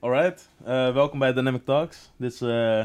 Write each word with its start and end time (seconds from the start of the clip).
Alright, 0.00 0.48
eh, 0.64 0.92
welkom 0.92 1.18
bij 1.18 1.32
Dynamic 1.32 1.64
Talks. 1.64 2.12
Dit 2.16 2.32
is 2.32 2.40
eh, 2.40 2.84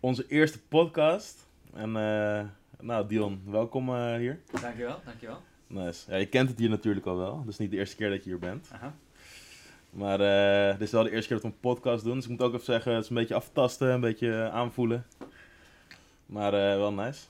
onze 0.00 0.26
eerste 0.28 0.62
podcast. 0.62 1.48
En 1.74 1.96
eh, 1.96 2.44
nou, 2.80 3.06
Dion, 3.06 3.42
welkom 3.46 3.96
hier. 3.96 4.40
Dankjewel, 4.60 5.00
dankjewel. 5.04 5.42
Nice. 5.66 6.10
Ja, 6.10 6.16
je 6.16 6.26
kent 6.26 6.48
het 6.48 6.58
hier 6.58 6.68
natuurlijk 6.68 7.06
al 7.06 7.16
wel. 7.16 7.44
Dus 7.44 7.58
niet 7.58 7.70
de 7.70 7.76
eerste 7.76 7.96
keer 7.96 8.10
dat 8.10 8.24
je 8.24 8.30
hier 8.30 8.38
bent. 8.38 8.70
Aha. 8.72 8.94
Maar 9.90 10.18
dit 10.72 10.86
is 10.86 10.92
wel 10.92 11.02
de 11.02 11.10
eerste 11.10 11.26
keer 11.26 11.36
dat 11.36 11.46
we 11.46 11.52
een 11.52 11.60
podcast 11.60 12.04
doen. 12.04 12.14
Dus 12.14 12.24
ik 12.24 12.30
moet 12.30 12.42
ook 12.42 12.52
even 12.52 12.64
zeggen, 12.64 12.92
het 12.92 13.02
is 13.02 13.10
een 13.10 13.16
beetje 13.16 13.34
aftasten, 13.34 13.88
een 13.88 14.00
beetje 14.00 14.50
aanvoelen. 14.50 15.06
Maar 16.26 16.50
wel 16.50 16.92
nice. 16.92 17.26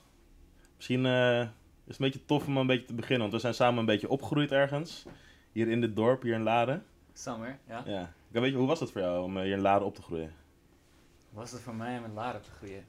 Misschien 0.77 1.07
is 1.87 1.99
een 1.99 2.05
beetje 2.05 2.25
tof 2.25 2.47
om 2.47 2.57
een 2.57 2.67
beetje 2.67 2.87
te 2.87 2.95
beginnen. 2.95 3.21
Want 3.21 3.33
we 3.33 3.39
zijn 3.39 3.55
samen 3.55 3.79
een 3.79 3.87
beetje 3.87 4.09
opgegroeid 4.09 4.53
ergens. 4.53 5.07
Hier 5.53 5.69
in 5.69 5.81
dit 5.81 5.97
dorp, 5.97 6.23
hier 6.23 6.35
in 6.35 6.43
Laren. 6.43 6.85
Summer, 7.13 7.59
ja. 7.67 7.83
Ja. 7.87 8.15
Ik 8.31 8.41
weet 8.41 8.51
je, 8.51 8.57
hoe 8.57 8.67
was 8.67 8.81
het 8.81 8.91
voor 8.91 9.01
jou 9.01 9.25
om 9.25 9.37
eh, 9.37 9.43
hier 9.43 9.53
in 9.53 9.61
Laren 9.61 9.87
op 9.87 9.95
te 9.95 10.03
groeien? 10.03 10.33
Hoe 11.31 11.39
was 11.39 11.51
het 11.51 11.61
voor 11.61 11.75
mij 11.75 11.97
om 11.97 12.03
met 12.03 12.13
Lara 12.13 12.39
te 12.39 12.51
groeien? 12.51 12.85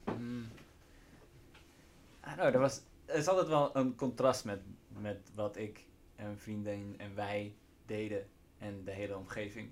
Don't 2.20 2.36
know, 2.36 2.54
er, 2.54 2.58
was, 2.58 2.80
er 3.04 3.14
is 3.14 3.28
altijd 3.28 3.48
wel 3.48 3.76
een 3.76 3.94
contrast 3.94 4.44
met, 4.44 4.60
met 4.88 5.30
wat 5.34 5.56
ik 5.56 5.84
en 6.16 6.38
vrienden 6.38 6.94
en 6.96 7.14
wij 7.14 7.54
deden 7.86 8.26
en 8.58 8.84
de 8.84 8.90
hele 8.90 9.16
omgeving. 9.16 9.70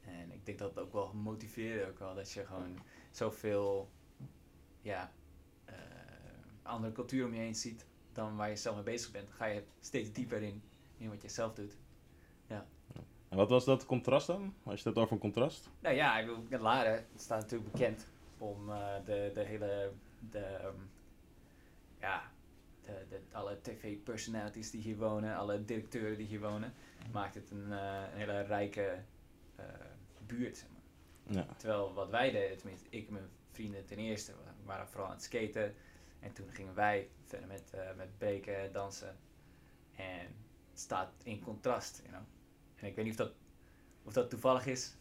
En 0.00 0.32
ik 0.32 0.46
denk 0.46 0.58
dat 0.58 0.74
het 0.74 0.84
ook 0.84 0.92
wel 0.92 1.12
motiveerde 1.12 1.88
ook 1.88 1.98
wel, 1.98 2.14
dat 2.14 2.32
je 2.32 2.46
gewoon 2.46 2.78
zoveel 3.10 3.90
ja, 4.80 5.12
eh, 5.64 5.74
andere 6.62 6.92
cultuur 6.92 7.24
om 7.24 7.34
je 7.34 7.40
heen 7.40 7.54
ziet 7.54 7.86
dan 8.14 8.36
waar 8.36 8.48
je 8.48 8.56
zelf 8.56 8.74
mee 8.74 8.84
bezig 8.84 9.10
bent. 9.10 9.30
Ga 9.30 9.44
je 9.44 9.62
steeds 9.80 10.12
dieper 10.12 10.42
in, 10.42 10.62
in 10.96 11.08
wat 11.08 11.22
je 11.22 11.28
zelf 11.28 11.54
doet. 11.54 11.76
En 13.34 13.40
wat 13.40 13.48
was 13.50 13.64
dat 13.64 13.86
contrast 13.86 14.26
dan? 14.26 14.54
Als 14.62 14.82
je 14.82 14.88
het 14.88 14.98
over 14.98 15.12
een 15.12 15.18
contrast? 15.18 15.70
Nou 15.80 15.94
ja, 15.94 16.18
ik 16.18 16.26
bedoel, 16.26 16.60
Laren 16.60 17.06
staat 17.16 17.40
natuurlijk 17.40 17.72
bekend 17.72 18.06
om 18.38 18.70
eh, 18.70 18.94
de, 19.04 19.30
de 19.34 19.40
hele, 19.40 19.92
de, 20.30 20.38
ehm, 20.38 20.76
ja, 22.00 22.30
de, 22.82 23.06
de, 23.08 23.20
alle 23.32 23.58
tv-personalities 23.60 24.70
die 24.70 24.80
hier 24.80 24.96
wonen, 24.96 25.36
alle 25.36 25.64
directeuren 25.64 26.16
die 26.16 26.26
hier 26.26 26.40
wonen, 26.40 26.72
maakt 27.12 27.34
het 27.34 27.50
een, 27.50 27.72
eh, 27.72 28.02
een 28.12 28.18
hele 28.18 28.40
rijke 28.40 28.98
eh, 29.56 29.64
buurt. 30.26 30.56
Zeg 30.56 30.68
maar. 30.68 31.36
Ja. 31.36 31.54
Terwijl 31.56 31.94
wat 31.94 32.10
wij 32.10 32.30
deden, 32.30 32.58
tenminste 32.58 32.86
ik 32.90 33.06
en 33.06 33.12
mijn 33.12 33.28
vrienden 33.50 33.86
ten 33.86 33.98
eerste, 33.98 34.32
we 34.32 34.64
waren 34.64 34.88
vooral 34.88 35.06
aan 35.06 35.14
het 35.14 35.22
skaten. 35.22 35.74
En 36.24 36.32
toen 36.32 36.48
gingen 36.50 36.74
wij 36.74 37.08
verder 37.24 37.48
met, 37.48 37.70
eh, 37.70 37.80
met 37.96 38.18
breken, 38.18 38.72
dansen. 38.72 39.16
En 39.96 40.26
het 40.70 40.80
staat 40.80 41.12
in 41.22 41.40
contrast, 41.40 41.96
you 42.02 42.08
know. 42.08 42.22
En 42.76 42.86
ik 42.86 42.94
weet 42.96 43.04
niet 43.04 43.20
of 43.20 43.26
dat, 43.26 43.32
of 44.04 44.12
dat 44.12 44.30
toevallig 44.30 44.66
is, 44.66 44.94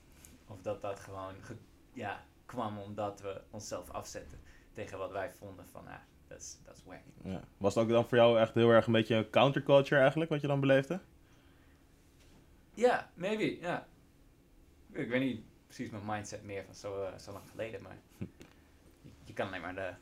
of 0.47 0.61
dat 0.61 0.81
dat 0.81 0.99
gewoon 0.99 1.33
ge- 1.41 1.57
ja, 1.93 2.23
kwam 2.45 2.77
omdat 2.79 3.21
we 3.21 3.41
onszelf 3.49 3.89
afzetten 3.89 4.39
tegen 4.73 4.97
wat 4.97 5.11
wij 5.11 5.31
vonden 5.33 5.65
van, 5.67 5.87
ah, 5.87 5.95
dat 6.27 6.39
is 6.39 6.57
dat 6.65 6.75
is 6.75 6.83
wack. 6.83 7.01
Ja. 7.23 7.43
Was 7.57 7.75
het 7.75 7.83
ook 7.83 7.89
dan 7.89 8.05
voor 8.07 8.17
jou 8.17 8.39
echt 8.39 8.53
heel 8.53 8.69
erg 8.69 8.85
een 8.85 8.93
beetje 8.93 9.15
een 9.15 9.29
counterculture 9.29 9.99
eigenlijk, 10.01 10.29
wat 10.31 10.41
je 10.41 10.47
dan 10.47 10.59
beleefde? 10.59 10.99
Ja, 12.73 13.11
maybe, 13.13 13.59
ja. 13.59 13.87
Ik 14.91 15.09
weet 15.09 15.21
niet 15.21 15.43
precies 15.65 15.89
mijn 15.89 16.05
mindset 16.05 16.43
meer 16.43 16.65
van 16.65 16.75
zo, 16.75 17.03
eh, 17.03 17.17
zo 17.17 17.31
lang 17.31 17.49
geleden, 17.49 17.81
maar 17.81 17.97
je, 19.01 19.09
je 19.23 19.33
kan 19.33 19.47
alleen 19.47 19.61
maar 19.61 19.75
de, 19.75 19.81
ja, 19.81 19.97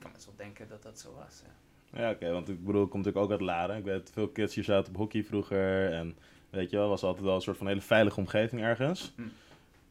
kan 0.00 0.12
best 0.12 0.24
wel 0.24 0.34
denken 0.36 0.68
dat 0.68 0.82
dat 0.82 0.98
zo 0.98 1.14
was, 1.24 1.42
ja. 1.44 1.50
Ja, 1.92 2.10
oké, 2.10 2.32
want 2.32 2.48
ik 2.48 2.64
bedoel, 2.64 2.82
ik 2.84 2.90
kom 2.90 3.00
natuurlijk 3.00 3.24
ook 3.24 3.32
uit 3.32 3.40
Laren. 3.40 3.76
Ik 3.76 3.84
weet, 3.84 4.10
veel 4.12 4.28
kids 4.28 4.54
hier 4.54 4.64
zaten 4.64 4.92
op 4.92 4.98
hockey 4.98 5.24
vroeger. 5.24 5.92
En 5.92 6.16
weet 6.50 6.70
je 6.70 6.76
wel, 6.76 6.88
was 6.88 7.02
altijd 7.02 7.24
wel 7.24 7.34
een 7.34 7.40
soort 7.40 7.56
van 7.56 7.66
hele 7.66 7.80
veilige 7.80 8.20
omgeving 8.20 8.62
ergens. 8.62 9.12
Hm. 9.16 9.22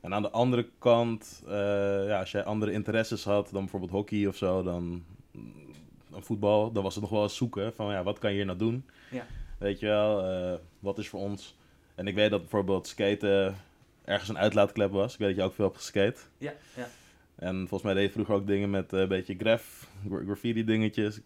En 0.01 0.13
aan 0.13 0.21
de 0.21 0.29
andere 0.29 0.69
kant, 0.77 1.43
eh, 1.47 2.07
ja, 2.07 2.19
als 2.19 2.31
jij 2.31 2.43
andere 2.43 2.71
interesses 2.71 3.23
had 3.23 3.49
dan 3.51 3.61
bijvoorbeeld 3.61 3.91
hockey 3.91 4.27
of 4.27 4.35
zo, 4.35 4.63
dan, 4.63 5.03
dan 6.09 6.23
voetbal, 6.23 6.71
dan 6.71 6.83
was 6.83 6.93
het 6.93 7.03
nog 7.03 7.11
wel 7.11 7.23
eens 7.23 7.35
zoeken 7.35 7.73
van 7.73 7.91
ja, 7.91 8.03
wat 8.03 8.19
kan 8.19 8.29
je 8.29 8.35
hier 8.35 8.45
nou 8.45 8.57
doen? 8.57 8.85
Ja. 9.11 9.25
Weet 9.57 9.79
je 9.79 9.85
wel, 9.85 10.23
eh, 10.23 10.59
wat 10.79 10.97
is 10.97 11.09
voor 11.09 11.19
ons? 11.19 11.57
En 11.95 12.07
ik 12.07 12.15
weet 12.15 12.29
dat 12.29 12.41
bijvoorbeeld 12.41 12.87
skaten 12.87 13.55
ergens 14.05 14.29
een 14.29 14.37
uitlaatklep 14.37 14.91
was. 14.91 15.13
Ik 15.13 15.19
weet 15.19 15.27
dat 15.27 15.37
je 15.37 15.43
ook 15.43 15.53
veel 15.53 15.65
hebt 15.65 15.77
geskate. 15.77 16.19
Ja, 16.37 16.53
ja. 16.75 16.87
En 17.39 17.55
volgens 17.57 17.81
mij 17.81 17.93
deed 17.93 18.03
je 18.05 18.11
vroeger 18.11 18.35
ook 18.35 18.47
dingen 18.47 18.69
met 18.69 18.93
eh, 18.93 18.99
een 18.99 19.07
beetje 19.07 19.35
graf, 19.37 19.87
gra- 20.07 20.23
graffiti 20.23 20.63
dingetjes. 20.63 21.19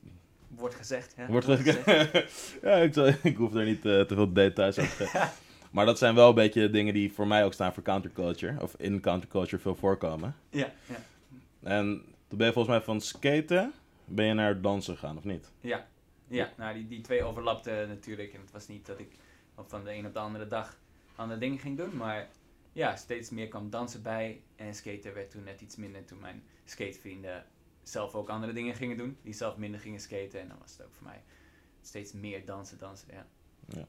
Wordt 0.48 0.76
gezegd, 0.76 1.14
ja. 1.18 1.28
Wordt 1.28 1.46
gezegd. 1.46 1.86
ja, 2.64 2.76
ik, 2.76 2.94
zal, 2.94 3.06
ik 3.24 3.36
hoef 3.38 3.54
er 3.54 3.66
niet 3.66 3.86
eh, 3.86 4.02
te 4.02 4.16
veel 4.16 4.34
details 4.34 4.80
over 4.80 4.96
te 4.98 5.06
geven. 5.06 5.30
Maar 5.72 5.86
dat 5.86 5.98
zijn 5.98 6.16
wel 6.16 6.30
een 6.30 6.36
beetje 6.36 6.70
dingen 6.70 6.94
die 6.94 7.14
voor 7.14 7.28
mij 7.28 7.46
ook 7.46 7.54
staan 7.54 7.74
voor 7.74 7.84
counterculture. 7.84 8.62
Of 8.62 8.76
in 8.78 9.00
counterculture 9.02 9.62
veel 9.62 9.76
voorkomen. 9.76 10.36
Ja, 10.50 10.72
ja. 10.86 10.96
En 11.64 12.02
toen 12.28 12.38
ben 12.38 12.48
je 12.48 12.54
volgens 12.54 12.76
mij 12.76 12.84
van 12.84 13.02
skaten, 13.02 13.74
ben 14.06 14.26
je 14.26 14.34
naar 14.34 14.62
dansen 14.62 14.94
gegaan, 14.94 15.18
of 15.18 15.24
niet? 15.24 15.52
Ja, 15.62 15.88
ja. 16.28 16.50
nou 16.58 16.74
die, 16.74 16.88
die 16.88 17.02
twee 17.02 17.24
overlapten 17.24 17.88
natuurlijk. 17.88 18.34
En 18.34 18.40
het 18.42 18.52
was 18.52 18.68
niet 18.68 18.86
dat 18.86 19.00
ik 19.00 19.12
van 19.68 19.84
de 19.84 19.94
een 19.94 20.06
op 20.06 20.14
de 20.14 20.20
andere 20.20 20.48
dag 20.48 20.78
andere 21.16 21.40
dingen 21.40 21.60
ging 21.60 21.78
doen. 21.78 21.98
Maar 21.98 22.28
ja, 22.74 22.96
steeds 22.96 23.30
meer 23.30 23.48
kwam 23.48 23.70
dansen 23.70 24.02
bij. 24.02 24.42
En 24.56 24.76
skaten 24.76 25.14
werd 25.14 25.32
toen 25.32 25.44
net 25.44 25.62
iets 25.62 25.76
minder. 25.76 26.06
Toen 26.06 26.20
mijn 26.20 26.44
skatevrienden 26.66 27.46
zelf 27.84 28.16
ook 28.16 28.30
andere 28.30 28.54
dingen 28.54 28.76
gingen 28.76 28.98
doen. 28.98 29.18
Die 29.22 29.34
zelf 29.34 29.58
minder 29.58 29.80
gingen 29.80 30.00
skaten. 30.00 30.40
En 30.40 30.48
dan 30.48 30.58
was 30.60 30.72
het 30.78 30.86
ook 30.86 30.94
voor 30.94 31.04
mij 31.08 31.24
steeds 31.82 32.12
meer 32.14 32.46
dansen, 32.46 32.78
dansen. 32.78 33.08
Ja, 33.68 33.88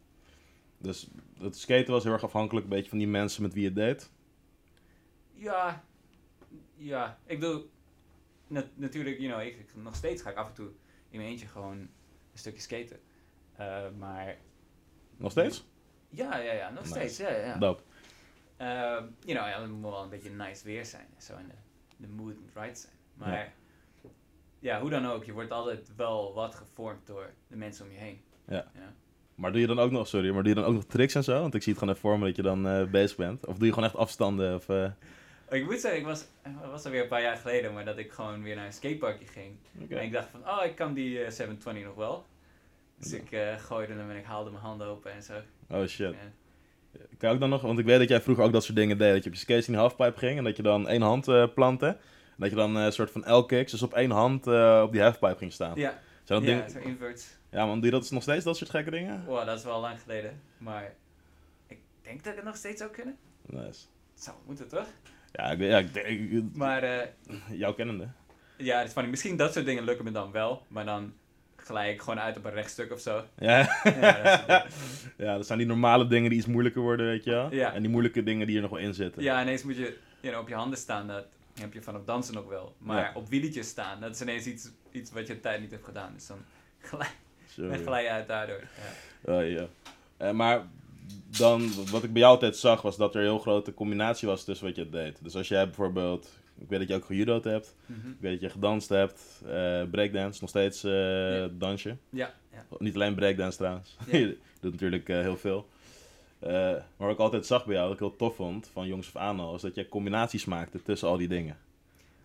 Dus 0.79 1.09
het 1.39 1.57
skaten 1.57 1.93
was 1.93 2.05
heel 2.05 2.13
erg 2.13 2.25
afhankelijk 2.25 2.65
een 2.65 2.73
beetje 2.73 2.89
van 2.89 2.99
die 2.99 3.09
mensen 3.09 3.43
met 3.43 3.55
wie 3.55 3.63
je 3.63 3.73
deed. 3.73 4.11
ja, 5.33 5.85
ja. 6.77 7.19
ik 7.27 7.41
bedoel, 7.41 7.71
nat- 8.47 8.77
natuurlijk, 8.77 9.19
you 9.19 9.33
know, 9.33 9.47
ik, 9.47 9.57
ik- 9.59 9.75
nog 9.83 9.95
steeds 9.97 10.23
ga 10.23 10.31
ik 10.31 10.37
af 10.37 10.49
en 10.49 10.55
toe 10.55 10.71
in 11.11 11.19
mijn 11.19 11.31
eentje 11.31 11.47
gewoon 11.47 11.79
een 11.79 11.91
stukje 12.35 12.61
skaten. 12.61 13.01
Eh, 13.57 13.91
maar 13.99 14.37
Nog 15.17 15.31
steeds? 15.31 15.67
ja, 16.09 16.37
ja, 16.39 16.53
ja, 16.53 16.71
nog 16.71 16.83
Nice. 16.83 16.95
steeds. 16.95 17.17
Ja, 17.17 17.31
ja. 17.37 17.57
Dope. 17.59 17.83
Ehm, 18.57 19.05
you 19.21 19.39
know, 19.39 19.49
ja, 19.49 19.61
het 19.61 19.71
moet 19.71 19.91
wel 19.91 20.03
een 20.03 20.09
beetje 20.09 20.31
nice 20.31 20.65
weer 20.65 20.85
zijn. 20.87 21.07
Zo 21.19 21.33
en 21.37 21.51
de, 21.97 22.09
mood 22.09 22.35
moet 22.41 22.51
right 22.55 22.79
zijn. 22.79 22.93
Maar 23.15 23.53
ja. 24.59 24.81
hoe 24.81 24.91
dan 24.91 25.07
ook, 25.07 25.25
je 25.25 25.33
wordt 25.33 25.51
altijd 25.51 25.91
wel 25.97 26.35
wat 26.35 26.55
gevormd 26.55 27.07
door 27.07 27.31
de 27.49 27.57
mensen 27.57 27.85
om 27.85 27.91
je 27.93 27.99
heen. 27.99 28.21
Ja. 28.49 28.67
Maar 29.35 29.53
doe 29.53 29.61
je 29.61 29.67
dan 29.67 29.79
ook 29.79 29.91
nog, 29.91 30.09
sorry, 30.09 30.31
maar 30.31 30.43
doe 30.43 30.55
je 30.55 30.61
dan 30.61 30.65
ook 30.69 30.75
nog 30.75 30.85
tricks 30.85 31.15
en 31.15 31.25
zo? 31.25 31.41
Want 31.41 31.55
ik 31.55 31.63
zie 31.63 31.73
het 31.73 31.83
gewoon 31.83 31.95
even 31.97 32.09
voor 32.09 32.19
me 32.19 32.27
dat 32.27 32.37
je 32.37 32.43
dan 32.43 32.67
eh, 32.69 32.85
bezig 32.85 33.17
bent. 33.17 33.47
Of 33.47 33.57
doe 33.57 33.67
je 33.67 33.73
gewoon 33.73 33.89
echt 33.89 33.99
afstanden? 33.99 34.55
Of, 34.55 34.69
eh, 34.69 34.91
Ik 35.51 35.65
moet 35.65 35.81
zeggen, 35.81 36.01
ik 36.01 36.07
was, 36.07 36.21
ik 36.45 36.71
was 36.71 36.85
alweer 36.85 37.03
een 37.03 37.09
paar 37.09 37.23
jaar 37.23 37.37
geleden, 37.37 37.73
maar 37.73 37.85
dat 37.85 37.99
ik 37.99 38.13
gewoon 38.13 38.43
weer 38.43 38.57
naar 38.57 38.67
een 38.67 38.73
skateparkje 38.73 39.27
ging. 39.27 39.57
En 39.89 40.03
ik 40.03 40.13
dacht 40.13 40.29
van, 40.29 40.49
oh, 40.49 40.65
ik 40.65 40.75
kan 40.77 40.95
die 40.95 41.19
eh, 41.25 41.31
720 41.31 41.85
nog 41.85 41.95
wel. 41.95 42.27
Dus 42.99 43.11
Ja. 43.11 43.17
ik 43.17 43.33
eh, 43.33 43.59
gooide 43.59 43.93
hem 43.93 44.11
en 44.11 44.17
ik 44.17 44.25
haalde 44.25 44.51
mijn 44.51 44.63
handen 44.63 44.87
open 44.87 45.13
en 45.13 45.23
zo. 45.23 45.41
Oh 45.71 45.87
shit. 45.87 46.13
Ja. 46.13 46.33
Kan 47.19 47.29
je 47.29 47.35
ook 47.35 47.41
dan 47.41 47.51
nog, 47.51 47.63
want 47.63 47.79
ik 47.79 47.85
weet 47.85 47.99
dat 47.99 48.09
jij 48.09 48.21
vroeger 48.21 48.45
ook 48.45 48.53
dat 48.53 48.65
soort 48.65 48.77
dingen 48.77 48.99
deed. 48.99 49.13
Dat 49.13 49.23
je 49.23 49.29
op 49.29 49.35
je 49.35 49.41
skates 49.41 49.67
in 49.67 49.73
de 49.73 49.79
halfpipe 49.79 50.19
ging 50.19 50.39
en 50.39 50.45
dat 50.45 50.57
je 50.57 50.63
dan 50.63 50.89
één 50.89 51.03
hand 51.03 51.29
eh 51.29 51.45
plantte. 51.55 51.87
En 51.87 52.37
dat 52.41 52.51
je 52.51 52.57
dan 52.57 52.77
eh, 52.77 52.85
een 52.85 52.93
soort 52.93 53.11
van 53.11 53.35
L-kicks, 53.37 53.71
dus 53.71 53.83
op 53.83 53.95
één 53.95 54.11
hand 54.11 54.47
eh, 54.47 54.83
op 54.85 54.93
die 54.93 55.01
halfpipe 55.03 55.37
ging 55.39 55.53
staan. 55.53 55.73
Ja, 55.77 55.99
Zijn 56.25 56.41
dat 56.41 56.49
ja 56.49 56.55
dingen- 56.57 56.71
zo 56.71 56.79
inverts. 56.79 57.37
ja, 57.51 57.67
man, 57.67 57.75
doe 57.81 57.85
je 57.91 57.91
dat 57.99 58.11
nog 58.11 58.23
steeds, 58.23 58.45
dat 58.45 58.57
soort 58.57 58.71
gekke 58.71 58.91
dingen? 58.91 59.25
Wow, 59.27 59.47
dat 59.47 59.59
is 59.59 59.65
wel 59.65 59.81
lang 59.81 60.01
geleden. 60.01 60.41
Maar 60.59 60.93
ik 61.67 61.79
denk 62.03 62.19
dat 62.25 62.33
ik 62.33 62.39
het 62.39 62.45
nog 62.49 62.57
steeds 62.57 62.79
zou 62.81 62.91
kunnen. 62.91 63.17
Nice. 63.47 63.65
Het 64.15 64.23
zou 64.25 64.37
moeten, 64.47 64.69
toch? 64.69 64.87
Ja, 65.33 65.51
ik, 65.51 65.61
ja, 65.61 65.79
ik, 66.03 66.43
Maar 66.55 66.83
eh, 66.83 67.07
jou 67.51 67.75
kennende. 67.75 68.09
Ja, 68.57 68.79
het 68.79 68.87
is 68.87 68.93
funny. 68.93 69.11
Misschien 69.11 69.37
dat 69.37 69.53
soort 69.53 69.65
dingen 69.67 69.85
lukken 69.85 70.05
me 70.05 70.11
dan 70.11 70.31
wel, 70.33 70.63
maar 70.69 70.85
dan 70.85 71.13
glij 71.65 71.93
ik 71.93 72.01
gewoon 72.01 72.21
uit 72.21 72.37
op 72.37 72.45
een 72.45 72.53
rechtstuk 72.53 72.93
of 72.93 73.01
zo. 73.01 73.25
Ja. 73.39 73.59
Ja, 73.85 74.43
dat 74.47 74.65
ja, 75.27 75.37
dat 75.37 75.47
zijn 75.47 75.59
die 75.59 75.67
normale 75.67 76.07
dingen 76.07 76.31
die 76.31 76.39
iets 76.39 76.47
moeilijker 76.49 76.83
worden, 76.83 77.07
weet 77.07 77.25
je 77.25 77.31
wel. 77.31 77.53
Ja. 77.55 77.73
En 77.73 77.81
die 77.83 77.91
moeilijke 77.91 78.23
dingen 78.23 78.47
die 78.47 78.57
er 78.57 78.63
nog 78.63 78.71
wel 78.71 78.81
in 78.81 78.95
zitten. 78.95 79.23
Ja, 79.23 79.43
ineens 79.43 79.63
moet 79.63 79.77
je 79.77 79.97
you 80.21 80.33
know, 80.33 80.41
op 80.41 80.49
je 80.49 80.55
handen 80.55 80.79
staan, 80.79 81.07
dat 81.07 81.27
heb 81.61 81.73
je 81.73 81.83
van 81.83 81.97
op 81.97 82.07
dansen 82.07 82.35
nog 82.35 82.49
wel. 82.49 82.75
Maar 82.79 82.99
Ja. 83.01 83.11
op 83.15 83.29
wieletjes 83.29 83.69
staan, 83.69 84.01
dat 84.01 84.15
is 84.15 84.21
ineens 84.21 84.47
iets, 84.47 84.71
iets 84.91 85.13
wat 85.13 85.27
je 85.27 85.33
een 85.33 85.41
tijd 85.41 85.61
niet 85.61 85.71
hebt 85.71 85.85
gedaan. 85.85 86.13
Dus 86.15 86.27
dan 86.27 86.39
glij 87.85 88.03
je 88.03 88.09
uit 88.11 88.29
daardoor. 88.29 88.61
Ja. 89.27 89.41
Ja. 89.41 89.67
Eh, 90.17 90.31
maar 90.31 90.63
dan, 91.39 91.71
wat 91.91 92.03
ik 92.03 92.13
bij 92.13 92.21
jou 92.21 92.35
altijd 92.35 92.57
zag, 92.57 92.83
was 92.83 92.97
dat 92.97 93.15
er 93.15 93.21
een 93.21 93.27
heel 93.27 93.39
grote 93.39 93.75
combinatie 93.75 94.29
was 94.29 94.45
tussen 94.45 94.67
wat 94.67 94.77
je 94.77 94.89
deed. 94.89 95.19
Dus 95.23 95.35
als 95.37 95.49
jij 95.49 95.65
bijvoorbeeld, 95.65 96.29
ik 96.59 96.69
weet 96.69 96.79
dat 96.79 96.89
je 96.89 96.95
ook 96.95 97.05
gejudo'd 97.05 97.45
hebt, 97.45 97.75
Mhm. 97.87 98.09
ik 98.11 98.17
weet 98.21 98.33
dat 98.33 98.41
je 98.41 98.49
gedanst 98.51 98.89
hebt, 98.89 99.43
eh 99.47 99.83
breakdance, 99.91 100.41
nog 100.41 100.51
steeds 100.51 100.85
eh 100.85 101.45
dansje. 101.53 101.97
ja, 102.11 102.35
ja. 102.53 102.65
Niet 102.79 102.95
alleen 102.95 103.15
breakdance 103.15 103.57
trouwens, 103.59 103.97
je 104.11 104.39
doet 104.61 104.73
natuurlijk 104.73 105.09
eh, 105.09 105.21
heel 105.21 105.37
veel. 105.37 105.67
Maar 106.41 106.85
wat 106.97 107.11
ik 107.11 107.19
altijd 107.19 107.47
zag 107.47 107.65
bij 107.65 107.75
jou, 107.75 107.85
wat 107.89 107.95
ik 107.95 108.01
heel 108.03 108.17
tof 108.17 108.35
vond, 108.37 108.69
van 108.73 108.87
jongs 108.87 109.07
af 109.07 109.17
aan 109.23 109.41
al, 109.41 109.55
is 109.55 109.61
dat 109.61 109.75
jij 109.75 109.89
combinaties 109.89 110.45
maakte 110.45 110.83
tussen 110.83 111.09
al 111.09 111.17
die 111.17 111.29
dingen. 111.29 111.57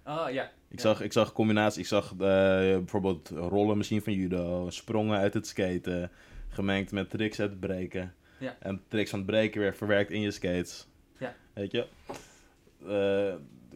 Oh, 0.05 0.25
ja. 0.31 0.43
Ik, 0.43 0.75
Ja. 0.75 0.81
zag, 0.81 1.01
ik 1.01 1.13
zag 1.13 1.33
combinatie, 1.33 1.81
ik 1.81 1.87
zag 1.87 2.15
bijvoorbeeld 2.15 3.29
rollen 3.29 3.77
misschien 3.77 4.01
van 4.01 4.13
judo, 4.13 4.69
sprongen 4.69 5.17
uit 5.19 5.33
het 5.33 5.47
skaten, 5.47 6.11
gemengd 6.49 6.91
met 6.91 7.09
tricks 7.09 7.39
uit 7.39 7.49
het 7.49 7.59
breken. 7.59 8.13
Ja. 8.39 8.55
En 8.59 8.81
tricks 8.87 9.09
van 9.09 9.19
het 9.19 9.27
breken 9.27 9.61
weer 9.61 9.75
verwerkt 9.75 10.11
in 10.11 10.21
je 10.21 10.31
skates. 10.31 10.87
Ja. 11.17 11.35
Weet 11.53 11.71
je? 11.71 11.85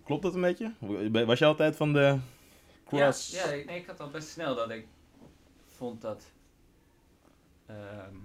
Klopt 0.04 0.24
dat 0.24 0.36
een 0.36 0.42
beetje? 0.42 0.74
Was 1.26 1.40
je 1.40 1.46
altijd 1.46 1.76
van 1.76 1.94
de 1.94 2.20
cross? 2.86 3.32
Ja, 3.32 3.52
ja 3.52 3.72
ik 3.72 3.86
had 3.86 4.00
al 4.00 4.10
best 4.10 4.28
snel 4.28 4.56
dat 4.56 4.70
ik 4.70 4.88
vond 5.68 6.02
dat. 6.02 6.32
ehm, 7.66 8.16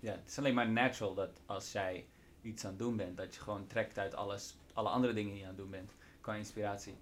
ja, 0.00 0.12
het 0.12 0.28
is 0.28 0.38
alleen 0.38 0.54
maar 0.54 0.68
natural 0.68 1.14
dat 1.14 1.40
als 1.46 1.72
jij 1.72 2.06
iets 2.42 2.64
aan 2.64 2.70
het 2.70 2.78
doen 2.78 2.96
bent, 2.96 3.16
dat 3.16 3.34
je 3.34 3.40
gewoon 3.40 3.66
trekt 3.66 3.98
uit 3.98 4.14
alles, 4.14 4.56
alle 4.72 4.88
andere 4.88 5.12
dingen 5.12 5.30
die 5.30 5.40
je 5.40 5.44
aan 5.46 5.54
het 5.54 5.60
doen 5.60 5.70
bent, 5.70 5.92
qua 6.20 6.34
inspiratie. 6.34 6.96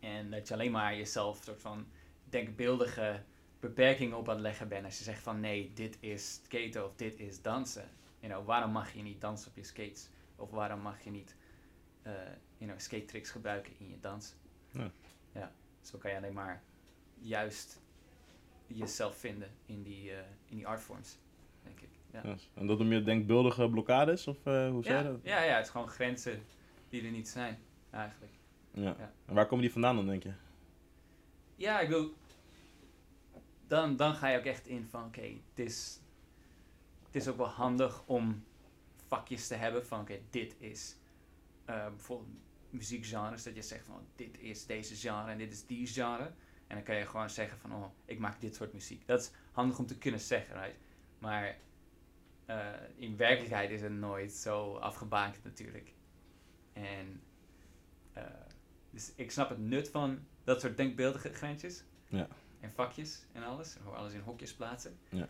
En 0.00 0.30
dat 0.30 0.48
je 0.48 0.54
alleen 0.54 0.70
maar 0.70 0.96
jezelf 0.96 1.40
soort 1.44 1.60
van 1.60 1.86
denkbeeldige 2.24 3.22
beperkingen 3.60 4.16
op 4.16 4.28
aan 4.28 4.34
het 4.34 4.42
leggen 4.42 4.68
bent. 4.68 4.84
Als 4.84 4.98
je 4.98 5.04
zegt 5.04 5.22
van 5.22 5.40
nee, 5.40 5.72
dit 5.74 5.96
is 6.00 6.40
skaten 6.44 6.84
of 6.84 6.92
dit 6.96 7.18
is 7.20 7.42
dansen. 7.42 7.88
You 8.20 8.32
know, 8.32 8.46
waarom 8.46 8.70
mag 8.70 8.92
je 8.92 9.02
niet 9.02 9.20
dansen 9.20 9.48
op 9.48 9.56
je 9.56 9.64
skates? 9.64 10.08
Of 10.36 10.50
waarom 10.50 10.80
mag 10.80 11.04
je 11.04 11.10
niet 11.10 11.34
eh 12.02 12.12
you 12.58 12.70
know, 12.70 12.78
skate 12.78 13.04
tricks 13.04 13.30
gebruiken 13.30 13.72
in 13.78 13.88
je 13.88 14.00
dans? 14.00 14.34
Ja. 14.70 14.90
ja. 15.32 15.52
Zo 15.80 15.98
kan 15.98 16.10
je 16.10 16.16
alleen 16.16 16.32
maar 16.32 16.62
juist 17.18 17.80
jezelf 18.66 19.16
vinden 19.16 19.48
in 19.66 19.82
die, 19.82 20.10
eh, 20.12 20.18
in 20.48 20.56
die 20.56 20.66
artforms, 20.66 21.18
denk 21.62 21.80
ik. 21.80 21.88
Ja. 22.12 22.36
En 22.54 22.66
dat 22.66 22.78
noem 22.78 22.92
je 22.92 23.02
denkbeeldige 23.02 23.68
blokkades? 23.70 24.26
Of 24.26 24.46
eh, 24.46 24.68
hoe 24.70 24.82
zei 24.84 24.94
Ja, 24.96 25.02
je 25.02 25.08
dat? 25.12 25.20
ja, 25.22 25.42
ja, 25.42 25.56
het 25.56 25.64
is 25.64 25.70
gewoon 25.70 25.88
grenzen 25.88 26.42
die 26.88 27.04
er 27.04 27.10
niet 27.10 27.28
zijn, 27.28 27.58
eigenlijk. 27.90 28.32
Ja. 28.70 28.94
Ja. 28.98 29.12
En 29.26 29.34
waar 29.34 29.46
komen 29.46 29.62
die 29.64 29.72
vandaan 29.72 29.96
dan, 29.96 30.06
denk 30.06 30.22
je? 30.22 30.32
Ja, 31.56 31.80
ik 31.80 31.88
bedoel, 31.88 32.14
dan, 33.66 33.96
dan 33.96 34.14
ga 34.14 34.28
je 34.28 34.38
ook 34.38 34.44
echt 34.44 34.66
in 34.66 34.86
van, 34.90 35.04
oké, 35.04 35.20
het 35.20 35.58
is, 35.66 36.00
het 37.06 37.16
is 37.16 37.28
ook 37.28 37.36
wel 37.36 37.48
handig 37.48 38.02
om 38.06 38.44
vakjes 39.06 39.46
te 39.46 39.54
hebben 39.54 39.86
van, 39.86 40.00
oké, 40.00 40.18
dit 40.30 40.54
is 40.58 40.96
bijvoorbeeld 41.70 42.30
muziekgenres, 42.70 43.42
dat 43.42 43.54
je 43.54 43.62
zegt 43.62 43.84
van, 43.84 44.06
dit 44.16 44.38
is 44.38 44.66
deze 44.66 44.94
genre 44.96 45.30
en 45.30 45.38
dit 45.38 45.52
is 45.52 45.66
die 45.66 45.86
genre. 45.86 46.32
En 46.66 46.76
dan 46.76 46.82
kan 46.82 46.94
je 46.94 47.06
gewoon 47.06 47.30
zeggen 47.30 47.58
van, 47.58 47.74
oh, 47.74 47.90
ik 48.04 48.18
maak 48.18 48.40
dit 48.40 48.54
soort 48.54 48.72
muziek. 48.72 49.06
Dat 49.06 49.20
is 49.20 49.30
handig 49.52 49.78
om 49.78 49.86
te 49.86 49.98
kunnen 49.98 50.20
zeggen, 50.20 50.54
right? 50.54 50.76
Maar 51.18 51.58
eh, 52.46 52.68
in 52.96 53.16
werkelijkheid 53.16 53.70
is 53.70 53.80
het 53.80 53.92
nooit 53.92 54.32
zo 54.32 54.76
afgebakend 54.76 55.44
natuurlijk. 55.44 55.92
En 56.72 57.22
eh, 58.12 58.24
dus 58.90 59.12
ik 59.14 59.30
snap 59.30 59.48
het 59.48 59.58
nut 59.58 59.88
van 59.88 60.26
dat 60.44 60.60
soort 60.60 60.76
denkbeeldige 60.76 61.32
grensjes. 61.32 61.84
Ja. 62.06 62.28
En 62.60 62.70
vakjes 62.70 63.26
en 63.32 63.42
alles. 63.42 63.76
Alles 63.94 64.12
in 64.12 64.20
hokjes 64.20 64.54
plaatsen. 64.54 64.98
Ja. 65.08 65.28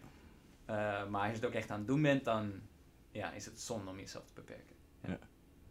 Eh, 0.64 1.08
maar 1.08 1.20
als 1.20 1.30
je 1.30 1.36
het 1.36 1.44
ook 1.46 1.52
echt 1.52 1.70
aan 1.70 1.78
het 1.78 1.86
doen 1.86 2.02
bent, 2.02 2.24
dan 2.24 2.60
ja, 3.10 3.32
is 3.32 3.44
het 3.44 3.60
zonde 3.60 3.90
om 3.90 3.98
jezelf 3.98 4.26
te 4.26 4.32
beperken. 4.34 4.76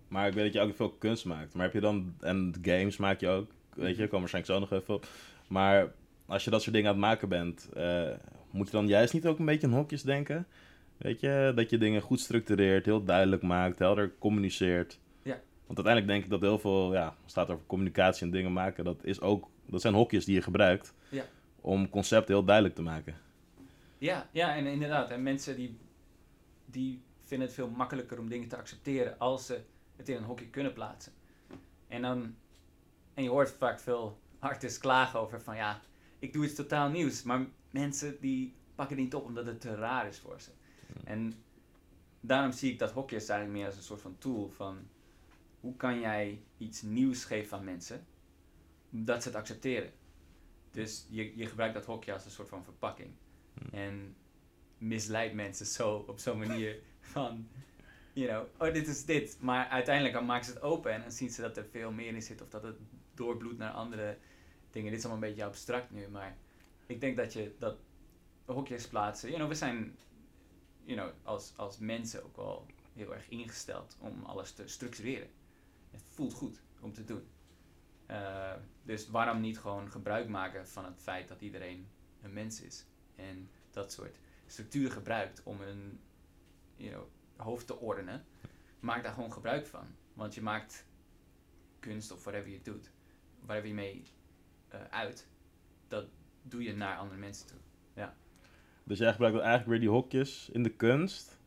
Maar 0.10 0.28
ik 0.28 0.34
weet 0.34 0.44
dat 0.44 0.54
je 0.54 0.70
ook 0.70 0.76
veel 0.76 0.92
kunst 0.92 1.26
maakt. 1.26 1.54
Maar 1.54 1.64
heb 1.64 1.74
je 1.74 1.80
dan... 1.80 2.14
En 2.20 2.54
games 2.62 2.98
maak 2.98 3.20
je 3.20 3.28
ook. 3.28 3.52
Weet 3.74 3.96
je, 3.98 4.04
ik 4.04 4.10
kom 4.10 4.20
waarschijnlijk 4.20 4.54
zo 4.54 4.60
nog 4.60 4.82
even 4.82 4.94
op. 4.94 5.08
Maar 5.48 5.92
als 6.26 6.44
je 6.44 6.50
dat 6.50 6.62
soort 6.62 6.76
dingen 6.76 6.90
aan 6.90 6.96
het 6.96 7.06
maken 7.06 7.30
bent... 7.30 7.70
eh, 7.74 8.10
moet 8.52 8.66
je 8.66 8.72
dan 8.72 8.88
juist 8.88 9.14
niet 9.14 9.26
ook 9.26 9.40
een 9.40 9.46
beetje 9.46 9.68
in 9.68 9.74
hokjes 9.74 10.02
denken? 10.02 10.48
Weet 10.98 11.20
je, 11.20 11.52
dat 11.56 11.70
je 11.70 11.78
dingen 11.78 12.02
goed 12.02 12.20
structureert, 12.20 12.86
heel 12.86 13.04
duidelijk 13.04 13.42
maakt, 13.42 13.80
helder 13.80 14.14
communiceert. 14.20 15.00
Ja. 15.22 15.40
Want 15.66 15.78
uiteindelijk 15.78 16.08
denk 16.08 16.24
ik 16.24 16.30
dat 16.30 16.42
heel 16.42 16.60
veel... 16.60 16.94
Ja, 16.94 17.16
gaat 17.26 17.50
over 17.50 17.66
communicatie 17.66 18.26
en 18.26 18.32
dingen 18.32 18.54
maken. 18.54 18.84
Dat, 18.84 19.04
is 19.04 19.22
ook, 19.22 19.50
dat 19.66 19.82
zijn 19.82 19.94
hokjes 19.94 20.26
die 20.26 20.36
je 20.36 20.42
gebruikt... 20.42 20.94
Ja. 21.10 21.24
om 21.62 21.90
concepten 21.90 22.36
heel 22.36 22.46
duidelijk 22.46 22.76
te 22.76 22.82
maken. 22.82 23.16
Ja, 23.98 24.30
ja 24.32 24.56
en 24.56 24.66
inderdaad. 24.66 25.10
En 25.10 25.24
mensen 25.24 25.56
die, 25.56 25.78
die 26.66 27.02
vinden 27.24 27.48
het 27.48 27.56
veel 27.56 27.70
makkelijker 27.70 28.20
om 28.20 28.30
dingen 28.30 28.48
te 28.48 28.58
accepteren 28.58 29.20
als 29.20 29.46
ze 29.46 29.62
het 30.00 30.10
in 30.10 30.16
een 30.16 30.24
hokje 30.24 30.50
kunnen 30.50 30.74
plaatsen. 30.74 31.14
En 31.88 32.02
dan, 32.02 32.36
en 33.14 33.24
je 33.24 33.30
hoort 33.30 33.52
vaak 33.52 33.80
veel 33.80 34.20
artists 34.40 34.78
klagen 34.78 35.20
over 35.20 35.42
van 35.42 35.56
ja, 35.56 35.82
ik 36.20 36.34
doe 36.34 36.46
iets 36.46 36.56
totaal 36.56 36.90
nieuws. 36.90 37.24
Maar 37.24 37.46
mensen 37.72 38.18
die 38.20 38.54
pakken 38.76 38.96
het 38.96 39.06
niet 39.06 39.16
op 39.16 39.26
omdat 39.26 39.46
het 39.46 39.62
te 39.62 39.76
raar 39.76 40.08
is 40.08 40.20
voor 40.20 40.42
ze. 40.42 40.50
En 41.04 41.44
daarom 42.20 42.52
zie 42.52 42.72
ik 42.72 42.80
dat 42.80 42.92
hokjes 42.92 43.30
eigenlijk 43.30 43.60
meer 43.60 43.68
als 43.68 43.78
een 43.78 43.84
soort 43.84 44.02
van 44.02 44.18
tool 44.18 44.50
van 44.50 44.88
hoe 45.60 45.76
kan 45.76 46.00
jij 46.00 46.44
iets 46.58 46.82
nieuws 46.82 47.26
geven 47.26 47.58
aan 47.58 47.64
mensen 47.64 48.06
dat 48.90 49.22
ze 49.22 49.30
het 49.30 49.38
accepteren. 49.38 49.92
Dus 50.72 51.06
je, 51.10 51.38
je 51.38 51.46
gebruikt 51.46 51.74
dat 51.74 51.86
hokje 51.86 52.14
als 52.14 52.26
een 52.26 52.32
soort 52.32 52.50
van 52.50 52.64
verpakking. 52.64 53.10
En 53.72 54.16
misleidt 54.78 55.34
mensen 55.34 55.66
zo 55.66 55.96
op 56.08 56.20
zo'n 56.20 56.38
manier 56.38 56.80
van, 57.14 57.48
you 58.20 58.28
know, 58.28 58.68
oh 58.68 58.74
dit 58.74 58.88
is 58.88 59.06
dit. 59.06 59.38
Maar 59.42 59.68
uiteindelijk 59.68 60.16
dan 60.16 60.26
maken 60.26 60.46
ze 60.46 60.52
het 60.52 60.62
open 60.62 60.94
en 60.94 61.02
dan 61.02 61.12
zien 61.12 61.30
ze 61.30 61.42
dat 61.42 61.58
er 61.58 61.66
veel 61.72 61.92
meer 61.92 62.14
in 62.14 62.22
zit 62.22 62.42
of 62.42 62.50
dat 62.50 62.64
het 62.64 62.76
doorbloedt 63.14 63.58
naar 63.58 63.72
andere 63.72 64.18
dingen. 64.72 64.90
Dit 64.90 65.00
is 65.00 65.06
allemaal 65.06 65.24
een 65.24 65.30
beetje 65.30 65.46
abstract 65.46 65.92
nu, 65.92 66.08
maar 66.08 66.38
ik 66.86 67.02
denk 67.02 67.18
dat 67.18 67.34
je 67.34 67.56
dat 67.60 67.78
hokjes 68.46 68.88
plaatsen. 68.88 69.28
You 69.28 69.40
know, 69.40 69.52
we 69.52 69.58
zijn, 69.58 69.98
you 70.84 70.98
know, 71.00 71.12
als, 71.24 71.54
als 71.56 71.78
mensen 71.78 72.24
ook 72.24 72.36
wel 72.36 72.66
heel 72.94 73.14
erg 73.14 73.30
ingesteld 73.30 73.98
om 74.00 74.24
alles 74.24 74.52
te 74.52 74.68
structureren. 74.68 75.30
Het 75.92 76.04
voelt 76.14 76.34
goed 76.34 76.62
om 76.80 76.94
te 76.94 77.04
doen. 77.04 77.24
Eh, 78.06 78.54
dus 78.84 79.10
waarom 79.10 79.40
niet 79.40 79.60
gewoon 79.60 79.92
gebruik 79.92 80.28
maken 80.28 80.68
van 80.68 80.86
het 80.86 81.02
feit 81.02 81.28
dat 81.28 81.42
iedereen 81.42 81.88
een 82.22 82.34
mens 82.34 82.62
is 82.62 82.86
en 83.16 83.50
dat 83.72 83.92
soort 83.92 84.16
structuren 84.46 84.92
gebruikt 84.92 85.42
om 85.44 85.62
een 85.62 86.00
you 86.76 86.92
know, 86.92 87.04
hoofd 87.40 87.68
te 87.68 87.78
ordenen. 87.80 88.26
Maak 88.80 89.04
daar 89.04 89.14
gewoon 89.14 89.34
gebruik 89.34 89.68
van. 89.68 89.86
Want 90.14 90.34
je 90.36 90.42
maakt 90.42 90.86
kunst 91.80 92.12
of 92.12 92.24
whatever 92.24 92.52
je 92.52 92.62
doet, 92.62 92.92
whatever 93.40 93.68
je 93.68 93.74
mee 93.74 94.04
eh, 94.68 94.80
uit, 94.90 95.28
dat 95.88 96.06
doe 96.42 96.64
je 96.64 96.76
naar 96.76 96.98
andere 96.98 97.20
mensen 97.20 97.48
toe. 97.48 97.58
Dus 98.84 98.98
jij 99.00 99.12
gebruikt 99.12 99.36
dan 99.38 99.46
eigenlijk 99.46 99.80
weer 99.80 99.90
die 99.90 99.98
hokjes 100.00 100.50
in 100.52 100.64
de 100.64 100.70
kunst 100.70 101.38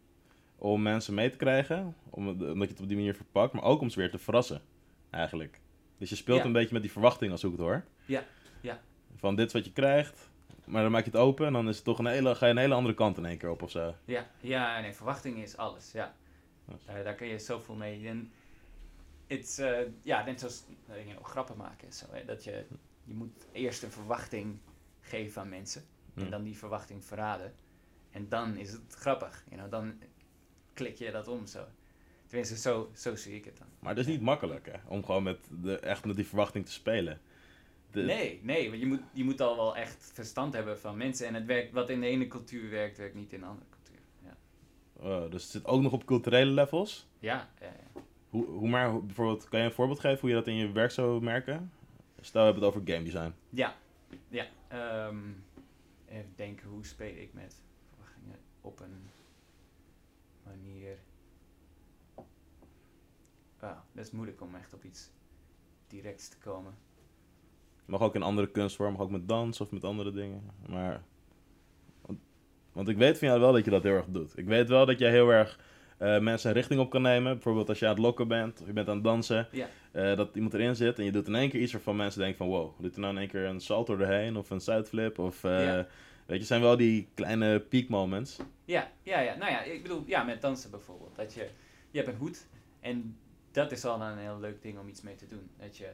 om 0.56 0.82
mensen 0.82 1.14
mee 1.14 1.30
te 1.30 1.36
krijgen, 1.36 1.96
omdat 2.10 2.38
je 2.40 2.72
het 2.72 2.80
op 2.80 2.88
die 2.88 2.96
manier 2.96 3.14
verpakt, 3.14 3.52
maar 3.52 3.62
ook 3.62 3.80
om 3.80 3.90
ze 3.90 3.98
weer 3.98 4.10
te 4.10 4.18
verrassen, 4.18 4.62
eigenlijk. 5.10 5.60
Dus 5.98 6.08
je 6.10 6.16
speelt 6.16 6.38
Ja. 6.38 6.44
een 6.44 6.52
beetje 6.52 6.72
met 6.72 6.82
die 6.82 6.92
verwachting 6.92 7.32
als 7.32 7.44
ik 7.44 7.50
het 7.50 7.60
hoor. 7.60 7.84
Ja, 8.04 8.24
ja. 8.60 8.80
Van 9.16 9.36
dit 9.36 9.46
is 9.46 9.52
wat 9.52 9.64
je 9.64 9.72
krijgt, 9.72 10.30
maar 10.64 10.82
dan 10.82 10.90
maak 10.90 11.04
je 11.04 11.10
het 11.10 11.20
open 11.20 11.46
en 11.46 11.52
dan 11.52 11.68
is 11.68 11.76
het 11.76 11.84
toch 11.84 11.98
een 11.98 12.06
hele, 12.06 12.34
ga 12.34 12.46
je 12.46 12.52
een 12.52 12.58
hele 12.58 12.74
andere 12.74 12.94
kant 12.94 13.16
in 13.16 13.26
één 13.26 13.38
keer 13.38 13.50
op 13.50 13.62
of 13.62 13.70
zo. 13.70 13.94
Ja, 14.04 14.30
ja 14.40 14.80
nee, 14.80 14.92
verwachting 14.92 15.42
is 15.42 15.56
alles, 15.56 15.92
ja. 15.92 16.14
Daar, 16.86 17.04
daar 17.04 17.14
kun 17.14 17.26
je 17.26 17.38
zoveel 17.38 17.74
mee. 17.74 18.08
En 18.08 18.32
it's, 19.26 19.58
eh, 19.58 19.78
ja, 20.02 20.24
net 20.24 20.40
zoals 20.40 20.64
know, 20.86 21.24
grappen 21.24 21.56
maken 21.56 21.86
en 21.86 21.92
zo. 21.92 22.06
Hè, 22.10 22.24
dat 22.24 22.44
je, 22.44 22.64
je 23.04 23.14
moet 23.14 23.46
eerst 23.52 23.82
een 23.82 23.90
verwachting 23.90 24.58
geven 25.00 25.42
aan 25.42 25.48
mensen. 25.48 25.82
En 26.14 26.30
dan 26.30 26.42
die 26.42 26.58
verwachting 26.58 27.04
verraden. 27.04 27.54
En 28.10 28.28
dan 28.28 28.56
is 28.56 28.72
het 28.72 28.94
grappig. 28.94 29.44
You 29.48 29.60
know, 29.60 29.70
dan 29.70 30.00
klik 30.72 30.96
je 30.96 31.10
dat 31.10 31.28
om 31.28 31.46
zo. 31.46 31.64
Tenminste, 32.26 32.56
zo, 32.56 32.90
zo 32.94 33.16
zie 33.16 33.34
ik 33.34 33.44
het 33.44 33.58
dan. 33.58 33.66
Maar 33.78 33.90
het 33.90 34.06
is 34.06 34.06
niet 34.06 34.20
makkelijk, 34.20 34.66
hè, 34.66 34.78
om 34.88 35.04
gewoon 35.04 35.22
met 35.22 35.38
de, 35.50 35.78
echt 35.78 36.04
met 36.04 36.16
die 36.16 36.26
verwachting 36.26 36.66
te 36.66 36.72
spelen. 36.72 37.20
De- 37.92 38.02
Nee, 38.02 38.40
nee, 38.42 38.68
want 38.68 38.80
je 38.80 38.86
moet, 38.86 39.00
je 39.12 39.24
moet 39.24 39.40
al 39.40 39.56
wel 39.56 39.76
echt 39.76 40.10
verstand 40.14 40.52
hebben 40.54 40.78
van 40.78 40.96
mensen. 40.96 41.26
En 41.26 41.34
het 41.34 41.44
werkt, 41.46 41.72
wat 41.72 41.90
in 41.90 42.00
de 42.00 42.06
ene 42.06 42.26
cultuur 42.26 42.70
werkt, 42.70 42.98
werkt 42.98 43.14
niet 43.14 43.32
in 43.32 43.40
de 43.40 43.46
andere 43.46 43.66
cultuur. 43.70 44.00
Ja, 44.24 44.36
Oh, 44.92 45.30
dus 45.30 45.42
het 45.42 45.50
zit 45.52 45.64
ook 45.66 45.82
nog 45.82 45.92
op 45.92 46.04
culturele 46.04 46.50
levels. 46.50 47.06
ja. 47.18 47.50
Hoe, 48.30 48.46
hoe 48.46 48.68
maar, 48.68 48.90
hoe- 48.90 49.02
bijvoorbeeld, 49.02 49.48
kan 49.48 49.60
je 49.60 49.64
een 49.66 49.72
voorbeeld 49.72 50.00
geven 50.00 50.20
hoe 50.20 50.28
je 50.28 50.34
dat 50.34 50.46
in 50.46 50.54
je 50.54 50.72
werk 50.72 50.90
zou 50.90 51.22
merken? 51.22 51.72
Stel, 52.20 52.40
we 52.40 52.46
hebben 52.46 52.64
het 52.68 52.74
over 52.76 52.92
game 52.92 53.04
design. 53.04 53.32
Ja, 53.50 53.76
ja. 54.28 54.46
ehm, 54.68 55.18
even 56.08 56.32
denken, 56.36 56.68
hoe 56.68 56.86
speel 56.86 57.14
ik 57.16 57.32
met 57.32 57.54
verwachtingen 57.90 58.38
op 58.60 58.80
een 58.80 59.10
manier. 60.44 60.98
Ah, 63.58 63.78
dat 63.92 64.04
is 64.04 64.10
moeilijk 64.10 64.40
om 64.40 64.54
echt 64.54 64.74
op 64.74 64.84
iets 64.84 65.10
directs 65.86 66.28
te 66.28 66.38
komen. 66.38 66.74
Mag 67.92 68.00
ook 68.00 68.14
in 68.14 68.22
andere 68.22 68.50
kunstvormen, 68.50 68.96
mag 68.96 69.06
ook 69.06 69.12
met 69.12 69.28
dans 69.28 69.60
of 69.60 69.70
met 69.70 69.84
andere 69.84 70.12
dingen. 70.12 70.42
Maar. 70.68 71.02
Want, 72.06 72.18
want 72.72 72.88
ik 72.88 72.96
weet 72.96 73.18
van 73.18 73.28
jou 73.28 73.40
wel 73.40 73.52
dat 73.52 73.64
je 73.64 73.70
dat 73.70 73.82
heel 73.82 73.94
erg 73.94 74.06
doet. 74.08 74.38
Ik 74.38 74.46
weet 74.46 74.68
wel 74.68 74.86
dat 74.86 74.98
jij 74.98 75.10
heel 75.10 75.30
erg 75.30 75.58
eh, 75.98 76.18
mensen 76.18 76.48
een 76.50 76.56
richting 76.56 76.80
op 76.80 76.90
kan 76.90 77.02
nemen. 77.02 77.32
Bijvoorbeeld 77.32 77.68
als 77.68 77.78
je 77.78 77.84
aan 77.86 77.92
het 77.94 78.00
lokken 78.02 78.28
bent 78.28 78.60
of 78.60 78.66
je 78.66 78.72
bent 78.72 78.88
aan 78.88 78.94
het 78.94 79.04
dansen. 79.04 79.48
Ja. 79.52 79.66
eh, 79.92 80.16
dat 80.16 80.34
iemand 80.34 80.54
erin 80.54 80.76
zit 80.76 80.98
en 80.98 81.04
je 81.04 81.12
doet 81.12 81.26
in 81.26 81.34
één 81.34 81.50
keer 81.50 81.60
iets 81.60 81.72
waarvan 81.72 81.96
mensen 81.96 82.20
denken 82.20 82.38
van 82.38 82.48
wow, 82.48 82.80
doet 82.80 82.94
er 82.94 83.00
nou 83.00 83.12
in 83.12 83.18
één 83.18 83.28
keer 83.28 83.44
een 83.44 83.60
salto 83.60 83.98
erheen 83.98 84.36
of 84.36 84.50
een 84.50 84.60
sideflip 84.60 85.18
of 85.18 85.44
eh, 85.44 85.64
Ja. 85.64 85.86
weet 86.26 86.38
je, 86.40 86.44
zijn 86.46 86.60
wel 86.60 86.76
die 86.76 87.08
kleine 87.14 87.60
peak 87.60 87.88
moments. 87.88 88.38
Ja, 88.64 88.90
ja, 89.02 89.20
ja. 89.20 89.34
Nou 89.36 89.50
ja, 89.50 89.62
ik 89.62 89.82
bedoel, 89.82 90.02
ja, 90.06 90.22
met 90.22 90.40
dansen 90.40 90.70
bijvoorbeeld. 90.70 91.16
Dat 91.16 91.34
je, 91.34 91.48
je 91.90 91.98
hebt 91.98 92.10
een 92.10 92.18
hoed 92.18 92.46
en 92.80 93.16
dat 93.50 93.72
is 93.72 93.84
al 93.84 94.00
een 94.02 94.18
heel 94.18 94.40
leuk 94.40 94.62
ding 94.62 94.78
om 94.78 94.88
iets 94.88 95.02
mee 95.02 95.14
te 95.14 95.26
doen. 95.26 95.50
Dat 95.58 95.76
je 95.76 95.88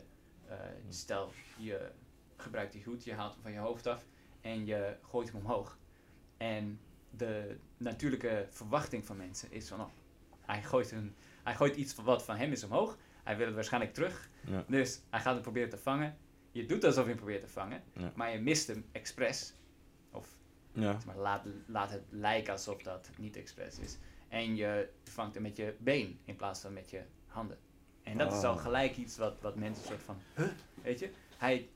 eh, 0.48 0.56
stel, 0.88 1.32
je 1.56 1.90
gebruikt 2.36 2.72
die 2.72 2.84
hoed, 2.84 3.04
je 3.04 3.14
haalt 3.14 3.32
hem 3.32 3.42
van 3.42 3.52
je 3.52 3.58
hoofd 3.58 3.86
af 3.86 4.04
en 4.40 4.66
je 4.66 4.96
gooit 5.02 5.32
hem 5.32 5.40
omhoog. 5.40 5.78
En 6.36 6.80
de 7.10 7.56
natuurlijke 7.76 8.46
verwachting 8.50 9.06
van 9.06 9.16
mensen 9.16 9.52
is 9.52 9.68
van, 9.68 9.80
oh, 9.80 9.88
hij 10.40 10.62
gooit, 10.62 10.90
een, 10.90 11.14
hij 11.42 11.54
gooit 11.54 11.76
iets 11.76 11.94
wat 11.94 12.24
van 12.24 12.36
hem 12.36 12.52
is 12.52 12.64
omhoog, 12.64 12.98
hij 13.24 13.36
wil 13.36 13.46
het 13.46 13.54
waarschijnlijk 13.54 13.94
terug, 13.94 14.30
Ja. 14.46 14.64
dus 14.68 15.00
hij 15.10 15.20
gaat 15.20 15.32
hem 15.34 15.42
proberen 15.42 15.68
te 15.70 15.78
vangen. 15.78 16.16
Je 16.52 16.66
doet 16.66 16.84
alsof 16.84 17.02
je 17.02 17.08
hem 17.08 17.16
probeert 17.18 17.40
te 17.40 17.48
vangen, 17.48 17.82
Ja. 17.92 18.12
maar 18.14 18.32
je 18.32 18.40
mist 18.40 18.66
hem 18.66 18.84
expres. 18.92 19.54
Of 20.10 20.36
Ja. 20.72 20.98
maar, 21.06 21.16
laat, 21.16 21.46
laat 21.66 21.90
het 21.90 22.02
lijken 22.10 22.52
alsof 22.52 22.82
dat 22.82 23.10
niet 23.18 23.36
expres 23.36 23.78
is. 23.78 23.98
En 24.28 24.56
je 24.56 24.88
vangt 25.04 25.34
hem 25.34 25.42
met 25.42 25.56
je 25.56 25.74
been 25.78 26.18
in 26.24 26.36
plaats 26.36 26.60
van 26.60 26.72
met 26.72 26.90
je 26.90 27.02
handen. 27.26 27.58
En 28.10 28.18
dat 28.18 28.32
is 28.32 28.42
al 28.42 28.54
Ah. 28.54 28.60
gelijk 28.62 28.96
iets 28.96 29.16
wat, 29.16 29.34
wat 29.40 29.56
mensen 29.56 29.84
soort 29.86 30.02
van, 30.02 30.16
huh? 30.36 30.46
weet 30.82 30.98
je? 30.98 31.10
Hij 31.36 31.68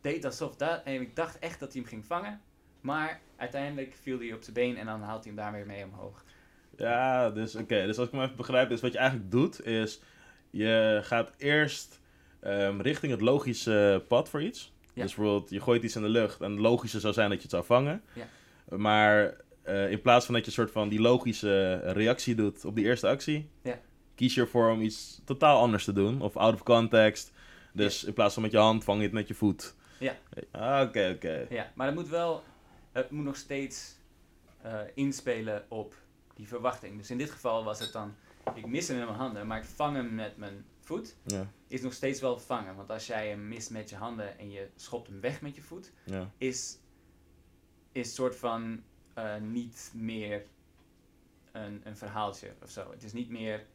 deed 0.00 0.24
alsof 0.24 0.56
dat, 0.56 0.82
en 0.84 1.00
ik 1.00 1.16
dacht 1.16 1.38
echt 1.38 1.60
dat 1.60 1.72
hij 1.72 1.80
hem 1.80 1.90
ging 1.90 2.04
vangen. 2.04 2.40
Maar 2.80 3.20
uiteindelijk 3.36 3.96
viel 4.02 4.18
hij 4.18 4.32
op 4.32 4.42
zijn 4.42 4.54
been 4.54 4.76
en 4.76 4.86
dan 4.86 5.00
haalt 5.02 5.24
hij 5.24 5.32
hem 5.32 5.42
daar 5.42 5.52
weer 5.52 5.66
mee 5.66 5.84
omhoog. 5.84 6.24
Ja, 6.76 7.30
dus 7.30 7.54
oké. 7.54 7.86
Dus 7.86 7.98
als 7.98 8.06
ik 8.08 8.14
me 8.14 8.22
even 8.24 8.36
begrijp, 8.36 8.70
is 8.70 8.80
wat 8.80 8.92
je 8.92 8.98
eigenlijk 8.98 9.30
doet, 9.30 9.66
is 9.66 10.00
je 10.50 11.00
gaat 11.02 11.32
eerst 11.36 12.00
ehm, 12.40 12.80
richting 12.80 13.12
het 13.12 13.20
logische 13.20 14.04
pad 14.08 14.28
voor 14.28 14.42
iets. 14.42 14.74
Ja. 14.94 15.02
Dus 15.02 15.14
bijvoorbeeld, 15.14 15.50
je 15.50 15.60
gooit 15.60 15.82
iets 15.82 15.96
in 15.96 16.02
de 16.02 16.08
lucht 16.08 16.40
en 16.40 16.50
het 16.50 16.60
logische 16.60 17.00
zou 17.00 17.12
zijn 17.14 17.28
dat 17.28 17.36
je 17.36 17.42
het 17.42 17.52
zou 17.52 17.64
vangen. 17.64 18.02
Ja. 18.12 18.26
Maar 18.76 19.34
eh, 19.62 19.90
in 19.90 20.00
plaats 20.00 20.24
van 20.24 20.34
dat 20.34 20.42
je 20.44 20.50
een 20.50 20.56
soort 20.56 20.70
van 20.70 20.88
die 20.88 21.00
logische 21.00 21.74
reactie 21.92 22.34
doet 22.34 22.64
op 22.64 22.74
die 22.74 22.84
eerste 22.84 23.06
actie, 23.08 23.50
Ja. 23.62 23.78
Kies 24.16 24.34
je 24.34 24.40
ervoor 24.40 24.70
om 24.70 24.80
iets 24.80 25.20
totaal 25.24 25.60
anders 25.60 25.84
te 25.84 25.92
doen. 25.92 26.20
Of 26.20 26.36
out 26.36 26.54
of 26.54 26.62
context. 26.62 27.32
Dus 27.72 28.04
in 28.04 28.12
plaats 28.12 28.34
van 28.34 28.42
met 28.42 28.52
je 28.52 28.58
hand, 28.58 28.84
vang 28.84 28.98
je 28.98 29.04
het 29.04 29.12
met 29.12 29.28
je 29.28 29.34
voet. 29.34 29.74
Ja. 29.98 30.16
Ah, 30.50 30.88
Oké, 30.88 31.12
oké. 31.14 31.46
Ja, 31.50 31.72
maar 31.74 31.86
het 31.86 31.96
moet 31.96 32.08
wel, 32.08 32.42
het 32.92 33.10
moet 33.10 33.24
nog 33.24 33.36
steeds 33.36 33.96
eh, 34.62 34.80
inspelen 34.94 35.64
op 35.68 35.94
die 36.34 36.48
verwachting. 36.48 36.96
Dus 36.98 37.10
in 37.10 37.18
dit 37.18 37.30
geval 37.30 37.64
was 37.64 37.78
het 37.80 37.92
dan, 37.92 38.14
ik 38.54 38.66
mis 38.66 38.88
hem 38.88 38.96
met 38.96 39.06
mijn 39.06 39.18
handen, 39.18 39.46
maar 39.46 39.58
ik 39.58 39.64
vang 39.64 39.96
hem 39.96 40.14
met 40.14 40.36
mijn 40.36 40.64
voet. 40.80 41.16
Ja, 41.24 41.50
Is 41.68 41.82
nog 41.82 41.92
steeds 41.92 42.20
wel 42.20 42.38
vangen, 42.38 42.76
want 42.76 42.90
als 42.90 43.06
jij 43.06 43.28
hem 43.28 43.48
mist 43.48 43.70
met 43.70 43.90
je 43.90 43.96
handen 43.96 44.38
en 44.38 44.50
je 44.50 44.68
schopt 44.76 45.06
hem 45.08 45.20
weg 45.20 45.40
met 45.40 45.54
je 45.54 45.62
voet, 45.62 45.92
ja. 46.04 46.30
is, 46.38 46.78
is 47.92 48.14
soort 48.14 48.36
van 48.36 48.82
eh, 49.14 49.36
niet 49.36 49.92
meer 49.94 50.44
een, 51.52 51.80
een 51.84 51.96
verhaaltje 51.96 52.54
of 52.62 52.70
zo. 52.70 52.90
Het 52.90 53.02
is 53.02 53.12
niet 53.12 53.28
meer 53.30 53.66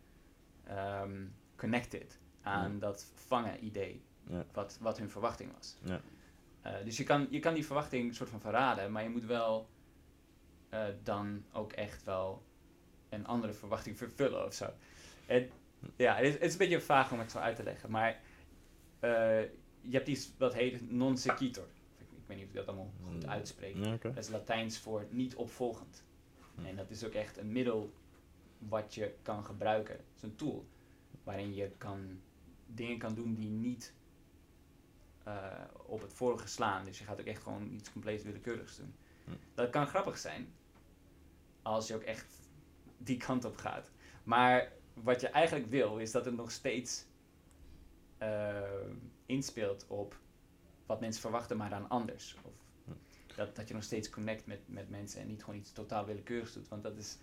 ehm, 0.63 1.25
connected 1.55 2.19
aan 2.41 2.71
Ja. 2.73 2.79
dat 2.79 3.11
vangen 3.13 3.65
idee, 3.65 4.03
Ja. 4.27 4.45
wat, 4.53 4.77
wat 4.81 4.97
hun 4.97 5.09
verwachting 5.09 5.53
was. 5.53 5.77
Ja. 5.83 6.01
Eh, 6.61 6.83
dus 6.85 6.97
je 6.97 7.03
kan, 7.03 7.27
je 7.29 7.39
kan 7.39 7.53
die 7.53 7.65
verwachting 7.65 8.15
soort 8.15 8.29
van 8.29 8.39
verraden, 8.41 8.91
maar 8.91 9.03
je 9.03 9.09
moet 9.09 9.25
wel 9.25 9.69
eh, 10.69 10.85
dan 11.03 11.43
ook 11.51 11.71
echt 11.71 12.03
wel 12.03 12.43
een 13.09 13.25
andere 13.27 13.53
verwachting 13.53 13.97
vervullen 13.97 14.45
of 14.45 14.53
zo. 14.53 14.69
Het, 15.25 15.51
ja, 15.95 16.15
het 16.15 16.25
is, 16.25 16.33
het 16.33 16.41
is 16.43 16.51
een 16.51 16.57
beetje 16.57 16.81
vaag 16.81 17.11
om 17.11 17.19
het 17.19 17.31
zo 17.31 17.37
uit 17.37 17.55
te 17.55 17.63
leggen, 17.63 17.91
maar 17.91 18.19
eh, 18.99 19.41
je 19.81 19.91
hebt 19.91 20.07
iets 20.07 20.31
wat 20.37 20.53
heet 20.53 20.91
non 20.91 21.17
sequitur. 21.17 21.63
Ik, 21.97 22.05
ik 22.11 22.23
weet 22.27 22.37
niet 22.37 22.45
of 22.45 22.51
ik 22.51 22.57
dat 22.57 22.67
allemaal 22.67 22.91
goed 23.03 23.23
Mm. 23.23 23.29
uitspreek. 23.29 24.01
Dat 24.01 24.17
is 24.17 24.29
Latijns 24.29 24.79
voor 24.79 25.05
niet 25.09 25.35
opvolgend. 25.35 26.03
Hm. 26.55 26.65
En 26.65 26.75
dat 26.75 26.89
is 26.89 27.03
ook 27.05 27.13
echt 27.13 27.37
een 27.37 27.51
middel 27.51 27.93
wat 28.69 28.93
je 28.93 29.15
kan 29.21 29.45
gebruiken. 29.45 29.95
Het 29.95 30.15
is 30.15 30.21
een 30.21 30.35
tool 30.35 30.67
waarin 31.23 31.53
je 31.53 31.69
kan, 31.77 32.21
dingen 32.65 32.97
kan 32.97 33.13
doen 33.15 33.33
die 33.33 33.49
niet 33.49 33.93
eh, 35.23 35.63
op 35.85 36.01
het 36.01 36.13
vorige 36.13 36.47
slaan. 36.47 36.85
Dus 36.85 36.99
je 36.99 37.05
gaat 37.05 37.19
ook 37.19 37.25
echt 37.25 37.43
gewoon 37.43 37.71
iets 37.73 37.91
compleet 37.91 38.23
willekeurigs 38.23 38.77
doen. 38.77 38.93
Hm. 39.25 39.31
Dat 39.53 39.69
kan 39.69 39.87
grappig 39.87 40.17
zijn 40.17 40.53
als 41.61 41.87
je 41.87 41.95
ook 41.95 42.01
echt 42.01 42.35
die 42.97 43.17
kant 43.17 43.45
op 43.45 43.57
gaat. 43.57 43.91
Maar 44.23 44.71
wat 44.93 45.21
je 45.21 45.27
eigenlijk 45.27 45.69
wil 45.69 45.97
is 45.97 46.11
dat 46.11 46.25
het 46.25 46.35
nog 46.35 46.51
steeds 46.51 47.05
eh, 48.17 48.61
inspeelt 49.25 49.87
op 49.87 50.19
wat 50.85 50.99
mensen 50.99 51.21
verwachten, 51.21 51.57
maar 51.57 51.69
dan 51.69 51.89
anders. 51.89 52.35
Of 52.43 52.53
Hm. 52.85 52.91
dat, 53.35 53.55
dat 53.55 53.67
je 53.67 53.73
nog 53.73 53.83
steeds 53.83 54.09
connect 54.09 54.45
met, 54.45 54.59
met 54.65 54.89
mensen 54.89 55.21
en 55.21 55.27
niet 55.27 55.43
gewoon 55.43 55.59
iets 55.59 55.71
totaal 55.71 56.05
willekeurigs 56.05 56.53
doet. 56.53 56.67
Want 56.67 56.83
dat 56.83 56.97
is, 56.97 57.17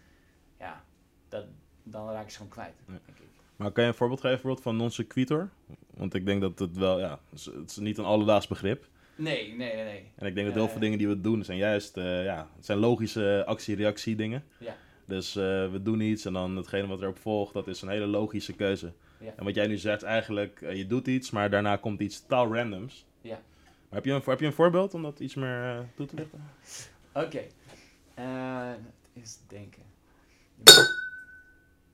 ja, 0.59 0.85
dat, 1.29 1.45
dan 1.83 2.11
raak 2.11 2.25
je 2.25 2.31
ze 2.31 2.37
gewoon 2.37 2.53
kwijt, 2.53 2.75
Ja. 2.87 2.93
denk 3.07 3.19
ik. 3.19 3.27
Maar 3.57 3.71
kan 3.73 3.83
je 3.85 3.89
een 3.91 3.97
voorbeeld 3.97 4.21
geven 4.21 4.35
bijvoorbeeld 4.35 4.65
van 4.67 4.77
non 4.77 4.91
sequitur? 4.91 5.51
Want 5.95 6.15
ik 6.15 6.27
denk 6.27 6.41
dat 6.41 6.59
het 6.59 6.77
wel, 6.77 6.99
ja, 6.99 7.19
het 7.31 7.51
is, 7.67 7.77
niet 7.77 7.99
een 7.99 8.05
alledaags 8.05 8.47
begrip. 8.47 8.87
Nee, 9.17 9.55
nee, 9.57 9.75
nee, 9.75 9.85
nee. 9.85 10.11
En 10.17 10.27
ik 10.27 10.35
denk 10.35 10.47
dat 10.47 10.55
heel 10.57 10.65
Eh. 10.65 10.71
veel 10.71 10.81
dingen 10.81 10.99
die 10.99 11.09
we 11.09 11.21
doen 11.21 11.45
zijn 11.45 11.59
juist, 11.59 11.97
eh, 11.97 12.25
ja, 12.25 12.49
het 12.57 12.65
zijn 12.65 12.79
logische 12.79 13.43
actie-reactie 13.47 14.17
dingen. 14.17 14.45
Ja. 14.59 14.77
Dus 15.05 15.37
eh, 15.37 15.43
we 15.71 15.81
doen 15.83 16.01
iets 16.01 16.25
en 16.25 16.33
dan 16.33 16.57
hetgene 16.57 16.87
wat 16.87 17.01
erop 17.03 17.19
volgt, 17.19 17.53
dat 17.53 17.67
is 17.67 17.83
een 17.83 17.89
hele 17.89 18.07
logische 18.07 18.53
keuze. 18.53 18.93
Ja. 19.21 19.33
En 19.37 19.45
wat 19.45 19.55
jij 19.55 19.67
nu 19.67 19.77
zegt, 19.77 20.03
eigenlijk, 20.03 20.61
eh, 20.63 20.77
je 20.77 20.87
doet 20.87 21.07
iets, 21.07 21.31
maar 21.31 21.51
daarna 21.51 21.77
komt 21.77 22.01
iets 22.01 22.21
totaal 22.21 22.55
randoms. 22.55 23.07
Ja. 23.21 23.41
Maar 23.89 23.99
heb 23.99 24.05
je 24.05 24.13
een, 24.13 24.23
heb 24.25 24.41
je 24.41 24.47
een 24.47 24.53
voorbeeld 24.53 24.95
om 24.95 25.03
dat 25.03 25.21
iets 25.21 25.35
meer 25.35 25.63
eh, 25.65 25.79
toe 25.97 26.07
te 26.07 26.15
lichten? 26.17 26.45
Oké. 27.13 27.41
Eh, 28.15 28.69
dat 29.15 29.23
is 29.25 29.39
denken. 29.49 29.83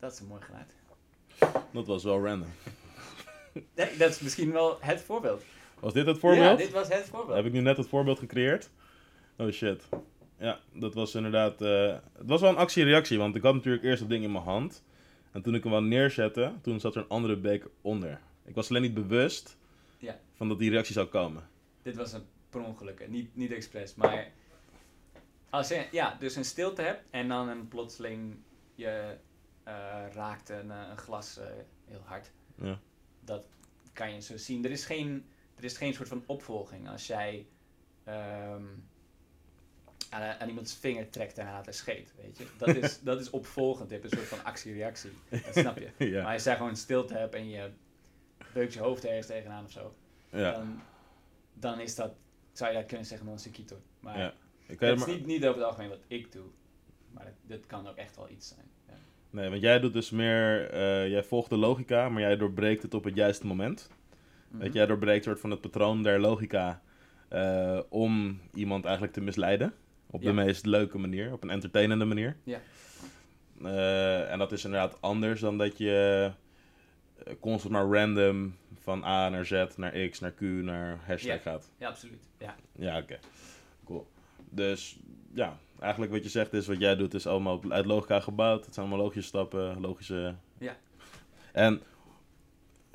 Dat 0.05 0.13
is 0.13 0.21
een 0.21 0.27
mooi 0.27 0.41
geluid. 0.43 0.75
Dat 1.73 1.87
was 1.87 2.05
wel 2.05 2.25
random. 2.25 2.49
Nee, 3.75 3.97
dat 3.97 4.11
is 4.11 4.21
misschien 4.21 4.53
wel 4.53 4.79
het 4.81 5.01
voorbeeld. 5.03 5.43
Was 5.81 5.93
dit 5.93 6.07
het 6.07 6.19
voorbeeld? 6.19 6.45
Ja, 6.45 6.55
dit 6.65 6.71
was 6.71 6.89
het 6.89 7.05
voorbeeld. 7.05 7.37
Heb 7.37 7.47
ik 7.47 7.53
nu 7.53 7.61
net 7.61 7.77
het 7.77 7.89
voorbeeld 7.89 8.19
gecreëerd? 8.19 8.71
Oh 9.37 9.51
shit. 9.51 9.83
Ja, 10.39 10.61
dat 10.73 10.95
was 10.95 11.15
inderdaad. 11.15 11.63
eh, 11.63 11.97
het 12.19 12.27
was 12.29 12.41
wel 12.41 12.51
een 12.51 12.57
actie-reactie, 12.57 13.19
want 13.19 13.37
ik 13.37 13.43
had 13.43 13.55
natuurlijk 13.55 13.85
eerst 13.85 14.01
dat 14.01 14.09
ding 14.09 14.25
in 14.25 14.33
mijn 14.33 14.45
hand. 14.45 14.85
En 15.33 15.43
toen 15.43 15.55
ik 15.55 15.63
hem 15.63 15.73
wou 15.73 15.85
neerzetten, 15.85 16.59
toen 16.63 16.81
zat 16.81 16.95
er 16.95 17.03
een 17.03 17.09
andere 17.09 17.37
beker 17.37 17.71
onder. 17.81 18.21
Ik 18.45 18.55
was 18.55 18.71
alleen 18.71 18.83
niet 18.83 18.95
bewust 18.95 19.57
Ja. 19.99 20.19
van 20.35 20.49
dat 20.49 20.59
die 20.59 20.71
reactie 20.71 20.95
zou 20.95 21.07
komen. 21.07 21.49
Dit 21.83 21.97
was 21.97 22.13
een 22.13 22.23
per 22.51 22.61
ongeluk, 22.61 23.09
niet, 23.09 23.37
niet 23.37 23.53
expres, 23.53 23.95
maar 23.95 24.31
als 25.51 25.69
je 25.69 25.87
ja, 25.91 26.17
dus 26.19 26.37
een 26.37 26.45
stilte 26.45 26.83
hebt 26.83 27.03
en 27.11 27.29
dan 27.29 27.49
een 27.49 27.69
plotseling 27.69 28.37
je 28.75 29.17
eh, 29.65 30.03
raakt 30.13 30.49
een, 30.49 30.71
eh, 30.71 30.87
een 30.91 30.97
glas 30.99 31.39
eh, 31.39 31.47
heel 31.85 32.03
hard, 32.05 32.31
Ja. 32.55 32.79
dat 33.21 33.47
kan 33.93 34.13
je 34.15 34.21
zo 34.21 34.37
zien. 34.37 34.65
Er 34.65 34.71
is 34.71 34.85
geen, 34.85 35.27
er 35.57 35.65
is 35.65 35.77
geen 35.77 35.95
soort 35.95 36.09
van 36.09 36.23
opvolging 36.27 36.89
als 36.89 37.07
jij 37.07 37.47
ehm, 38.05 38.65
aan, 40.11 40.23
aan 40.41 40.49
iemands 40.49 40.75
vinger 40.75 41.11
trekt 41.11 41.39
en 41.39 41.45
hij 41.45 41.55
laat 41.55 41.67
er 41.67 41.75
scheet, 41.75 42.13
weet 42.17 42.39
je. 42.39 42.47
Dat 42.59 42.69
is, 42.77 43.01
dat 43.03 43.21
is 43.21 43.31
opvolgend, 43.31 43.89
je 43.91 43.95
hebt 43.97 44.13
een 44.13 44.19
soort 44.19 44.29
van 44.31 44.45
actie-reactie, 44.45 45.13
dat 45.29 45.55
snap 45.55 45.79
je. 45.79 45.91
ja. 46.11 46.23
Maar 46.23 46.33
als 46.33 46.45
jij 46.45 46.57
gewoon 46.57 46.77
stilte 46.77 47.15
hebt 47.15 47.35
en 47.35 47.49
je 47.49 47.71
beukt 48.53 48.73
je 48.75 48.81
hoofd 48.81 49.05
ergens 49.05 49.27
tegenaan 49.27 49.65
of 49.65 49.71
zo, 49.71 49.95
ja. 50.31 50.53
dan, 50.53 50.83
dan 51.55 51.81
is 51.81 51.95
dat, 51.95 52.15
zou 52.53 52.71
je 52.73 52.77
dat 52.79 52.87
kunnen 52.87 53.07
zeggen, 53.07 53.27
non 53.27 53.39
sequitur. 53.39 53.79
Maar 54.01 54.19
Ja. 54.19 54.35
Ik 54.67 54.81
het 54.81 54.99
is 54.99 55.07
maar, 55.07 55.15
niet, 55.15 55.27
niet 55.27 55.45
over 55.45 55.59
het 55.61 55.69
algemeen 55.69 55.89
wat 55.89 56.05
ik 56.07 56.33
doe, 56.33 56.47
maar 57.11 57.35
dit 57.43 57.67
kan 57.67 57.89
ook 57.89 57.97
echt 57.97 58.17
wel 58.17 58.29
iets 58.29 58.49
zijn. 58.49 58.71
Ja. 58.89 58.95
Nee, 59.35 59.49
want 59.49 59.61
jij 59.63 59.81
doet 59.81 59.93
dus 59.93 60.11
meer. 60.11 60.71
eh, 60.71 61.09
jij 61.09 61.23
volgt 61.25 61.51
de 61.51 61.57
logica, 61.57 62.09
maar 62.09 62.21
jij 62.21 62.37
doorbreekt 62.37 62.83
het 62.83 62.95
op 62.95 63.05
het 63.05 63.15
juiste 63.15 63.47
moment. 63.47 63.91
Mhm. 64.49 64.59
Weet 64.63 64.73
je, 64.73 64.79
jij 64.79 64.87
doorbreekt 64.87 65.25
soort 65.25 65.41
van 65.41 65.51
het 65.51 65.61
patroon 65.61 66.03
der 66.03 66.21
logica. 66.21 66.83
eh, 67.29 67.81
om 67.89 68.41
iemand 68.55 68.85
eigenlijk 68.85 69.15
te 69.15 69.21
misleiden. 69.21 69.75
Op 70.11 70.23
Ja. 70.23 70.29
de 70.29 70.35
meest 70.35 70.67
leuke 70.67 70.99
manier, 70.99 71.33
op 71.33 71.43
een 71.43 71.51
entertainende 71.51 72.05
manier. 72.05 72.37
Ja. 72.45 72.59
Eh, 73.63 74.33
en 74.33 74.39
dat 74.39 74.53
is 74.53 74.65
inderdaad 74.65 74.97
anders 75.01 75.41
dan 75.41 75.59
dat 75.59 75.79
je 75.79 76.31
constant 77.41 77.73
maar 77.75 77.87
random 78.01 78.57
van 78.81 79.05
A 79.05 79.29
naar 79.29 79.45
Z, 79.47 79.65
naar 79.77 80.09
X, 80.09 80.21
naar 80.21 80.31
Q, 80.33 80.41
naar 80.41 80.99
hashtag 81.07 81.35
Ja. 81.45 81.51
gaat. 81.51 81.71
Ja, 81.79 81.89
absoluut. 81.89 82.29
Ja. 82.39 82.55
Ja, 82.77 82.99
oké. 82.99 83.19
Cool. 83.85 84.07
Dus 84.51 84.99
ja, 85.33 85.57
eigenlijk 85.85 86.13
wat 86.13 86.23
je 86.23 86.29
zegt 86.29 86.53
is, 86.53 86.67
wat 86.67 86.81
jij 86.81 86.97
doet 86.97 87.15
is 87.15 87.27
allemaal 87.27 87.61
uit 87.69 87.87
logica 87.87 88.21
gebouwd. 88.21 88.65
Het 88.65 88.75
zijn 88.75 88.87
allemaal 88.87 89.05
logische 89.05 89.29
stappen, 89.29 89.81
logische... 89.81 90.35
Ja. 90.59 90.77
En 91.53 91.81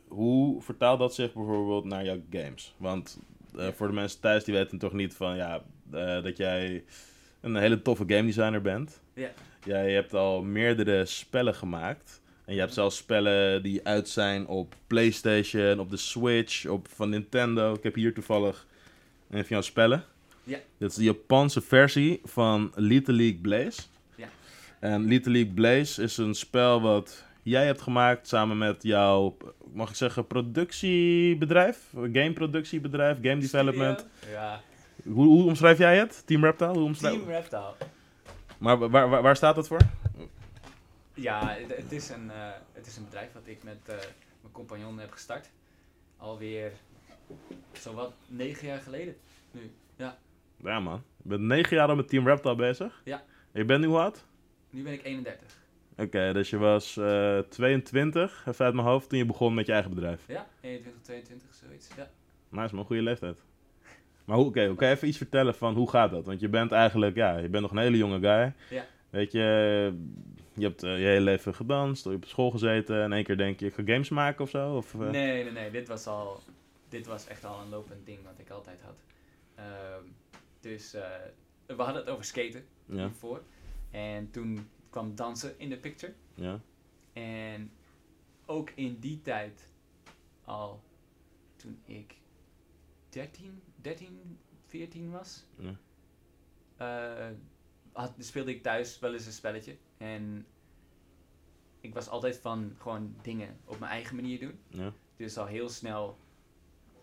hoe 0.07 0.61
vertaalt 0.61 0.99
dat 0.99 1.15
zich 1.15 1.33
bijvoorbeeld 1.33 1.85
naar 1.85 2.05
jouw 2.05 2.21
games? 2.29 2.75
Want 2.77 3.19
eh, 3.57 3.67
voor 3.67 3.87
de 3.87 3.93
mensen 3.93 4.19
thuis, 4.19 4.43
die 4.43 4.53
weten 4.53 4.77
toch 4.77 4.93
niet 4.93 5.13
van, 5.13 5.35
ja, 5.35 5.61
eh, 5.91 6.23
dat 6.23 6.37
jij 6.37 6.83
een 7.41 7.55
hele 7.55 7.81
toffe 7.81 8.03
game 8.07 8.25
designer 8.25 8.61
bent. 8.61 9.01
Ja. 9.13 9.31
Jij 9.63 9.91
hebt 9.93 10.13
al 10.13 10.41
meerdere 10.41 11.05
spellen 11.05 11.55
gemaakt. 11.55 12.21
En 12.45 12.53
je 12.53 12.59
hebt 12.59 12.73
zelfs 12.73 12.97
spellen 12.97 13.63
die 13.63 13.87
uit 13.87 14.09
zijn 14.09 14.47
op 14.47 14.75
PlayStation, 14.87 15.79
op 15.79 15.89
de 15.89 15.97
Switch, 15.97 16.65
op 16.65 16.87
van 16.87 17.09
Nintendo. 17.09 17.73
Ik 17.73 17.83
heb 17.83 17.95
hier 17.95 18.13
toevallig 18.13 18.67
een 19.29 19.39
van 19.39 19.47
jouw 19.49 19.61
spellen. 19.61 20.03
Ja. 20.49 20.59
Dit 20.77 20.89
is 20.89 20.95
de 20.95 21.03
Japanse 21.03 21.61
versie 21.61 22.21
van 22.23 22.71
Little 22.75 23.13
League 23.13 23.39
Blaze. 23.39 23.81
Ja. 24.15 24.27
En 24.79 25.05
Little 25.05 25.31
League 25.31 25.53
Blaze 25.53 26.03
is 26.03 26.17
een 26.17 26.33
spel 26.35 26.81
wat 26.81 27.23
jij 27.43 27.65
hebt 27.65 27.81
gemaakt 27.81 28.27
samen 28.27 28.57
met 28.57 28.83
jouw, 28.83 29.37
mag 29.73 29.89
ik 29.89 29.95
zeggen, 29.95 30.27
productiebedrijf? 30.27 31.93
Gameproductiebedrijf, 31.93 33.17
game 33.21 33.37
development. 33.37 34.05
Ja, 34.31 34.61
Hoe, 35.03 35.25
hoe 35.25 35.45
omschrijf 35.45 35.77
jij 35.77 35.97
het? 35.97 36.21
Team 36.25 36.43
Reptile? 36.43 36.71
Hoe 36.71 36.83
omschrijf... 36.83 37.15
Team 37.15 37.29
Reptile. 37.29 37.73
Maar 38.57 38.77
waar, 38.77 39.09
waar, 39.09 39.21
waar 39.21 39.35
staat 39.35 39.55
dat 39.55 39.67
voor? 39.67 39.81
Ja, 41.13 41.47
het, 41.47 41.77
het 41.77 41.91
is 41.91 42.09
een, 42.09 42.31
eh, 42.31 42.37
het 42.73 42.87
is 42.87 42.97
een 42.97 43.03
bedrijf 43.03 43.33
wat 43.33 43.47
ik 43.47 43.63
met 43.63 43.79
eh, 43.85 43.95
mijn 44.41 44.53
compagnon 44.53 44.99
heb 44.99 45.11
gestart. 45.11 45.49
Alweer 46.17 46.71
zowat 47.71 48.13
negen 48.27 48.67
jaar 48.67 48.79
geleden 48.79 49.15
nu. 49.51 49.71
Ja, 49.95 50.17
Ja 50.63 50.79
man, 50.79 51.03
je 51.23 51.29
bent 51.29 51.41
negen 51.41 51.75
jaar 51.75 51.87
al 51.87 51.95
met 51.95 52.07
Team 52.07 52.27
Reptile 52.27 52.55
bezig? 52.55 53.01
Ja. 53.03 53.23
Je 53.51 53.65
bent 53.65 53.81
nu 53.81 53.87
hoe 53.87 53.99
oud? 53.99 54.25
nu 54.69 54.83
ben 54.83 54.93
ik 54.93 55.03
31. 55.03 55.57
Oké, 55.97 56.33
dus 56.33 56.49
je 56.49 56.57
was 56.57 56.97
eh 56.97 57.39
22, 57.39 58.45
even 58.47 58.65
uit 58.65 58.73
mijn 58.73 58.87
hoofd, 58.87 59.09
toen 59.09 59.17
je 59.17 59.25
begon 59.25 59.53
met 59.53 59.65
je 59.65 59.71
eigen 59.71 59.93
bedrijf. 59.93 60.23
Ja, 60.27 60.47
21, 60.61 61.01
22, 61.01 61.47
zoiets. 61.53 61.89
Ja. 61.97 62.09
Nice 62.49 62.75
man, 62.75 62.85
goede 62.85 63.01
leeftijd. 63.01 63.43
Maar 64.25 64.37
hoe, 64.37 64.45
oké, 64.45 64.75
kan 64.75 64.87
je 64.87 64.93
even 64.93 65.07
iets 65.07 65.17
vertellen 65.17 65.55
van 65.55 65.75
hoe 65.75 65.89
gaat 65.89 66.11
dat? 66.11 66.25
Want 66.25 66.39
je 66.39 66.49
bent 66.49 66.71
eigenlijk, 66.71 67.15
ja, 67.15 67.37
je 67.37 67.49
bent 67.49 67.63
nog 67.63 67.71
een 67.71 67.77
hele 67.77 67.97
jonge 67.97 68.19
guy. 68.19 68.53
Ja. 68.77 68.85
Weet 69.09 69.31
je, 69.31 69.39
je 70.53 70.65
hebt 70.65 70.83
eh, 70.83 70.97
je 70.99 71.05
hele 71.05 71.21
leven 71.21 71.55
gedanst, 71.55 72.03
je 72.03 72.09
hebt 72.09 72.23
op 72.23 72.29
school 72.29 72.51
gezeten 72.51 73.01
en 73.01 73.13
één 73.13 73.23
keer 73.23 73.37
denk 73.37 73.59
je, 73.59 73.65
ik 73.65 73.73
ga 73.73 73.83
games 73.85 74.09
maken 74.09 74.43
of 74.43 74.49
zo? 74.49 74.75
Of, 74.75 74.93
eh? 74.93 74.99
Nee, 74.99 75.43
nee, 75.43 75.51
nee. 75.51 75.71
Dit 75.71 75.87
was, 75.87 76.07
al, 76.07 76.39
dit 76.89 77.07
was 77.07 77.27
echt 77.27 77.45
al 77.45 77.61
een 77.61 77.69
lopend 77.69 78.05
ding 78.05 78.19
wat 78.23 78.33
ik 78.37 78.49
altijd 78.49 78.81
had. 78.81 78.95
Ehm, 79.55 80.03
dus 80.59 80.93
eh, 80.93 81.09
we 81.65 81.73
hadden 81.75 81.95
het 81.95 82.09
over 82.09 82.23
skaten 82.25 82.65
Ja, 82.85 82.95
hiervoor. 82.95 83.43
En 83.91 84.31
toen 84.31 84.69
kwam 84.89 85.15
dansen 85.15 85.59
in 85.59 85.69
de 85.69 85.77
picture. 85.77 86.13
ja, 86.33 86.59
En 87.13 87.71
ook 88.45 88.69
in 88.69 88.99
die 88.99 89.21
tijd 89.21 89.71
al, 90.43 90.83
toen 91.55 91.81
ik 91.85 92.15
13, 93.09 93.61
13 93.75 94.37
14 94.65 95.11
was, 95.11 95.45
ja. 95.57 95.75
eh, 96.77 97.35
had, 97.91 98.13
speelde 98.17 98.51
ik 98.51 98.63
thuis 98.63 98.99
wel 98.99 99.13
eens 99.13 99.25
een 99.25 99.31
spelletje. 99.31 99.77
En 99.97 100.45
ik 101.79 101.93
was 101.93 102.09
altijd 102.09 102.37
van 102.37 102.75
gewoon 102.77 103.15
dingen 103.21 103.57
op 103.65 103.79
mijn 103.79 103.91
eigen 103.91 104.15
manier 104.15 104.39
doen. 104.39 104.59
ja. 104.67 104.93
Dus 105.15 105.37
al 105.37 105.45
heel 105.45 105.69
snel, 105.69 106.17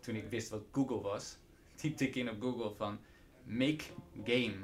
toen 0.01 0.15
ik 0.15 0.29
wist 0.29 0.49
wat 0.51 0.63
Google 0.73 1.01
was, 1.01 1.37
typte 1.75 2.07
ik 2.07 2.15
in 2.15 2.31
op 2.31 2.41
Google 2.41 2.75
van 2.75 2.99
make 3.47 3.85
game. 4.25 4.57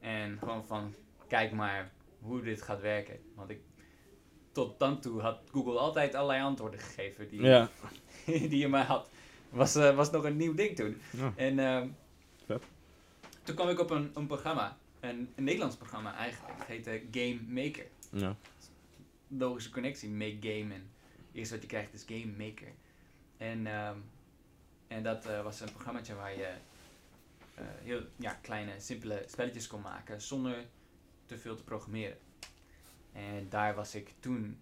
En 0.00 0.38
gewoon 0.38 0.64
van 0.64 0.94
kijk 1.28 1.52
maar 1.52 1.92
hoe 2.20 2.42
dit 2.42 2.62
gaat 2.62 2.80
werken. 2.80 3.18
Want 3.34 3.50
ik, 3.50 3.60
tot 4.52 4.78
dan 4.78 5.00
toe 5.00 5.20
had 5.20 5.40
Google 5.52 5.78
altijd 5.78 6.14
allerlei 6.14 6.42
antwoorden 6.42 6.80
gegeven 6.80 7.28
die, 7.28 7.42
Ja, 7.42 7.68
die 8.26 8.58
je 8.58 8.68
maar 8.68 8.86
had. 8.86 9.10
Was, 9.48 9.74
eh, 9.74 9.96
was 9.96 10.10
nog 10.10 10.24
een 10.24 10.36
nieuw 10.36 10.54
ding 10.54 10.76
toen. 10.76 11.00
ja. 11.10 11.32
En 11.36 11.58
ehm, 11.58 11.88
toen 13.42 13.54
kwam 13.54 13.68
ik 13.68 13.80
op 13.80 13.90
een, 13.90 14.10
een 14.14 14.26
programma, 14.26 14.78
een, 15.00 15.32
een 15.34 15.44
Nederlands 15.44 15.76
programma 15.76 16.14
eigenlijk. 16.16 16.58
Het 16.58 16.66
heette 16.66 17.02
Game 17.10 17.62
Maker. 17.62 17.86
ja. 18.10 18.36
logische 19.28 19.70
connectie, 19.70 20.10
make 20.10 20.36
game. 20.40 20.74
En 20.74 20.90
eerst 21.32 21.50
wat 21.50 21.60
je 21.60 21.66
krijgt 21.66 21.92
is 21.92 22.04
game 22.06 22.32
maker. 22.38 22.72
En, 23.36 23.66
ehm, 23.66 23.96
en 24.88 25.02
dat 25.02 25.26
eh, 25.26 25.42
was 25.42 25.60
een 25.60 25.70
programmaatje 25.70 26.14
waar 26.14 26.36
je 26.36 26.50
eh, 27.54 27.64
heel 27.66 28.06
ja, 28.16 28.34
kleine, 28.34 28.80
simpele 28.80 29.22
spelletjes 29.26 29.66
kon 29.66 29.80
maken 29.80 30.20
zonder 30.20 30.66
te 31.26 31.38
veel 31.38 31.56
te 31.56 31.64
programmeren. 31.64 32.18
En 33.12 33.48
daar 33.48 33.74
was 33.74 33.94
ik 33.94 34.14
toen, 34.20 34.60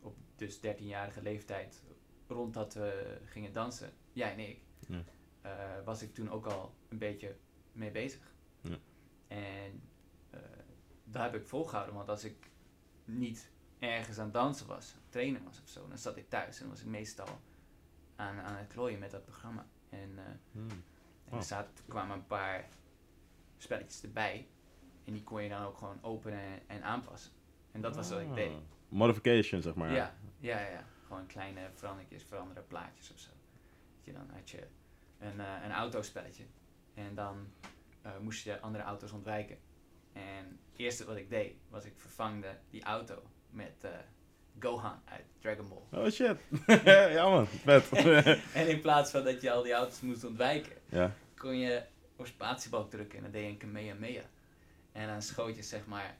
op 0.00 0.16
dus 0.36 0.56
13-jarige 0.58 1.22
leeftijd, 1.22 1.82
rond 2.28 2.54
dat 2.54 2.74
we 2.74 3.18
gingen 3.24 3.52
dansen, 3.52 3.92
jij 4.12 4.32
en 4.32 4.38
ik, 4.38 4.60
Ja. 4.88 5.04
eh, 5.42 5.84
was 5.84 6.02
ik 6.02 6.14
toen 6.14 6.30
ook 6.30 6.46
al 6.46 6.74
een 6.88 6.98
beetje 6.98 7.36
mee 7.72 7.90
bezig. 7.90 8.34
Ja. 8.60 8.78
En 9.28 9.82
eh, 10.30 10.40
daar 11.04 11.22
heb 11.32 11.34
ik 11.40 11.46
volgehouden, 11.46 11.94
want 11.94 12.08
als 12.08 12.24
ik 12.24 12.50
niet 13.04 13.50
ergens 13.78 14.18
aan 14.18 14.24
het 14.24 14.34
dansen 14.34 14.66
was, 14.66 14.94
trainen 15.08 15.44
was 15.44 15.60
of 15.62 15.68
zo, 15.68 15.88
dan 15.88 15.98
zat 15.98 16.16
ik 16.16 16.28
thuis 16.28 16.60
en 16.60 16.68
was 16.68 16.80
ik 16.80 16.86
meestal 16.86 17.40
aan, 18.16 18.38
aan 18.40 18.56
het 18.56 18.66
klooien 18.68 18.98
met 18.98 19.10
dat 19.10 19.24
programma. 19.24 19.66
En, 19.88 20.40
Hmm. 20.52 20.82
En 21.32 21.38
er 21.38 21.44
zaten, 21.44 21.84
kwamen 21.88 22.16
een 22.16 22.26
paar 22.26 22.68
spelletjes 23.56 24.02
erbij 24.02 24.46
en 25.04 25.12
die 25.12 25.22
kon 25.22 25.42
je 25.42 25.48
dan 25.48 25.64
ook 25.64 25.78
gewoon 25.78 25.98
openen 26.02 26.40
en, 26.40 26.60
en 26.66 26.82
aanpassen. 26.82 27.32
En 27.72 27.80
dat 27.80 27.96
was 27.96 28.10
wat 28.10 28.20
ik 28.20 28.34
deed. 28.34 28.50
Ah. 28.50 28.58
Modification, 28.88 29.62
zeg 29.62 29.74
maar. 29.74 29.92
Ja, 29.92 30.14
ja, 30.38 30.60
ja. 30.60 30.84
Gewoon 31.06 31.26
kleine 31.26 31.70
verandertjes, 31.74 32.22
veranderen 32.24 32.66
plaatjes 32.66 33.12
of 33.12 33.18
zo. 33.18 33.30
Dat 33.96 34.04
je 34.04 34.12
dan 34.12 34.30
had 34.32 34.50
je 34.50 34.66
een, 35.18 35.40
eh, 35.40 35.64
een 35.64 35.72
autospelletje. 35.72 36.44
En 36.94 37.14
dan 37.14 37.46
eh, 38.02 38.18
moest 38.18 38.44
je 38.44 38.60
andere 38.60 38.84
auto's 38.84 39.12
ontwijken. 39.12 39.58
En 40.12 40.60
het 40.70 40.78
eerste 40.78 41.04
wat 41.04 41.16
ik 41.16 41.30
deed, 41.30 41.54
was 41.68 41.84
ik 41.84 41.92
vervangde 41.96 42.58
die 42.70 42.82
auto 42.82 43.22
met 43.50 43.84
eh, 43.84 43.90
Gohan 44.60 45.00
uit 45.04 45.22
Dragon 45.40 45.66
Ball. 45.68 46.00
Oh 46.04 46.10
shit. 46.10 46.36
ja 47.14 47.28
man, 47.28 47.46
vet. 47.46 47.88
En 48.54 48.68
in 48.68 48.80
plaats 48.80 49.10
van 49.10 49.24
dat 49.24 49.40
je 49.42 49.50
al 49.50 49.62
die 49.62 49.72
auto's 49.72 50.00
moest 50.00 50.24
ontwijken, 50.24 50.72
ja. 50.88 51.14
kon 51.36 51.58
je 51.58 51.82
op 52.16 52.26
spatiebalk 52.26 52.90
drukken 52.90 53.16
en 53.16 53.22
dan 53.22 53.32
deed 53.32 53.42
je 53.44 53.48
een 53.48 53.56
Kamehameha. 53.56 54.22
En 54.92 55.06
dan 55.08 55.22
schoot 55.22 55.56
je 55.56 55.62
zeg 55.62 55.80
maar 55.86 56.16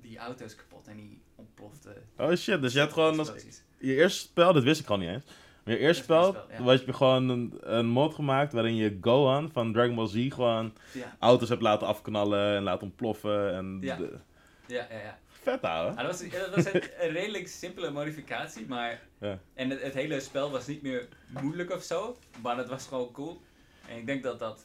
die 0.00 0.18
auto's 0.18 0.54
kapot 0.56 0.86
en 0.86 0.96
die 0.96 1.22
ontplofte. 1.34 1.96
Oh 2.18 2.34
shit, 2.34 2.62
dus 2.62 2.72
je 2.72 2.80
had 2.80 2.92
gewoon 2.92 3.18
als, 3.18 3.32
je 3.78 3.94
eerste 3.96 4.18
spel, 4.20 4.52
dat 4.52 4.62
wist 4.62 4.80
ik 4.80 4.86
gewoon 4.86 5.00
niet 5.00 5.10
eens. 5.10 5.24
Maar 5.64 5.74
je 5.74 5.80
eerste 5.80 5.86
Eerste 5.86 6.02
spel, 6.02 6.42
spel, 6.44 6.56
ja. 6.58 6.62
was 6.64 6.80
je 6.80 6.92
gewoon 6.92 7.28
een, 7.28 7.54
een 7.60 7.86
mod 7.86 8.14
gemaakt 8.14 8.52
waarin 8.52 8.74
je 8.74 8.98
Gohan 9.00 9.50
van 9.52 9.72
Dragon 9.72 9.94
Ball 9.94 10.06
Z 10.08 10.28
gewoon 10.32 10.72
Ja, 10.92 11.16
auto's 11.18 11.48
hebt 11.48 11.62
laten 11.62 11.86
afknallen 11.86 12.56
en 12.56 12.62
laten 12.62 12.82
ontploffen. 12.86 13.54
En 13.54 13.78
Ja. 13.80 13.96
de- 13.96 14.18
ja, 14.66 14.86
ja. 14.90 14.98
ja. 14.98 15.18
Vet. 15.44 15.62
Ah, 15.62 15.96
dat 15.96 16.06
was, 16.06 16.30
dat 16.30 16.54
was 16.54 16.64
een, 16.64 16.82
een 17.04 17.10
redelijk 17.12 17.48
simpele 17.48 17.90
modificatie, 17.90 18.66
maar... 18.66 19.02
Ja. 19.18 19.38
En 19.54 19.70
het, 19.70 19.82
het 19.82 19.94
hele 19.94 20.20
spel 20.20 20.50
was 20.50 20.66
niet 20.66 20.82
meer 20.82 21.08
moeilijk 21.28 21.70
of 21.70 21.82
zo, 21.82 22.16
maar 22.42 22.56
het 22.56 22.68
was 22.68 22.86
gewoon 22.86 23.12
cool. 23.12 23.40
En 23.88 23.96
ik 23.96 24.06
denk 24.06 24.22
dat 24.22 24.38
dat 24.38 24.64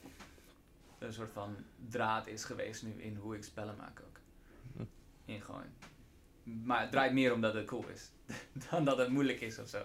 een 1.00 1.14
soort 1.14 1.32
van 1.32 1.56
draad 1.90 2.28
is 2.28 2.44
geweest 2.44 2.84
nu 2.84 3.02
in 3.02 3.16
hoe 3.16 3.36
ik 3.36 3.44
spellen 3.44 3.76
maak 3.78 4.02
ook. 4.08 4.20
Hm. 4.76 4.84
In 5.32 5.42
gewoon... 5.42 5.66
Maar 6.44 6.82
het 6.82 6.92
draait 6.92 7.14
meer 7.14 7.34
omdat 7.34 7.54
het 7.54 7.66
cool 7.66 7.88
is, 7.88 8.12
dan 8.70 8.86
dat 8.86 8.98
het 8.98 9.10
moeilijk 9.10 9.42
is 9.42 9.60
of 9.60 9.68
zo. 9.70 9.84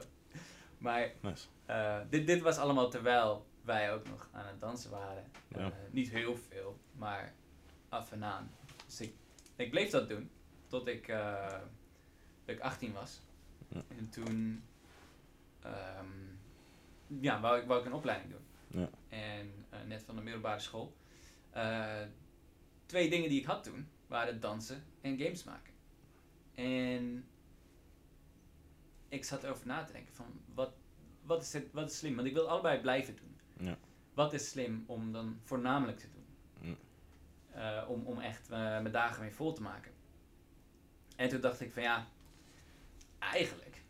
Maar 0.78 1.10
Nice. 1.20 1.46
eh, 1.66 2.00
dit, 2.10 2.26
dit 2.26 2.40
was 2.40 2.56
allemaal 2.56 2.90
terwijl 2.90 3.46
wij 3.62 3.92
ook 3.92 4.08
nog 4.08 4.28
aan 4.32 4.46
het 4.46 4.60
dansen 4.60 4.90
waren. 4.90 5.24
Ja. 5.48 5.58
Eh, 5.58 5.66
niet 5.90 6.10
heel 6.10 6.36
veel, 6.36 6.78
maar 6.92 7.34
af 7.88 8.12
en 8.12 8.24
aan. 8.24 8.50
Dus 8.86 9.00
ik, 9.00 9.14
ik 9.56 9.70
bleef 9.70 9.90
dat 9.90 10.08
doen 10.08 10.30
tot 10.66 10.86
ik, 10.86 11.06
dat 12.44 12.54
ik 12.54 12.60
18 12.60 12.92
was. 12.92 13.20
Ja. 13.68 13.82
En 13.88 14.10
toen 14.10 14.62
ehm, 15.60 16.34
ja, 17.06 17.40
wou, 17.40 17.60
ik, 17.60 17.66
wou 17.66 17.80
ik 17.80 17.86
een 17.86 17.92
opleiding 17.92 18.30
doen. 18.30 18.80
Ja. 18.80 18.88
En 19.08 19.66
eh, 19.70 19.78
net 19.86 20.02
van 20.02 20.16
de 20.16 20.22
middelbare 20.22 20.60
school. 20.60 20.96
Eh, 21.50 22.02
twee 22.86 23.10
dingen 23.10 23.28
die 23.28 23.40
ik 23.40 23.46
had 23.46 23.64
toen 23.64 23.88
waren 24.06 24.40
dansen 24.40 24.84
en 25.00 25.18
games 25.18 25.44
maken. 25.44 25.72
En 26.54 27.28
ik 29.08 29.24
zat 29.24 29.44
erover 29.44 29.66
na 29.66 29.84
te 29.84 29.92
denken 29.92 30.14
van 30.14 30.40
wat, 30.54 30.72
wat, 31.22 31.42
is 31.42 31.52
het, 31.52 31.72
wat 31.72 31.90
is 31.90 31.98
slim? 31.98 32.14
Want 32.14 32.28
ik 32.28 32.34
wil 32.34 32.48
allebei 32.48 32.80
blijven 32.80 33.16
doen. 33.16 33.66
Ja. 33.66 33.78
Wat 34.14 34.32
is 34.32 34.48
slim 34.48 34.84
om 34.86 35.12
dan 35.12 35.40
voornamelijk 35.42 35.98
te 35.98 36.08
doen? 36.10 36.22
Ja. 36.60 37.86
Om, 37.86 38.06
om 38.06 38.20
echt 38.20 38.48
mijn 38.48 38.92
dagen 38.92 39.22
mee 39.22 39.32
vol 39.32 39.52
te 39.52 39.62
maken. 39.62 39.92
En 41.16 41.28
toen 41.28 41.40
dacht 41.40 41.60
ik 41.60 41.72
van 41.72 41.82
ja, 41.82 42.06
eigenlijk, 43.18 43.82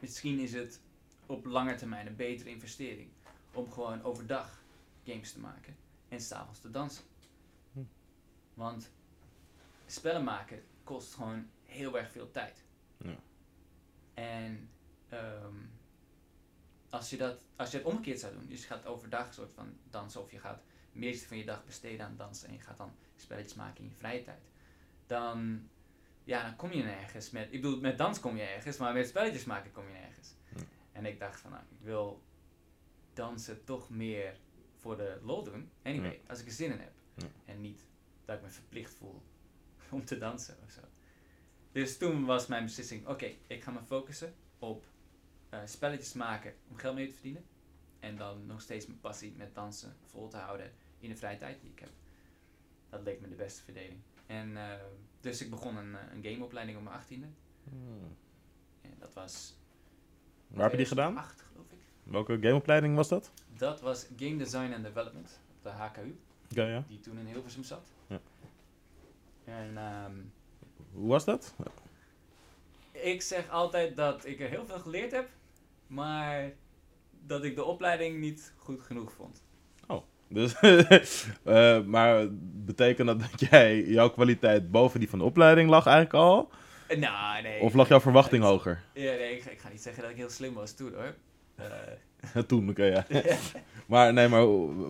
misschien 0.00 0.38
is 0.38 0.52
het 0.52 0.80
op 1.26 1.44
lange 1.44 1.74
termijn 1.74 2.06
een 2.06 2.16
betere 2.16 2.50
investering 2.50 3.10
om 3.52 3.72
gewoon 3.72 4.02
overdag 4.02 4.62
games 5.04 5.32
te 5.32 5.40
maken 5.40 5.76
en 6.08 6.20
s'avonds 6.20 6.60
te 6.60 6.70
dansen. 6.70 7.04
Hm. 7.72 7.80
Want 8.54 8.90
spellen 9.86 10.24
maken 10.24 10.62
kost 10.84 11.14
gewoon 11.14 11.50
heel 11.64 11.98
erg 11.98 12.10
veel 12.10 12.30
tijd. 12.30 12.64
Ja. 12.96 13.16
En 14.14 14.70
ehm, 15.08 15.56
als, 16.90 17.10
je 17.10 17.16
dat, 17.16 17.44
als 17.56 17.70
je 17.70 17.76
het 17.76 17.86
omgekeerd 17.86 18.20
zou 18.20 18.34
doen, 18.34 18.46
dus 18.46 18.60
je 18.60 18.66
gaat 18.66 18.86
overdag 18.86 19.26
een 19.26 19.34
soort 19.34 19.52
van 19.52 19.76
dansen 19.90 20.20
of 20.20 20.30
je 20.30 20.38
gaat 20.38 20.62
de 20.92 20.98
meeste 20.98 21.28
van 21.28 21.36
je 21.36 21.44
dag 21.44 21.64
besteden 21.64 22.06
aan 22.06 22.16
dansen 22.16 22.48
en 22.48 22.54
je 22.54 22.60
gaat 22.60 22.78
dan 22.78 22.92
spelletjes 23.16 23.54
maken 23.54 23.84
in 23.84 23.88
je 23.88 23.96
vrije 23.96 24.22
tijd, 24.22 24.49
dan, 25.10 25.68
ja, 26.24 26.42
dan 26.42 26.56
kom 26.56 26.72
je 26.72 26.82
nergens 26.82 27.30
met, 27.30 27.46
ik 27.50 27.60
bedoel, 27.60 27.80
met 27.80 27.98
dans 27.98 28.20
kom 28.20 28.36
je 28.36 28.42
ergens, 28.42 28.76
maar 28.76 28.92
met 28.92 29.08
spelletjes 29.08 29.44
maken 29.44 29.72
kom 29.72 29.86
je 29.86 29.92
nergens. 29.92 30.34
Ja. 30.54 30.62
En 30.92 31.06
ik 31.06 31.18
dacht 31.18 31.40
van, 31.40 31.50
nou, 31.50 31.62
ik 31.70 31.80
wil 31.80 32.22
dansen 33.12 33.64
toch 33.64 33.90
meer 33.90 34.36
voor 34.76 34.96
de 34.96 35.18
lol 35.22 35.44
doen, 35.44 35.70
anyway, 35.82 36.20
als 36.26 36.40
ik 36.40 36.46
er 36.46 36.52
zin 36.52 36.72
in 36.72 36.78
heb. 36.78 36.92
Ja. 37.14 37.26
En 37.44 37.60
niet 37.60 37.86
dat 38.24 38.36
ik 38.36 38.42
me 38.42 38.48
verplicht 38.48 38.94
voel 38.94 39.22
om 39.90 40.04
te 40.04 40.18
dansen 40.18 40.56
of 40.64 40.70
zo. 40.70 40.80
Dus 41.72 41.98
toen 41.98 42.24
was 42.24 42.46
mijn 42.46 42.64
beslissing, 42.64 43.06
oké, 43.06 43.34
ik 43.46 43.62
ga 43.62 43.70
me 43.70 43.82
focussen 43.82 44.34
op 44.58 44.84
eh, 45.48 45.60
spelletjes 45.64 46.12
maken 46.12 46.54
om 46.68 46.76
geld 46.76 46.94
mee 46.94 47.06
te 47.06 47.12
verdienen. 47.12 47.44
En 48.00 48.16
dan 48.16 48.46
nog 48.46 48.60
steeds 48.60 48.86
mijn 48.86 49.00
passie 49.00 49.32
met 49.36 49.54
dansen 49.54 49.96
vol 50.06 50.28
te 50.28 50.36
houden 50.36 50.72
in 50.98 51.08
de 51.08 51.16
vrije 51.16 51.36
tijd 51.36 51.60
die 51.60 51.70
ik 51.70 51.78
heb. 51.78 51.90
Dat 52.88 53.02
leek 53.02 53.20
me 53.20 53.28
de 53.28 53.34
beste 53.34 53.62
verdeling. 53.62 54.00
En 54.30 54.56
eh, 54.56 54.74
dus 55.20 55.42
ik 55.42 55.50
begon 55.50 55.76
een, 55.76 55.94
eh, 55.94 56.00
een 56.14 56.22
gameopleiding 56.22 56.78
op 56.78 56.84
mijn 56.84 56.96
achttiende. 56.96 57.26
Hmm. 57.64 58.16
En 58.82 58.94
dat 58.98 59.14
was... 59.14 59.56
Waar 60.46 60.62
heb 60.62 60.70
je 60.70 60.76
die 60.76 60.86
gedaan? 60.86 61.12
2008, 61.12 61.42
geloof 61.52 61.72
ik. 61.72 61.78
Welke 62.02 62.32
gameopleiding 62.40 62.96
was 62.96 63.08
dat? 63.08 63.32
Dat 63.56 63.80
was 63.80 64.06
Game 64.16 64.36
Design 64.36 64.72
and 64.72 64.84
Development 64.84 65.40
op 65.56 65.62
de 65.62 65.68
HKU, 65.68 66.18
Oké, 66.50 66.62
ja. 66.62 66.84
die 66.88 67.00
toen 67.00 67.18
in 67.18 67.26
Hilversum 67.26 67.64
zat. 67.64 67.92
Ja. 68.06 68.20
En 69.44 69.76
ehm, 69.76 70.14
Hoe 70.92 71.08
was 71.08 71.24
dat? 71.24 71.54
ik 72.90 73.22
zeg 73.22 73.48
altijd 73.50 73.96
dat 73.96 74.24
ik 74.24 74.40
er 74.40 74.48
heel 74.48 74.66
veel 74.66 74.78
geleerd 74.78 75.12
heb, 75.12 75.28
maar 75.86 76.52
dat 77.26 77.44
ik 77.44 77.54
de 77.54 77.64
opleiding 77.64 78.18
niet 78.18 78.52
goed 78.56 78.80
genoeg 78.82 79.12
vond. 79.12 79.42
Dus, 80.32 80.54
eh, 81.44 81.82
maar 81.84 82.26
betekent 82.64 83.06
dat 83.06 83.20
dat 83.20 83.40
jij, 83.50 83.82
jouw 83.84 84.10
kwaliteit 84.10 84.70
boven 84.70 85.00
die 85.00 85.08
van 85.10 85.18
de 85.18 85.24
opleiding 85.24 85.70
lag 85.70 85.86
eigenlijk 85.86 86.14
al? 86.24 86.50
Nou, 86.98 87.42
nee. 87.42 87.60
Of 87.60 87.74
lag 87.74 87.88
jouw 87.88 88.00
verwachting 88.00 88.42
hoger? 88.44 88.82
Ja, 88.92 89.12
nee, 89.12 89.36
ik, 89.36 89.42
ga- 89.42 89.50
ik 89.50 89.58
ga 89.58 89.68
niet 89.68 89.82
zeggen 89.82 90.02
dat 90.02 90.10
ik 90.10 90.16
heel 90.16 90.30
slim 90.30 90.54
was 90.54 90.72
toen 90.72 90.94
hoor. 90.94 91.14
Eh, 91.54 92.42
Toen, 92.46 92.68
oké, 92.70 92.84
ja. 92.84 93.06
Maar 93.86 94.12
nee, 94.12 94.28
maar 94.28 94.46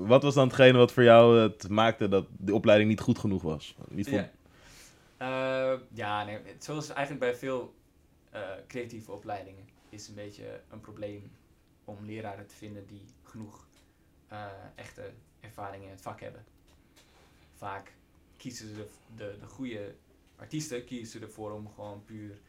wat 0.06 0.22
was 0.22 0.34
dan 0.34 0.46
hetgene 0.46 0.78
wat 0.78 0.92
voor 0.92 1.02
jou 1.02 1.38
het 1.40 1.68
maakte 1.68 2.08
dat 2.08 2.26
de 2.38 2.54
opleiding 2.54 2.90
niet 2.90 3.00
goed 3.00 3.18
genoeg 3.18 3.42
was? 3.42 3.74
Niet 3.88 4.08
voor... 4.08 4.18
ja. 4.18 4.30
Eh, 5.16 5.78
ja, 5.92 6.24
nee, 6.24 6.38
zoals 6.58 6.88
eigenlijk 6.88 7.20
bij 7.20 7.34
veel 7.34 7.74
creatieve 8.68 9.12
opleidingen 9.12 9.64
is 9.88 10.08
een 10.08 10.14
beetje 10.14 10.60
een 10.70 10.80
probleem 10.80 11.30
om 11.84 11.96
leraren 12.06 12.46
te 12.46 12.54
vinden 12.54 12.86
die 12.86 13.04
genoeg 13.22 13.66
eh, 14.28 14.46
echte 14.74 15.02
ervaring 15.40 15.84
in 15.84 15.90
het 15.90 16.00
vak 16.00 16.20
hebben. 16.20 16.44
Vaak 17.54 17.94
kiezen 18.36 18.68
ze 18.68 18.74
de, 18.74 18.88
de, 19.16 19.36
de 19.40 19.46
goede 19.46 19.94
artiesten 20.36 20.84
kiezen 20.84 21.22
ervoor 21.22 21.52
om 21.52 21.68
gewoon 21.68 22.04
puur 22.04 22.40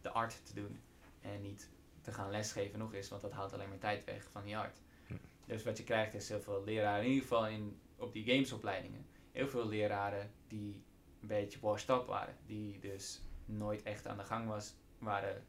de 0.00 0.10
art 0.10 0.46
te 0.46 0.54
doen 0.54 0.80
en 1.20 1.42
niet 1.42 1.68
te 2.00 2.12
gaan 2.12 2.30
lesgeven 2.30 2.78
nog 2.78 2.94
eens, 2.94 3.08
want 3.08 3.22
dat 3.22 3.32
haalt 3.32 3.52
alleen 3.52 3.68
maar 3.68 3.78
tijd 3.78 4.04
weg 4.04 4.30
van 4.30 4.44
die 4.44 4.56
art. 4.56 4.78
Hm. 5.06 5.14
Dus 5.46 5.62
wat 5.62 5.76
je 5.76 5.84
krijgt 5.84 6.14
is 6.14 6.28
heel 6.28 6.40
veel 6.40 6.64
leraren, 6.64 7.04
in 7.04 7.08
ieder 7.08 7.22
geval 7.22 7.48
in, 7.48 7.80
op 7.96 8.12
die 8.12 8.24
gamesopleidingen, 8.24 9.06
heel 9.32 9.48
veel 9.48 9.68
leraren 9.68 10.30
die 10.48 10.82
een 11.20 11.28
beetje 11.28 11.60
washed 11.60 11.88
up 11.88 12.06
waren. 12.06 12.36
Die 12.46 12.78
dus 12.78 13.20
nooit 13.44 13.82
echt 13.82 14.06
aan 14.06 14.16
de 14.16 14.24
gang 14.24 14.48
was, 14.48 14.74
waren 14.98 15.44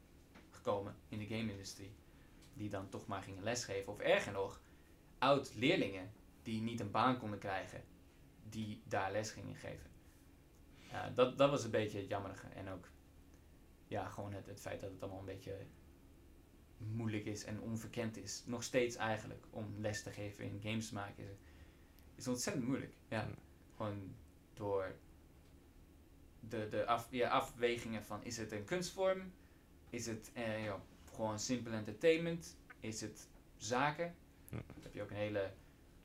gekomen 0.50 0.96
in 1.10 1.20
de 1.20 1.28
game-industrie. 1.28 1.92
Die 2.54 2.70
dan 2.70 2.90
toch 2.90 3.08
maar 3.08 3.22
gingen 3.22 3.44
lesgeven. 3.44 3.94
Of 3.94 4.00
erger 4.00 4.32
nog, 4.32 4.62
oud-leerlingen 5.18 6.12
die 6.44 6.62
niet 6.62 6.80
een 6.80 6.92
baan 6.92 7.18
konden 7.18 7.40
krijgen, 7.40 7.84
die 8.50 8.82
daar 8.86 9.12
les 9.12 9.32
gingen 9.32 9.56
geven. 9.56 9.90
Dat, 11.14 11.38
dat 11.38 11.50
was 11.50 11.64
een 11.64 11.72
beetje 11.72 11.98
het 12.00 12.08
jammerige. 12.08 12.48
En 12.48 12.70
ook 12.70 12.90
ja, 13.88 14.10
gewoon 14.10 14.34
het, 14.34 14.46
het 14.46 14.62
feit 14.62 14.82
dat 14.82 14.92
het 14.92 15.02
allemaal 15.02 15.20
een 15.20 15.26
beetje 15.26 15.58
moeilijk 16.78 17.26
is 17.26 17.44
en 17.44 17.62
onverkend 17.62 18.18
is. 18.18 18.44
Nog 18.46 18.64
steeds 18.64 18.96
eigenlijk 18.96 19.46
om 19.50 19.76
les 19.78 20.04
te 20.04 20.12
geven 20.12 20.46
in 20.46 20.60
games 20.64 20.92
maken 20.92 21.24
is, 21.24 21.38
is 22.16 22.28
ontzettend 22.28 22.68
moeilijk. 22.68 22.94
Ja, 23.08 23.28
gewoon 23.76 24.16
door 24.54 24.96
de, 26.40 26.68
de 26.70 26.86
af, 26.86 27.08
ja, 27.12 27.30
afwegingen 27.30 28.04
van 28.04 28.24
is 28.24 28.38
het 28.38 28.52
een 28.52 28.66
kunstvorm? 28.66 29.32
Is 29.90 30.06
het 30.06 30.32
eh, 30.34 30.64
ja, 30.64 30.82
gewoon 31.14 31.40
simpel 31.40 31.72
entertainment? 31.72 32.58
Is 32.80 33.02
het 33.02 33.30
zaken? 33.58 34.16
Ja. 34.50 34.58
Daar 34.58 34.84
heb 34.84 34.94
je 34.94 35.02
ook 35.02 35.10
een 35.10 35.16
hele 35.16 35.52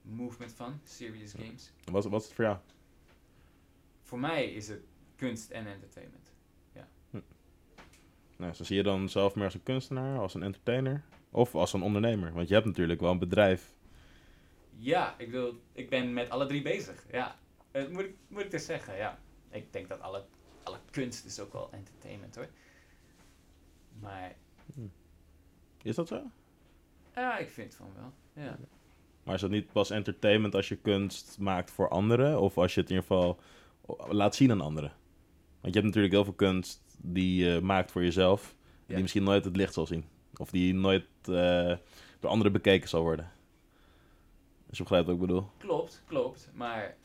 movement 0.07 0.53
van, 0.53 0.81
serious 0.85 1.33
games. 1.33 1.73
Wat, 1.85 2.05
wat 2.05 2.21
is 2.21 2.27
het 2.27 2.37
voor 2.37 2.45
jou? 2.45 2.57
Voor 4.03 4.19
mij 4.19 4.45
is 4.53 4.69
het 4.69 4.81
kunst 5.16 5.51
en 5.51 5.66
entertainment. 5.66 6.35
Nou, 8.38 8.53
zo 8.55 8.64
zie 8.64 8.77
je 8.77 8.83
dan 8.83 9.09
zelf 9.09 9.35
meer 9.35 9.45
als 9.45 9.55
een 9.55 9.62
kunstenaar, 9.62 10.19
als 10.19 10.35
een 10.35 10.42
entertainer 10.42 11.05
of 11.31 11.55
als 11.55 11.73
een 11.73 11.83
ondernemer? 11.83 12.33
Want 12.33 12.49
je 12.49 12.55
hebt 12.55 12.66
natuurlijk 12.66 13.01
wel 13.01 13.11
een 13.11 13.19
bedrijf. 13.19 13.75
Ja, 14.77 15.14
ik, 15.19 15.31
wil, 15.31 15.61
ik 15.73 15.88
ben 15.90 16.12
met 16.12 16.31
alle 16.31 16.47
drie 16.47 16.62
bezig. 16.62 17.07
Ja, 17.12 17.37
Eh, 17.71 17.88
moet, 17.88 18.03
ik, 18.03 18.14
moet 18.29 18.42
ik 18.42 18.51
dus 18.51 18.64
zeggen, 18.64 18.97
ja. 18.97 19.19
Ik 19.51 19.73
denk 19.73 19.88
dat 19.88 20.01
alle, 20.01 20.25
alle 20.62 20.79
kunst 20.90 21.25
is 21.25 21.40
ook 21.40 21.53
wel 21.53 21.73
entertainment 21.73 22.35
hoor. 22.37 22.49
Maar 24.01 24.35
Is 25.83 25.95
dat 25.97 26.09
zo? 26.09 26.23
ja, 27.14 27.38
ik 27.38 27.49
vind 27.49 27.75
van 27.75 27.90
wel. 27.95 28.12
Ja. 28.45 28.59
Maar 29.27 29.35
is 29.35 29.41
dat 29.41 29.51
niet 29.51 29.73
pas 29.73 29.91
entertainment 29.91 30.55
als 30.55 30.69
je 30.69 30.77
kunst 30.77 31.37
maakt 31.39 31.71
voor 31.71 31.89
anderen? 31.89 32.41
Of 32.41 32.59
als 32.59 32.75
je 32.75 32.81
het 32.81 32.91
in 32.91 32.97
ieder 32.97 33.09
geval 33.11 33.39
laat 34.09 34.35
zien 34.35 34.51
aan 34.51 34.61
anderen? 34.61 34.93
Want 35.61 35.75
je 35.75 35.81
hebt 35.81 35.85
natuurlijk 35.85 36.12
heel 36.15 36.25
veel 36.25 36.33
kunst 36.33 36.83
die 36.99 37.45
je 37.45 37.61
maakt 37.61 37.91
voor 37.91 38.03
jezelf. 38.03 38.55
Ja. 38.87 38.95
Die 38.95 39.03
misschien 39.03 39.23
nooit 39.23 39.45
het 39.45 39.57
licht 39.57 39.75
zal 39.75 39.87
zien. 39.87 40.05
Of 40.37 40.51
die 40.51 40.75
nooit 40.75 41.05
eh, 41.23 41.77
door 42.21 42.31
anderen 42.31 42.53
bekeken 42.53 42.89
zal 42.89 43.03
worden. 43.03 43.31
Als 44.69 44.77
je 44.77 44.83
begrijpt 44.83 45.07
wat 45.07 45.15
ik 45.15 45.21
bedoel. 45.21 45.47
Klopt, 45.59 46.03
klopt. 46.07 46.51
Maar 46.55 46.97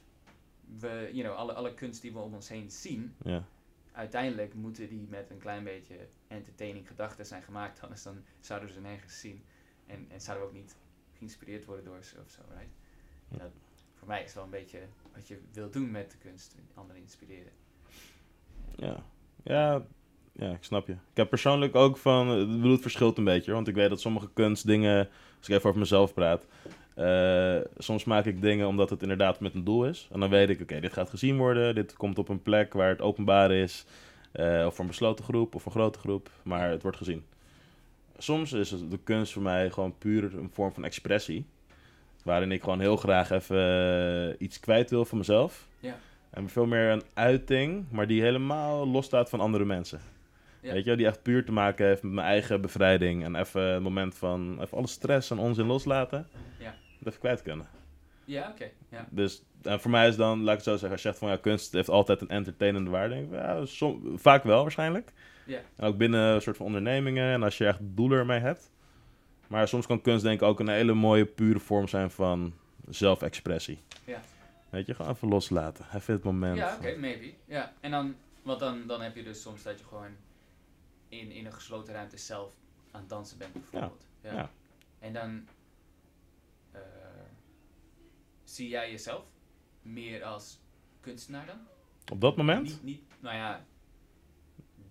we, 0.80 1.10
you 1.14 1.24
know, 1.24 1.36
alle, 1.36 1.54
alle 1.54 1.74
kunst 1.74 2.02
die 2.02 2.14
we 2.14 2.20
om 2.20 2.34
ons 2.34 2.50
heen 2.50 2.72
zien, 2.72 3.16
Ja. 3.24 3.44
uiteindelijk 3.92 4.54
moeten 4.54 4.90
die 4.90 5.08
met 5.10 5.30
een 5.30 5.38
klein 5.40 5.64
beetje 5.64 5.96
entertaining 6.28 6.88
gedachten 6.88 7.26
zijn 7.26 7.42
gemaakt. 7.42 7.82
Anders 7.82 8.04
dan 8.04 8.24
zouden 8.40 8.68
we 8.68 8.74
ze 8.74 8.82
nergens 8.82 9.20
zien. 9.20 9.44
En, 9.88 10.06
en 10.10 10.22
zouden 10.22 10.48
we 10.48 10.54
ook 10.54 10.62
niet 10.62 10.76
geïnspireerd 11.22 11.66
worden 11.66 11.86
door 11.86 12.04
ze 12.04 12.16
of 12.26 12.30
zo, 12.30 12.42
right? 12.50 12.74
En 13.32 13.38
dat, 13.38 13.52
voor 13.94 14.08
mij 14.08 14.24
is 14.24 14.34
wel 14.34 14.44
een 14.44 14.50
beetje 14.50 14.80
wat 15.14 15.28
je 15.28 15.40
wilt 15.54 15.74
doen 15.74 15.92
met 15.92 16.12
de 16.12 16.18
kunst. 16.18 16.56
Anderen 16.74 17.02
inspireren. 17.02 17.52
Ja. 18.76 19.04
Ja, 19.44 19.86
ja, 20.32 20.52
ik 20.52 20.64
snap 20.64 20.88
je. 20.88 20.94
Ik 20.94 21.18
heb 21.18 21.30
persoonlijk 21.30 21.76
ook 21.76 21.98
van, 21.98 22.40
ik 22.40 22.48
bedoel, 22.48 22.72
het 22.72 22.82
verschilt 22.82 23.18
een 23.18 23.24
beetje, 23.24 23.52
want 23.52 23.68
ik 23.68 23.76
weet 23.76 23.90
dat 23.90 24.02
sommige 24.02 24.30
kunstdingen, 24.34 25.10
als 25.38 25.48
ik 25.48 25.56
even 25.56 25.68
over 25.70 25.80
mezelf 25.80 26.14
praat, 26.14 26.46
eh, 26.96 27.60
soms 27.78 28.04
maak 28.04 28.26
ik 28.26 28.42
dingen 28.42 28.68
omdat 28.68 28.90
het 28.90 29.02
inderdaad 29.02 29.40
met 29.40 29.54
een 29.54 29.64
doel 29.64 29.86
is. 29.86 30.08
En 30.12 30.20
dan 30.20 30.30
weet 30.30 30.50
ik, 30.50 30.62
oké, 30.62 30.80
dit 30.80 30.94
gaat 30.94 31.10
gezien 31.10 31.38
worden, 31.38 31.76
dit 31.76 31.94
komt 31.94 32.18
op 32.18 32.30
een 32.30 32.42
plek 32.42 32.74
waar 32.74 32.90
het 32.90 33.02
openbaar 33.02 33.52
is, 33.52 33.86
eh, 34.32 34.64
of 34.66 34.76
voor 34.76 34.84
een 34.84 34.92
besloten 34.92 35.26
groep, 35.26 35.56
of 35.56 35.66
een 35.66 35.72
grote 35.72 36.00
groep, 36.00 36.30
maar 36.44 36.70
het 36.70 36.82
wordt 36.82 36.98
gezien. 36.98 37.26
Soms 38.18 38.54
is 38.54 38.70
de 38.70 39.00
kunst 39.04 39.34
voor 39.34 39.42
mij 39.42 39.70
gewoon 39.70 39.98
puur 39.98 40.24
een 40.38 40.50
vorm 40.54 40.74
van 40.74 40.86
expressie, 40.86 41.46
waarin 42.24 42.52
ik 42.52 42.64
gewoon 42.64 42.80
heel 42.80 42.98
graag 42.98 43.30
even 43.32 43.58
eh, 44.30 44.36
iets 44.40 44.60
kwijt 44.60 44.90
wil 44.90 45.06
van 45.06 45.18
mezelf. 45.18 45.68
Ja. 45.80 45.98
En 46.30 46.50
veel 46.50 46.66
meer 46.66 46.90
een 46.90 47.04
uiting, 47.14 47.86
maar 47.92 48.08
die 48.08 48.22
helemaal 48.22 48.88
losstaat 48.88 49.30
van 49.30 49.40
andere 49.40 49.66
mensen. 49.66 50.00
Ja. 50.62 50.74
Weet 50.74 50.86
je, 50.86 50.96
die 50.96 51.06
echt 51.06 51.22
puur 51.22 51.46
te 51.46 51.52
maken 51.52 51.86
heeft 51.86 52.04
met 52.04 52.12
mijn 52.12 52.28
eigen 52.28 52.62
bevrijding. 52.62 53.24
En 53.24 53.36
even 53.36 53.62
een 53.62 53.84
moment 53.84 54.16
van 54.16 54.62
even 54.62 54.78
alle 54.78 54.88
stress 54.88 55.32
en 55.32 55.38
onzin 55.38 55.66
loslaten. 55.66 56.28
Ja. 56.60 56.74
Dat 57.00 57.08
even 57.08 57.20
kwijt 57.20 57.42
kunnen. 57.42 57.68
Ja, 58.26 58.50
oké. 58.50 58.70
Ja. 58.90 59.08
Dus 59.10 59.44
en 59.62 59.80
voor 59.80 59.92
mij 59.92 60.08
is 60.08 60.16
dan, 60.16 60.38
laat 60.40 60.50
ik 60.50 60.56
het 60.56 60.64
zo 60.64 60.72
zeggen, 60.72 60.92
als 60.92 61.02
je 61.02 61.08
zegt 61.08 61.20
van 61.20 61.30
ja, 61.30 61.36
kunst 61.38 61.72
heeft 61.72 61.90
altijd 61.90 62.22
een 62.22 62.30
entertainende 62.30 62.90
waarde. 62.90 63.16
Denk 63.16 63.26
ik, 63.32 63.40
ja, 63.40 63.66
som- 63.66 64.14
vaak 64.16 64.44
wel 64.44 64.62
waarschijnlijk. 64.62 65.12
Ja. 65.46 65.60
En 65.76 65.88
ook 65.88 65.98
binnen 65.98 66.22
een 66.22 66.42
soort 66.42 66.58
van 66.58 66.66
ondernemingen 66.66 67.34
en 67.34 67.44
als 67.44 67.58
je 67.58 67.66
echt 67.68 67.80
doelen 67.82 68.20
ermee 68.20 68.40
hebt. 68.40 68.72
Maar 69.48 69.68
soms 69.68 69.86
kan 69.88 70.02
kunst 70.02 70.24
denk 70.24 70.42
ik 70.42 70.48
ook 70.48 70.60
een 70.60 70.70
hele 70.70 70.94
mooie, 70.94 71.26
pure 71.26 71.60
vorm 71.60 71.88
zijn 71.88 72.12
van 72.12 72.54
zelfexpressie. 72.90 73.80
Ja. 74.06 74.22
Weet 74.70 74.86
je, 74.86 74.96
gewoon 74.96 75.12
even 75.12 75.28
loslaten. 75.28 75.86
Even 75.96 76.14
het 76.14 76.24
moment. 76.24 76.58
Ja, 76.58 76.76
oké, 76.76 76.96
maybe. 76.98 77.34
Ja, 77.46 77.74
en 77.80 77.92
dan, 77.92 78.16
want 78.42 78.60
dan, 78.60 78.88
dan 78.88 79.02
heb 79.02 79.16
je 79.16 79.24
dus 79.24 79.42
soms 79.42 79.64
dat 79.64 79.80
je 79.80 79.86
gewoon 79.86 80.12
in, 81.10 81.32
in 81.32 81.46
een 81.46 81.54
gesloten 81.54 81.94
ruimte 81.94 82.18
zelf 82.18 82.54
aan 82.92 83.00
het 83.00 83.10
dansen 83.10 83.38
bent, 83.38 83.54
bijvoorbeeld. 83.54 84.06
Ja. 84.22 84.34
ja. 84.34 84.50
En 85.00 85.14
dan 85.14 85.48
eh, 86.72 86.82
zie 88.44 88.70
jij 88.70 88.92
jezelf 88.92 89.24
meer 89.82 90.24
als 90.24 90.60
kunstenaar 91.00 91.46
dan? 91.46 91.60
Op 92.12 92.22
dat 92.22 92.38
moment? 92.38 92.64
Niet, 92.64 92.84
niet, 92.84 93.02
nou 93.20 93.36
ja, 93.36 93.66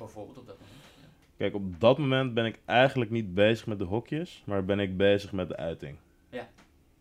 bijvoorbeeld 0.04 0.38
op 0.38 0.46
dat 0.46 0.56
moment. 0.58 0.84
Ja. 1.00 1.06
Kijk, 1.36 1.54
op 1.54 1.80
dat 1.80 1.98
moment 1.98 2.34
ben 2.34 2.44
ik 2.44 2.60
eigenlijk 2.64 3.10
niet 3.10 3.34
bezig 3.34 3.66
met 3.66 3.78
de 3.78 3.84
hokjes, 3.84 4.42
maar 4.46 4.64
ben 4.64 4.80
ik 4.80 4.96
bezig 4.96 5.32
met 5.32 5.48
de 5.48 5.56
uiting. 5.56 5.96
Ja. 6.28 6.48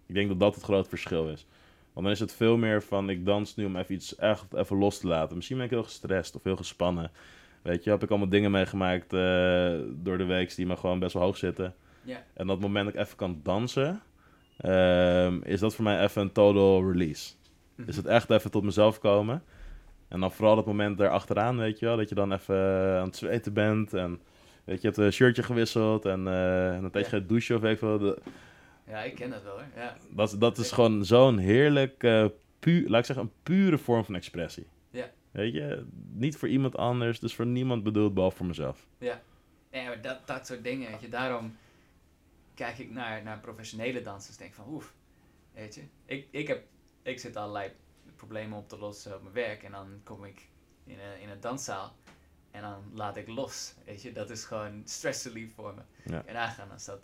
Ik 0.05 0.15
denk 0.15 0.27
dat 0.27 0.39
dat 0.39 0.55
het 0.55 0.63
grote 0.63 0.89
verschil 0.89 1.29
is. 1.29 1.45
Want 1.93 2.05
dan 2.05 2.15
is 2.15 2.19
het 2.19 2.33
veel 2.33 2.57
meer 2.57 2.83
van, 2.83 3.09
ik 3.09 3.25
dans 3.25 3.55
nu 3.55 3.65
om 3.65 3.75
even 3.75 3.95
iets 3.95 4.15
echt 4.15 4.53
even 4.53 4.77
los 4.77 4.99
te 4.99 5.07
laten. 5.07 5.35
Misschien 5.35 5.57
ben 5.57 5.65
ik 5.65 5.71
heel 5.71 5.83
gestrest 5.83 6.35
of 6.35 6.43
heel 6.43 6.55
gespannen. 6.55 7.12
Weet 7.62 7.83
je, 7.83 7.89
heb 7.89 8.03
ik 8.03 8.09
allemaal 8.09 8.29
dingen 8.29 8.51
meegemaakt 8.51 9.13
eh, 9.13 9.73
door 9.91 10.17
de 10.17 10.25
week 10.25 10.55
die 10.55 10.65
me 10.65 10.77
gewoon 10.77 10.99
best 10.99 11.13
wel 11.13 11.23
hoog 11.23 11.38
zitten. 11.38 11.75
Ja. 12.01 12.23
En 12.33 12.47
dat 12.47 12.59
moment 12.59 12.85
dat 12.85 12.93
ik 12.93 12.99
even 12.99 13.17
kan 13.17 13.39
dansen, 13.43 14.01
ehm, 14.57 15.39
is 15.43 15.59
dat 15.59 15.75
voor 15.75 15.83
mij 15.83 16.03
even 16.03 16.21
een 16.21 16.31
total 16.31 16.91
release. 16.91 17.33
Mhm. 17.75 17.89
Is 17.89 17.95
het 17.95 18.05
echt 18.05 18.29
even 18.29 18.51
tot 18.51 18.63
mezelf 18.63 18.99
komen. 18.99 19.43
En 20.10 20.19
dan 20.19 20.32
vooral 20.32 20.56
dat 20.56 20.65
moment 20.65 20.98
daarachteraan, 20.98 21.58
weet 21.58 21.80
je 21.80 21.86
wel, 21.86 21.98
dat 21.98 22.10
je 22.10 22.15
dan 22.15 22.34
even 22.34 22.58
aan 23.00 23.06
het 23.06 23.15
zweten 23.15 23.54
bent 23.54 23.93
en 23.93 24.10
weet 24.63 24.82
je, 24.82 24.88
je 24.88 24.93
hebt 24.93 24.98
een 24.98 25.13
shirtje 25.13 25.43
gewisseld 25.43 26.06
en, 26.06 26.19
uh, 26.26 26.76
en 26.76 26.84
een 26.84 26.91
tijdje 26.91 27.12
Ja. 27.15 27.17
gaat 27.19 27.30
douchen 27.30 27.56
of 27.56 27.62
weet 27.62 27.82
ik 27.82 28.17
Ja, 28.88 29.02
ik 29.04 29.15
ken 29.15 29.30
dat 29.30 29.43
wel 29.43 29.52
hoor. 29.54 29.65
Ja. 29.76 29.98
Dat, 30.10 30.36
dat 30.39 30.58
is 30.58 30.72
gewoon 30.72 31.06
zo'n 31.06 31.38
heerlijk, 31.38 32.04
eh 32.04 32.26
pu 32.60 32.89
laat 32.89 33.00
ik 33.00 33.06
zeggen, 33.06 33.26
een 33.26 33.32
pure 33.43 33.78
vorm 33.78 34.04
van 34.06 34.15
expressie. 34.15 34.67
Ja. 34.91 35.10
Weet 35.32 35.54
je, 35.54 35.86
niet 36.12 36.38
voor 36.38 36.48
iemand 36.48 36.78
anders, 36.78 37.19
dus 37.19 37.36
voor 37.36 37.45
niemand 37.45 37.84
bedoeld, 37.84 38.13
behalve 38.13 38.38
voor 38.38 38.45
mezelf. 38.45 38.88
Ja, 38.98 39.22
maar 39.72 40.02
dat, 40.02 40.28
dat 40.28 40.48
soort 40.48 40.63
dingen, 40.63 40.91
weet 40.91 41.02
je. 41.02 41.10
Daarom 41.10 41.56
kijk 42.54 42.78
ik 42.78 42.91
naar, 42.91 43.24
naar 43.24 43.39
professionele 43.39 44.02
dansers 44.02 44.38
en 44.38 44.43
denk 44.43 44.54
van, 44.56 44.65
oef, 44.69 44.93
weet 45.54 45.76
je. 45.76 45.82
Ik, 46.06 46.28
ik, 46.32 46.48
heb, 46.48 46.63
ik 47.02 47.19
zit 47.19 47.36
allerlei 47.36 47.72
problemen 48.19 48.58
op 48.58 48.69
te 48.69 48.77
lossen 48.77 49.15
op 49.15 49.21
mijn 49.21 49.34
werk 49.34 49.63
en 49.63 49.71
dan 49.71 50.01
kom 50.03 50.25
ik 50.25 50.47
in 50.86 50.99
een, 50.99 51.19
in 51.21 51.29
een 51.29 51.39
danszaal 51.39 51.95
en 52.51 52.62
dan 52.62 52.91
laat 52.93 53.17
ik 53.17 53.27
los, 53.27 53.73
weet 53.86 54.01
je. 54.01 54.12
Dat 54.12 54.29
is 54.29 54.43
gewoon 54.43 54.82
stress 54.86 55.25
relief 55.25 55.53
voor 55.55 55.73
me. 55.73 55.82
Ja. 56.12 56.23
En 56.25 56.34
nagaan 56.34 56.71
als 56.71 56.86
dat, 56.86 56.99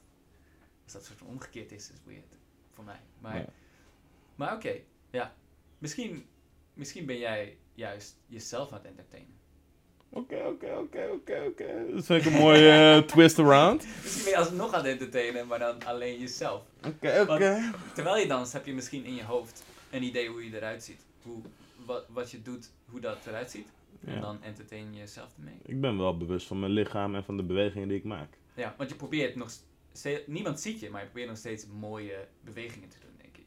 als 0.84 0.94
dat 0.94 1.06
soort 1.06 1.18
van 1.18 1.28
omgekeerd 1.28 1.72
is, 1.72 1.90
is 1.92 1.98
weird 2.06 2.38
voor 2.74 2.84
mij. 2.84 3.00
Maar, 3.20 3.38
Ja. 3.38 3.46
maar 4.36 4.54
oké, 4.56 4.74
ja. 5.12 5.34
Misschien, 5.78 6.28
misschien 6.74 7.06
ben 7.06 7.18
jij 7.18 7.58
juist 7.74 8.16
jezelf 8.28 8.72
aan 8.72 8.78
het 8.78 8.88
entertainen. 8.88 9.34
Oké, 10.10 10.36
oké, 10.46 10.76
oké, 10.78 11.10
oké, 11.14 11.44
oké. 11.48 11.86
Dat 11.94 12.06
vind 12.06 12.26
ik 12.26 12.34
een 12.34 12.40
mooie 12.40 12.70
eh, 12.96 13.08
twist 13.08 13.40
around. 13.40 13.86
Misschien 14.04 14.24
ben 14.24 14.32
je 14.32 14.38
alsnog 14.38 14.74
aan 14.74 14.84
het 14.84 14.92
entertainen, 14.92 15.48
maar 15.48 15.60
dan 15.60 15.84
alleen 15.86 16.20
jezelf. 16.20 16.64
Oké, 16.86 17.26
oké. 17.30 17.72
Terwijl 17.94 18.18
je 18.18 18.28
danst, 18.28 18.54
heb 18.54 18.66
je 18.66 18.74
misschien 18.74 19.06
in 19.06 19.16
je 19.16 19.24
hoofd 19.24 19.64
een 19.96 20.04
idee 20.04 20.30
hoe 20.30 20.44
je 20.50 20.56
eruit 20.56 20.84
ziet. 20.84 21.06
Hoe, 21.22 21.38
wat, 21.86 22.06
wat 22.10 22.32
je 22.32 22.42
doet, 22.42 22.72
hoe 22.90 23.00
dat 23.00 23.18
eruit 23.28 23.52
ziet. 23.52 23.68
En 24.06 24.22
dan 24.22 24.42
entertain 24.44 24.94
je 24.94 25.00
jezelf 25.00 25.34
ermee. 25.38 25.58
Ik 25.66 25.82
ben 25.82 25.98
wel 25.98 26.18
bewust 26.18 26.48
van 26.48 26.60
mijn 26.60 26.72
lichaam 26.72 27.16
en 27.16 27.24
van 27.24 27.38
de 27.38 27.44
bewegingen 27.44 27.88
die 27.88 27.98
ik 27.98 28.04
maak. 28.04 28.38
Ja, 28.54 28.74
want 28.78 28.90
je 28.90 28.96
probeert 28.96 29.36
nog 29.36 29.50
steeds, 29.92 30.22
niemand 30.28 30.60
ziet 30.60 30.80
je, 30.80 30.90
maar 30.90 31.02
je 31.02 31.06
probeert 31.08 31.28
nog 31.30 31.38
steeds 31.38 31.66
mooie 31.80 32.28
bewegingen 32.42 32.90
te 32.90 32.98
doen, 33.02 33.10
denk 33.22 33.38
ik. 33.38 33.46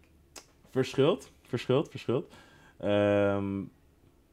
Verschilt, 0.70 1.30
verschilt, 1.42 1.88
verschilt. 1.90 2.34
Ehm, 2.78 3.62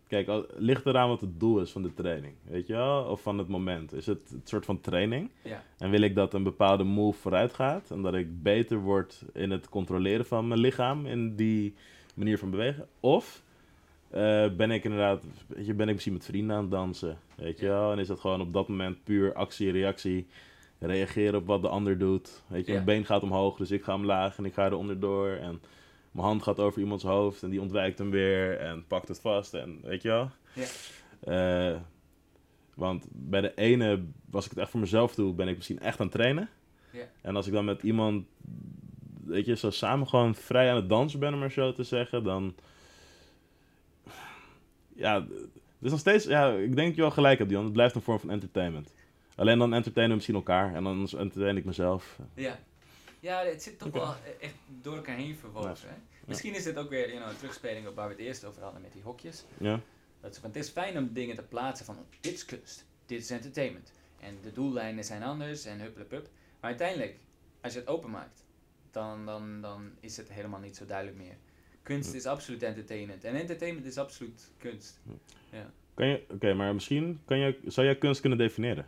kijk, 0.07 0.27
al- 0.27 0.45
ligt 0.55 0.85
eraan 0.85 1.09
wat 1.09 1.21
het 1.21 1.39
doel 1.39 1.61
is 1.61 1.71
van 1.71 1.81
de 1.81 1.93
training, 1.93 2.33
weet 2.43 2.67
je 2.67 2.73
wel? 2.73 3.03
Of 3.03 3.21
van 3.21 3.37
het 3.37 3.47
moment. 3.47 3.93
Is 3.93 4.05
het 4.05 4.31
een 4.31 4.41
soort 4.43 4.65
van 4.65 4.81
training? 4.81 5.29
Ja. 5.41 5.63
En 5.77 5.89
wil 5.89 6.01
ik 6.01 6.15
dat 6.15 6.33
een 6.33 6.43
bepaalde 6.43 6.83
move 6.83 7.19
vooruit 7.19 7.53
gaat 7.53 7.91
en 7.91 8.01
dat 8.01 8.13
ik 8.13 8.43
beter 8.43 8.77
word 8.77 9.23
in 9.33 9.51
het 9.51 9.69
controleren 9.69 10.25
van 10.25 10.47
mijn 10.47 10.59
lichaam 10.59 11.05
in 11.05 11.35
die 11.35 11.75
manier 12.15 12.37
van 12.37 12.49
bewegen? 12.49 12.87
Of 12.99 13.43
eh, 14.09 14.49
ben 14.49 14.71
ik 14.71 14.83
inderdaad, 14.83 15.23
weet 15.47 15.65
je, 15.65 15.73
ben 15.73 15.87
ik 15.87 15.93
misschien 15.93 16.13
met 16.13 16.25
vrienden 16.25 16.55
aan 16.55 16.61
het 16.61 16.71
dansen, 16.71 17.17
weet 17.35 17.59
je 17.59 17.67
wel? 17.67 17.91
En 17.91 17.99
is 17.99 18.07
dat 18.07 18.19
gewoon 18.19 18.41
op 18.41 18.53
dat 18.53 18.67
moment 18.67 19.03
puur 19.03 19.33
actie, 19.33 19.71
reactie, 19.71 20.27
reageren 20.79 21.39
op 21.39 21.45
wat 21.45 21.61
de 21.61 21.67
ander 21.67 21.97
doet. 21.97 22.43
Weet 22.47 22.65
je, 22.65 22.71
mijn 22.71 22.85
been 22.85 23.05
gaat 23.05 23.23
omhoog, 23.23 23.57
dus 23.57 23.71
ik 23.71 23.83
ga 23.83 23.93
omlaag 23.93 24.37
en 24.37 24.45
ik 24.45 24.53
ga 24.53 24.65
er 24.65 24.75
onderdoor 24.75 25.29
en 25.29 25.61
mijn 26.11 26.27
hand 26.27 26.43
gaat 26.43 26.59
over 26.59 26.81
iemands 26.81 27.03
hoofd 27.03 27.43
en 27.43 27.49
die 27.49 27.61
ontwijkt 27.61 27.97
hem 27.97 28.09
weer 28.09 28.57
en 28.59 28.85
pakt 28.87 29.07
het 29.07 29.19
vast 29.19 29.53
en 29.53 29.79
weet 29.83 30.01
je 30.01 30.07
wel? 30.07 30.29
Ja. 30.53 30.65
Eh, 31.19 31.79
want 32.75 33.07
bij 33.11 33.41
de 33.41 33.53
ene, 33.55 34.03
als 34.31 34.45
ik 34.45 34.51
het 34.51 34.59
echt 34.59 34.69
voor 34.69 34.79
mezelf 34.79 35.15
doe, 35.15 35.33
ben 35.33 35.47
ik 35.47 35.55
misschien 35.55 35.79
echt 35.79 35.99
aan 35.99 36.05
het 36.05 36.15
trainen. 36.15 36.49
Ja. 36.91 37.07
En 37.21 37.35
als 37.35 37.47
ik 37.47 37.53
dan 37.53 37.65
met 37.65 37.83
iemand, 37.83 38.25
weet 39.25 39.45
je, 39.45 39.55
zo 39.55 39.69
samen 39.69 40.07
gewoon 40.07 40.35
vrij 40.35 40.69
aan 40.69 40.75
het 40.75 40.89
dansen 40.89 41.19
ben, 41.19 41.33
om 41.33 41.39
maar 41.39 41.51
zo 41.51 41.73
te 41.73 41.83
zeggen, 41.83 42.23
dan... 42.23 42.55
Ja, 44.95 45.21
het 45.21 45.81
is 45.81 45.91
nog 45.91 45.99
steeds, 45.99 46.25
ja, 46.25 46.51
ik 46.51 46.75
denk 46.75 46.87
dat 46.87 46.95
je 46.95 47.01
wel 47.01 47.11
gelijk 47.11 47.37
hebt, 47.37 47.49
Dion. 47.49 47.63
Het 47.63 47.73
blijft 47.73 47.95
een 47.95 48.01
vorm 48.01 48.19
van 48.19 48.29
entertainment. 48.29 48.93
Alleen 49.35 49.59
dan 49.59 49.73
entertainen 49.73 50.09
we 50.09 50.15
misschien 50.15 50.35
elkaar 50.35 50.75
en 50.75 50.83
dan 50.83 51.09
entertain 51.17 51.57
ik 51.57 51.65
mezelf. 51.65 52.19
Ja. 52.33 52.59
Ja, 53.19 53.43
het 53.43 53.63
zit 53.63 53.79
toch 53.79 53.91
wel 53.91 54.15
echt 54.39 54.53
door 54.81 54.95
elkaar 54.95 55.15
heen 55.15 55.35
verwoven. 55.35 55.89
Hè? 55.89 55.95
Misschien 56.25 56.55
is 56.55 56.63
dit 56.63 56.77
ook 56.77 56.89
weer 56.89 57.07
you 57.07 57.19
know, 57.19 57.29
een 57.29 57.37
terugspeling 57.37 57.87
op 57.87 57.95
waar 57.95 58.07
we 58.07 58.13
het 58.13 58.21
eerst 58.21 58.45
over 58.45 58.61
hadden 58.61 58.81
met 58.81 58.93
die 58.93 59.01
hokjes. 59.01 59.45
Ja, 59.57 59.79
Dat 60.21 60.31
is, 60.31 60.41
want 60.41 60.55
het 60.55 60.63
is 60.63 60.71
fijn 60.71 60.97
om 60.97 61.13
dingen 61.13 61.35
te 61.35 61.41
plaatsen 61.41 61.85
van 61.85 61.97
dit 62.19 62.33
is 62.33 62.45
kunst, 62.45 62.85
dit 63.05 63.19
is 63.19 63.29
entertainment. 63.29 63.91
En 64.19 64.37
de 64.43 64.51
doellijnen 64.51 65.03
zijn 65.03 65.23
anders 65.23 65.65
en 65.65 65.79
hupplepup. 65.79 66.29
Maar 66.59 66.69
uiteindelijk, 66.69 67.17
als 67.61 67.73
je 67.73 67.79
het 67.79 67.87
openmaakt, 67.87 68.44
dan, 68.95 69.25
dan, 69.25 69.61
dan 69.61 69.89
is 69.99 70.17
het 70.17 70.29
helemaal 70.31 70.59
niet 70.59 70.75
zo 70.75 70.85
duidelijk 70.85 71.17
meer. 71.17 71.35
Kunst 71.83 72.13
is 72.13 72.25
absoluut 72.25 72.63
entertainment. 72.63 73.23
En 73.23 73.35
entertainment 73.35 73.85
is 73.85 73.97
absoluut 73.97 74.51
kunst. 74.57 74.99
kan 75.93 76.07
je, 76.07 76.21
oké, 76.29 76.53
maar 76.53 76.73
misschien 76.73 77.19
kan 77.25 77.37
je, 77.37 77.57
zou 77.65 77.85
jij 77.87 77.95
kunst 77.95 78.19
kunnen 78.21 78.37
definiëren? 78.37 78.85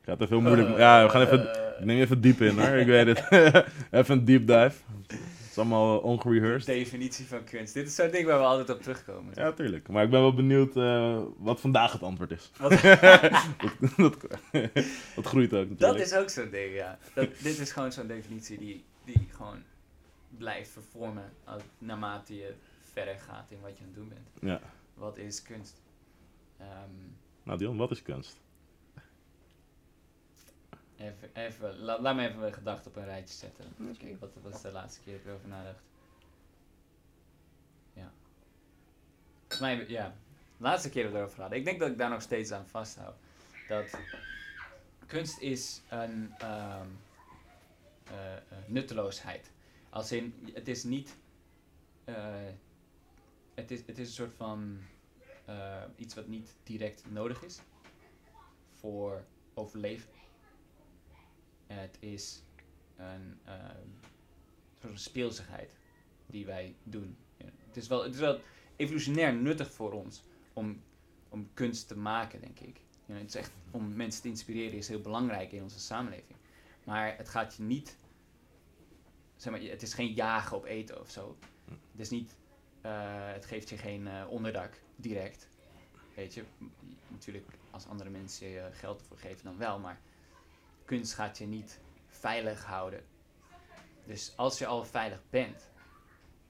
Ik 0.00 0.04
ga 0.04 0.12
het 0.12 0.20
even 0.20 0.36
heel 0.36 0.46
moeilijk, 0.54 0.78
ja, 0.78 1.04
we 1.04 1.10
gaan 1.10 1.22
even, 1.22 1.54
Eh, 1.54 1.78
ik 1.80 1.84
neem 1.84 2.00
even 2.00 2.20
diep 2.20 2.40
in 2.40 2.58
hoor, 2.58 2.68
ik 2.76 2.86
weet 2.86 3.06
het. 3.06 3.28
even 4.00 4.18
een 4.18 4.24
deep 4.24 4.46
dive. 4.46 4.76
Het 5.08 5.50
is 5.50 5.58
allemaal 5.58 5.98
ongerehearsed. 5.98 6.66
definitie 6.74 7.26
van 7.26 7.44
kunst. 7.44 7.74
Dit 7.74 7.86
is 7.86 7.94
zo'n 7.94 8.10
ding 8.10 8.26
waar 8.26 8.38
we 8.38 8.44
altijd 8.44 8.70
op 8.70 8.82
terugkomen. 8.82 9.32
Ja, 9.36 9.52
tuurlijk. 9.52 9.88
Maar 9.88 10.04
ik 10.04 10.10
ben 10.10 10.20
wel 10.20 10.34
benieuwd 10.34 10.76
eh, 10.76 11.22
wat 11.38 11.60
vandaag 11.60 11.92
het 11.92 12.02
antwoord 12.02 12.30
is. 12.30 12.50
Wat- 12.58 12.70
dat, 12.82 13.96
dat, 13.96 14.16
dat 15.14 15.26
groeit 15.26 15.52
ook 15.54 15.68
Dat 15.68 15.78
natuurlijk. 15.78 16.04
is 16.04 16.14
ook 16.14 16.30
zo'n 16.30 16.50
ding, 16.50 16.74
ja. 16.74 16.98
Dat, 17.14 17.28
dit 17.42 17.58
is 17.58 17.72
gewoon 17.72 17.92
zo'n 17.92 18.06
definitie 18.06 18.58
die, 18.58 18.84
die 19.04 19.28
gewoon 19.32 19.62
blijft 20.28 20.70
vervormen 20.70 21.32
als, 21.44 21.62
naarmate 21.78 22.34
je 22.36 22.54
verder 22.92 23.18
gaat 23.18 23.50
in 23.50 23.60
wat 23.60 23.76
je 23.78 23.84
aan 23.84 23.86
het 23.90 23.94
doen 23.94 24.08
bent. 24.08 24.28
Ja. 24.40 24.60
Wat 24.94 25.16
is 25.16 25.42
kunst? 25.42 25.80
Ehm, 26.58 26.90
Nou 27.42 27.58
Dion, 27.58 27.76
wat 27.76 27.90
is 27.90 28.02
kunst? 28.02 28.42
even, 30.96 31.30
even, 31.34 31.78
la- 31.78 32.00
laat 32.00 32.14
me 32.16 32.26
even 32.28 32.40
mijn 32.40 32.52
gedachten 32.52 32.90
op 32.90 32.96
een 32.96 33.04
rijtje 33.04 33.34
zetten. 33.34 33.64
Kijk, 33.98 34.20
wat 34.20 34.30
was 34.42 34.62
de 34.62 34.72
laatste 34.72 35.00
keer 35.02 35.12
dat 35.12 35.20
ik 35.22 35.26
erover 35.28 35.48
nadacht? 35.48 35.82
Ja. 37.92 38.10
Volgens 39.38 39.60
mij, 39.60 39.88
ja. 39.88 40.14
De 40.56 40.62
laatste 40.62 40.90
keer 40.90 41.02
dat 41.02 41.12
we 41.12 41.18
erover 41.18 41.40
hadden. 41.40 41.58
Ik 41.58 41.64
denk 41.64 41.78
dat 41.80 41.90
ik 41.90 41.98
daar 41.98 42.10
nog 42.10 42.22
steeds 42.22 42.52
aan 42.52 42.66
vasthoud. 42.66 43.14
Dat 43.68 43.98
kunst 45.06 45.38
is 45.40 45.82
een 45.88 46.32
ehm, 46.38 46.46
eh, 46.50 46.80
eh, 46.80 46.80
nutteloosheid. 48.66 49.50
Als 49.90 50.12
in, 50.12 50.34
het 50.52 50.68
is 50.68 50.84
niet... 50.84 51.16
eh, 52.04 52.14
het, 53.54 53.70
is, 53.70 53.80
het 53.86 53.98
is 53.98 54.06
een 54.08 54.14
soort 54.14 54.34
van 54.34 54.78
eh, 55.44 55.82
iets 55.96 56.14
wat 56.14 56.26
niet 56.26 56.54
direct 56.62 57.10
nodig 57.10 57.42
is 57.44 57.60
voor 58.72 59.24
overleven. 59.54 60.08
Het 61.66 61.96
is 62.00 62.42
een 62.96 63.38
eh, 63.44 63.54
soort 64.80 65.00
speelsigheid 65.00 65.76
die 66.26 66.46
wij 66.46 66.74
doen. 66.82 67.16
Het, 67.36 67.76
is 67.76 67.86
wel, 67.88 68.02
het 68.02 68.14
is 68.14 68.20
wel 68.20 68.40
evolutionair 68.76 69.34
nuttig 69.34 69.72
voor 69.72 69.92
ons 69.92 70.22
om, 70.52 70.82
om 71.28 71.50
kunst 71.54 71.88
te 71.88 71.96
maken, 71.96 72.40
denk 72.40 72.60
ik. 72.60 72.80
Het 73.06 73.28
is 73.28 73.34
echt 73.34 73.52
om 73.70 73.96
mensen 73.96 74.22
te 74.22 74.28
inspireren 74.28 74.78
is 74.78 74.88
heel 74.88 75.00
belangrijk 75.00 75.52
in 75.52 75.62
onze 75.62 75.78
samenleving. 75.80 76.38
Maar 76.84 77.16
het 77.16 77.28
gaat 77.28 77.54
je 77.54 77.62
niet, 77.62 77.96
zeg 79.36 79.52
maar, 79.52 79.62
het 79.62 79.82
is 79.82 79.94
geen 79.94 80.12
jagen 80.12 80.56
op 80.56 80.64
eten 80.64 81.00
of 81.00 81.10
zo. 81.10 81.36
Het 81.64 82.00
is 82.00 82.10
niet, 82.10 82.36
eh, 82.80 83.32
het 83.32 83.46
geeft 83.46 83.68
je 83.68 83.78
geen 83.78 84.06
eh, 84.06 84.24
onderdak 84.28 84.80
direct. 84.96 85.48
Weet 86.14 86.34
je, 86.34 86.44
natuurlijk 87.08 87.46
als 87.70 87.86
andere 87.86 88.10
mensen 88.10 88.48
je 88.48 88.68
geld 88.72 89.00
ervoor 89.00 89.18
geven 89.18 89.44
dan 89.44 89.58
wel, 89.58 89.78
maar 89.78 90.00
kunst 90.84 91.14
gaat 91.14 91.38
je 91.38 91.46
niet 91.46 91.80
veilig 92.06 92.64
houden. 92.64 93.04
Dus 94.06 94.32
als 94.36 94.58
je 94.58 94.66
al 94.66 94.84
veilig 94.84 95.20
bent, 95.30 95.70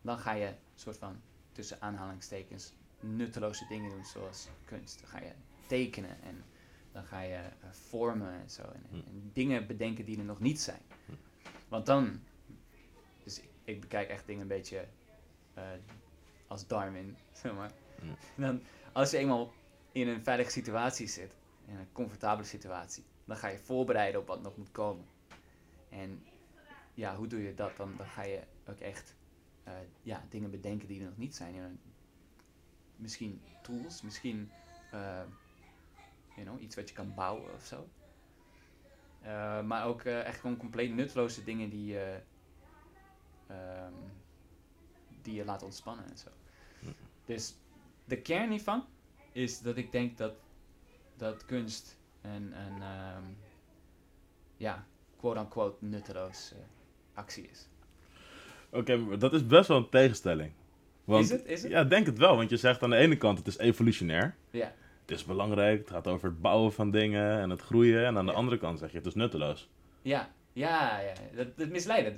dan 0.02 0.18
ga 0.18 0.32
je 0.32 0.54
soort 0.74 0.98
van 0.98 1.20
tussen 1.52 1.80
aanhalingstekens 1.80 2.72
nutteloze 3.00 3.66
dingen 3.68 3.90
doen 3.90 4.04
zoals 4.04 4.48
kunst. 4.64 5.00
Dan 5.00 5.08
ga 5.08 5.20
je 5.20 5.32
tekenen 5.66 6.22
en 6.22 6.44
dan 6.94 7.04
ga 7.04 7.20
je 7.20 7.35
eh, 7.35 7.70
vormen 7.70 8.33
en 8.40 8.50
zo. 8.50 8.62
En, 8.62 8.85
en- 8.92 9.04
en 9.07 9.30
dingen 9.33 9.66
bedenken 9.66 10.04
die 10.04 10.18
er 10.18 10.24
nog 10.24 10.40
niet 10.40 10.61
zijn. 10.61 10.80
Want 11.68 11.87
dan, 11.87 12.20
dus 13.24 13.38
ik, 13.40 13.48
ik 13.64 13.80
bekijk 13.80 14.09
echt 14.09 14.26
dingen 14.26 14.42
een 14.42 14.48
beetje 14.48 14.87
eh, 15.54 15.64
als 16.46 16.66
Darwin, 16.66 17.16
zeg 17.42 17.54
maar. 17.54 17.70
Mm. 18.02 18.14
Dan, 18.44 18.61
als 18.92 19.11
je 19.11 19.16
eenmaal 19.16 19.52
in 19.92 20.09
een 20.09 20.22
veilige 20.24 20.50
situatie 20.50 21.07
zit, 21.07 21.35
in 21.66 21.76
een 21.76 21.92
comfortabele 21.92 22.46
situatie, 22.46 23.04
dan 23.24 23.37
ga 23.37 23.48
je 23.48 23.59
voorbereiden 23.59 24.20
op 24.20 24.26
wat 24.26 24.42
nog 24.42 24.57
moet 24.57 24.72
komen. 24.72 25.04
En 25.88 26.22
ja, 26.94 27.16
hoe 27.16 27.26
doe 27.26 27.42
je 27.42 27.54
dat? 27.54 27.76
Dan, 27.76 27.94
dan 27.96 28.07
ga 28.07 28.22
je 28.22 28.40
ook 28.68 28.78
echt 28.78 29.14
eh, 29.64 29.72
ja, 30.02 30.24
dingen 30.28 30.50
bedenken 30.50 30.88
die 30.88 31.00
er 31.00 31.07
nog 31.09 31.16
niet 31.16 31.35
zijn. 31.37 31.80
Misschien 32.96 33.40
tools, 33.62 34.02
misschien 34.02 34.50
you 36.34 36.46
know, 36.46 36.60
iets 36.60 36.76
wat 36.76 36.88
je 36.88 36.94
kan 36.94 37.14
bouwen 37.14 37.54
of 37.54 37.64
zo. 37.64 37.88
Eh, 39.22 39.62
maar 39.62 39.86
ook 39.86 40.02
eh, 40.02 40.26
echt 40.26 40.40
gewoon 40.40 40.56
compleet 40.56 40.94
nutteloze 40.94 41.44
dingen 41.44 41.70
die 41.70 41.86
je, 41.86 42.20
ehm, 43.46 43.92
die 45.22 45.34
je 45.34 45.44
laat 45.44 45.62
ontspannen 45.62 46.04
en 46.10 46.18
zo. 46.18 46.28
Dus 47.24 47.54
de 48.04 48.20
kern 48.20 48.50
hiervan 48.50 48.84
is 49.32 49.60
dat 49.60 49.76
ik 49.76 49.92
denk 49.92 50.16
dat, 50.16 50.34
dat 51.16 51.44
kunst 51.44 51.96
een, 52.22 52.58
een 52.58 52.82
ehm, 52.82 53.22
ja, 54.56 54.86
quote-unquote 55.16 55.84
nutteloos 55.84 56.52
eh, 56.52 56.58
actie 57.14 57.48
is. 57.50 57.68
Oké, 58.70 58.96
maar 58.96 59.18
dat 59.18 59.32
is 59.32 59.46
best 59.46 59.68
wel 59.68 59.76
een 59.76 59.88
tegenstelling. 59.88 60.52
Want, 61.04 61.24
is 61.24 61.30
het? 61.30 61.44
Is 61.44 61.62
het? 61.62 61.70
Ja, 61.70 61.84
denk 61.84 62.06
het 62.06 62.18
wel. 62.18 62.36
Want 62.36 62.50
je 62.50 62.56
zegt 62.56 62.82
aan 62.82 62.90
de 62.90 62.96
ene 62.96 63.16
kant, 63.16 63.38
het 63.38 63.46
is 63.46 63.58
evolutionair. 63.58 64.36
Ja. 64.50 64.74
Het 65.06 65.10
is 65.16 65.24
belangrijk, 65.24 65.78
het 65.78 65.90
gaat 65.90 66.06
over 66.06 66.28
het 66.28 66.40
bouwen 66.40 66.72
van 66.72 66.90
dingen 66.90 67.38
en 67.40 67.50
het 67.50 67.60
groeien. 67.60 68.04
En 68.06 68.16
aan 68.18 68.26
de 68.26 68.32
Ja. 68.32 68.38
andere 68.38 68.58
kant 68.58 68.78
zeg 68.78 68.90
je, 68.90 68.96
het 68.96 69.06
is 69.06 69.14
nutteloos. 69.14 69.68
Ja, 70.02 70.30
ja, 70.52 71.00
ja. 71.00 71.12
Dat, 71.36 71.56
dat 71.56 71.68
misleidend. 71.68 72.16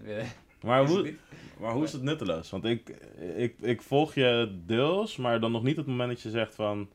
Maar 0.60 0.86
hoe, 0.88 1.14
maar 1.60 1.72
hoe 1.72 1.84
is 1.84 1.92
het 1.92 2.02
nutteloos? 2.02 2.50
Want 2.50 2.64
ik, 2.64 2.88
ik, 3.36 3.54
ik 3.60 3.82
volg 3.82 4.14
je 4.14 4.58
deels, 4.66 5.16
maar 5.16 5.40
dan 5.40 5.52
nog 5.52 5.62
niet 5.62 5.76
het 5.76 5.86
moment 5.86 6.08
dat 6.08 6.20
je 6.20 6.30
zegt 6.30 6.54
van 6.54 6.88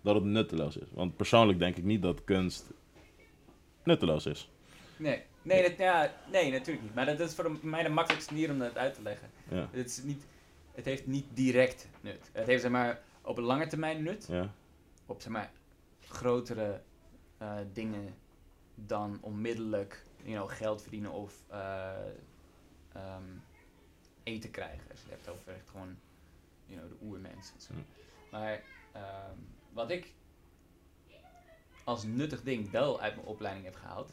dat 0.00 0.14
het 0.14 0.24
nutteloos 0.24 0.76
is. 0.76 0.88
Want 0.92 1.16
persoonlijk 1.16 1.58
denk 1.58 1.76
ik 1.76 1.84
niet 1.84 2.02
dat 2.02 2.24
kunst 2.24 2.70
nutteloos 3.84 4.26
is. 4.26 4.50
Nee, 4.96 5.22
nee, 5.42 5.62
dat, 5.62 5.78
ja, 5.78 6.12
nee, 6.32 6.50
natuurlijk 6.50 6.82
niet. 6.84 6.94
Maar 6.94 7.06
dat 7.06 7.20
is 7.20 7.34
voor 7.34 7.58
mij 7.62 7.82
de 7.82 7.88
makkelijkste 7.88 8.32
manier 8.32 8.50
om 8.50 8.58
dat 8.58 8.76
uit 8.76 8.94
te 8.94 9.02
leggen. 9.02 9.28
Ja. 9.48 9.68
Het, 9.72 9.86
is 9.86 10.02
niet, 10.02 10.26
het 10.74 10.84
heeft 10.84 11.06
niet 11.06 11.24
direct 11.34 11.88
nut. 12.00 12.30
Het 12.32 12.46
heeft 12.46 12.62
zeg 12.62 12.70
maar 12.70 13.00
op 13.22 13.38
een 13.38 13.44
lange 13.44 13.66
termijn 13.66 14.02
nut. 14.02 14.26
Ja. 14.30 14.52
Op 15.06 15.20
zeg 15.20 15.32
maar 15.32 15.52
grotere 16.00 16.82
eh, 17.38 17.58
dingen 17.72 18.14
dan 18.74 19.18
onmiddellijk 19.20 20.04
you 20.22 20.34
know, 20.36 20.50
geld 20.50 20.82
verdienen 20.82 21.10
of 21.10 21.44
eh, 21.48 21.90
ehm, 22.92 23.24
eten 24.22 24.50
krijgen. 24.50 24.90
Als 24.90 25.00
je 25.00 25.08
het 25.08 25.14
hebt 25.14 25.28
over 25.28 25.52
echt 25.52 25.68
gewoon 25.68 25.96
you 26.66 26.80
know, 26.80 26.90
de 26.90 27.06
oermens. 27.06 27.52
Ja. 27.68 27.74
Maar 28.30 28.62
ehm, 28.92 29.36
wat 29.72 29.90
ik 29.90 30.12
als 31.84 32.04
nuttig 32.04 32.42
ding 32.42 32.70
wel 32.70 33.00
uit 33.00 33.14
mijn 33.14 33.26
opleiding 33.26 33.64
heb 33.64 33.74
gehaald, 33.74 34.12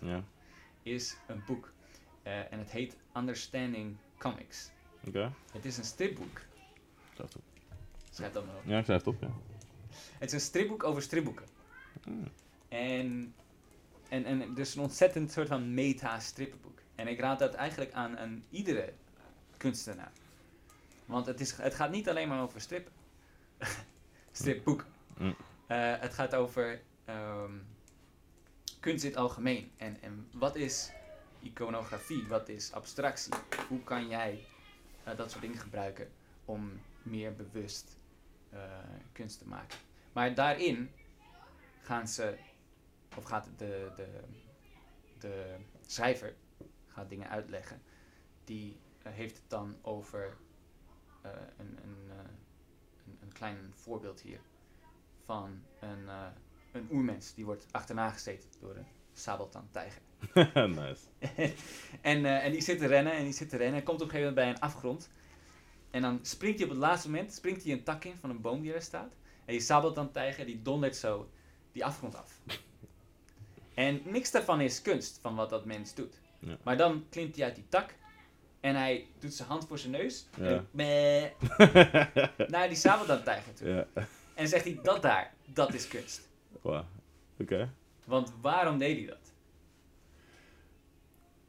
is 0.84 1.17
een 1.28 1.43
boek. 1.45 1.71
Eh, 2.23 2.52
en 2.52 2.60
het 2.60 2.71
heet 2.71 2.97
Understanding 3.17 3.97
Comics. 4.17 4.71
Oké. 5.08 5.32
Het 5.52 5.65
is 5.65 5.78
een 5.78 5.84
stripboek. 5.84 6.41
Schrijf 7.13 7.34
het 7.34 7.36
op. 7.36 7.43
Schrijf 8.10 8.34
dat 8.34 8.45
maar 8.45 8.56
op. 8.56 8.62
Ja, 8.65 8.78
ik 8.78 8.84
schrijf 8.84 9.06
het 9.06 9.15
op, 9.15 9.21
ja. 9.21 9.32
Het 10.17 10.28
is 10.28 10.34
een 10.34 10.47
stripboek 10.47 10.84
over 10.84 11.02
stripboeken. 11.02 11.45
Hmm. 12.04 12.28
En, 12.67 13.34
en, 14.10 14.25
en 14.25 14.54
dus 14.54 14.75
een 14.75 14.82
ontzettend 14.82 15.32
soort 15.32 15.47
van 15.47 15.73
meta-strippenboek. 15.73 16.80
En 16.95 17.08
ik 17.08 17.19
raad 17.19 17.39
dat 17.39 17.54
eigenlijk 17.54 17.93
aan, 17.93 18.17
aan 18.17 18.43
iedere 18.49 18.93
kunstenaar. 19.58 20.12
Want 21.06 21.25
het, 21.25 21.39
is, 21.39 21.52
het 21.52 21.75
gaat 21.75 21.91
niet 21.91 22.10
alleen 22.10 22.28
maar 22.28 22.41
over 22.41 22.62
strippen. 22.62 22.93
Stripboeken. 24.32 24.88
Mm. 25.17 25.36
Eh, 25.67 25.93
het 25.99 26.13
gaat 26.13 26.36
over 26.36 26.82
ehm, 27.06 27.54
kunst 28.80 29.04
in 29.04 29.10
het 29.10 29.19
algemeen. 29.19 29.71
En, 29.78 30.02
en 30.02 30.28
wat 30.32 30.56
is 30.56 30.91
iconografie? 31.41 32.28
Wat 32.28 32.49
is 32.49 32.71
abstractie? 32.71 33.34
Hoe 33.67 33.84
kan 33.84 34.08
jij 34.08 34.45
eh, 35.04 35.17
dat 35.17 35.32
soort 35.32 35.41
dingen 35.41 35.58
gebruiken 35.58 36.10
om 36.45 36.80
meer 37.04 37.36
bewust 37.36 37.97
kunst 39.12 39.39
te 39.39 39.47
maken? 39.47 39.77
Maar 40.13 40.35
daarin 40.35 40.91
gaan 41.81 42.07
ze, 42.07 42.38
of 43.17 43.23
gaat 43.23 43.49
de, 43.57 43.91
de, 43.95 44.07
de 45.19 45.55
schrijver 45.85 46.35
gaat 46.88 47.09
dingen 47.09 47.29
uitleggen. 47.29 47.81
Die 48.43 48.79
eh, 49.03 49.13
heeft 49.13 49.38
het 49.38 49.49
dan 49.49 49.77
over 49.81 50.38
eh, 51.21 51.31
een, 51.57 51.77
een, 51.83 52.09
eh, 52.09 52.17
een, 53.05 53.17
een 53.21 53.33
klein 53.33 53.71
voorbeeld 53.75 54.21
hier 54.21 54.39
van 55.29 55.63
een, 55.79 56.07
eh, 56.07 56.25
een 56.71 56.88
oermens 56.91 57.33
die 57.33 57.45
wordt 57.45 57.65
achterna 57.71 58.09
gezeten 58.09 58.49
door 58.59 58.75
een 58.75 58.88
sabeltandtijger. 59.13 60.01
nice. 60.53 61.05
en, 62.01 62.25
eh, 62.25 62.45
en 62.45 62.51
die 62.51 62.62
zit 62.62 62.79
te 62.79 62.88
rennen 62.88 63.13
en 63.13 63.23
die 63.23 63.33
zit 63.33 63.49
te 63.49 63.57
rennen 63.57 63.79
en 63.79 63.85
komt 63.85 64.01
op 64.01 64.07
een 64.07 64.12
gegeven 64.13 64.33
moment 64.33 64.55
bij 64.57 64.67
een 64.67 64.71
afgrond. 64.71 65.09
En 65.91 66.02
dan 66.02 66.19
springt 66.21 66.60
hij 66.60 66.67
op 66.67 66.73
het 66.73 66.82
laatste 66.84 67.10
moment 67.10 67.34
springt 67.34 67.63
hij 67.63 67.71
een 67.71 67.84
tak 67.84 68.04
in 68.06 68.15
van 68.15 68.30
een 68.30 68.41
boom 68.41 68.62
die 68.62 68.73
er 68.73 68.82
staat. 68.82 69.13
En 69.45 69.54
die 69.54 69.60
sabeltandtijger 69.60 70.45
die 70.45 70.62
dondert 70.62 70.95
zo 70.95 71.30
die 71.71 71.86
afgrond 71.86 72.15
af. 72.15 72.41
En 73.73 74.02
niks 74.04 74.32
daarvan 74.32 74.62
is 74.62 74.82
kunst, 74.82 75.19
van 75.21 75.36
wat 75.36 75.49
dat 75.49 75.65
mens 75.65 75.95
doet. 75.95 76.19
Ja. 76.39 76.58
Maar 76.63 76.78
dan 76.78 77.06
klimt 77.10 77.36
hij 77.36 77.45
uit 77.45 77.56
die 77.56 77.65
tak 77.69 77.95
en 78.60 78.75
hij 78.75 79.08
doet 79.19 79.34
zijn 79.34 79.47
hand 79.47 79.67
voor 79.67 79.78
zijn 79.78 79.91
neus. 79.91 80.28
Ja. 80.38 80.63
En 80.75 81.32
naar 82.52 82.67
die 82.67 82.78
sabeltandtijger 82.78 83.54
toe. 83.54 83.67
ja. 83.67 83.88
En 83.95 84.06
dan 84.36 84.47
zegt 84.47 84.63
hij, 84.63 84.80
dat 84.84 85.02
daar, 85.02 85.34
dat 85.45 85.73
is 85.73 85.88
kunst. 85.88 86.28
Wauw. 86.62 86.86
Oké. 87.39 87.73
Want 88.06 88.34
waarom 88.41 88.78
deed 88.78 88.97
hij 88.97 89.06
dat? 89.06 89.32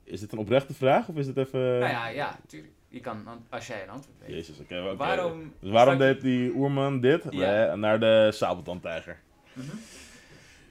Is 0.05 0.21
dit 0.21 0.33
een 0.33 0.39
oprechte 0.39 0.75
vraag 0.75 1.09
of 1.09 1.17
is 1.17 1.27
het 1.27 1.37
even... 1.37 1.61
Nou 1.61 1.93
ja, 1.93 2.07
ja, 2.07 2.39
tuurlijk. 2.47 2.73
Je 2.93 3.01
kan, 3.01 3.27
an- 3.27 3.45
als 3.49 3.67
jij 3.67 3.83
een 3.83 3.89
antwoord 3.89 4.19
weet. 4.19 4.31
Jezus, 4.31 4.59
oké. 4.59 4.97
Waarom... 4.97 5.53
Dus 5.61 5.71
waarom 5.71 5.99
deed 5.99 6.21
die 6.21 6.51
oerman 6.55 7.01
dit 7.01 7.25
Ja. 7.31 7.75
Naar 7.75 8.01
de 8.01 8.29
sabeltandtijger? 8.33 9.21
Mhm. 9.53 9.67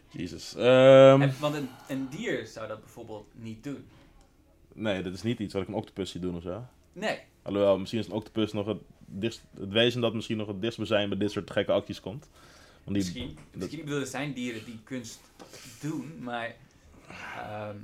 Jezus. 0.09 0.55
Ehm, 0.55 1.21
En- 1.21 1.33
want 1.39 1.55
een, 1.55 1.69
een 1.87 2.07
dier 2.09 2.47
zou 2.47 2.67
dat 2.67 2.79
bijvoorbeeld 2.79 3.27
niet 3.33 3.63
doen. 3.63 3.85
nee, 4.73 5.03
dit 5.03 5.13
is 5.13 5.21
niet 5.23 5.39
iets 5.39 5.53
wat 5.53 5.61
ik 5.61 5.67
een 5.67 5.73
octopus 5.73 6.11
zie 6.11 6.21
doen 6.21 6.35
of 6.35 6.41
zo. 6.43 6.65
Nee. 6.93 7.19
Alhoewel, 7.41 7.77
misschien 7.79 7.99
is 7.99 8.07
een 8.07 8.13
octopus 8.13 8.53
nog 8.53 8.65
het, 8.67 8.77
dichtst, 9.05 9.43
het 9.59 9.71
wezen 9.71 10.01
dat 10.01 10.13
misschien 10.13 10.37
nog 10.37 10.47
het 10.47 10.61
dichtst 10.61 10.77
bij 10.77 10.87
zijn 10.87 11.09
bij 11.09 11.17
dit 11.17 11.31
soort 11.31 11.51
gekke 11.51 11.71
acties 11.71 11.99
komt. 11.99 12.29
Want 12.83 12.95
die, 12.97 13.13
Misschien. 13.13 13.37
Misschien 13.53 13.83
bedoel, 13.85 13.99
er 13.99 14.05
zijn 14.05 14.33
dieren 14.33 14.65
die 14.65 14.79
kunst 14.83 15.19
doen, 15.81 16.13
maar... 16.23 16.55
ehm, 17.37 17.75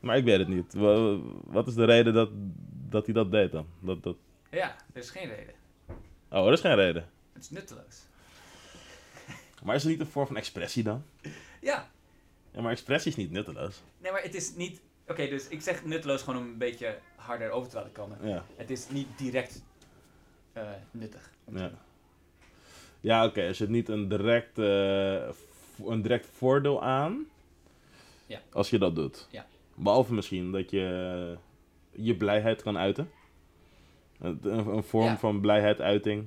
Maar 0.00 0.16
ik 0.16 0.24
weet 0.24 0.38
het 0.38 0.48
niet. 0.48 0.74
Wa- 0.74 1.18
Wat 1.44 1.66
is 1.66 1.74
de 1.74 1.84
reden 1.84 2.14
dat, 2.14 2.30
dat 2.90 3.04
hij 3.04 3.14
dat 3.14 3.30
deed 3.30 3.52
dan? 3.52 3.66
Dat, 3.80 4.02
dat... 4.02 4.16
ja, 4.50 4.76
er 4.92 5.00
is 5.00 5.10
geen 5.10 5.28
reden. 5.28 5.54
Oh, 6.30 6.46
er 6.46 6.52
is 6.52 6.60
geen 6.60 6.74
reden. 6.74 7.08
Het 7.32 7.42
is 7.42 7.50
nutteloos. 7.50 8.02
Maar 9.64 9.74
is 9.74 9.82
het 9.82 9.90
niet 9.90 10.00
een 10.00 10.06
vorm 10.06 10.26
van 10.26 10.36
expressie 10.36 10.82
dan? 10.82 11.04
Ja. 11.60 11.90
Ja, 12.50 12.60
maar 12.60 12.70
expressie 12.72 13.10
is 13.10 13.16
niet 13.16 13.30
nutteloos. 13.30 13.80
Nee, 13.98 14.12
maar 14.12 14.22
het 14.22 14.34
is 14.34 14.54
niet... 14.54 14.80
Oké, 15.08 15.28
dus 15.28 15.48
ik 15.48 15.60
zeg 15.62 15.84
nutteloos 15.84 16.22
gewoon 16.22 16.42
om 16.42 16.48
een 16.48 16.58
beetje 16.58 16.98
harder 17.16 17.50
over 17.50 17.70
te 17.70 17.76
laten 17.76 17.92
komen. 17.92 18.18
Ja. 18.28 18.44
Het 18.56 18.70
is 18.70 18.88
niet 18.88 19.06
direct 19.18 19.62
eh, 20.52 20.70
nuttig. 20.90 21.30
Ja, 21.54 21.70
ja 23.00 23.26
oké. 23.26 23.40
Er 23.40 23.54
zit 23.54 23.68
niet 23.68 23.88
een 23.88 24.08
direct, 24.08 24.58
eh, 24.58 25.28
een 25.86 26.02
direct 26.02 26.26
voordeel 26.26 26.82
aan 26.82 27.26
Ja. 28.26 28.40
als 28.52 28.70
je 28.70 28.78
dat 28.78 28.94
doet. 28.94 29.26
Ja. 29.30 29.46
Behalve 29.74 30.14
misschien 30.14 30.52
dat 30.52 30.70
je 30.70 31.36
je 32.00 32.14
blijheid 32.16 32.62
kan 32.62 32.78
uiten. 32.78 33.10
Een, 34.20 34.38
een 34.44 34.82
vorm 34.82 35.04
Ja. 35.04 35.18
van 35.18 35.40
blijheid 35.40 35.80
uiting. 35.80 36.26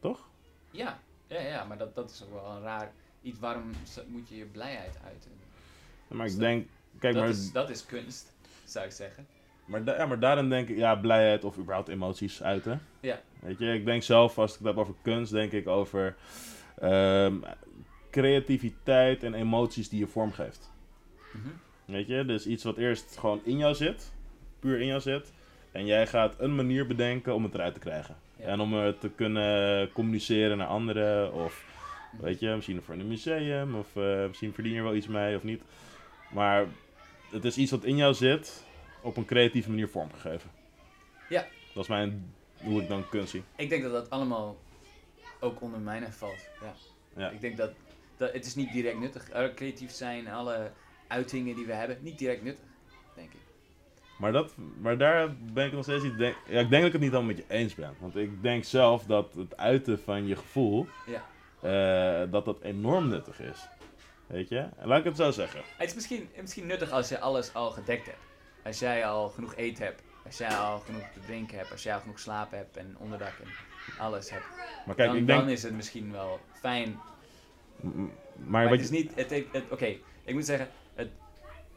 Toch? 0.00 0.28
Ja, 0.70 0.98
ja, 1.26 1.40
ja, 1.40 1.64
maar 1.64 1.78
dat, 1.78 1.94
dat 1.94 2.10
is 2.10 2.22
ook 2.24 2.32
wel 2.32 2.56
een 2.56 2.62
raar 2.62 2.92
iets. 3.22 3.38
Waarom 3.38 3.70
moet 4.06 4.28
je 4.28 4.36
je 4.36 4.44
blijheid 4.44 4.98
uiten? 5.04 5.30
Maar 6.08 6.26
ik 6.26 6.32
Zo. 6.32 6.38
denk... 6.38 6.66
Kijk, 6.98 7.14
dat, 7.14 7.22
maar, 7.22 7.32
is, 7.32 7.52
dat 7.52 7.70
is 7.70 7.86
kunst, 7.86 8.32
zou 8.64 8.84
ik 8.86 8.92
zeggen. 8.92 9.26
maar, 9.64 9.84
da- 9.84 9.96
ja, 9.96 10.06
maar 10.06 10.18
daarin 10.20 10.48
denk 10.48 10.68
ik... 10.68 10.76
Ja, 10.76 10.94
blijheid 10.94 11.44
of 11.44 11.58
überhaupt 11.58 11.88
emoties 11.88 12.42
uiten. 12.42 12.82
Ja. 13.00 13.20
Weet 13.40 13.58
je, 13.58 13.72
ik 13.72 13.84
denk 13.84 14.02
zelf, 14.02 14.38
als 14.38 14.52
ik 14.52 14.58
het 14.58 14.66
heb 14.66 14.76
over 14.76 14.94
kunst, 15.02 15.32
denk 15.32 15.52
ik 15.52 15.66
over... 15.68 16.16
ehm, 16.78 17.36
creativiteit 18.10 19.22
en 19.22 19.34
emoties 19.34 19.88
die 19.88 19.98
je 19.98 20.06
vormgeeft. 20.06 20.70
Mhm. 21.32 21.48
Weet 21.84 22.06
je, 22.06 22.24
dus 22.24 22.46
iets 22.46 22.64
wat 22.64 22.76
eerst 22.76 23.16
gewoon 23.18 23.40
in 23.44 23.56
jou 23.58 23.74
zit, 23.74 24.12
puur 24.64 24.80
in 24.80 24.86
jou 24.86 25.00
zit. 25.00 25.32
En 25.72 25.86
jij 25.86 26.06
gaat 26.06 26.34
een 26.38 26.54
manier 26.54 26.86
bedenken 26.86 27.34
om 27.34 27.44
het 27.44 27.54
eruit 27.54 27.74
te 27.74 27.80
krijgen. 27.80 28.16
Ja. 28.36 28.44
En 28.44 28.60
om 28.60 28.74
het 28.74 29.00
te 29.00 29.10
kunnen 29.10 29.92
communiceren 29.92 30.58
naar 30.58 30.66
anderen. 30.66 31.32
Of 31.32 31.64
weet 32.20 32.40
je, 32.40 32.48
misschien 32.48 32.82
voor 32.82 32.94
een 32.94 33.08
museum. 33.08 33.74
Of 33.74 33.96
eh, 33.96 34.26
misschien 34.26 34.52
verdien 34.52 34.72
je 34.72 34.78
er 34.78 34.84
wel 34.84 34.94
iets 34.94 35.06
mee 35.06 35.36
of 35.36 35.42
niet. 35.42 35.62
Maar 36.30 36.66
het 37.30 37.44
is 37.44 37.56
iets 37.56 37.70
wat 37.70 37.84
in 37.84 37.96
jou 37.96 38.14
zit, 38.14 38.64
op 39.00 39.16
een 39.16 39.24
creatieve 39.24 39.70
manier 39.70 39.88
vormgegeven. 39.88 40.50
Ja. 41.28 41.46
Dat 41.74 41.82
is 41.82 41.88
mijn, 41.88 42.34
hoe 42.62 42.82
ik 42.82 42.88
dan 42.88 43.08
kunst 43.08 43.30
zie. 43.30 43.42
Ik 43.56 43.68
denk 43.68 43.82
dat 43.82 43.92
dat 43.92 44.10
allemaal 44.10 44.56
ook 45.40 45.60
onder 45.60 45.80
mijne 45.80 46.12
valt. 46.12 46.48
Ja. 46.60 46.74
Ja. 47.16 47.30
Ik 47.30 47.40
denk 47.40 47.56
dat, 47.56 47.70
dat 48.16 48.32
het 48.32 48.46
is 48.46 48.54
niet 48.54 48.72
direct 48.72 48.98
nuttig. 48.98 49.30
Eh, 49.30 49.54
creatief 49.54 49.90
zijn, 49.90 50.28
alle 50.28 50.70
uitingen 51.06 51.56
die 51.56 51.66
we 51.66 51.72
hebben, 51.72 51.98
niet 52.00 52.18
direct 52.18 52.42
nuttig, 52.42 52.66
denk 53.14 53.32
ik. 53.32 53.43
Maar, 54.16 54.32
dat, 54.32 54.54
maar 54.80 54.98
daar 54.98 55.34
ben 55.52 55.66
ik 55.66 55.72
nog 55.72 55.82
steeds 55.82 56.02
niet... 56.02 56.18
Denk, 56.18 56.36
ja, 56.46 56.60
ik 56.60 56.68
denk 56.70 56.70
dat 56.70 56.84
ik 56.84 56.92
het 56.92 57.00
niet 57.00 57.10
helemaal 57.10 57.34
met 57.34 57.36
je 57.36 57.54
eens 57.54 57.74
ben. 57.74 57.94
Want 57.98 58.16
ik 58.16 58.42
denk 58.42 58.64
zelf 58.64 59.04
dat 59.04 59.34
het 59.34 59.56
uiten 59.56 60.00
van 60.00 60.26
je 60.26 60.36
gevoel... 60.36 60.86
Ja. 61.06 61.22
eh, 62.24 62.30
dat 62.30 62.44
dat 62.44 62.60
enorm 62.62 63.08
nuttig 63.08 63.40
is. 63.40 63.68
Weet 64.26 64.48
je? 64.48 64.68
Laat 64.82 64.98
ik 64.98 65.04
het 65.04 65.16
zo 65.16 65.30
zeggen. 65.30 65.60
Het 65.76 65.88
is 65.88 65.94
misschien, 65.94 66.28
misschien 66.40 66.66
nuttig 66.66 66.90
als 66.90 67.08
je 67.08 67.20
alles 67.20 67.54
al 67.54 67.70
gedekt 67.70 68.06
hebt. 68.06 68.18
Als 68.64 68.78
jij 68.78 69.06
al 69.06 69.28
genoeg 69.28 69.54
eten 69.54 69.84
hebt 69.84 70.02
Als 70.26 70.38
jij 70.38 70.56
al 70.56 70.78
genoeg 70.78 71.02
te 71.12 71.20
drinken 71.26 71.58
hebt, 71.58 71.70
als 71.70 71.82
jij 71.82 71.94
al 71.94 72.00
genoeg 72.00 72.18
slaap 72.18 72.50
hebt 72.50 72.76
en 72.76 72.96
onderdak 72.98 73.32
en 73.42 73.48
alles 73.98 74.30
hebt, 74.30 74.44
Maar 74.86 74.94
kijk, 74.94 75.08
dan, 75.08 75.18
ik 75.18 75.26
denk... 75.26 75.40
dan 75.40 75.48
is 75.48 75.62
het 75.62 75.72
misschien 75.74 76.12
wel 76.12 76.40
fijn. 76.60 77.00
m- 77.80 77.88
Maar, 78.00 78.10
Maar 78.36 78.62
wat 78.68 78.78
het 78.78 78.88
je- 78.88 78.96
is 78.96 79.02
niet, 79.02 79.14
het, 79.14 79.30
heeft- 79.30 79.52
het, 79.52 79.64
oké, 79.70 79.96
ik 80.24 80.34
moet 80.34 80.44
zeggen, 80.44 80.68
het, 80.94 81.08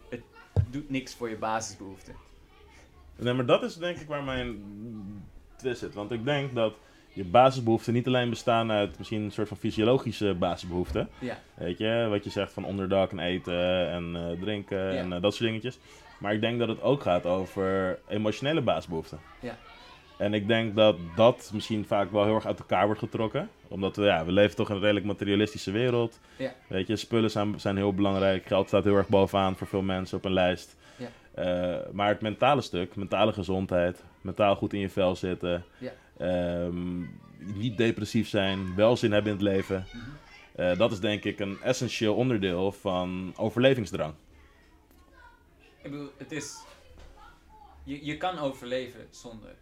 het 0.10 0.22
doet 0.68 0.90
niks 0.90 1.16
voor 1.16 1.30
je 1.30 1.38
basisbehoeften. 1.38 2.16
Nee, 3.20 3.34
maar 3.34 3.46
dat 3.46 3.64
is 3.64 3.76
denk 3.76 3.98
ik 3.98 4.08
waar 4.08 4.24
mijn 4.24 4.56
twist 5.58 5.80
zit. 5.80 5.94
Want 5.94 6.12
ik 6.12 6.26
denk 6.26 6.56
dat 6.56 6.74
je 7.14 7.24
basisbehoeften 7.24 7.94
niet 7.94 8.08
alleen 8.08 8.30
bestaan 8.30 8.72
uit 8.72 8.98
misschien 8.98 9.22
een 9.22 9.32
soort 9.32 9.48
van 9.48 9.58
fysiologische 9.58 10.36
basisbehoeften. 10.40 11.10
Ja, 11.20 11.38
Weet 11.54 11.78
je, 11.78 12.08
wat 12.10 12.24
je 12.24 12.30
zegt 12.30 12.54
van 12.54 12.66
onderdak 12.66 13.12
en 13.12 13.20
eten 13.20 13.90
en 13.90 14.16
eh, 14.16 14.42
drinken 14.42 14.78
Ja. 14.78 14.92
en 15.00 15.14
eh, 15.14 15.22
dat 15.22 15.34
soort 15.36 15.50
dingetjes. 15.50 15.80
Maar 16.20 16.34
ik 16.34 16.42
denk 16.42 16.60
dat 16.60 16.68
het 16.68 16.82
ook 16.82 17.02
gaat 17.02 17.26
over 17.26 18.00
emotionele 18.08 18.62
basisbehoeften. 18.62 19.20
Ja. 19.40 19.58
En 20.18 20.34
ik 20.34 20.48
denk 20.48 20.76
dat 20.76 20.98
dat 21.16 21.52
misschien 21.54 21.86
vaak 21.86 22.12
wel 22.12 22.24
heel 22.26 22.36
erg 22.36 22.46
uit 22.46 22.60
elkaar 22.60 22.86
wordt 22.86 23.00
getrokken. 23.00 23.50
Omdat 23.68 23.96
we, 23.96 24.04
ja, 24.04 24.26
we 24.26 24.32
leven 24.32 24.56
toch 24.56 24.70
in 24.70 24.76
een 24.76 24.82
redelijk 24.82 25.06
materialistische 25.06 25.72
wereld. 25.72 26.20
Ja. 26.38 26.54
Weet 26.68 26.88
je, 26.88 26.96
spullen 26.96 27.32
zijn, 27.32 27.60
zijn 27.60 27.78
heel 27.78 27.94
belangrijk. 27.94 28.46
Geld 28.46 28.68
staat 28.68 28.84
heel 28.84 28.96
erg 28.96 29.08
bovenaan 29.08 29.56
voor 29.56 29.68
veel 29.68 29.82
mensen 29.82 30.18
op 30.18 30.26
een 30.26 30.34
lijst. 30.34 30.76
Ja. 30.96 31.08
Eh, 31.38 31.78
maar 31.92 32.08
het 32.08 32.22
mentale 32.22 32.62
stuk, 32.62 32.96
mentale 32.96 33.34
gezondheid, 33.34 34.04
mentaal 34.22 34.56
goed 34.56 34.74
in 34.74 34.80
je 34.80 34.90
vel 34.90 35.16
zitten. 35.16 35.66
Ja. 35.78 35.92
ehm, 36.18 37.02
niet 37.38 37.78
depressief 37.78 38.28
zijn, 38.28 38.76
welzin 38.76 39.12
hebben 39.12 39.32
in 39.32 39.38
het 39.38 39.48
leven. 39.48 39.86
mhm. 39.94 40.06
Eh, 40.56 40.78
dat 40.78 40.92
is 40.92 41.00
denk 41.00 41.24
ik 41.24 41.40
een 41.40 41.58
essentieel 41.62 42.16
onderdeel 42.16 42.72
van 42.72 43.34
overlevingsdrang. 43.36 44.14
ik 45.82 45.92
bedoel, 45.92 46.10
het 46.18 46.32
is, 46.32 46.64
je, 47.84 48.06
je 48.06 48.18
kan 48.18 48.38
overleven 48.38 49.08
zonder. 49.10 49.56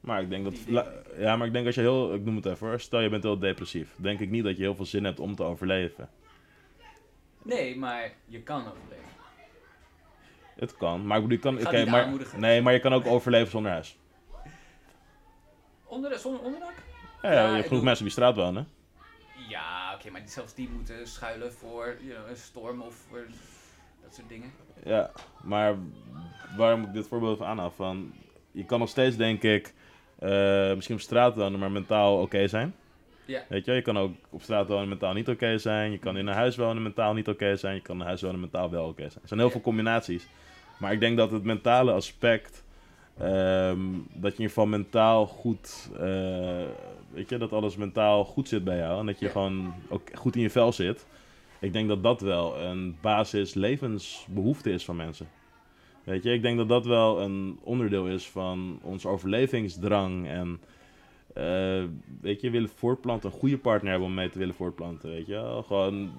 Maar 0.00 0.22
ik 0.22 0.30
denk 0.30 0.44
dat. 0.44 0.84
Ja, 1.18 1.36
maar 1.36 1.46
ik 1.46 1.52
denk 1.52 1.66
als 1.66 1.74
je 1.74 1.80
heel. 1.80 2.14
Ik 2.14 2.24
noem 2.24 2.36
het 2.36 2.46
even 2.46 2.66
hoor. 2.66 2.80
Stel 2.80 3.00
je 3.00 3.08
bent 3.08 3.22
heel 3.22 3.38
depressief. 3.38 3.94
Denk 3.96 4.20
ik 4.20 4.30
niet 4.30 4.44
dat 4.44 4.56
je 4.56 4.62
heel 4.62 4.74
veel 4.74 4.84
zin 4.84 5.04
hebt 5.04 5.20
om 5.20 5.34
te 5.34 5.42
overleven. 5.42 6.08
Nee, 7.42 7.76
maar 7.76 8.12
je 8.26 8.42
kan 8.42 8.60
overleven. 8.60 9.09
Het 10.60 10.76
kan. 10.76 11.06
Maar 11.06 11.16
ik 11.20 11.28
bedoel, 11.28 11.52
je 11.58 11.62
kan. 11.64 11.90
Maar, 11.90 12.02
aanmoedigen. 12.02 12.40
nee, 12.40 12.62
maar 12.62 12.72
je 12.72 12.80
kan 12.80 12.92
ook 12.92 13.06
overleven 13.06 13.50
zonder 13.50 13.70
huis. 13.72 13.96
Onder, 15.84 16.18
zonder 16.18 16.40
onderdak? 16.42 16.72
Ja, 17.22 17.32
Ja, 17.32 17.48
je 17.48 17.54
hebt 17.54 17.68
genoeg 17.68 17.82
mensen 17.82 18.04
die 18.04 18.12
straat 18.12 18.36
wonen. 18.36 18.68
Ja, 19.48 19.94
oké, 19.94 20.10
maar 20.10 20.20
die- 20.20 20.30
zelfs 20.30 20.54
die 20.54 20.68
moeten 20.68 21.06
schuilen 21.06 21.52
voor 21.52 21.96
you 22.00 22.14
know, 22.14 22.28
een 22.28 22.36
storm 22.36 22.80
of 22.80 22.94
voor 23.08 23.26
dat 24.02 24.14
soort 24.14 24.28
dingen. 24.28 24.52
Ja, 24.84 25.10
maar 25.42 25.74
waarom 26.56 26.82
ik 26.82 26.92
dit 26.92 27.06
voorbeeld 27.08 27.38
van 27.38 27.46
aanhaal? 27.46 27.70
Van, 27.70 28.12
je 28.50 28.64
kan 28.64 28.78
nog 28.78 28.88
steeds, 28.88 29.16
denk 29.16 29.42
ik, 29.42 29.74
eh, 30.18 30.74
misschien 30.74 30.94
op 30.94 31.00
straat 31.00 31.34
wonen, 31.36 31.58
maar 31.58 31.70
mentaal 31.70 32.20
oké 32.20 32.48
zijn. 32.48 32.74
Ja. 33.24 33.42
Weet 33.48 33.64
je, 33.64 33.72
je 33.72 33.82
kan 33.82 33.98
ook 33.98 34.12
op 34.30 34.42
straat 34.42 34.68
wonen 34.68 34.88
mentaal 34.88 35.12
niet 35.12 35.28
oké 35.28 35.58
zijn. 35.58 35.90
Je 35.90 35.98
kan 35.98 36.16
in 36.16 36.26
een 36.26 36.34
huis 36.34 36.56
wonen 36.56 36.82
mentaal 36.82 37.14
niet 37.14 37.28
oké 37.28 37.56
zijn. 37.56 37.74
Je 37.74 37.80
kan 37.80 37.94
in 37.94 38.00
een 38.00 38.06
huis 38.06 38.22
wonen 38.22 38.40
mentaal 38.40 38.70
wel 38.70 38.86
oké 38.86 39.08
zijn. 39.08 39.22
Er 39.22 39.28
zijn 39.28 39.38
heel 39.40 39.48
Ja. 39.48 39.54
veel 39.54 39.64
combinaties. 39.64 40.26
Maar 40.80 40.92
ik 40.92 41.00
denk 41.00 41.16
dat 41.16 41.30
het 41.30 41.44
mentale 41.44 41.92
aspect, 41.92 42.64
ehm, 43.18 43.78
dat 44.12 44.32
je 44.32 44.38
in 44.38 44.42
ieder 44.42 44.46
geval 44.46 44.66
mentaal 44.66 45.26
goed, 45.26 45.90
eh, 45.94 46.62
weet 47.12 47.28
je, 47.28 47.38
dat 47.38 47.52
alles 47.52 47.76
mentaal 47.76 48.24
goed 48.24 48.48
zit 48.48 48.64
bij 48.64 48.76
jou. 48.76 49.00
En 49.00 49.06
dat 49.06 49.18
je 49.18 49.24
Ja. 49.26 49.32
gewoon 49.32 49.74
ook 49.88 50.02
goed 50.14 50.36
in 50.36 50.42
je 50.42 50.50
vel 50.50 50.72
zit. 50.72 51.06
Ik 51.60 51.72
denk 51.72 51.88
dat 51.88 52.02
dat 52.02 52.20
wel 52.20 52.58
een 52.60 52.96
basis 53.00 53.54
levensbehoefte 53.54 54.70
is 54.70 54.84
van 54.84 54.96
mensen. 54.96 55.28
Weet 56.04 56.22
je, 56.22 56.32
ik 56.32 56.42
denk 56.42 56.56
dat 56.56 56.68
dat 56.68 56.86
wel 56.86 57.20
een 57.20 57.58
onderdeel 57.62 58.06
is 58.06 58.28
van 58.28 58.78
onze 58.82 59.08
overlevingsdrang. 59.08 60.28
En 60.28 60.60
eh, 61.34 61.84
weet 62.20 62.40
je, 62.40 62.50
willen 62.50 62.68
voortplanten, 62.68 63.30
een 63.32 63.38
goede 63.38 63.58
partner 63.58 63.90
hebben 63.90 64.08
om 64.08 64.14
mee 64.14 64.30
te 64.30 64.38
willen 64.38 64.54
voortplanten. 64.54 65.10
Weet 65.10 65.26
je, 65.26 65.62
gewoon. 65.66 66.10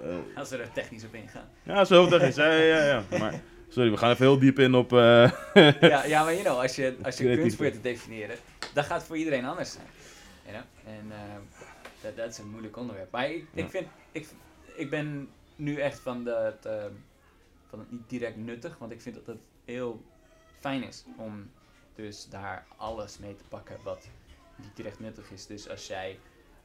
Eh, 0.00 0.36
Als 0.36 0.50
we 0.50 0.56
er 0.56 0.72
technisch 0.72 1.04
op 1.04 1.14
ingaan. 1.14 1.48
ja, 1.62 1.84
zo 1.84 2.08
technisch. 2.08 2.34
Ja, 2.36 2.52
ja, 2.52 2.84
ja. 2.84 3.04
Maar, 3.18 3.40
sorry, 3.68 3.90
we 3.90 3.96
gaan 3.96 4.10
even 4.10 4.24
heel 4.26 4.38
diep 4.38 4.58
in 4.58 4.74
op. 4.74 4.92
eh, 4.92 5.30
ja, 5.80 6.04
ja, 6.04 6.24
maar 6.24 6.32
you 6.32 6.42
know, 6.44 6.58
als 6.60 6.76
je, 6.76 6.96
als 7.02 7.16
je 7.18 7.36
kunst 7.36 7.56
probeert 7.56 7.74
te 7.74 7.80
definiëren, 7.80 8.36
dat 8.74 8.84
gaat 8.84 9.02
voor 9.04 9.16
iedereen 9.16 9.44
anders 9.44 9.72
zijn. 9.72 9.86
You 10.46 10.56
know? 10.56 10.94
En 10.94 11.12
eh, 11.12 11.36
dat, 12.02 12.16
dat 12.16 12.30
is 12.30 12.38
een 12.38 12.48
moeilijk 12.50 12.76
onderwerp. 12.76 13.10
Maar 13.10 13.30
ik, 13.30 13.46
ik 13.54 13.70
vind, 13.70 13.86
ik, 14.12 14.28
ik 14.76 14.90
ben 14.90 15.28
nu 15.56 15.76
echt 15.76 15.98
van, 15.98 16.24
de, 16.24 16.30
het, 16.34 16.68
van 17.68 17.78
het 17.78 17.90
niet 17.90 18.08
direct 18.08 18.36
nuttig, 18.36 18.78
want 18.78 18.92
ik 18.92 19.00
vind 19.00 19.14
dat 19.14 19.26
het 19.26 19.38
heel 19.64 20.02
fijn 20.58 20.82
is 20.82 21.04
om 21.16 21.50
dus 21.94 22.26
daar 22.28 22.66
alles 22.76 23.18
mee 23.18 23.36
te 23.36 23.44
pakken 23.48 23.76
wat 23.82 24.08
niet 24.56 24.76
direct 24.76 25.00
nuttig 25.00 25.30
is. 25.30 25.46
Dus 25.46 25.68
als 25.68 25.86
jij 25.86 26.18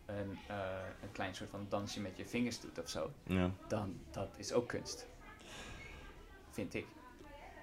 een, 0.05 0.37
eh, 0.47 0.55
een 1.01 1.11
klein 1.11 1.35
soort 1.35 1.49
van 1.49 1.65
dansje 1.69 2.01
met 2.01 2.17
je 2.17 2.25
vingers 2.25 2.59
doet 2.59 2.79
of 2.79 2.89
zo, 2.89 3.11
ja. 3.23 3.51
dan 3.67 3.99
dat 4.11 4.29
is 4.37 4.53
ook 4.53 4.67
kunst. 4.67 5.07
Vind 6.51 6.73
ik. 6.73 6.85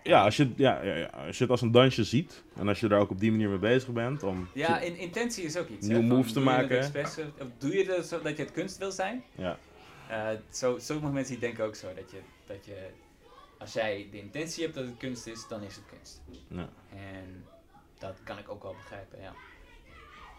Ja, 0.02 0.24
als 0.24 0.36
je, 0.36 0.52
ja, 0.56 0.82
ja, 0.82 0.94
ja, 0.94 1.06
als 1.06 1.36
je 1.36 1.42
het 1.42 1.50
als 1.50 1.60
een 1.60 1.70
dansje 1.70 2.04
ziet 2.04 2.42
en 2.56 2.68
als 2.68 2.80
je 2.80 2.88
daar 2.88 3.00
ook 3.00 3.10
op 3.10 3.20
die 3.20 3.30
manier 3.30 3.48
mee 3.48 3.58
bezig 3.58 3.88
bent, 3.92 4.22
om, 4.22 4.48
Ja, 4.54 4.78
in, 4.80 4.96
intentie 4.96 5.44
is 5.44 5.56
ook 5.56 5.68
iets. 5.68 5.86
Nieuwe 5.86 6.02
moves 6.02 6.26
te 6.32 6.34
doe 6.34 6.44
maken. 6.44 6.78
of 6.78 7.48
doe 7.58 7.76
je 7.76 7.92
het 7.92 8.06
zodat 8.06 8.36
je 8.36 8.42
het 8.42 8.52
kunst 8.52 8.78
wil 8.78 8.90
zijn? 8.92 9.24
ja, 9.34 9.58
Eh, 10.08 10.28
zo, 10.50 10.78
sommige 10.78 11.12
mensen 11.12 11.32
die 11.32 11.42
denken 11.42 11.64
ook 11.64 11.74
zo 11.74 11.94
dat 11.94 12.10
je, 12.10 12.18
dat 12.46 12.64
je, 12.64 12.88
als 13.58 13.72
jij 13.72 14.08
de 14.10 14.18
intentie 14.18 14.62
hebt 14.62 14.74
dat 14.74 14.84
het 14.84 14.96
kunst 14.96 15.26
is, 15.26 15.48
dan 15.48 15.62
is 15.62 15.76
het 15.76 15.84
kunst. 15.86 16.22
ja. 16.48 16.68
En 16.96 17.44
dat 17.98 18.20
kan 18.24 18.38
ik 18.38 18.48
ook 18.50 18.62
wel 18.62 18.74
begrijpen, 18.74 19.20
ja. 19.20 19.32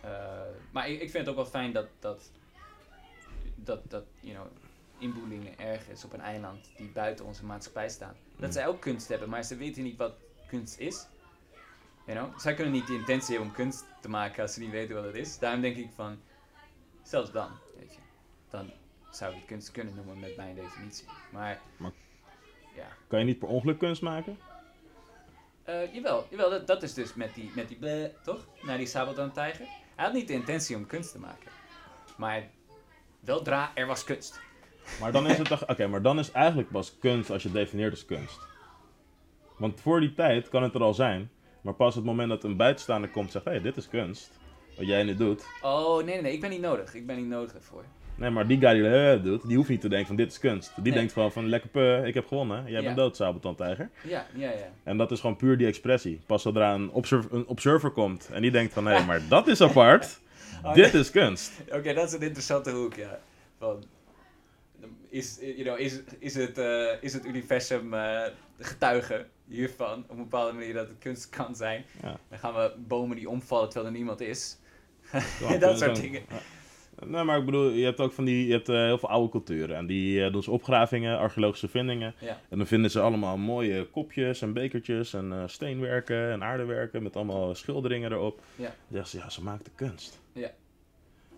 Eh, 0.03 0.09
maar 0.71 0.89
ik, 0.89 1.01
ik 1.01 1.09
vind 1.11 1.13
het 1.25 1.27
ook 1.27 1.35
wel 1.35 1.45
fijn 1.51 1.71
dat, 1.71 1.87
dat, 1.99 2.31
dat, 3.55 3.79
dat 3.89 4.03
you 4.19 4.33
know, 4.35 4.47
inboelingen 4.97 5.59
ergens 5.59 6.03
op 6.03 6.13
een 6.13 6.21
eiland 6.21 6.71
die 6.77 6.89
buiten 6.89 7.25
onze 7.25 7.45
maatschappij 7.45 7.89
staan, 7.89 8.15
dat 8.37 8.47
Mm. 8.47 8.51
zij 8.53 8.67
ook 8.67 8.81
kunst 8.81 9.07
hebben, 9.07 9.29
maar 9.29 9.43
ze 9.43 9.55
weten 9.55 9.83
niet 9.83 9.97
wat 9.97 10.13
kunst 10.47 10.79
is. 10.79 11.07
You 12.05 12.17
know? 12.19 12.39
Zij 12.39 12.53
kunnen 12.53 12.73
niet 12.73 12.87
de 12.87 12.93
intentie 12.95 13.29
hebben 13.35 13.47
om 13.49 13.55
kunst 13.55 13.85
te 14.01 14.09
maken 14.09 14.41
als 14.41 14.53
ze 14.53 14.59
niet 14.59 14.71
weten 14.71 14.95
wat 14.95 15.03
het 15.03 15.15
is. 15.15 15.39
Daarom 15.39 15.61
denk 15.61 15.75
ik 15.75 15.89
van, 15.95 16.19
zelfs 17.03 17.31
dan, 17.31 17.49
weet 17.79 17.93
je, 17.93 17.99
dan 18.49 18.71
zou 19.11 19.31
ik 19.31 19.37
het 19.37 19.47
kunst 19.47 19.71
kunnen 19.71 19.95
noemen 19.95 20.19
met 20.19 20.35
mijn 20.35 20.55
definitie. 20.55 21.07
Maar, 21.31 21.59
Maar- 21.77 21.91
ja. 22.75 22.87
Kan 23.07 23.19
je 23.19 23.25
niet 23.25 23.39
per 23.39 23.47
ongeluk 23.47 23.77
kunst 23.79 24.01
maken? 24.01 24.37
Eh, 25.63 25.93
jawel, 25.93 26.27
jawel 26.29 26.49
dat, 26.49 26.67
dat 26.67 26.83
is 26.83 26.93
dus 26.93 27.13
met 27.13 27.35
die, 27.35 27.51
met 27.55 27.67
die 27.67 27.77
bleh, 27.77 28.09
toch? 28.23 28.47
Naar 28.61 28.77
die 28.77 28.87
sabeltandtijger. 28.87 29.67
Hij 30.03 30.11
had 30.11 30.21
niet 30.21 30.31
de 30.31 30.33
intentie 30.33 30.75
om 30.75 30.85
kunst 30.85 31.11
te 31.11 31.19
maken. 31.19 31.51
Maar 32.17 32.49
weldra, 33.19 33.71
er 33.73 33.87
was 33.87 34.03
kunst. 34.03 34.41
Maar 34.99 35.11
dan 35.11 35.27
is 35.27 35.37
het 35.37 35.47
toch, 35.53 35.69
oké, 35.69 35.87
maar 35.87 36.01
dan 36.01 36.19
is 36.19 36.31
eigenlijk 36.31 36.69
pas 36.69 36.97
kunst 36.99 37.29
als 37.29 37.41
je 37.41 37.47
het 37.47 37.57
definieert 37.57 37.91
als 37.91 38.05
kunst. 38.05 38.39
Want 39.57 39.81
voor 39.81 39.99
die 39.99 40.13
tijd 40.13 40.49
kan 40.49 40.63
het 40.63 40.73
er 40.73 40.81
al 40.81 40.93
zijn, 40.93 41.31
maar 41.61 41.73
pas 41.73 41.95
het 41.95 42.03
moment 42.03 42.29
dat 42.29 42.43
een 42.43 42.57
buitenstaander 42.57 43.09
komt 43.09 43.25
en 43.25 43.31
zegt, 43.31 43.45
hé, 43.45 43.51
hey, 43.51 43.61
dit 43.61 43.77
is 43.77 43.87
kunst, 43.87 44.39
wat 44.77 44.87
jij 44.87 45.03
nu 45.03 45.15
doet. 45.15 45.45
Oh, 45.61 45.95
nee, 45.95 46.05
nee, 46.05 46.21
nee, 46.21 46.33
ik 46.33 46.41
ben 46.41 46.49
niet 46.49 46.61
nodig. 46.61 46.93
Ik 46.93 47.05
ben 47.05 47.15
niet 47.15 47.27
nodig 47.27 47.51
daarvoor. 47.51 47.83
Nee, 48.15 48.29
maar 48.29 48.47
die 48.47 48.59
guy 48.59 48.73
die 48.73 48.89
eh, 48.89 49.23
doet, 49.23 49.47
die 49.47 49.57
hoeft 49.57 49.69
niet 49.69 49.81
te 49.81 49.87
denken 49.89 50.07
van 50.07 50.15
dit 50.15 50.31
is 50.31 50.39
kunst. 50.39 50.71
Die 50.75 50.83
Nee. 50.83 50.93
denkt 50.93 51.13
gewoon 51.13 51.31
van 51.31 51.47
lekker 51.49 51.69
puh, 51.69 52.05
ik 52.07 52.13
heb 52.13 52.27
gewonnen, 52.27 52.63
jij 52.63 52.71
Ja. 52.79 52.81
bent 52.83 52.95
dood, 52.95 53.15
sabeltandtijger. 53.15 53.89
Ja, 54.03 54.25
ja, 54.35 54.49
ja. 54.49 54.69
En 54.83 54.97
dat 54.97 55.11
is 55.11 55.19
gewoon 55.19 55.35
puur 55.35 55.57
die 55.57 55.67
expressie. 55.67 56.19
Pas 56.25 56.41
zodra 56.41 56.73
een, 56.73 56.89
observ- 56.91 57.31
een 57.31 57.47
observer 57.47 57.89
komt 57.89 58.29
en 58.33 58.41
die 58.41 58.51
denkt 58.51 58.73
van, 58.73 58.85
hé, 58.87 59.05
maar 59.05 59.21
dat 59.29 59.47
is 59.47 59.61
apart, 59.61 60.19
Oh, 60.65 60.73
dit 60.73 60.93
is 60.93 61.11
kunst. 61.11 61.51
Oké, 61.71 61.93
dat 61.93 62.07
is 62.07 62.13
een 62.13 62.21
interessante 62.21 62.71
hoek, 62.71 62.93
ja. 62.95 63.19
Van, 63.59 63.83
is, 65.09 65.37
you 65.41 65.63
know, 65.63 65.79
is, 65.79 65.99
is, 66.19 66.35
het, 66.35 66.57
eh, 66.57 66.85
is 67.01 67.13
het 67.13 67.25
universum 67.25 67.93
eh, 67.93 68.23
de 68.57 68.63
getuige 68.63 69.25
hiervan 69.47 70.03
op 70.03 70.09
een 70.09 70.15
bepaalde 70.23 70.53
manier 70.53 70.73
dat 70.73 70.87
het 70.87 70.97
kunst 70.99 71.29
kan 71.29 71.55
zijn? 71.55 71.85
Ja. 72.01 72.17
Dan 72.29 72.39
gaan 72.39 72.53
we 72.53 72.73
bomen 72.87 73.15
die 73.15 73.29
omvallen 73.29 73.69
terwijl 73.69 73.91
er 73.91 73.97
niemand 73.97 74.21
is. 74.21 74.57
Dat 75.59 75.79
soort 75.79 75.95
dingen. 76.01 76.21
Ja. 76.29 76.35
Nee, 77.05 77.23
maar 77.23 77.37
ik 77.39 77.45
bedoel, 77.45 77.69
je 77.69 77.83
hebt 77.85 77.99
ook 77.99 78.11
van 78.13 78.25
die, 78.25 78.45
je 78.47 78.51
hebt 78.51 78.69
eh, 78.69 78.75
heel 78.75 78.97
veel 78.97 79.09
oude 79.09 79.29
culturen. 79.29 79.75
En 79.75 79.85
die 79.85 80.25
eh, 80.25 80.31
doen 80.31 80.43
ze 80.43 80.51
opgravingen, 80.51 81.17
archeologische 81.17 81.67
vindingen. 81.67 82.13
Ja. 82.19 82.39
En 82.49 82.57
dan 82.57 82.67
vinden 82.67 82.91
ze 82.91 82.99
allemaal 82.99 83.37
mooie 83.37 83.85
kopjes 83.85 84.41
en 84.41 84.53
bekertjes 84.53 85.13
en 85.13 85.31
eh, 85.33 85.43
steenwerken 85.45 86.31
en 86.31 86.43
aardewerken 86.43 87.03
met 87.03 87.15
allemaal 87.15 87.55
schilderingen 87.55 88.11
erop. 88.11 88.41
Ja. 88.55 88.65
Dan 88.65 88.73
zeggen 88.89 89.07
ze, 89.09 89.17
ja, 89.17 89.29
ze 89.29 89.43
maakten 89.43 89.71
kunst. 89.75 90.19
Ja. 90.33 90.51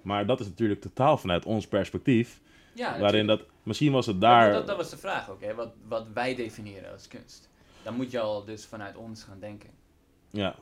Maar 0.02 0.26
dat 0.26 0.40
is 0.40 0.48
natuurlijk 0.48 0.82
totaal 0.82 1.18
vanuit 1.18 1.46
ons 1.46 1.68
perspectief. 1.68 2.42
Ja, 2.74 3.00
waarin 3.00 3.28
dat, 3.28 3.42
misschien 3.64 3.92
was 3.92 4.06
het 4.06 4.22
Dat- 4.22 4.30
daar... 4.30 4.52
Dat, 4.52 4.68
dat 4.68 4.78
was 4.78 4.90
de 4.90 4.98
vraag 4.98 5.30
ook, 5.30 5.42
hè? 5.42 5.54
Wat, 5.54 5.74
wat 5.88 6.08
wij 6.14 6.36
definiëren 6.36 6.92
als 6.92 7.08
kunst. 7.08 7.50
Dan 7.84 7.96
moet 7.96 8.12
je 8.12 8.20
al 8.20 8.46
dus 8.46 8.66
vanuit 8.66 8.96
ons 8.96 9.24
gaan 9.24 9.40
denken. 9.40 9.70
Ja. 10.30 10.56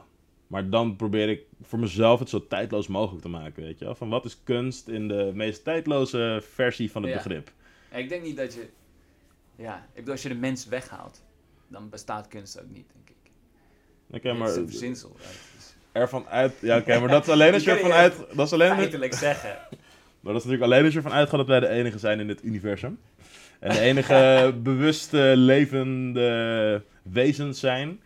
Maar 0.54 0.70
dan 0.70 0.95
probeer 0.95 1.30
ik 1.30 1.41
voor 1.62 1.80
mezelf 1.80 2.20
het 2.20 2.30
zo 2.30 2.47
tijdloos 2.47 2.88
mogelijk 2.88 3.22
te 3.22 3.30
maken, 3.30 3.64
weet 3.64 3.80
je 3.80 3.86
wel. 3.86 3.95
Van 3.95 4.10
wat 4.10 4.26
is 4.26 4.38
kunst 4.43 4.88
in 4.88 5.08
de 5.08 5.32
meest 5.34 5.64
tijdloze 5.64 6.41
versie 6.54 6.91
van 6.91 7.01
het 7.01 7.12
Ja. 7.12 7.18
begrip? 7.18 7.51
Ja, 7.91 7.97
ik 7.97 8.10
denk 8.10 8.24
niet 8.24 8.38
dat 8.38 8.54
je... 8.54 8.68
Ja, 9.56 9.78
ik 9.89 9.95
bedoel, 9.95 10.12
als 10.12 10.22
je 10.22 10.30
de 10.30 10.36
mens 10.36 10.66
weghaalt, 10.68 11.22
dan 11.68 11.89
bestaat 11.89 12.28
kunst 12.28 12.60
ook 12.60 12.70
niet, 12.70 12.86
denk 12.93 13.10
ik. 13.10 13.32
Oké, 14.16 14.28
Het 14.30 14.38
maar 14.38 14.49
is 14.49 14.56
een 14.56 14.68
verzinsel. 14.70 15.16
Het 15.18 15.39
is- 15.58 15.76
ervan 15.91 16.28
uit... 16.28 16.54
Ja, 16.62 16.78
oké, 16.78 16.99
maar 16.99 17.10
dat 17.10 17.24
is 17.24 17.30
alleen 17.34 17.54
als 17.54 17.64
je 17.64 17.72
ervan 17.78 17.91
uit... 17.91 18.16
Dat 18.34 18.45
is 18.45 18.54
alleen... 18.54 18.76
feitelijk 18.76 19.14
zeggen. 19.14 19.58
Maar 20.22 20.34
dat 20.34 20.41
is 20.41 20.47
natuurlijk 20.47 20.72
alleen 20.72 20.84
als 20.86 20.93
je 20.93 20.99
ervan 20.99 21.18
uitgaat 21.18 21.38
dat 21.39 21.47
wij 21.47 21.60
de 21.60 21.68
enige 21.68 21.97
zijn 21.99 22.20
in 22.20 22.28
dit 22.28 22.43
universum. 22.43 22.99
En 23.60 23.70
de 23.70 23.80
enige 23.80 24.54
bewuste, 24.64 25.34
levende 25.36 26.82
wezens 27.01 27.60
zijn 27.60 28.01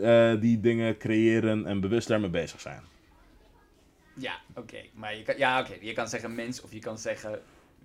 eh, 0.00 0.40
die 0.40 0.60
dingen 0.60 0.96
creëren 0.98 1.66
en 1.66 1.80
bewust 1.80 2.08
daarmee 2.08 2.30
bezig 2.30 2.60
zijn. 2.60 2.82
Ja, 4.14 4.40
oké. 4.54 4.78
Maar 4.94 5.16
je 5.16 5.22
kan, 5.22 5.38
ja, 5.38 5.60
oké. 5.60 5.74
je 5.80 5.92
kan 5.92 6.08
zeggen 6.08 6.34
mens 6.34 6.60
of 6.60 6.72
je 6.72 6.78
kan 6.78 6.98
zeggen 6.98 7.42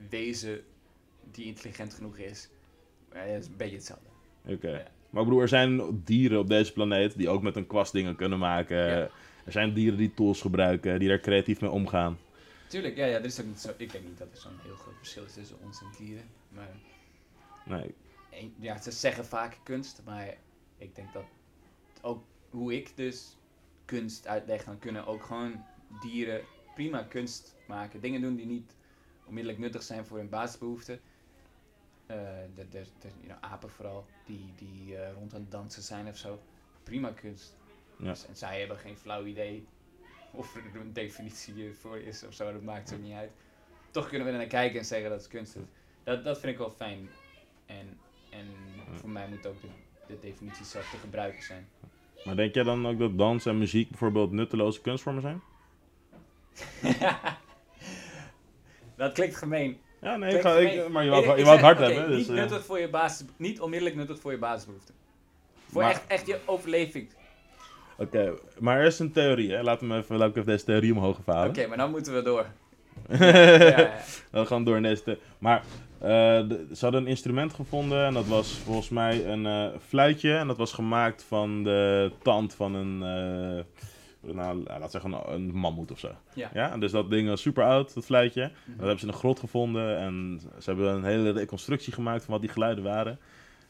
wezen 0.10 0.62
die 1.32 1.46
intelligent 1.46 1.94
genoeg 1.94 2.18
is. 2.18 2.50
Maar 3.14 3.28
het 3.28 3.42
is 3.42 3.48
een 3.48 3.58
beetje 3.58 3.76
hetzelfde. 3.76 4.06
Oké. 4.46 4.70
Ja. 4.70 4.88
Maar 5.10 5.22
ik 5.22 5.28
bedoel, 5.28 5.42
er 5.42 5.48
zijn 5.48 6.02
dieren 6.04 6.40
op 6.40 6.48
deze 6.48 6.74
planeet 6.74 7.18
die 7.18 7.30
ook 7.30 7.42
met 7.42 7.56
een 7.56 7.68
kwast 7.68 7.92
dingen 7.92 8.16
kunnen 8.16 8.40
maken. 8.40 8.78
Ja. 8.78 9.10
Er 9.46 9.52
zijn 9.52 9.74
dieren 9.74 9.98
die 9.98 10.14
tools 10.14 10.42
gebruiken, 10.42 11.00
die 11.00 11.08
daar 11.08 11.20
creatief 11.20 11.62
mee 11.62 11.70
omgaan. 11.70 12.18
Tuurlijk, 12.68 12.96
ja, 12.96 13.06
ja, 13.06 13.18
er 13.18 13.26
is 13.26 13.40
ook 13.40 13.46
niet 13.46 13.60
zo, 13.60 13.70
ik 13.78 13.92
denk 13.92 14.04
niet 14.04 14.18
dat 14.18 14.28
er 14.32 14.38
zo'n 14.38 14.60
heel 14.64 14.76
groot 14.76 14.98
verschil 14.98 15.24
is 15.24 15.34
tussen 15.34 15.58
ons 15.64 15.82
en 15.82 15.88
dieren. 15.98 16.24
Maar 16.50 16.70
Nee, 17.66 17.96
ja, 18.60 18.82
ze 18.82 18.92
zeggen 18.92 19.26
vaak 19.26 19.58
kunst, 19.64 20.02
maar 20.06 20.34
ik 20.78 20.96
denk 20.96 21.14
dat 21.14 21.24
ook 22.02 22.24
hoe 22.50 22.76
ik 22.76 22.98
dus 22.98 23.38
kunst 23.86 24.28
uitleg, 24.28 24.64
dan 24.64 24.80
kunnen 24.80 25.06
ook 25.06 25.24
gewoon 25.24 25.66
dieren 26.02 26.42
prima 26.74 27.04
kunst 27.04 27.56
maken. 27.68 28.02
Dingen 28.02 28.22
doen 28.22 28.36
die 28.36 28.46
niet 28.46 28.76
onmiddellijk 29.26 29.62
nuttig 29.62 29.84
zijn 29.84 30.06
voor 30.06 30.18
hun 30.18 30.30
basisbehoeften. 30.30 31.02
Eh, 32.06 32.18
de, 32.56 32.68
de, 32.70 32.84
de, 33.00 33.08
you 33.08 33.26
know, 33.26 33.38
apen 33.42 33.70
vooral, 33.70 34.06
die, 34.26 34.54
die 34.56 34.98
eh, 34.98 35.14
rond 35.14 35.34
aan 35.34 35.42
het 35.42 35.52
dansen 35.52 35.84
zijn 35.84 36.08
of 36.08 36.18
zo. 36.18 36.40
Prima 36.84 37.12
kunst. 37.12 37.58
Ja. 37.98 38.10
Dus- 38.10 38.26
en 38.26 38.36
zij 38.36 38.60
hebben 38.60 38.78
geen 38.78 38.98
flauw 38.98 39.26
idee 39.26 39.68
of 40.32 40.56
er 40.56 40.76
een 40.76 40.94
definitie 40.94 41.74
voor 41.74 41.98
is 41.98 42.24
of 42.24 42.34
zo, 42.34 42.52
dat 42.52 42.62
maakt 42.62 42.90
zo 42.90 42.98
niet 42.98 43.14
uit. 43.14 43.32
Toch 43.92 44.08
kunnen 44.08 44.28
we 44.28 44.34
er 44.34 44.40
naar 44.40 44.48
kijken 44.48 44.80
en 44.80 44.86
zeggen 44.86 45.10
dat 45.10 45.20
het 45.20 45.30
kunst 45.30 45.56
is. 45.56 45.62
Dat, 46.04 46.24
dat 46.24 46.40
vind 46.40 46.52
ik 46.52 46.58
wel 46.58 46.72
fijn. 46.72 47.10
En, 47.66 48.00
en 48.30 48.48
voor 48.94 49.10
mij 49.10 49.28
moet 49.28 49.46
ook 49.46 49.62
de, 49.62 49.68
de 50.08 50.20
definitie 50.20 50.66
zelf 50.66 50.90
te 50.90 50.98
gebruiken 50.98 51.44
zijn. 51.44 51.70
Maar 52.24 52.36
denk 52.36 52.54
jij 52.54 52.64
dan 52.64 52.88
ook 52.88 53.00
dat 53.00 53.18
dans 53.18 53.46
en 53.46 53.58
muziek 53.58 53.90
bijvoorbeeld 53.90 54.32
nutteloze 54.32 54.82
kunstvormen 54.82 55.22
zijn? 55.22 55.42
dat 58.98 59.14
klinkt 59.14 59.36
gemeen. 59.36 59.80
Ja, 60.02 60.16
nee, 60.18 60.34
ik 60.34 60.40
Klinkt 60.40 60.58
ga, 60.60 60.64
ik, 60.64 60.70
gemeen. 60.70 60.92
maar 60.92 61.04
je 61.04 61.10
wou, 61.10 61.22
je 61.24 61.28
wou 61.28 61.38
het 61.40 61.48
zeg, 61.48 61.60
hard 61.62 61.78
oké, 61.80 61.92
hebben. 61.92 62.10
Dus, 62.10 62.18
niet, 62.18 62.30
eh, 62.30 62.34
nuttig 62.44 62.66
voor 62.66 62.80
je 62.80 62.90
basis, 62.90 63.26
niet 63.38 63.62
onmiddellijk 63.62 63.96
nuttig 63.98 64.20
voor 64.20 64.32
je 64.32 64.38
basisbehoeften. 64.38 64.96
Voor 65.72 65.82
Maar- 65.82 65.92
echt, 65.92 66.08
echt 66.08 66.28
je 66.28 66.40
overleving. 66.46 67.10
Oké, 67.98 68.34
maar 68.60 68.80
er 68.80 68.86
is 68.86 69.00
een 69.00 69.12
theorie, 69.12 69.52
hè? 69.52 69.64
Laten 69.64 69.90
we 69.90 69.96
even, 69.96 70.18
laat 70.18 70.30
ik 70.30 70.36
even 70.36 70.48
deze 70.48 70.66
theorie 70.66 70.94
omhoog 70.94 71.20
Oké, 71.20 71.32
halen. 71.32 71.68
maar 71.70 71.78
dan 71.78 71.92
moeten 71.92 72.14
we 72.14 72.22
door. 72.22 72.46
Ja. 73.10 73.92
We 74.32 74.46
gaan 74.46 74.64
door 74.64 74.76
in 74.76 74.84
deze 74.84 75.04
the- 75.04 75.18
Maar 75.40 75.64
de- 76.00 76.68
ze 76.74 76.80
hadden 76.84 77.02
een 77.02 77.08
instrument 77.08 77.54
gevonden 77.54 78.06
en 78.06 78.14
dat 78.14 78.28
was 78.28 78.52
volgens 78.52 78.90
mij 78.90 79.26
een 79.26 79.46
eh, 79.46 79.68
fluitje. 79.88 80.36
En 80.36 80.48
dat 80.48 80.58
was 80.58 80.74
gemaakt 80.74 81.24
van 81.24 81.64
de 81.64 82.12
tand 82.22 82.54
van 82.54 82.74
een, 82.76 82.94
eh, 83.04 84.34
nou, 84.34 84.64
laat 84.80 84.92
zeggen, 84.92 85.12
een, 85.14 85.34
een 85.34 85.56
mammoet 85.56 85.92
of 85.92 86.00
zo. 86.00 86.10
Ja. 86.34 86.50
Ja, 86.54 86.72
en 86.72 86.80
dus 86.80 86.92
dat 86.92 87.10
ding 87.10 87.28
was 87.28 87.42
super 87.42 87.64
oud, 87.64 87.94
dat 87.94 88.06
fluitje. 88.06 88.42
Mhm. 88.42 88.52
Dat 88.70 88.78
hebben 88.80 89.00
ze 89.00 89.06
in 89.06 89.12
een 89.12 89.18
grot 89.20 89.40
gevonden 89.40 89.98
en 89.98 90.42
ze 90.60 90.70
hebben 90.70 90.94
een 90.94 91.04
hele 91.04 91.32
reconstructie 91.32 91.94
gemaakt 91.94 92.24
van 92.24 92.34
wat 92.34 92.42
die 92.42 92.50
geluiden 92.52 92.84
waren. 92.84 93.20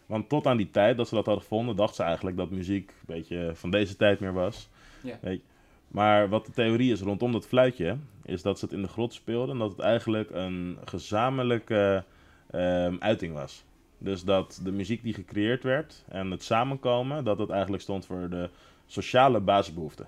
Want 0.05 0.29
tot 0.29 0.45
aan 0.47 0.57
die 0.57 0.69
tijd 0.71 0.97
dat 0.97 1.07
ze 1.07 1.15
dat 1.15 1.25
hadden 1.25 1.43
gevonden, 1.43 1.75
dachten 1.75 1.95
ze 1.95 2.03
eigenlijk 2.03 2.37
dat 2.37 2.49
muziek 2.49 2.89
een 2.89 3.15
beetje 3.15 3.51
van 3.53 3.71
deze 3.71 3.95
tijd 3.95 4.19
meer 4.19 4.33
was. 4.33 4.69
Ja. 5.01 5.17
Weet 5.21 5.41
je. 5.41 5.49
Maar 5.91 6.29
wat 6.29 6.45
de 6.45 6.51
theorie 6.51 6.91
is 6.91 7.01
rondom 7.01 7.31
dat 7.31 7.47
fluitje, 7.47 7.97
is 8.23 8.41
dat 8.41 8.59
ze 8.59 8.65
het 8.65 8.73
in 8.73 8.81
de 8.81 8.87
grot 8.87 9.13
speelden 9.13 9.53
en 9.53 9.59
dat 9.59 9.71
het 9.71 9.79
eigenlijk 9.79 10.29
een 10.29 10.77
gezamenlijke 10.85 12.03
ehm, 12.51 12.95
uiting 12.99 13.33
was. 13.33 13.63
Dus 13.97 14.23
dat 14.23 14.61
de 14.63 14.71
muziek 14.71 15.03
die 15.03 15.13
gecreëerd 15.13 15.63
werd 15.63 16.03
en 16.07 16.31
het 16.31 16.43
samenkomen, 16.43 17.23
dat 17.23 17.37
het 17.39 17.49
eigenlijk 17.49 17.83
stond 17.83 18.05
voor 18.05 18.29
de 18.29 18.49
sociale 18.85 19.39
basisbehoeften. 19.39 20.07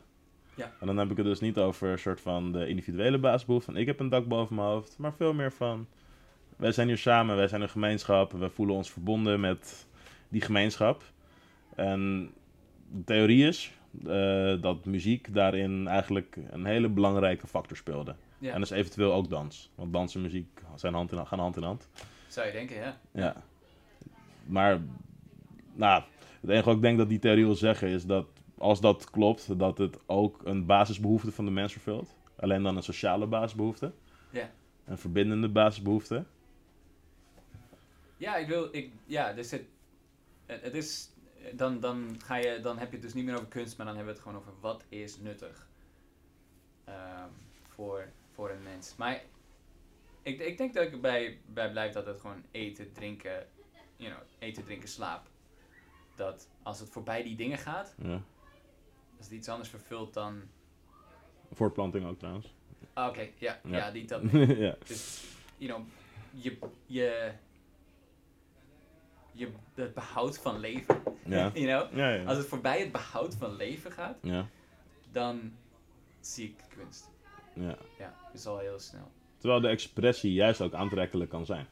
Ja. 0.55 0.71
En 0.79 0.87
dan 0.87 0.97
heb 0.97 1.11
ik 1.11 1.17
het 1.17 1.25
dus 1.25 1.39
niet 1.39 1.57
over 1.57 1.89
een 1.89 1.99
soort 1.99 2.21
van 2.21 2.51
de 2.51 2.67
individuele 2.67 3.17
basisbehoeften. 3.17 3.73
van 3.73 3.81
Ik 3.81 3.87
heb 3.87 3.99
een 3.99 4.09
dak 4.09 4.27
boven 4.27 4.55
mijn 4.55 4.67
hoofd, 4.67 4.95
maar 4.97 5.13
veel 5.13 5.33
meer 5.33 5.51
van 5.51 5.87
wij 6.57 6.71
zijn 6.71 6.87
hier 6.87 6.97
samen, 6.97 7.35
wij 7.35 7.47
zijn 7.47 7.61
een 7.61 7.69
gemeenschap, 7.69 8.31
we 8.31 8.49
voelen 8.49 8.75
ons 8.75 8.91
verbonden 8.91 9.39
met 9.39 9.87
die 10.29 10.41
gemeenschap. 10.41 11.03
En 11.75 12.31
de 12.91 13.03
theorie 13.03 13.47
is 13.47 13.71
eh, 14.07 14.61
dat 14.61 14.85
muziek 14.85 15.33
daarin 15.33 15.87
eigenlijk 15.87 16.37
een 16.49 16.65
hele 16.65 16.89
belangrijke 16.89 17.47
factor 17.47 17.77
speelde. 17.77 18.15
Ja, 18.37 18.53
En 18.53 18.59
dus 18.59 18.69
eventueel 18.69 19.13
ook 19.13 19.29
dans. 19.29 19.71
Want 19.75 19.93
dans 19.93 20.15
en 20.15 20.21
muziek 20.21 20.61
zijn 20.75 20.93
hand 20.93 21.11
in, 21.11 21.27
gaan 21.27 21.39
hand 21.39 21.55
in 21.55 21.63
hand. 21.63 21.89
zou 22.27 22.47
je 22.47 22.51
denken, 22.51 22.75
ja. 22.75 22.99
Ja. 23.11 23.43
Maar, 24.45 24.81
nou, 25.73 26.03
het 26.41 26.49
enige 26.49 26.65
wat 26.65 26.75
ik 26.75 26.81
denk 26.81 26.97
dat 26.97 27.09
die 27.09 27.19
theorie 27.19 27.45
wil 27.45 27.55
zeggen 27.55 27.87
is 27.87 28.05
dat 28.05 28.27
als 28.57 28.81
dat 28.81 29.09
klopt, 29.09 29.59
dat 29.59 29.77
het 29.77 29.99
ook 30.05 30.41
een 30.43 30.65
basisbehoefte 30.65 31.31
van 31.31 31.45
de 31.45 31.51
mens 31.51 31.71
vervult. 31.71 32.15
Alleen 32.35 32.63
dan 32.63 32.75
een 32.77 32.83
sociale 32.83 33.25
basisbehoefte. 33.25 33.91
Ja. 34.29 34.49
Een 34.85 34.97
verbindende 34.97 35.49
basisbehoefte. 35.49 36.25
Ja, 38.17 38.35
ik 38.35 38.47
wil, 38.47 38.67
ik, 38.71 38.91
ja, 39.05 39.33
dus 39.33 39.51
het 39.51 39.63
het 40.45 40.75
is, 40.75 41.09
dan, 41.53 41.79
dan, 41.79 42.15
ga 42.23 42.35
je, 42.35 42.59
dan 42.59 42.77
heb 42.77 42.87
je 42.87 42.93
het 42.93 43.01
dus 43.05 43.13
niet 43.13 43.25
meer 43.25 43.35
over 43.35 43.47
kunst, 43.47 43.77
maar 43.77 43.85
dan 43.85 43.95
hebben 43.95 44.13
we 44.13 44.19
het 44.19 44.29
gewoon 44.29 44.41
over 44.45 44.59
wat 44.59 44.83
is 44.89 45.17
nuttig 45.17 45.67
ehm, 46.83 47.29
voor, 47.67 48.07
voor 48.31 48.49
een 48.49 48.63
mens. 48.63 48.95
Maar 48.95 49.21
ik, 50.21 50.39
ik 50.39 50.57
denk 50.57 50.73
dat 50.73 50.83
ik 50.85 50.91
erbij 50.91 51.39
bij 51.45 51.71
blijf 51.71 51.93
dat 51.93 52.05
het 52.05 52.19
gewoon 52.19 52.43
eten, 52.51 52.91
drinken, 52.93 53.47
you 53.95 54.11
know, 54.13 54.23
eten, 54.39 54.63
drinken, 54.63 54.89
slaap. 54.89 55.27
Dat 56.15 56.49
als 56.63 56.79
het 56.79 56.89
voorbij 56.89 57.23
die 57.23 57.35
dingen 57.35 57.57
gaat, 57.57 57.95
Ja. 57.97 58.21
als 59.17 59.25
het 59.25 59.31
iets 59.31 59.49
anders 59.49 59.69
vervult 59.69 60.13
dan, 60.13 60.41
Voortplanting 61.51 62.05
ook 62.05 62.19
trouwens. 62.19 62.53
ah, 62.93 63.07
oké, 63.09 63.27
ja, 63.37 63.59
Ja. 63.63 63.77
ja. 63.77 63.91
die 63.91 64.05
dat. 64.05 64.21
ja. 64.67 64.75
Dus, 64.85 65.23
you 65.57 65.71
know, 65.73 65.87
je, 66.31 66.57
je, 66.85 67.31
je, 69.33 69.47
het 69.73 69.93
behoud 69.93 70.37
van 70.37 70.59
leven, 70.59 71.01
Ja. 71.25 71.51
you 71.53 71.65
know. 71.65 71.97
Ja, 71.97 72.09
ja. 72.13 72.23
Als 72.23 72.37
het 72.37 72.47
voorbij 72.47 72.79
het 72.79 72.91
behoud 72.91 73.35
van 73.35 73.55
leven 73.55 73.91
gaat, 73.91 74.17
dan 75.11 75.53
zie 76.19 76.47
ik 76.47 76.77
kunst. 76.77 77.09
ja. 77.53 77.77
Ja, 77.99 78.15
dus 78.31 78.45
al 78.45 78.57
heel 78.59 78.79
snel. 78.79 79.11
Terwijl 79.37 79.61
de 79.61 79.67
expressie 79.67 80.33
juist 80.33 80.61
ook 80.61 80.73
aantrekkelijk 80.73 81.29
kan 81.29 81.45
zijn. 81.45 81.67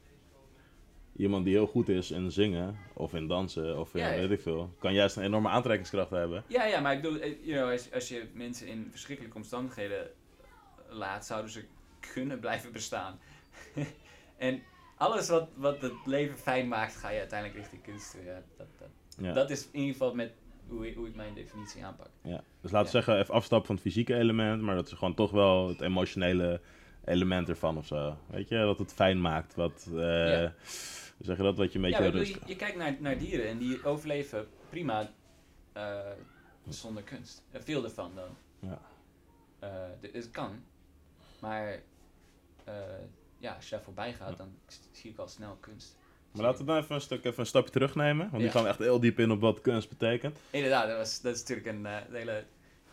Iemand 1.15 1.45
die 1.45 1.53
heel 1.53 1.67
goed 1.67 1.89
is 1.89 2.11
in 2.11 2.31
zingen, 2.31 2.77
of 2.93 3.13
in 3.13 3.27
dansen, 3.27 3.79
of 3.79 3.95
in 3.95 4.09
weet 4.09 4.31
ik 4.31 4.41
veel, 4.41 4.75
kan 4.79 4.93
juist 4.93 5.15
een 5.15 5.23
enorme 5.23 5.49
aantrekkingskracht 5.49 6.09
hebben. 6.09 6.43
Ja, 6.47 6.65
ja, 6.65 6.79
maar 6.79 6.93
ik 6.93 7.01
bedoel, 7.01 7.19
eh, 7.19 7.45
you 7.45 7.57
know, 7.57 7.71
als, 7.71 7.91
als 7.93 8.07
je 8.07 8.27
mensen 8.33 8.67
in 8.67 8.87
verschrikkelijke 8.89 9.37
omstandigheden 9.37 10.09
laat, 10.89 11.25
zouden 11.25 11.51
ze 11.51 11.63
kunnen 12.13 12.39
blijven 12.39 12.71
bestaan. 12.71 13.19
en 14.37 14.61
alles 15.01 15.29
wat, 15.29 15.47
wat 15.55 15.81
het 15.81 15.93
leven 16.05 16.37
fijn 16.37 16.67
maakt, 16.67 16.95
ga 16.95 17.09
je 17.09 17.19
uiteindelijk 17.19 17.59
richting 17.59 17.83
kunst. 17.83 18.11
toe, 18.11 18.23
Ja, 18.23 18.41
dat, 18.57 18.67
dat, 18.77 18.87
Ja. 19.17 19.33
dat 19.33 19.49
is 19.49 19.69
in 19.71 19.79
ieder 19.79 19.91
geval 19.93 20.13
met 20.15 20.33
hoe, 20.67 20.87
ik- 20.87 20.95
hoe 20.95 21.07
ik 21.07 21.15
mijn 21.15 21.33
definitie 21.33 21.85
aanpak. 21.85 22.09
Ja. 22.21 22.43
Dus 22.61 22.71
laten 22.71 22.91
we 22.91 22.97
Ja. 22.97 23.03
zeggen, 23.03 23.17
even 23.19 23.33
afstappen 23.33 23.67
van 23.67 23.75
het 23.75 23.83
fysieke 23.85 24.15
element, 24.15 24.61
maar 24.61 24.75
dat 24.75 24.87
is 24.87 24.93
gewoon 24.93 25.13
toch 25.13 25.31
wel 25.31 25.67
het 25.67 25.81
emotionele 25.81 26.61
element 27.05 27.49
ervan 27.49 27.77
of 27.77 27.85
zo. 27.85 28.17
Weet 28.27 28.49
je, 28.49 28.55
dat 28.57 28.79
het 28.79 28.93
fijn 28.93 29.21
maakt. 29.21 29.55
Wat, 29.55 29.87
Ja. 29.91 30.53
zeg 31.19 31.37
je 31.37 31.43
dat, 31.43 31.57
wat 31.57 31.71
je 31.73 31.79
een 31.79 31.85
Ja, 31.85 31.89
beetje 31.97 32.03
bedoel, 32.11 32.19
rust. 32.19 32.33
je, 32.33 32.39
je 32.45 32.55
kijkt 32.55 32.77
naar, 32.77 32.95
naar 32.99 33.17
dieren 33.17 33.47
en 33.47 33.57
die 33.57 33.83
overleven 33.85 34.47
prima 34.69 35.09
eh, 35.73 35.99
zonder 36.69 37.03
kunst. 37.03 37.43
Veel 37.51 37.83
ervan 37.83 38.11
dan. 38.15 38.29
Ja. 38.59 38.79
Eh, 39.59 40.11
het 40.13 40.31
kan, 40.31 40.63
maar 41.39 41.81
ja, 43.41 43.53
als 43.53 43.69
je 43.69 43.75
daar 43.75 43.83
voorbij 43.83 44.13
gaat, 44.13 44.37
dan 44.37 44.53
zie 44.91 45.11
ik 45.11 45.17
al 45.17 45.27
snel 45.27 45.57
kunst. 45.59 45.97
Maar 46.31 46.41
laten 46.43 46.59
we 46.65 46.71
dan 46.71 46.81
even 46.81 46.95
een, 46.95 47.01
stuk, 47.01 47.25
even 47.25 47.39
een 47.39 47.45
stapje 47.45 47.71
terugnemen, 47.71 48.17
want 48.17 48.31
Ja. 48.31 48.39
die 48.39 48.49
gaan 48.49 48.63
we 48.63 48.69
echt 48.69 48.79
heel 48.79 48.99
diep 48.99 49.19
in 49.19 49.31
op 49.31 49.41
wat 49.41 49.61
kunst 49.61 49.89
betekent. 49.89 50.39
Inderdaad, 50.49 50.87
dat, 50.87 50.97
was, 50.97 51.21
dat 51.21 51.33
is 51.35 51.39
natuurlijk 51.39 51.67
een 51.67 51.85
eh, 51.85 51.95
hele 52.11 52.43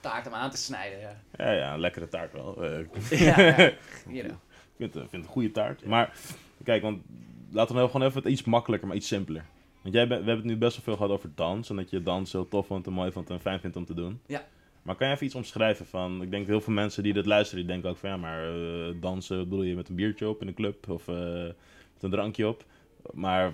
taart 0.01 0.27
om 0.27 0.33
aan 0.33 0.51
te 0.51 0.57
snijden. 0.57 0.99
Ja, 0.99 1.17
Ja, 1.37 1.51
ja, 1.53 1.73
een 1.75 1.81
lekkere 1.81 2.09
taart 2.09 2.33
wel. 2.33 2.65
Eh, 2.65 2.85
ja, 3.27 3.41
ja. 3.41 3.73
You 4.09 4.23
know. 4.23 4.37
Ik 4.77 4.77
vind, 4.77 4.95
het- 4.95 5.03
ik 5.05 5.11
vind 5.11 5.13
het 5.13 5.13
een 5.13 5.25
goede 5.25 5.51
taart. 5.51 5.85
Maar 5.85 6.19
kijk, 6.65 6.83
want 6.83 7.03
laten 7.51 7.73
we 7.75 7.81
nou 7.81 7.91
gewoon 7.91 8.07
even 8.09 8.23
het 8.23 8.33
iets 8.33 8.45
makkelijker, 8.45 8.89
maar 8.89 8.97
iets 8.97 9.09
simpeler. 9.09 9.45
Want 9.83 9.95
jij 9.95 10.09
we 10.09 10.15
hebben 10.15 10.37
het 10.37 10.45
nu 10.45 10.57
best 10.57 10.77
wel 10.77 10.85
veel 10.85 10.97
gehad 10.97 11.11
over 11.13 11.31
dans. 11.35 11.71
En 11.71 11.77
dat 11.77 11.91
je 11.91 12.03
dans 12.03 12.33
heel 12.33 12.49
tof 12.49 12.67
vond 12.67 12.87
en 12.87 12.93
mooi 12.93 13.13
vond 13.13 13.31
en 13.31 13.41
fijn 13.41 13.61
vindt 13.61 13.77
om 13.77 13.85
te 13.85 13.95
doen. 13.95 14.21
Ja. 14.27 14.47
Maar 14.89 14.97
kan 14.97 15.09
je 15.09 15.15
even 15.15 15.27
iets 15.27 15.35
omschrijven 15.35 15.87
van... 15.87 16.23
Ik 16.23 16.31
denk 16.31 16.47
heel 16.47 16.61
veel 16.61 16.73
mensen 16.73 17.03
die 17.03 17.13
dit 17.13 17.27
luisteren, 17.27 17.65
die 17.65 17.73
denken 17.73 17.91
ook 17.91 17.97
van... 17.97 18.11
Ja, 18.11 18.17
maar 18.17 18.49
eh, 18.49 18.95
dansen 19.01 19.49
bedoel 19.49 19.63
je 19.63 19.75
met 19.75 19.89
een 19.89 19.95
biertje 19.95 20.29
op 20.29 20.41
in 20.41 20.49
een 20.49 20.55
club 20.55 20.89
of 20.89 21.09
eh, 21.09 21.15
met 21.93 22.03
een 22.03 22.11
drankje 22.11 22.49
op. 22.49 22.65
Maar 23.13 23.53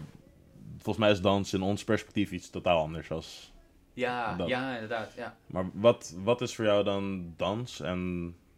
volgens 0.77 0.97
mij 1.05 1.11
is 1.11 1.21
dans 1.21 1.53
in 1.53 1.63
ons 1.63 1.85
perspectief 1.85 2.31
iets 2.31 2.51
totaal 2.51 2.81
anders 2.81 3.11
als 3.11 3.53
Ja, 3.93 4.37
Dat. 4.37 4.49
ja, 4.49 4.75
inderdaad. 4.75 5.13
Ja. 5.17 5.37
Maar 5.47 5.71
wat, 5.73 6.17
wat 6.23 6.41
is 6.41 6.55
voor 6.55 6.65
jou 6.65 6.85
dan 6.85 7.35
dans? 7.37 7.81
En 7.81 7.99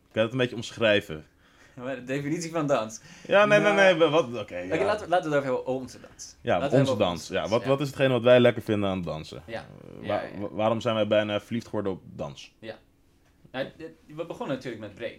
kan 0.03 0.13
je 0.13 0.21
het 0.21 0.33
een 0.33 0.39
beetje 0.39 0.57
omschrijven? 0.57 1.25
De 1.85 2.05
definitie 2.05 2.51
van 2.51 2.67
dans. 2.67 3.01
Ja, 3.27 3.45
nee, 3.45 3.61
nee, 3.61 3.73
Nou, 3.73 3.99
nee. 3.99 4.09
Wat, 4.11 4.35
oké. 4.41 4.59
ja. 4.59 4.75
Oké, 4.75 4.85
laten, 4.85 5.05
we, 5.05 5.09
laten 5.11 5.31
we 5.31 5.37
het 5.37 5.45
over 5.45 5.55
hebben, 5.55 5.67
onze 5.67 6.01
dans. 6.01 6.37
ja, 6.41 6.59
laten 6.59 6.79
onze 6.79 6.97
dans. 6.97 7.29
Ja, 7.29 7.49
wat, 7.49 7.63
Ja. 7.63 7.69
wat 7.69 7.81
is 7.81 7.87
hetgene 7.87 8.09
wat 8.09 8.23
wij 8.23 8.41
lekker 8.41 8.63
vinden 8.63 8.89
aan 8.91 9.03
dansen? 9.03 9.43
Ja. 9.47 9.61
Eh, 10.01 10.03
Ja, 10.03 10.09
wa- 10.09 10.23
ja, 10.23 10.23
ja. 10.23 10.39
wa- 10.39 10.49
waarom 10.51 10.81
zijn 10.81 10.95
wij 10.95 11.07
bijna 11.07 11.41
verliefd 11.41 11.67
geworden 11.67 11.93
op 11.93 12.03
dans? 12.05 12.55
Nou, 13.51 13.69
dit- 13.77 13.93
we 14.07 14.27
begonnen 14.27 14.57
natuurlijk 14.57 14.83
met 14.83 14.95
break. 14.95 15.19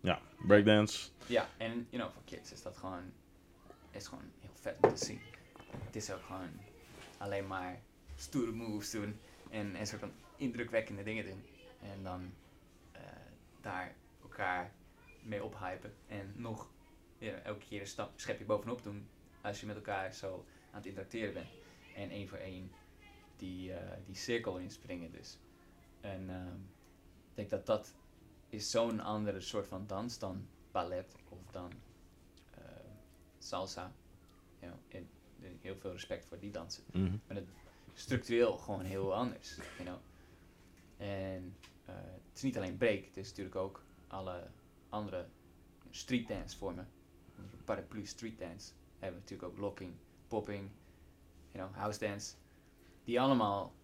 Ja, 0.00 0.20
breakdance. 0.46 1.08
Ja, 1.26 1.48
en 1.56 1.86
you 1.90 2.02
know, 2.02 2.12
voor 2.12 2.22
kids 2.24 2.52
is 2.52 2.62
dat 2.62 2.76
gewoon, 2.76 3.02
is 3.90 4.06
gewoon 4.06 4.24
heel 4.40 4.50
vet 4.60 4.76
om 4.80 4.94
te 4.94 5.04
zien. 5.04 5.20
Het 5.84 5.96
is 5.96 6.12
ook 6.12 6.22
gewoon 6.26 6.50
alleen 7.18 7.46
maar 7.46 7.78
stoere 8.16 8.52
moves 8.52 8.90
doen 8.90 9.18
en 9.50 9.74
een 9.80 9.86
soort 9.86 10.00
van 10.00 10.10
indrukwekkende 10.36 11.02
dingen 11.02 11.24
doen. 11.24 11.44
En 11.82 12.02
dan 12.02 12.30
eh, 12.92 13.00
daar 13.60 13.94
elkaar 14.22 14.72
mee 15.24 15.44
ophypen 15.44 15.94
en 16.06 16.32
nog 16.36 16.70
ja, 17.18 17.32
elke 17.32 17.66
keer 17.66 17.80
een 17.80 17.86
stap, 17.86 18.12
schepje 18.16 18.44
bovenop 18.44 18.82
doen 18.82 19.08
als 19.42 19.60
je 19.60 19.66
met 19.66 19.76
elkaar 19.76 20.14
zo 20.14 20.44
aan 20.70 20.78
het 20.78 20.86
interacteren 20.86 21.34
bent. 21.34 21.48
En 21.96 22.10
één 22.10 22.28
voor 22.28 22.38
één 22.38 22.70
die, 23.36 23.72
eh, 23.72 23.96
die 24.06 24.14
cirkel 24.14 24.58
inspringen 24.58 25.10
dus. 25.12 25.38
En 26.00 26.30
ehm, 26.30 26.56
ik 27.30 27.34
denk 27.34 27.50
dat 27.50 27.66
dat 27.66 27.94
is 28.48 28.70
zo'n 28.70 29.00
andere 29.00 29.40
soort 29.40 29.66
van 29.66 29.86
dans 29.86 30.18
dan 30.18 30.46
ballet 30.72 31.14
of 31.28 31.50
dan 31.50 31.72
eh, 32.50 32.64
salsa. 33.38 33.92
You 34.58 34.72
know, 34.72 34.82
en, 34.88 35.08
heel 35.60 35.76
veel 35.76 35.92
respect 35.92 36.24
voor 36.26 36.38
die 36.38 36.50
dansen. 36.50 36.84
Mhm. 36.92 37.16
Maar 37.26 37.36
het 37.36 37.48
structureel 37.94 38.56
gewoon 38.56 38.84
heel 38.84 39.14
anders. 39.14 39.56
You 39.56 39.84
know? 39.84 39.98
En 40.96 41.56
eh, 41.84 41.94
het 41.94 42.36
is 42.36 42.42
niet 42.42 42.56
alleen 42.56 42.76
break, 42.76 43.04
het 43.04 43.16
is 43.16 43.28
natuurlijk 43.28 43.56
ook 43.56 43.82
alle 44.06 44.46
andere 44.94 45.26
street 45.90 46.28
dance 46.28 46.56
vormen. 46.56 46.88
Paraplu 47.64 48.06
street 48.06 48.38
dance. 48.38 48.72
Hebben 48.98 49.20
natuurlijk 49.20 49.52
ook 49.52 49.58
locking, 49.58 49.92
popping, 50.28 50.70
you 51.52 51.64
know, 51.64 51.76
house 51.76 51.98
dance. 51.98 52.34
Die 53.04 53.20
allemaal 53.20 53.74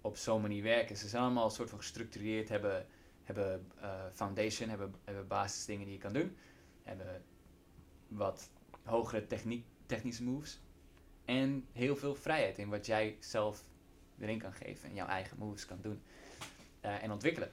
op 0.00 0.16
zo'n 0.16 0.40
manier 0.40 0.62
werken. 0.62 0.96
Ze 0.96 1.08
zijn 1.08 1.22
allemaal 1.22 1.44
een 1.44 1.50
soort 1.50 1.70
van 1.70 1.78
gestructureerd, 1.78 2.48
hebben, 2.48 2.86
hebben 3.22 3.66
eh, 3.80 4.04
foundation, 4.12 4.68
hebben, 4.68 4.94
hebben 5.04 5.26
basisdingen 5.26 5.84
die 5.84 5.94
je 5.94 6.00
kan 6.00 6.12
doen. 6.12 6.36
Hebben 6.82 7.22
wat 8.08 8.50
hogere 8.82 9.26
techniek, 9.26 9.66
technische 9.86 10.22
moves. 10.22 10.60
En 11.24 11.66
heel 11.72 11.96
veel 11.96 12.14
vrijheid 12.14 12.58
in 12.58 12.68
wat 12.68 12.86
jij 12.86 13.16
zelf 13.20 13.64
erin 14.18 14.38
kan 14.38 14.52
geven 14.52 14.88
en 14.88 14.94
jouw 14.94 15.06
eigen 15.06 15.38
moves 15.38 15.66
kan 15.66 15.78
doen 15.80 16.02
eh, 16.80 17.02
en 17.02 17.10
ontwikkelen. 17.10 17.52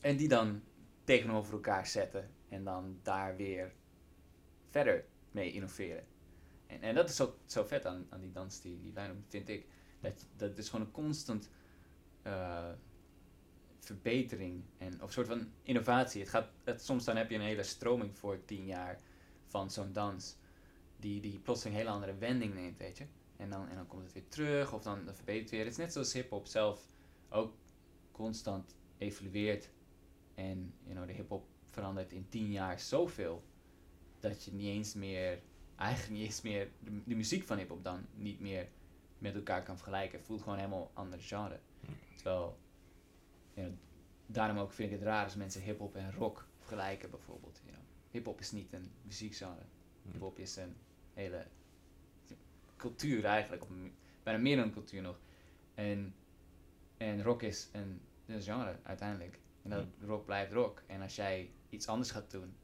En 0.00 0.16
die 0.16 0.28
dan 0.28 0.62
tegenover 1.04 1.52
elkaar 1.52 1.86
zetten 1.86 2.30
en 2.48 2.64
dan 2.64 2.98
daar 3.02 3.36
weer 3.36 3.72
verder 4.70 5.04
mee 5.30 5.52
innoveren. 5.52 6.04
En, 6.66 6.82
en 6.82 6.94
dat 6.94 7.08
is 7.08 7.16
zo, 7.16 7.38
zo 7.46 7.64
vet 7.64 7.86
aan, 7.86 8.06
aan 8.10 8.20
die 8.20 8.32
dans 8.32 8.60
die, 8.60 8.80
die 8.80 8.92
vind 9.28 9.48
ik. 9.48 9.66
Dat, 10.00 10.26
dat 10.36 10.58
is 10.58 10.68
gewoon 10.68 10.86
een 10.86 10.92
constant 10.92 11.50
eh, 12.22 12.72
verbetering 13.78 14.64
en, 14.78 15.02
of 15.02 15.12
soort 15.12 15.26
van 15.26 15.52
innovatie. 15.62 16.20
Het 16.20 16.30
gaat, 16.30 16.50
het, 16.64 16.82
soms 16.82 17.04
dan 17.04 17.16
heb 17.16 17.30
je 17.30 17.36
een 17.36 17.42
hele 17.42 17.62
stroming 17.62 18.18
voor 18.18 18.44
tien 18.44 18.66
jaar 18.66 18.98
van 19.46 19.70
zo'n 19.70 19.92
dans 19.92 20.36
die, 20.96 21.20
die 21.20 21.38
plotseling 21.38 21.76
een 21.76 21.82
hele 21.82 21.94
andere 21.94 22.18
wending 22.18 22.54
neemt, 22.54 22.78
weet 22.78 22.98
je. 22.98 23.06
En 23.36 23.50
dan, 23.50 23.68
en 23.68 23.76
dan 23.76 23.86
komt 23.86 24.02
het 24.02 24.12
weer 24.12 24.28
terug, 24.28 24.72
of 24.72 24.82
dan, 24.82 25.04
dan 25.04 25.14
verbetert 25.14 25.42
het 25.42 25.50
weer. 25.50 25.64
Het 25.64 25.72
is 25.72 25.78
net 25.78 25.92
zoals 25.92 26.12
hip-hop 26.12 26.46
zelf 26.46 26.86
ook 27.28 27.54
constant 28.12 28.76
evolueert. 28.98 29.70
En 30.34 30.74
you 30.82 30.94
know, 30.94 31.06
de 31.06 31.12
hip-hop 31.12 31.46
verandert 31.70 32.12
in 32.12 32.28
tien 32.28 32.50
jaar 32.50 32.80
zoveel 32.80 33.42
dat 34.20 34.44
je 34.44 34.52
niet 34.52 34.68
eens 34.68 34.94
meer, 34.94 35.42
eigenlijk 35.76 36.12
niet 36.18 36.26
eens 36.26 36.42
meer, 36.42 36.68
de, 36.80 37.00
de 37.04 37.14
muziek 37.14 37.44
van 37.44 37.58
hip-hop 37.58 37.84
dan 37.84 38.06
niet 38.14 38.40
meer 38.40 38.68
met 39.18 39.34
elkaar 39.34 39.62
kan 39.62 39.76
vergelijken. 39.76 40.18
Het 40.18 40.26
voelt 40.26 40.42
gewoon 40.42 40.58
helemaal 40.58 40.90
ander 40.94 41.20
genre. 41.20 41.60
Terwijl, 42.14 42.58
you 43.54 43.66
know, 43.66 43.78
daarom 44.26 44.58
ook 44.58 44.72
vind 44.72 44.92
ik 44.92 44.98
het 44.98 45.06
raar 45.06 45.24
als 45.24 45.34
mensen 45.34 45.62
hip-hop 45.62 45.96
en 45.96 46.12
rock 46.12 46.46
vergelijken, 46.58 47.10
bijvoorbeeld. 47.10 47.60
You 47.64 47.76
know. 47.76 47.84
Hip-hop 48.10 48.40
is 48.40 48.52
niet 48.52 48.72
een 48.72 48.90
muziekgenre. 49.02 49.62
Hip-hop 50.02 50.38
is 50.38 50.56
een 50.56 50.76
hele 51.14 51.46
cultuur 52.76 53.24
eigenlijk, 53.24 53.62
of 53.62 53.68
bijna 54.22 54.38
meer 54.38 54.56
dan 54.56 54.64
een 54.64 54.72
cultuur 54.72 55.02
nog. 55.02 55.18
En, 55.74 56.14
en 56.96 57.22
rock 57.22 57.42
is 57.42 57.68
een, 57.72 58.00
een 58.26 58.42
genre 58.42 58.78
uiteindelijk. 58.82 59.38
En 59.64 59.70
dat 59.70 59.86
rock 60.00 60.24
blijft 60.24 60.52
rock. 60.52 60.82
En 60.86 61.00
als 61.02 61.16
jij 61.16 61.50
iets 61.70 61.86
anders 61.86 62.10
gaat 62.10 62.30
doen, 62.30 62.54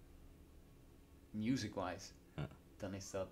music-wise, 1.30 2.12
Ja. 2.34 2.48
dan 2.76 2.94
is 2.94 3.10
dat 3.10 3.28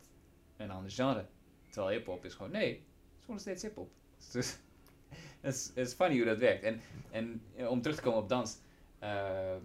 een 0.56 0.70
ander 0.70 0.90
genre. 0.90 1.26
Terwijl 1.70 1.96
hip-hop 1.96 2.24
is 2.24 2.34
gewoon, 2.34 2.50
nee, 2.52 2.68
het 2.72 2.78
is 3.18 3.20
gewoon 3.20 3.34
nog 3.34 3.40
steeds 3.40 3.62
hip-hop. 3.62 3.90
Dus 4.32 4.58
het 5.40 5.54
is, 5.54 5.66
het 5.66 5.76
is 5.76 5.92
funny 5.94 6.16
hoe 6.16 6.24
dat 6.24 6.38
werkt. 6.38 6.62
En, 6.62 6.80
en 7.10 7.42
eh, 7.56 7.70
om 7.70 7.82
terug 7.82 7.96
te 7.96 8.02
komen 8.02 8.22
op 8.22 8.28
dans, 8.28 8.58
ehm, 8.98 9.62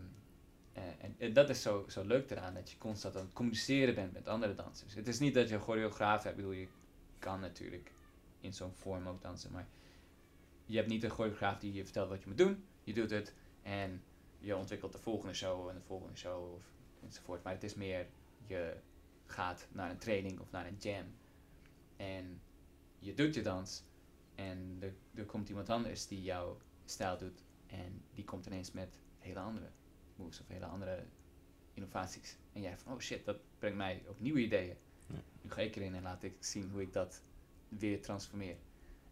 eh, 0.73 0.83
en, 0.99 1.15
en 1.17 1.33
dat 1.33 1.49
is 1.49 1.61
zo, 1.61 1.85
zo 1.87 2.03
leuk 2.05 2.29
eraan, 2.31 2.53
dat 2.53 2.71
je 2.71 2.77
constant 2.77 3.15
aan 3.15 3.21
het 3.25 3.33
communiceren 3.33 3.95
bent 3.95 4.13
met 4.13 4.27
andere 4.27 4.53
dansers. 4.53 4.93
Het 4.93 5.07
is 5.07 5.19
niet 5.19 5.33
dat 5.33 5.49
je 5.49 5.55
een 5.55 5.61
choreograaf 5.61 6.23
hebt, 6.23 6.37
ik 6.37 6.43
bedoel, 6.43 6.59
je 6.59 6.67
kan 7.19 7.39
natuurlijk 7.39 7.91
in 8.39 8.53
zo'n 8.53 8.73
vorm 8.73 9.07
ook 9.07 9.21
dansen, 9.21 9.51
maar 9.51 9.67
je 10.65 10.77
hebt 10.77 10.89
niet 10.89 11.03
een 11.03 11.09
choreograaf 11.09 11.59
die 11.59 11.73
je 11.73 11.83
vertelt 11.83 12.09
wat 12.09 12.21
je 12.21 12.27
moet 12.27 12.37
doen. 12.37 12.63
Je 12.83 12.93
doet 12.93 13.09
het 13.09 13.33
en 13.63 14.03
je 14.39 14.55
ontwikkelt 14.55 14.91
de 14.91 14.97
volgende 14.97 15.33
show 15.33 15.69
en 15.69 15.75
de 15.75 15.81
volgende 15.81 16.17
show 16.17 16.53
of 16.53 16.63
enzovoort. 17.03 17.43
Maar 17.43 17.53
het 17.53 17.63
is 17.63 17.75
meer, 17.75 18.07
je 18.45 18.77
gaat 19.25 19.67
naar 19.71 19.89
een 19.89 19.97
training 19.97 20.39
of 20.39 20.51
naar 20.51 20.65
een 20.67 20.77
jam 20.79 21.05
en 21.95 22.41
je 22.99 23.13
doet 23.13 23.33
je 23.35 23.41
dans 23.41 23.83
en 24.35 24.77
er, 24.79 24.93
er 25.13 25.25
komt 25.25 25.49
iemand 25.49 25.69
anders 25.69 26.07
die 26.07 26.21
jouw 26.21 26.57
stijl 26.85 27.17
doet 27.17 27.43
en 27.67 28.03
die 28.13 28.23
komt 28.23 28.45
ineens 28.45 28.71
met 28.71 28.97
hele 29.19 29.39
andere 29.39 29.69
moves 30.15 30.39
of 30.39 30.47
hele 30.47 30.65
andere 30.65 31.05
innovaties. 31.73 32.37
En 32.53 32.61
jij 32.61 32.77
van, 32.77 32.93
oh 32.93 32.99
shit, 32.99 33.25
dat 33.25 33.37
brengt 33.59 33.77
mij 33.77 34.03
op 34.07 34.19
nieuwe 34.19 34.39
ideeën. 34.39 34.77
Ja. 35.07 35.15
Nu 35.41 35.51
ga 35.51 35.61
ik 35.61 35.75
erin 35.75 35.95
en 35.95 36.03
laat 36.03 36.23
ik 36.23 36.35
zien 36.39 36.69
hoe 36.69 36.81
ik 36.81 36.93
dat 36.93 37.21
weer 37.67 38.01
transformeer. 38.01 38.57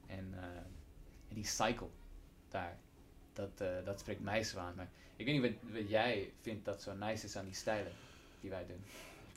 En, 0.07 0.33
eh, 0.33 0.57
en 1.27 1.35
die 1.35 1.45
cycle 1.45 1.89
daar, 2.49 2.79
dat, 3.33 3.49
eh, 3.57 3.67
dat 3.85 3.99
spreekt 3.99 4.21
mij 4.21 4.43
zo 4.43 4.59
aan. 4.59 4.73
Maar 4.75 4.89
ik 5.15 5.25
weet 5.25 5.41
niet 5.41 5.51
wat, 5.51 5.73
wat 5.81 5.89
jij 5.89 6.31
vindt 6.41 6.65
dat 6.65 6.81
zo 6.81 6.93
nice 6.95 7.25
is 7.25 7.35
aan 7.35 7.45
die 7.45 7.53
stijlen 7.53 7.91
die 8.41 8.49
wij 8.49 8.65
doen. 8.67 8.81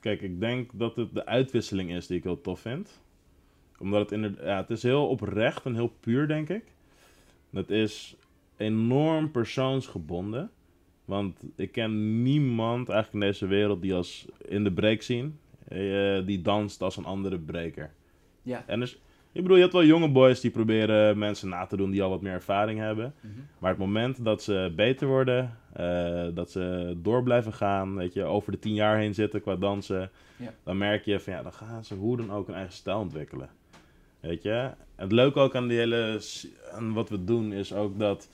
Kijk, 0.00 0.22
ik 0.22 0.40
denk 0.40 0.70
dat 0.74 0.96
het 0.96 1.14
de 1.14 1.26
uitwisseling 1.26 1.92
is 1.92 2.06
die 2.06 2.16
ik 2.16 2.22
heel 2.22 2.40
tof 2.40 2.60
vind. 2.60 3.00
Omdat 3.78 4.00
het 4.00 4.12
inderdaad, 4.12 4.44
ja, 4.44 4.56
het 4.56 4.70
is 4.70 4.82
heel 4.82 5.08
oprecht 5.08 5.64
en 5.64 5.74
heel 5.74 5.92
puur, 6.00 6.28
denk 6.28 6.48
ik. 6.48 6.64
Het 7.50 7.70
is 7.70 8.16
enorm 8.56 9.30
persoonsgebonden. 9.30 10.50
Want 11.04 11.40
ik 11.56 11.72
ken 11.72 12.22
niemand 12.22 12.88
eigenlijk 12.88 13.24
in 13.24 13.30
deze 13.30 13.46
wereld 13.46 13.82
die 13.82 13.94
als 13.94 14.26
in 14.48 14.64
de 14.64 14.72
break 14.72 15.02
zien, 15.02 15.38
eh, 15.68 16.26
die 16.26 16.42
danst 16.42 16.82
als 16.82 16.96
een 16.96 17.04
andere 17.04 17.38
breaker. 17.38 17.92
Ja. 18.42 18.64
En 18.66 18.80
dus, 18.80 18.98
ik 19.34 19.42
bedoel, 19.42 19.56
je 19.56 19.62
hebt 19.62 19.74
wel 19.74 19.84
jonge 19.84 20.08
boys 20.08 20.40
die 20.40 20.50
proberen 20.50 21.18
mensen 21.18 21.48
na 21.48 21.66
te 21.66 21.76
doen 21.76 21.90
die 21.90 22.02
al 22.02 22.10
wat 22.10 22.20
meer 22.20 22.32
ervaring 22.32 22.78
hebben. 22.78 23.14
Mhm. 23.20 23.32
Maar 23.58 23.70
het 23.70 23.78
moment 23.78 24.24
dat 24.24 24.42
ze 24.42 24.72
beter 24.76 25.06
worden, 25.06 25.58
eh, 25.72 26.26
dat 26.34 26.50
ze 26.50 26.94
door 27.02 27.22
blijven 27.22 27.52
gaan, 27.52 27.94
weet 27.94 28.12
je, 28.12 28.24
over 28.24 28.52
de 28.52 28.58
tien 28.58 28.74
jaar 28.74 28.98
heen 28.98 29.14
zitten 29.14 29.42
qua 29.42 29.56
dansen, 29.56 30.10
dan 30.62 30.78
merk 30.78 31.04
je 31.04 31.20
van 31.20 31.32
ja, 31.32 31.42
dan 31.42 31.52
gaan 31.52 31.84
ze 31.84 31.94
hoe 31.94 32.16
dan 32.16 32.32
ook 32.32 32.48
een 32.48 32.54
eigen 32.54 32.72
stijl 32.72 32.98
ontwikkelen. 32.98 33.48
Weet 34.20 34.42
je? 34.42 34.50
En 34.50 34.76
het 34.96 35.12
leuke 35.12 35.38
ook 35.38 35.54
aan 35.54 35.68
die 35.68 35.78
hele, 35.78 36.20
aan 36.72 36.92
wat 36.92 37.08
we 37.08 37.24
doen, 37.24 37.52
is 37.52 37.72
ook 37.72 37.98
dat 37.98 38.28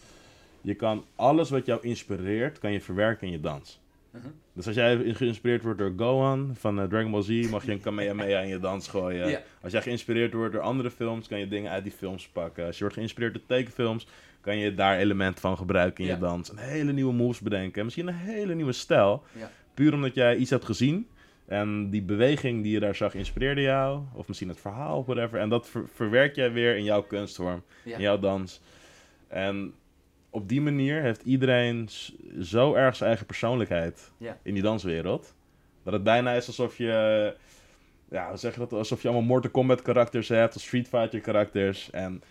je 0.61 0.74
kan 0.74 1.05
alles 1.14 1.51
wat 1.51 1.66
jou 1.66 1.80
inspireert, 1.82 2.59
kan 2.59 2.72
je 2.72 2.80
verwerken 2.80 3.26
in 3.26 3.32
je 3.32 3.40
dans. 3.40 3.80
Mhm. 4.11 4.26
Dus 4.52 4.66
als 4.66 4.74
jij 4.76 5.14
geïnspireerd 5.14 5.62
wordt 5.62 5.78
door 5.78 5.92
Gohan 5.96 6.50
van 6.58 6.80
eh, 6.80 6.86
Dragon 6.86 7.11
Ball 7.11 7.22
Z, 7.22 7.50
mag 7.50 7.64
je 7.64 7.72
een 7.72 7.80
Kamehameha 7.80 8.40
in 8.40 8.48
je 8.48 8.58
dans 8.58 8.88
gooien. 8.88 9.30
Als 9.62 9.72
jij 9.72 9.82
geïnspireerd 9.82 10.32
wordt 10.32 10.52
door 10.52 10.62
andere 10.62 10.90
films, 10.90 11.28
kan 11.28 11.38
je 11.38 11.48
dingen 11.48 11.70
uit 11.70 11.82
die 11.82 11.92
films 11.92 12.28
pakken. 12.28 12.64
Als 12.66 12.74
je 12.74 12.80
wordt 12.80 12.96
geïnspireerd 12.96 13.34
door 13.34 13.42
tekenfilms, 13.46 14.06
kan 14.40 14.56
je 14.58 14.74
daar 14.74 14.98
elementen 14.98 15.40
van 15.40 15.56
gebruiken 15.56 16.04
in 16.04 16.11
je 16.11 16.16
dans. 16.28 16.50
Een 16.50 16.58
hele 16.58 16.92
nieuwe 16.92 17.12
moves 17.12 17.40
bedenken. 17.40 17.84
Misschien 17.84 18.06
een 18.08 18.14
hele 18.14 18.54
nieuwe 18.54 18.72
stijl. 18.72 19.22
Puur 19.74 19.92
omdat 19.94 20.14
jij 20.14 20.36
iets 20.36 20.50
hebt 20.50 20.64
gezien. 20.64 21.06
En 21.46 21.90
die 21.90 22.02
beweging 22.02 22.62
die 22.62 22.72
je 22.72 22.80
daar 22.80 22.94
zag 22.94 23.14
inspireerde 23.14 23.61
jou. 23.61 24.00
Of 24.14 24.28
misschien 24.28 24.48
het 24.48 24.61
verhaal 24.61 24.98
of 24.98 25.06
whatever. 25.06 25.38
En 25.40 25.48
dat 25.48 25.68
ver- 25.68 25.88
verwerk 25.94 26.34
jij 26.34 26.52
weer 26.52 26.76
in 26.76 26.84
jouw 26.84 27.02
kunstvorm. 27.02 27.62
In 27.96 28.00
jouw 28.00 28.18
dans. 28.18 28.61
En 29.28 29.72
op 30.30 30.48
die 30.48 30.60
manier 30.60 31.02
heeft 31.02 31.22
iedereen 31.22 31.88
zo 32.40 32.74
erg 32.74 32.96
zijn 32.96 33.08
eigen 33.08 33.26
persoonlijkheid 33.26 34.10
in 34.42 34.54
die 34.54 34.62
danswereld. 34.62 35.34
Dat 35.82 35.92
het 35.92 36.02
bijna 36.02 36.32
is 36.32 36.46
alsof 36.46 36.76
je, 36.76 37.34
ja, 38.10 38.36
zeg 38.36 38.54
je 38.54 38.60
dat? 38.60 38.72
Alsof 38.72 39.02
je 39.02 39.08
allemaal 39.08 39.26
Mortal 39.26 39.50
Kombat 39.50 39.82
karakters 39.82 40.28
hebt, 40.28 40.56
of 40.56 40.62
Street 40.62 40.88
Fighter 40.88 41.20
karakters. 41.20 41.90
En 41.90 42.22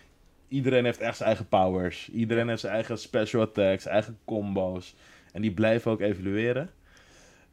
iedereen 0.48 0.84
heeft 0.84 1.00
echt 1.00 1.16
zijn 1.16 1.28
eigen 1.28 1.48
powers. 1.48 2.10
Iedereen 2.10 2.48
heeft 2.48 2.60
zijn 2.60 2.72
eigen 2.72 2.98
special 2.98 3.42
attacks, 3.42 3.86
eigen 3.86 4.18
combo's. 4.24 4.94
En 5.32 5.42
die 5.42 5.52
blijven 5.52 5.90
ook 5.90 6.00
evolueren. 6.00 6.70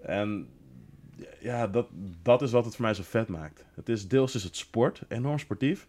En 0.02 0.48
ja, 1.40 1.68
dat, 1.68 1.88
dat 2.22 2.42
is 2.42 2.52
wat 2.52 2.66
het 2.66 2.76
voor 2.76 2.86
mij 2.86 2.94
zo 2.94 3.04
vet 3.06 3.28
maakt. 3.28 3.66
Het 3.74 3.90
is 3.90 4.08
deels 4.08 4.36
is 4.36 4.44
het 4.44 4.56
sport, 4.56 5.02
enorm 5.08 5.40
sportief. 5.40 5.88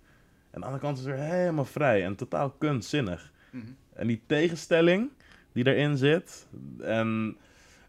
En 0.51 0.55
aan 0.55 0.61
de 0.61 0.67
andere 0.67 0.85
kant 0.85 0.99
is 0.99 1.05
het 1.05 1.15
weer 1.15 1.25
helemaal 1.25 1.65
vrij 1.65 2.05
en 2.05 2.15
totaal 2.15 2.51
kunstzinnig. 2.51 3.33
Mhm. 3.51 3.65
En 3.99 4.07
die 4.07 4.23
tegenstelling 4.27 5.11
die 5.53 5.67
erin 5.67 5.97
zit. 5.97 6.47
En 6.81 7.37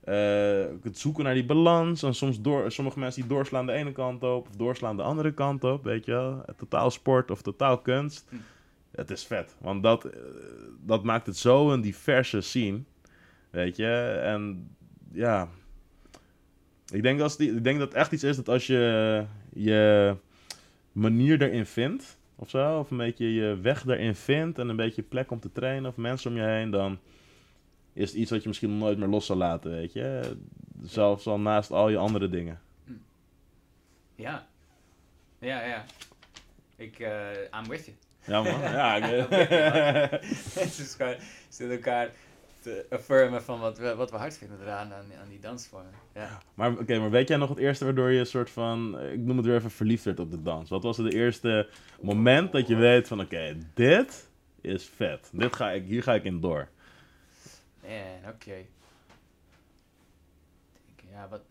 eh, 0.04 0.66
het 0.84 0.98
zoeken 0.98 1.24
naar 1.24 1.34
die 1.34 1.46
balans. 1.46 2.04
En 2.04 2.16
soms 2.16 2.42
door, 2.42 2.72
sommige 2.72 3.00
mensen 3.00 3.22
die 3.22 3.30
doorslaan 3.30 3.66
de 3.66 3.72
ene 3.72 3.92
kant 3.92 4.24
op. 4.24 4.48
Of 4.48 4.56
doorslaan 4.56 4.98
de 4.98 5.04
andere 5.04 5.34
kant 5.34 5.64
op. 5.64 5.84
Weet 5.84 6.06
je 6.06 6.12
wel. 6.12 6.46
Totaal 6.58 6.92
sport 6.92 7.32
of 7.32 7.42
totaal 7.42 7.78
kunst. 7.78 8.26
Hm. 8.30 8.36
Het 8.92 9.12
is 9.12 9.26
vet. 9.26 9.56
Want 9.60 9.84
dat, 9.84 10.06
eh, 10.06 10.20
dat 10.86 11.04
maakt 11.04 11.26
het 11.26 11.38
zo 11.38 11.72
een 11.72 11.82
diverse 11.82 12.42
scene. 12.42 12.80
Weet 13.50 13.76
je. 13.76 14.20
En 14.24 14.70
ja. 15.12 15.50
Ik 16.92 17.04
denk, 17.04 17.22
als 17.22 17.38
die, 17.38 17.56
ik 17.56 17.64
denk 17.64 17.80
dat 17.80 17.88
het 17.88 17.98
echt 17.98 18.12
iets 18.12 18.24
is 18.24 18.36
dat 18.36 18.50
als 18.50 18.68
je 18.68 19.26
je 19.54 20.16
manier 20.92 21.42
erin 21.42 21.66
vindt. 21.66 22.19
Of 22.42 22.50
zo. 22.50 22.80
Of 22.80 22.92
een 22.92 22.98
beetje 22.98 23.34
je 23.34 23.58
weg 23.62 23.86
erin 23.88 24.16
vindt. 24.16 24.60
En 24.60 24.70
een 24.70 24.76
beetje 24.76 25.02
plek 25.02 25.32
om 25.32 25.40
te 25.40 25.52
trainen. 25.52 25.90
Of 25.90 25.96
mensen 25.98 26.32
om 26.32 26.38
je 26.38 26.44
heen. 26.44 26.70
Dan 26.72 27.00
is 27.94 28.10
het 28.10 28.20
iets 28.20 28.32
wat 28.32 28.42
je 28.42 28.48
misschien 28.48 28.78
nooit 28.78 28.98
meer 28.98 29.08
los 29.08 29.26
zal 29.26 29.36
laten, 29.38 29.72
weet 29.72 29.94
je. 29.94 30.36
Zelfs 30.82 31.28
al 31.28 31.40
naast 31.40 31.72
al 31.72 31.90
je 31.90 31.98
andere 31.98 32.30
dingen. 32.30 32.60
Ja. 34.16 34.48
Ja, 35.40 35.64
ja. 35.66 35.86
Ik, 36.76 37.00
eh 37.00 37.28
I'm 37.62 37.70
with 37.70 37.86
you. 37.86 37.98
Ja 38.26 38.42
man, 38.42 38.62
ja. 38.62 38.96
ik- 38.96 39.30
Het 40.60 40.80
is 40.80 40.96
gewoon, 40.98 41.16
zitten 41.50 41.76
elkaar 41.78 42.10
affirmen 42.90 43.44
van 43.44 43.60
wat 43.60 43.78
we, 43.78 43.96
wat 43.96 44.12
we 44.12 44.18
hard 44.18 44.38
vinden 44.38 44.62
eraan 44.62 44.94
aan, 44.94 45.06
aan 45.22 45.30
die 45.30 45.40
dansvormen. 45.40 45.92
Ja. 46.14 46.42
maar 46.54 46.72
oké, 46.72 47.00
maar 47.00 47.10
weet 47.10 47.28
jij 47.28 47.38
nog 47.38 47.50
het 47.50 47.58
eerste 47.58 47.86
waardoor 47.86 48.12
je 48.12 48.20
een 48.20 48.26
soort 48.26 48.50
van, 48.50 49.00
ik 49.00 49.20
noem 49.20 49.38
het 49.38 49.46
weer 49.46 49.56
even 49.56 49.72
verliefd 49.72 50.04
werd 50.04 50.20
op 50.20 50.32
de 50.32 50.42
dans? 50.42 50.70
Wat 50.70 50.84
was 50.84 50.98
het 50.98 51.14
eerste 51.14 51.70
moment 52.02 52.52
dat 52.52 52.68
je 52.68 52.76
weet 52.76 53.08
van, 53.08 53.20
oké, 53.22 53.58
dit 53.74 54.30
is 54.62 54.86
vet. 54.86 55.30
Dit 55.34 55.56
ga 55.56 55.72
ik, 55.72 55.86
hier 55.86 56.04
ga 56.04 56.14
ik 56.14 56.24
in 56.24 56.40
door. 56.40 56.70
Man, 57.82 58.32
oké. 58.34 58.66
Denk, 60.86 61.02
Ja, 61.12 61.28
wat... 61.28 61.42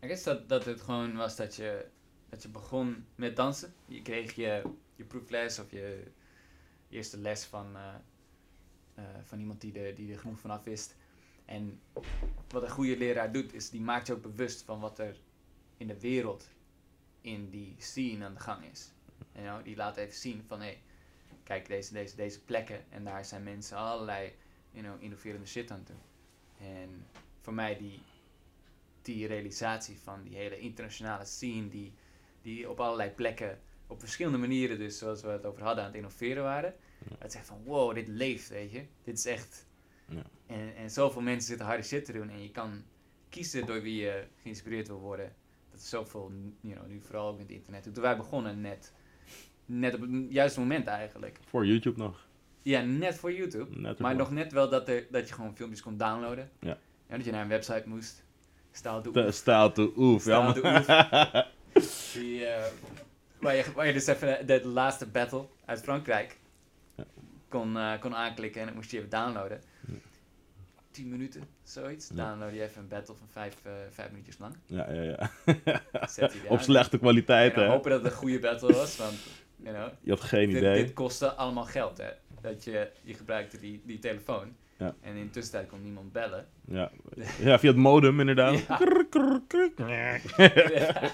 Ik 0.00 0.08
guess 0.08 0.24
dat, 0.24 0.48
dat 0.48 0.64
het 0.64 0.80
gewoon 0.80 1.16
was 1.16 1.36
dat 1.36 1.56
je, 1.56 1.84
dat 2.28 2.42
je 2.42 2.48
begon 2.48 3.04
met 3.14 3.36
dansen. 3.36 3.72
Je 3.86 4.02
kreeg 4.02 4.34
je, 4.34 4.62
je 4.96 5.04
proefles 5.04 5.58
of 5.58 5.70
je 5.70 6.02
eerste 6.88 7.18
les 7.18 7.44
van, 7.44 7.76
eh, 7.76 7.94
eh, 8.94 9.04
van 9.22 9.38
iemand 9.38 9.60
die 9.60 9.78
er, 9.80 9.94
die 9.94 10.12
er 10.12 10.18
genoeg 10.18 10.38
van 10.38 10.50
af 10.50 10.64
wist. 10.64 10.96
En 11.44 11.80
wat 12.48 12.62
een 12.62 12.70
goede 12.70 12.96
leraar 12.96 13.32
doet, 13.32 13.54
is 13.54 13.70
die 13.70 13.80
maakt 13.80 14.06
je 14.06 14.12
ook 14.12 14.22
bewust 14.22 14.62
van 14.62 14.80
wat 14.80 14.98
er 14.98 15.16
in 15.76 15.86
de 15.86 16.00
wereld, 16.00 16.48
in 17.20 17.50
die 17.50 17.74
scene 17.78 18.24
aan 18.24 18.34
de 18.34 18.40
gang 18.40 18.64
is. 18.64 18.90
You 19.32 19.62
die 19.62 19.76
laat 19.76 19.96
even 19.96 20.14
zien 20.14 20.44
van, 20.46 20.60
hé, 20.60 20.66
hey, 20.66 20.82
kijk 21.42 21.66
deze, 21.66 21.92
deze, 21.92 22.16
deze 22.16 22.40
plekken 22.44 22.84
en 22.90 23.04
daar 23.04 23.24
zijn 23.24 23.42
mensen 23.42 23.76
allerlei 23.76 24.32
you 24.70 24.84
know, 24.84 25.02
innoverende 25.02 25.46
shit 25.46 25.70
aan 25.70 25.84
doen. 25.86 26.00
En 26.68 27.06
voor 27.40 27.54
mij 27.54 27.76
die, 27.76 28.02
die 29.02 29.26
realisatie 29.26 29.98
van 29.98 30.22
die 30.22 30.36
hele 30.36 30.58
internationale 30.58 31.24
scene 31.24 31.68
die, 31.68 31.92
die 32.42 32.70
op 32.70 32.80
allerlei 32.80 33.10
plekken 33.10 33.60
op 33.86 34.00
verschillende 34.00 34.38
manieren 34.38 34.78
dus 34.78 34.98
zoals 34.98 35.22
we 35.22 35.28
het 35.28 35.44
over 35.46 35.62
hadden 35.62 35.80
aan 35.84 35.88
het 35.90 35.96
innoveren 35.98 36.42
waren. 36.42 36.74
Het 37.18 37.32
zegt 37.32 37.46
van 37.46 37.62
wow, 37.64 37.94
dit 37.94 38.08
leeft, 38.08 38.48
weet 38.48 38.70
je. 38.72 38.82
Dit 39.04 39.18
is 39.18 39.26
echt... 39.26 39.66
Ja. 40.08 40.22
En, 40.46 40.76
en 40.76 40.90
zoveel 40.90 41.22
mensen 41.22 41.48
zitten 41.48 41.66
harde 41.66 41.82
shit 41.82 42.04
te 42.04 42.12
doen 42.12 42.28
en 42.30 42.42
je 42.42 42.50
kan 42.50 42.82
kiezen 43.28 43.66
door 43.66 43.82
wie 43.82 43.96
je 44.00 44.24
geïnspireerd 44.42 44.86
wil 44.86 44.98
worden. 45.00 45.32
Dat 45.70 45.80
is 45.80 45.88
zoveel, 45.88 46.32
you 46.60 46.74
know, 46.74 46.86
nu 46.88 47.00
vooral 47.00 47.28
ook 47.28 47.38
met 47.38 47.46
het 47.46 47.56
internet. 47.56 47.82
Toen 47.94 48.02
wij 48.02 48.16
begonnen 48.16 48.60
net, 48.60 48.92
net 49.66 49.94
op 49.94 50.00
het 50.00 50.10
juiste 50.28 50.60
moment 50.60 50.86
eigenlijk. 50.86 51.38
Voor 51.46 51.66
YouTube 51.66 51.98
nog. 51.98 52.26
Ja, 52.62 52.80
net 52.80 53.14
voor 53.18 53.32
YouTube. 53.32 53.80
Net 53.80 53.98
Maar 53.98 54.16
nog 54.16 54.30
net 54.30 54.52
wel 54.52 54.68
dat, 54.68 54.88
er, 54.88 55.06
dat 55.10 55.28
je 55.28 55.34
gewoon 55.34 55.56
filmpjes 55.56 55.82
kon 55.82 55.96
downloaden. 55.96 56.50
Ja. 56.60 56.78
dat 57.08 57.24
je 57.24 57.30
naar 57.30 57.42
een 57.42 57.48
website 57.48 57.82
moest. 57.86 58.24
Staal 58.72 59.02
de 59.02 59.10
Te- 59.10 59.30
Staal 59.30 59.72
oef. 59.96 60.24
Ja, 60.24 60.52
Staal 60.52 60.52
de 60.54 61.46
Die, 62.12 62.44
eh, 62.46 62.64
waar, 63.46 63.56
je, 63.56 63.64
waar 63.74 63.86
je 63.86 63.92
dus 63.92 64.06
even 64.06 64.46
de, 64.46 64.60
de 64.60 64.68
laatste 64.68 65.06
battle 65.06 65.46
uit 65.64 65.80
Frankrijk 65.80 66.36
kon, 67.48 67.76
eh, 67.76 68.00
kon 68.00 68.14
aanklikken 68.14 68.60
en 68.60 68.66
dan 68.66 68.76
moest 68.76 68.90
je 68.90 68.96
even 68.96 69.10
downloaden. 69.10 69.60
Ja. 69.86 69.94
10 70.90 71.08
minuten, 71.08 71.42
zoiets. 71.62 72.08
Download 72.08 72.54
je 72.54 72.62
even 72.62 72.82
een 72.82 72.88
battle 72.88 73.14
van 73.14 73.28
5 73.30 73.56
vijf 73.90 74.10
minuutjes 74.10 74.38
lang. 74.38 74.54
ja, 74.66 74.92
ja, 74.92 75.02
ja. 75.02 75.30
Op 76.48 76.60
slechte 76.60 76.98
kwaliteit, 76.98 77.54
hè. 77.54 77.66
hopen 77.66 77.90
dat 77.90 78.02
het 78.02 78.12
een 78.12 78.18
goede 78.18 78.38
battle 78.38 78.72
was, 78.72 78.96
want 78.96 79.16
you 79.56 79.74
know, 79.74 79.88
Je 80.00 80.10
had 80.10 80.20
geen 80.20 80.48
dit, 80.48 80.58
idee. 80.58 80.84
dit 80.84 80.92
kostte 80.92 81.32
allemaal 81.32 81.64
geld, 81.64 81.98
hè. 81.98 82.10
Dat 82.40 82.64
je, 82.64 82.90
je 83.02 83.14
gebruikte 83.14 83.58
die, 83.58 83.82
die 83.84 83.98
telefoon. 83.98 84.56
Ja. 84.78 84.94
En 85.00 85.16
in 85.16 85.30
tussentijd 85.30 85.68
kon 85.68 85.82
niemand 85.82 86.12
bellen. 86.12 86.46
Ja. 86.64 86.90
ja, 87.38 87.58
via 87.58 87.70
het 87.70 87.78
modem 87.78 88.20
inderdaad. 88.20 88.58
Ja. 88.68 88.76
Krr, 88.76 89.06
krr, 89.10 89.70
krr. 89.74 89.86
Ja. 90.72 91.10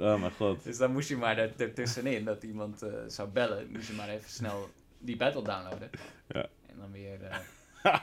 Oh 0.00 0.20
mijn 0.20 0.32
god. 0.32 0.64
Dus 0.64 0.78
dan 0.78 0.92
moest 0.92 1.08
je 1.08 1.16
maar 1.16 1.38
er- 1.38 1.52
ertussenin, 1.56 2.24
dat 2.24 2.42
iemand 2.42 2.82
eh, 2.82 2.90
zou 3.06 3.28
bellen, 3.28 3.66
moest 3.72 3.88
je 3.88 3.94
maar 3.94 4.08
even 4.08 4.30
snel 4.30 4.68
die 4.98 5.16
battle 5.16 5.42
downloaden. 5.42 5.90
Ja. 6.28 6.46
En 6.66 6.74
dan 6.78 6.92
weer... 6.92 7.18
eh, 7.22 7.36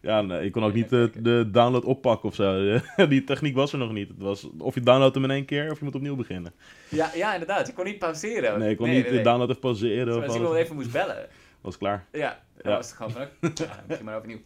Ja, 0.00 0.22
nee, 0.22 0.44
je 0.44 0.50
kon 0.50 0.64
ook 0.64 0.72
niet 0.74 0.88
de, 0.88 1.10
de 1.18 1.48
download 1.52 1.84
oppakken 1.84 2.28
of 2.28 2.34
zo. 2.34 2.78
Die 3.08 3.24
techniek 3.24 3.54
was 3.54 3.72
er 3.72 3.78
nog 3.78 3.92
niet. 3.92 4.08
Het 4.08 4.18
was, 4.18 4.48
of 4.58 4.74
je 4.74 4.80
downloadt 4.80 5.14
hem 5.14 5.24
in 5.24 5.30
één 5.30 5.44
keer, 5.44 5.70
of 5.70 5.78
je 5.78 5.84
moet 5.84 5.94
opnieuw 5.94 6.16
beginnen. 6.16 6.52
ja, 6.88 7.10
ja, 7.14 7.32
inderdaad. 7.32 7.66
Je 7.66 7.72
kon 7.72 7.84
niet 7.84 7.98
pauzeren. 7.98 8.58
Nee, 8.58 8.68
je 8.68 8.76
kon 8.76 8.88
niet 8.90 9.08
de 9.08 9.20
download 9.20 9.48
even 9.48 9.60
pauzeren 9.60 10.16
of 10.16 10.22
als 10.22 10.34
iemand 10.34 10.50
alles. 10.52 10.62
even 10.64 10.74
moest 10.74 10.92
bellen, 10.92 11.26
Was 11.60 11.78
klaar. 11.78 12.06
ja, 12.12 12.42
dan 12.62 12.70
Ja. 12.72 12.76
was 12.78 12.86
het 12.86 12.96
gewoon 12.96 13.12
van, 13.12 13.26
ja, 13.54 13.84
begin 13.86 14.04
maar 14.04 14.16
overnieuw. 14.16 14.40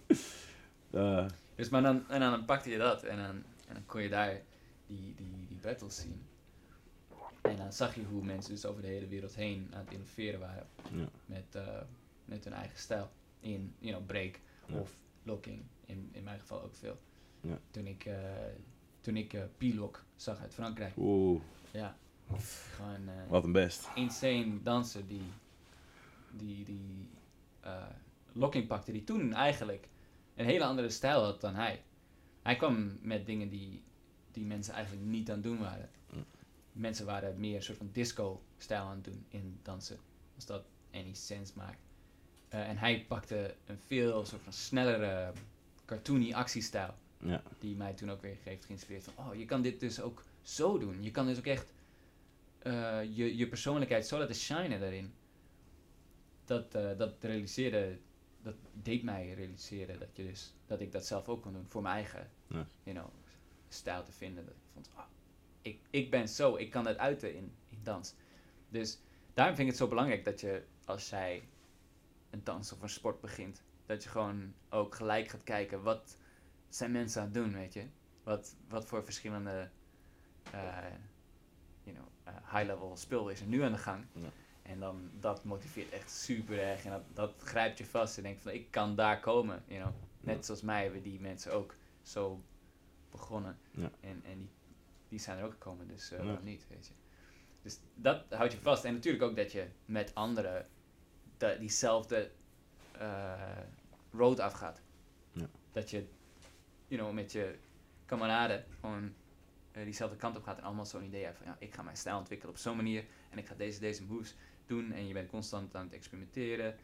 Eh, 0.90 1.24
Dus 1.55 1.68
maar 1.68 1.82
dan, 1.82 2.05
en 2.09 2.20
dan 2.20 2.44
pakte 2.44 2.70
je 2.70 2.78
dat 2.78 3.03
en 3.03 3.16
dan, 3.16 3.26
en 3.68 3.74
dan 3.74 3.82
kon 3.86 4.03
je 4.03 4.09
daar 4.09 4.40
die, 4.86 5.14
die, 5.16 5.46
die 5.48 5.59
battles 5.62 5.96
zien. 5.96 6.22
En 7.43 7.57
dan 7.57 7.72
zag 7.72 7.95
je 7.95 8.05
hoe 8.05 8.24
mensen 8.24 8.51
dus 8.55 8.64
over 8.66 8.82
de 8.82 8.88
hele 8.88 9.07
wereld 9.07 9.34
heen 9.34 9.68
aan 9.72 9.80
het 9.84 9.93
innoveren 9.93 10.41
waren. 10.41 10.66
Ja. 10.93 11.09
Met, 11.26 11.55
eh, 11.55 11.80
met 12.24 12.45
hun 12.45 12.53
eigen 12.53 12.78
stijl. 12.78 13.11
In, 13.41 13.74
you 13.78 13.93
know, 13.95 14.07
break 14.07 14.41
Ja. 14.66 14.78
of 14.78 14.97
locking. 15.22 15.62
In, 15.86 16.09
in 16.12 16.22
mijn 16.24 16.41
geval 16.41 16.62
ook 16.62 16.74
veel. 16.74 16.99
Ja. 17.41 17.59
Toen 17.70 17.86
ik, 17.86 18.05
eh 18.05 18.18
toen 19.01 19.16
ik 19.16 19.32
eh, 19.32 19.43
P-Lock 19.57 20.05
zag 20.16 20.41
uit 20.41 20.55
Frankrijk. 20.55 20.93
Oeh, 20.97 21.41
Ja. 21.70 21.97
Gewoon 22.74 23.11
wat 23.28 23.45
een 23.45 23.53
best. 23.53 23.88
insane 23.95 24.62
danser 24.62 25.07
die, 25.07 25.22
die, 26.30 26.64
die 26.64 27.09
locking 28.32 28.66
pakte. 28.66 28.93
Die 28.93 29.05
toen 29.05 29.32
eigenlijk 29.32 29.88
een 30.34 30.45
hele 30.45 30.64
andere 30.64 30.91
stijl 30.91 31.22
had 31.24 31.41
dan 31.41 31.55
hij. 31.55 31.82
Hij 32.43 32.57
kwam 32.57 32.99
met 33.03 33.26
dingen 33.26 33.49
die, 33.49 33.82
die 34.32 34.45
mensen 34.45 34.74
eigenlijk 34.74 35.07
niet 35.07 35.28
aan 35.28 35.34
het 35.34 35.45
doen 35.45 35.59
waren. 35.59 35.88
Mensen 36.73 37.07
waren 37.07 37.41
meer 37.41 37.57
een 37.57 37.62
soort 37.62 37.79
van 37.79 37.91
disco-stijl 37.93 38.83
aan 38.83 38.95
het 38.95 39.05
doen 39.05 39.25
in 39.29 39.59
dansen. 39.62 39.99
Als 40.35 40.47
dat 40.47 40.64
any 40.93 41.14
sense 41.14 41.53
maakt. 41.57 41.81
Eh, 42.49 42.68
en 42.68 42.77
hij 42.77 43.05
pakte 43.09 43.55
een 43.66 43.79
veel 43.79 44.25
soort 44.25 44.43
van 44.43 44.53
snellere, 44.53 45.33
cartoony 45.85 46.33
actiestijl. 46.33 46.95
Ja. 47.18 47.43
Die 47.59 47.77
mij 47.77 47.93
toen 47.93 48.11
ook 48.11 48.23
weer 48.23 48.37
heeft 48.43 48.64
geïnspireerd 48.64 49.05
van, 49.05 49.27
oh, 49.27 49.35
je 49.35 49.45
kan 49.45 49.62
dit 49.62 49.81
dus 49.81 50.01
ook 50.01 50.25
zo 50.43 50.79
doen. 50.79 51.03
Je 51.03 51.11
kan 51.11 51.27
dus 51.27 51.39
ook 51.39 51.47
echt 51.47 51.73
eh, 52.59 53.03
je, 53.16 53.37
je 53.37 53.49
persoonlijkheid 53.49 54.07
zo 54.07 54.18
laten 54.18 54.35
shinen 54.35 54.81
daarin. 54.81 55.12
Dat, 56.45 56.75
eh, 56.75 56.99
dat 56.99 57.14
realiseerde, 57.21 57.99
dat 58.43 58.55
deed 58.73 59.03
mij 59.03 59.35
realiseren 59.35 59.99
dat, 59.99 60.16
je 60.16 60.23
dus, 60.25 60.53
dat 60.66 60.81
ik 60.81 60.93
dat 60.93 61.07
zelf 61.07 61.29
ook 61.29 61.43
kon 61.43 61.53
doen 61.53 61.66
voor 61.68 61.83
mijn 61.83 61.95
eigen 61.95 62.31
Ja. 62.47 62.66
you 62.83 62.97
know, 62.97 63.11
stijl 63.68 64.03
te 64.03 64.12
vinden. 64.12 64.45
Dat 64.45 64.55
ik 64.55 64.61
vond, 64.73 64.91
ah, 64.95 65.05
ik, 65.62 65.80
ik 65.90 66.11
ben 66.11 66.28
zo, 66.28 66.56
ik 66.56 66.70
kan 66.70 66.84
dat 66.84 66.96
uiten 66.96 67.34
in, 67.34 67.52
in 67.68 67.78
dans. 67.82 68.14
Dus 68.68 68.98
daarom 69.34 69.54
vind 69.54 69.66
ik 69.68 69.72
het 69.74 69.82
zo 69.82 69.88
belangrijk 69.88 70.24
dat 70.24 70.40
je, 70.40 70.64
als 70.84 71.11
jij 71.11 71.48
een 72.30 72.44
dans 72.44 72.72
of 72.72 72.82
een 72.82 72.88
sport 72.88 73.20
begint, 73.20 73.62
dat 73.86 74.02
je 74.02 74.08
gewoon 74.08 74.54
ook 74.68 74.94
gelijk 74.94 75.28
gaat 75.28 75.42
kijken, 75.42 75.82
wat 75.82 76.16
zijn 76.68 76.92
mensen 76.92 77.20
aan 77.20 77.26
het 77.26 77.34
doen, 77.34 77.52
weet 77.52 77.72
je? 77.72 77.86
Wat, 78.22 78.56
wat 78.68 78.86
voor 78.86 79.04
verschillende 79.04 79.70
eh, 80.50 80.78
you 81.82 81.96
know, 81.96 82.06
eh, 82.24 82.34
high-level 82.54 82.96
spul 82.96 83.28
is 83.28 83.40
er 83.40 83.46
nu 83.46 83.62
aan 83.62 83.72
de 83.72 83.78
gang. 83.78 84.04
Ja. 84.12 84.28
En 84.62 84.80
dan, 84.80 85.11
dat 85.20 85.44
motiveert 85.44 85.90
echt 85.92 86.11
super 86.11 86.58
erg. 86.58 86.84
En 86.84 86.90
dat, 86.90 87.02
dat 87.14 87.32
grijpt 87.38 87.78
je 87.78 87.84
vast 87.86 88.16
en 88.16 88.22
denkt 88.22 88.40
van, 88.40 88.52
ik 88.52 88.70
kan 88.70 88.94
daar 88.94 89.20
komen, 89.20 89.62
you 89.66 89.80
know. 89.80 89.94
Net 90.20 90.36
Ja. 90.36 90.42
zoals 90.42 90.62
mij 90.62 90.82
hebben 90.82 91.02
die 91.02 91.20
mensen 91.20 91.52
ook 91.52 91.74
zo 92.02 92.42
begonnen. 93.11 93.58
Ja. 93.70 93.90
En, 94.00 94.22
en 94.24 94.38
die, 94.38 94.50
die 95.11 95.18
zijn 95.18 95.38
er 95.38 95.44
ook 95.44 95.52
gekomen, 95.52 95.88
dus 95.88 96.11
eh 96.11 96.18
Ja. 96.18 96.24
waarom 96.24 96.44
niet, 96.44 96.66
weet 96.68 96.86
je. 96.86 96.92
Dus 97.62 97.78
dat 97.94 98.24
houdt 98.30 98.52
je 98.52 98.58
vast. 98.58 98.84
En 98.84 98.94
natuurlijk 98.94 99.24
ook 99.24 99.36
dat 99.36 99.52
je 99.52 99.66
met 99.84 100.14
anderen 100.14 100.68
de, 101.38 101.56
diezelfde 101.58 102.30
eh, 102.92 103.58
road 104.12 104.38
afgaat. 104.40 104.82
Ja. 105.32 105.46
Dat 105.72 105.90
je, 105.90 106.06
you 106.86 107.00
know, 107.00 107.12
met 107.14 107.32
je 107.32 107.58
kameraden 108.06 108.64
gewoon 108.80 109.14
eh, 109.72 109.84
diezelfde 109.84 110.16
kant 110.16 110.36
op 110.36 110.42
gaat 110.42 110.58
en 110.58 110.64
allemaal 110.64 110.86
zo'n 110.86 111.04
idee 111.04 111.24
hebt 111.24 111.36
van 111.36 111.46
ja, 111.46 111.56
ik 111.58 111.74
ga 111.74 111.82
mijn 111.82 111.96
stijl 111.96 112.18
ontwikkelen 112.18 112.54
op 112.54 112.61
zo'n 112.61 112.76
manier 112.76 113.04
en 113.30 113.38
ik 113.38 113.46
ga 113.46 113.54
deze, 113.54 113.80
deze 113.80 114.04
moves 114.04 114.36
doen 114.66 114.92
en 114.92 115.06
je 115.06 115.12
bent 115.12 115.30
constant 115.30 115.74
aan 115.74 115.84
het 115.84 115.92
experimenteren, 115.92 116.76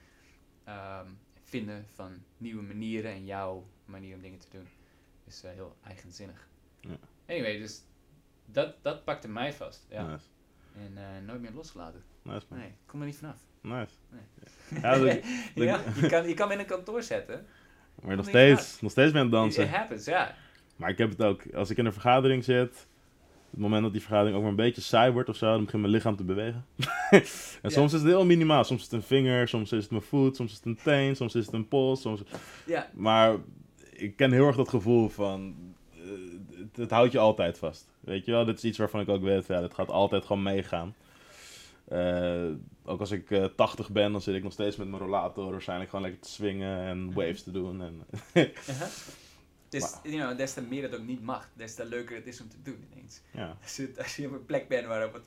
ehm, 0.64 1.10
vinden 1.42 1.86
van 1.94 2.24
nieuwe 2.36 2.62
manieren 2.62 3.10
en 3.10 3.24
jouw 3.24 3.66
manier 3.84 4.14
om 4.14 4.22
dingen 4.22 4.38
te 4.38 4.48
doen. 4.50 4.68
Dus 5.24 5.42
eh, 5.42 5.50
heel 5.50 5.76
eigenzinnig. 5.84 6.48
Ja. 6.80 6.98
Anyway, 7.26 7.58
dus 7.58 7.82
dat, 8.46 8.74
dat 8.82 9.04
pakte 9.04 9.28
mij 9.28 9.52
vast. 9.52 9.86
Ja. 9.90 10.02
Nice. 10.06 10.24
En 10.76 10.92
eh, 10.96 11.26
nooit 11.26 11.40
meer 11.40 11.52
losgelaten. 11.54 12.02
Nice, 12.22 12.46
man. 12.48 12.58
Nee, 12.58 12.68
ik 12.68 12.74
kom 12.86 13.00
er 13.00 13.06
niet 13.06 13.16
vanaf. 13.16 13.36
Nice. 13.60 13.94
Nee. 14.10 14.80
Ja, 14.82 14.98
dat- 14.98 15.04
ja, 15.54 15.80
je, 16.00 16.06
kan, 16.08 16.28
je 16.28 16.34
kan 16.34 16.48
me 16.48 16.54
in 16.54 16.60
een 16.60 16.66
kantoor 16.66 17.02
zetten. 17.02 17.46
Maar 18.02 18.16
nog 18.16 18.28
steeds, 18.28 18.80
nog 18.80 18.90
steeds 18.90 19.12
ben 19.12 19.20
aan 19.20 19.26
het 19.26 19.34
It 19.34 19.40
dansen. 19.56 19.68
happens, 19.78 20.04
ja. 20.04 20.34
Maar 20.76 20.90
ik 20.90 20.98
heb 20.98 21.10
het 21.10 21.22
ook, 21.22 21.42
als 21.54 21.70
ik 21.70 21.76
in 21.76 21.86
een 21.86 21.92
vergadering 21.92 22.44
zit, 22.44 22.86
het 23.50 23.60
moment 23.60 23.82
dat 23.82 23.92
die 23.92 24.00
vergadering 24.00 24.34
ook 24.36 24.42
maar 24.42 24.50
een 24.50 24.56
beetje 24.56 24.80
saai 24.80 25.12
wordt 25.12 25.28
of 25.28 25.36
zo, 25.36 25.46
dan 25.50 25.64
begint 25.64 25.82
mijn 25.82 25.94
lichaam 25.94 26.16
te 26.16 26.24
bewegen. 26.24 26.66
en 27.10 27.22
Ja. 27.62 27.68
soms 27.68 27.92
is 27.92 28.00
het 28.00 28.08
heel 28.08 28.24
minimaal. 28.26 28.64
Soms 28.64 28.78
is 28.80 28.84
het 28.90 28.94
een 28.94 29.06
vinger, 29.06 29.48
soms 29.48 29.72
is 29.72 29.82
het 29.82 29.90
mijn 29.90 30.02
voet, 30.02 30.36
soms 30.36 30.50
is 30.50 30.56
het 30.56 30.66
een 30.66 30.78
teen, 30.82 31.16
soms 31.16 31.34
is 31.34 31.44
het 31.46 31.54
een 31.54 31.68
pols. 31.68 32.00
Soms... 32.00 32.22
Ja, 32.66 32.90
Maar 32.94 33.36
ik 33.92 34.16
ken 34.16 34.32
heel 34.32 34.46
erg 34.46 34.56
dat 34.56 34.68
gevoel 34.68 35.08
van, 35.08 35.56
het, 36.76 36.90
houdt 36.90 37.12
je 37.12 37.18
altijd 37.18 37.58
vast. 37.58 37.88
Weet 38.00 38.24
je 38.24 38.30
wel, 38.32 38.44
dit 38.44 38.56
is 38.56 38.64
iets 38.64 38.78
waarvan 38.78 39.00
ik 39.00 39.08
ook 39.08 39.22
weet, 39.22 39.46
ja, 39.46 39.60
dit 39.60 39.74
gaat 39.74 39.90
altijd 39.90 40.24
gewoon 40.24 40.42
meegaan. 40.42 40.94
Eh, 41.88 42.48
ook 42.84 43.00
als 43.00 43.10
ik 43.10 43.30
eh 43.30 43.44
80 43.44 43.90
ben, 43.90 44.12
dan 44.12 44.20
zit 44.20 44.34
ik 44.34 44.42
nog 44.42 44.52
steeds 44.52 44.76
met 44.76 44.88
mijn 44.88 45.02
rollator 45.02 45.50
waarschijnlijk 45.50 45.90
gewoon 45.90 46.04
lekker 46.04 46.22
te 46.22 46.30
swingen 46.30 46.78
en 46.80 47.12
waves 47.12 47.42
te 47.42 47.50
doen. 47.50 47.82
En, 47.82 48.02
uh-huh. 48.34 48.88
Dus, 49.68 49.94
you 50.02 50.16
know, 50.16 50.38
des 50.38 50.52
te 50.52 50.62
meer 50.62 50.82
het 50.82 50.94
ook 50.94 51.06
niet 51.06 51.22
mag, 51.22 51.48
des 51.54 51.74
te 51.74 51.84
leuker 51.84 52.16
het 52.16 52.26
is 52.26 52.40
om 52.40 52.48
te 52.48 52.62
doen 52.62 52.88
ineens. 52.92 53.20
ja. 53.30 53.56
Als 53.62 53.76
je, 53.76 53.92
als 53.98 54.16
je 54.16 54.26
op 54.26 54.32
een 54.32 54.44
plek 54.44 54.68
bent 54.68 54.86
waarop 54.86 55.12
het, 55.12 55.24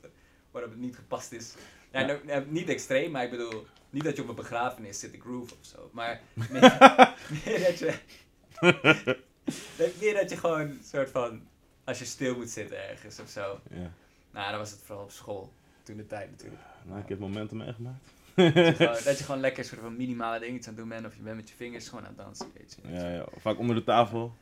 waarop 0.50 0.70
het 0.70 0.80
niet 0.80 0.96
gepast 0.96 1.32
is. 1.32 1.54
Ja, 1.92 2.00
Ja. 2.00 2.06
nou, 2.06 2.18
nou, 2.24 2.44
niet 2.48 2.68
extreem, 2.68 3.10
maar 3.10 3.24
ik 3.24 3.30
bedoel, 3.30 3.66
niet 3.90 4.04
dat 4.04 4.16
je 4.16 4.22
op 4.22 4.28
een 4.28 4.34
begrafenis 4.34 4.98
zit 4.98 5.12
te 5.12 5.20
groove 5.20 5.54
of 5.60 5.66
zo. 5.66 5.90
Maar 5.92 6.20
meer, 6.50 7.14
meer 7.44 7.60
dat 7.60 7.78
je... 7.78 9.18
dat- 9.78 10.00
meer 10.00 10.14
dat 10.14 10.30
je 10.30 10.36
gewoon 10.36 10.78
soort 10.84 11.10
van, 11.10 11.42
als 11.84 11.98
je 11.98 12.04
stil 12.04 12.36
moet 12.36 12.50
zitten 12.50 12.88
ergens 12.88 13.20
of 13.20 13.28
zo. 13.28 13.60
ja. 13.70 13.92
Nou, 14.32 14.50
dan 14.50 14.58
was 14.58 14.70
het 14.70 14.80
vooral 14.82 15.04
op 15.04 15.10
school, 15.10 15.52
toen 15.82 15.96
de 15.96 16.06
tijd 16.06 16.30
natuurlijk. 16.30 16.62
Nou, 16.84 17.00
ik 17.00 17.08
heb 17.08 17.18
momenten 17.18 17.56
meegemaakt. 17.56 18.04
Dat 18.34 18.54
je, 18.54 18.74
gewoon, 18.74 18.94
dat 19.04 19.18
je 19.18 19.24
gewoon 19.24 19.40
lekker 19.40 19.64
soort 19.64 19.80
van 19.80 19.96
minimale 19.96 20.38
dingen 20.38 20.60
aan 20.60 20.66
het 20.66 20.76
doen 20.76 20.88
bent, 20.88 21.06
of 21.06 21.16
je 21.16 21.22
bent 21.22 21.36
met 21.36 21.48
je 21.48 21.54
vingers 21.54 21.88
gewoon 21.88 22.02
aan 22.04 22.14
het 22.16 22.18
dansen, 22.18 22.46
weet 22.54 22.76
je. 22.82 22.92
Ja, 22.92 23.08
ja, 23.08 23.24
vaak 23.36 23.58
onder 23.58 23.76
de 23.76 23.84
tafel. 23.84 24.34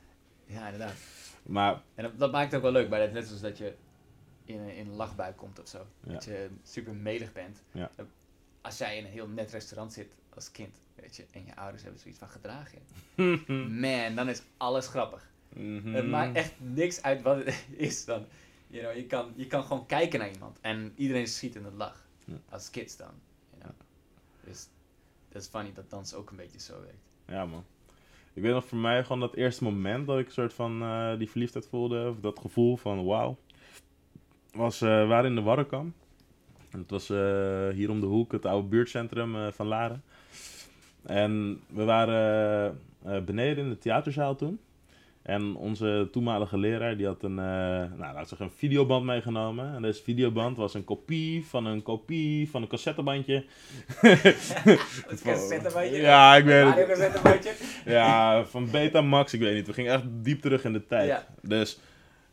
Ja, 0.47 0.65
inderdaad. 0.65 0.95
Maar 1.43 1.83
En 1.95 2.03
dat, 2.03 2.19
dat 2.19 2.33
maakt 2.33 2.45
het 2.47 2.55
ook 2.55 2.63
wel 2.63 2.73
leuk, 2.73 2.89
maar 2.89 2.99
dat, 2.99 3.13
net 3.13 3.27
zoals 3.27 3.41
dat 3.41 3.59
je 3.59 3.75
in 4.45 4.59
een, 4.61 4.75
in 4.77 4.87
een 4.87 4.95
lachbui 4.95 5.33
komt 5.35 5.61
of 5.61 5.69
zo. 5.69 5.87
Ja. 6.05 6.13
Dat 6.13 6.25
je 6.25 6.49
super 6.63 6.95
medig 6.95 7.33
bent. 7.33 7.63
Ja. 7.73 7.91
Dat- 7.97 8.07
Als 8.61 8.79
jij 8.79 8.97
in 8.99 9.05
een 9.05 9.11
heel 9.11 9.29
net 9.29 9.51
restaurant 9.51 9.93
zit 9.93 10.13
als 10.39 10.51
kind, 10.53 10.81
weet 10.95 11.17
je, 11.17 11.25
en 11.31 11.45
je 11.45 11.57
ouders 11.57 11.83
hebben 11.83 12.01
zoiets 12.01 12.19
van 12.19 12.29
gedrag 12.29 12.71
je. 12.73 13.43
Man, 13.81 14.15
dan 14.15 14.29
is 14.29 14.43
alles 14.57 14.87
grappig. 14.87 15.31
Mhm. 15.49 15.95
Het 15.95 16.07
maakt 16.07 16.37
echt 16.37 16.53
niks 16.59 17.03
uit 17.03 17.23
wat 17.23 17.45
het 17.45 17.67
is 17.89 18.05
dan. 18.05 18.25
You 18.67 18.83
know, 18.83 18.97
je, 18.97 19.07
kan, 19.07 19.33
je 19.37 19.47
kan 19.47 19.63
gewoon 19.63 19.87
kijken 19.87 20.19
naar 20.19 20.31
iemand 20.31 20.59
en 20.61 20.93
iedereen 20.97 21.27
schiet 21.27 21.55
in 21.55 21.63
de 21.63 21.73
lach. 21.73 22.07
Ja. 22.25 22.35
Als 22.49 22.71
kids 22.71 22.97
dan. 22.97 23.13
You 23.51 23.63
know. 23.63 23.75
Dus 24.45 24.69
dat 25.29 25.43
is 25.43 25.49
funny 25.49 25.73
dat 25.73 25.91
dans 25.91 26.15
ook 26.15 26.31
een 26.31 26.37
beetje 26.37 26.61
zo 26.61 26.81
werkt. 26.81 27.09
Ja, 27.27 27.45
man. 27.45 27.65
Ik 28.33 28.43
weet 28.43 28.53
nog 28.53 28.67
voor 28.67 28.79
mij 28.79 29.03
gewoon 29.03 29.21
dat 29.21 29.35
eerste 29.35 29.65
moment 29.65 30.07
dat 30.07 30.19
ik 30.19 30.27
een 30.27 30.33
soort 30.33 30.55
van 30.55 30.83
eh, 30.83 31.19
die 31.19 31.31
verliefdheid 31.31 31.67
voelde, 31.67 32.09
of 32.09 32.21
dat 32.21 32.39
gevoel 32.39 32.77
van 32.77 33.05
wauw, 33.05 33.39
was, 34.53 34.81
eh, 34.81 35.01
we 35.01 35.07
waren 35.07 35.31
in 35.31 35.35
de 35.35 35.43
Warrekam. 35.43 35.95
En 36.71 36.79
het 36.79 36.91
was 36.91 37.11
eh, 37.11 37.69
hier 37.69 37.91
om 37.91 38.01
de 38.01 38.07
hoek, 38.07 38.33
het 38.33 38.47
oude 38.47 38.69
buurtcentrum 38.69 39.37
eh, 39.37 39.53
van 39.53 39.67
Laren. 39.67 40.03
En 41.09 41.61
we 41.69 41.85
waren 41.85 42.79
eh, 43.05 43.21
beneden 43.21 43.65
in 43.65 43.71
de 43.71 43.79
theaterzaal 43.79 44.37
toen. 44.37 44.59
En 45.23 45.57
onze 45.57 46.09
toenmalige 46.13 46.59
leraar 46.59 46.97
die 46.97 47.07
had 47.07 47.23
een, 47.23 47.39
eh 47.39 47.45
nou, 47.99 48.15
zeggen, 48.27 48.41
een 48.41 48.51
videoband 48.57 49.05
meegenomen. 49.05 49.75
En 49.75 49.83
deze 49.83 50.03
videoband 50.03 50.57
was 50.57 50.75
een 50.75 50.85
kopie 50.85 51.47
van 51.47 51.67
een 51.67 51.83
kopie 51.83 52.51
van 52.51 52.63
een 52.63 52.69
cassettebandje. 52.69 53.45
Het 55.09 55.23
cassettebandje? 55.25 55.97
Ja, 55.97 56.37
ik 56.37 56.45
weet 56.45 56.75
het. 56.75 56.87
cassettebandje? 56.87 57.53
Ja, 57.85 58.45
van 58.45 58.71
Betamax, 58.71 59.33
ik 59.33 59.41
weet 59.41 59.55
niet. 59.55 59.67
We 59.67 59.73
gingen 59.73 59.93
echt 59.93 60.03
diep 60.07 60.41
terug 60.41 60.65
in 60.65 60.73
de 60.73 60.87
tijd. 60.87 61.09
Ja. 61.09 61.27
Dus 61.43 61.79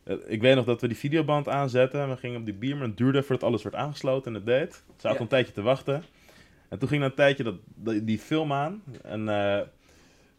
eh, 0.03 0.15
ik 0.25 0.41
weet 0.41 0.55
nog 0.55 0.65
dat 0.65 0.81
we 0.81 0.87
die 0.87 0.97
videoband 0.97 1.49
aanzetten. 1.49 2.01
En 2.01 2.09
we 2.09 2.17
gingen 2.17 2.39
op 2.39 2.45
die 2.45 2.53
biermer. 2.53 2.83
En 2.83 2.89
het 2.89 2.97
duurde 2.97 3.23
voordat 3.23 3.49
alles 3.49 3.63
werd 3.63 3.75
aangesloten 3.75 4.27
en 4.27 4.33
het 4.37 4.45
deed. 4.45 4.69
We 4.87 4.93
zaten 4.95 5.17
Ja. 5.17 5.19
een 5.23 5.27
tijdje 5.27 5.53
te 5.53 5.61
wachten. 5.61 6.03
En 6.75 6.81
toen 6.81 6.89
ging 6.89 7.01
na 7.01 7.07
een 7.07 7.15
tijdje 7.15 7.43
dat, 7.43 7.55
die 8.07 8.19
film 8.19 8.53
aan. 8.53 8.83
En 9.03 9.29
eh, 9.29 9.61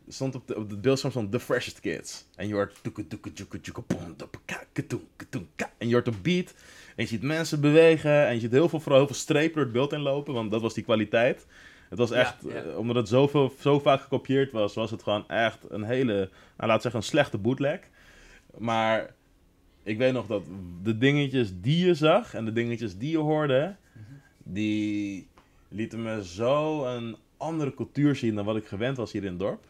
stond 0.08 0.34
op, 0.34 0.46
de, 0.46 0.56
op 0.56 0.70
het 0.70 0.80
beeldscherm 0.80 1.12
stond 1.12 1.32
The 1.32 1.40
Freshest 1.40 1.80
Kids. 1.80 2.24
En 2.34 2.48
je 2.48 2.54
hoort... 2.54 2.80
En 5.78 5.88
je 5.88 5.92
hoort 5.94 6.06
een 6.06 6.22
beat. 6.22 6.54
En 6.96 7.02
je 7.02 7.06
ziet 7.06 7.22
mensen 7.22 7.60
bewegen. 7.60 8.26
En 8.26 8.34
je 8.34 8.40
ziet 8.40 8.50
heel 8.52 8.68
veel, 8.68 8.80
vooral 8.80 8.98
heel 8.98 9.06
veel 9.08 9.16
strepen 9.16 9.54
door 9.54 9.62
het 9.62 9.72
beeld 9.72 9.92
inlopen. 9.92 10.34
Want 10.34 10.50
dat 10.50 10.60
was 10.60 10.74
die 10.74 10.84
kwaliteit. 10.84 11.46
Het 11.88 11.98
was 11.98 12.10
echt, 12.10 12.34
ja. 12.48 12.54
eh, 12.54 12.78
omdat 12.78 12.96
het 12.96 13.08
zoveel, 13.08 13.52
zo 13.60 13.78
vaak 13.78 14.00
gekopieerd 14.00 14.52
was, 14.52 14.74
was 14.74 14.90
het 14.90 15.02
gewoon 15.02 15.28
echt 15.28 15.58
een 15.70 15.84
hele, 15.84 16.14
nou 16.56 16.68
laat 16.68 16.76
ik 16.76 16.82
zeggen, 16.82 17.00
een 17.00 17.06
slechte 17.06 17.38
bootleg. 17.38 17.80
Maar 18.58 19.14
ik 19.82 19.98
weet 19.98 20.12
nog 20.12 20.26
dat 20.26 20.44
de 20.82 20.98
dingetjes 20.98 21.50
die 21.60 21.86
je 21.86 21.94
zag 21.94 22.34
en 22.34 22.44
de 22.44 22.52
dingetjes 22.52 22.96
die 22.98 23.10
je 23.10 23.18
hoorde, 23.18 23.76
Mhm. 23.92 24.02
die 24.42 25.28
lieten 25.76 26.02
me 26.02 26.24
zo 26.24 26.84
een 26.84 27.16
andere 27.36 27.74
cultuur 27.74 28.16
zien 28.16 28.34
dan 28.34 28.44
wat 28.44 28.56
ik 28.56 28.66
gewend 28.66 28.96
was 28.96 29.12
hier 29.12 29.22
in 29.24 29.28
het 29.28 29.38
dorp. 29.38 29.64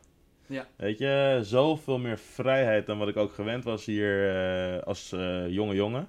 Ja. 0.46 0.66
Weet 0.76 0.98
je, 0.98 1.40
zoveel 1.42 1.98
meer 1.98 2.18
vrijheid 2.18 2.86
dan 2.86 2.98
wat 2.98 3.09
ik 3.09 3.16
ook 3.16 3.32
gewend 3.32 3.64
was 3.64 3.84
hier 3.84 4.34
eh, 4.34 4.82
als 4.82 5.12
eh, 5.12 5.48
jonge 5.48 5.74
jongen. 5.74 6.09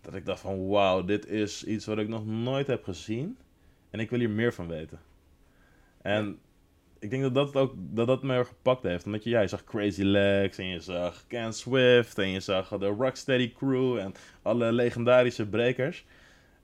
Dat 0.00 0.14
ik 0.14 0.26
dacht 0.26 0.40
van, 0.40 0.68
wauw, 0.68 1.04
dit 1.04 1.26
is 1.26 1.64
iets 1.64 1.86
wat 1.86 1.98
ik 1.98 2.08
nog 2.08 2.26
nooit 2.26 2.66
heb 2.66 2.84
gezien. 2.84 3.38
En 3.90 4.00
ik 4.00 4.10
wil 4.10 4.18
hier 4.18 4.30
meer 4.30 4.54
van 4.54 4.68
weten. 4.68 5.00
En 6.02 6.38
ik 6.98 7.10
denk 7.10 7.22
dat 7.22 7.34
dat 7.34 7.56
ook 7.56 7.74
dat 7.76 8.06
dat 8.06 8.22
me 8.22 8.30
heel 8.30 8.38
erg 8.38 8.48
gepakt 8.48 8.82
heeft. 8.82 9.04
Omdat 9.06 9.24
je, 9.24 9.30
ja, 9.30 9.40
je 9.40 9.48
zag 9.48 9.64
Crazy 9.64 10.02
Legs 10.02 10.58
en 10.58 10.66
je 10.66 10.80
zag 10.80 11.24
Ken 11.26 11.52
Swift 11.52 12.18
en 12.18 12.28
je 12.28 12.40
zag 12.40 12.68
de 12.68 12.86
Rocksteady 12.86 13.52
Crew 13.52 13.98
en 13.98 14.14
alle 14.42 14.72
legendarische 14.72 15.46
brekers. 15.46 16.04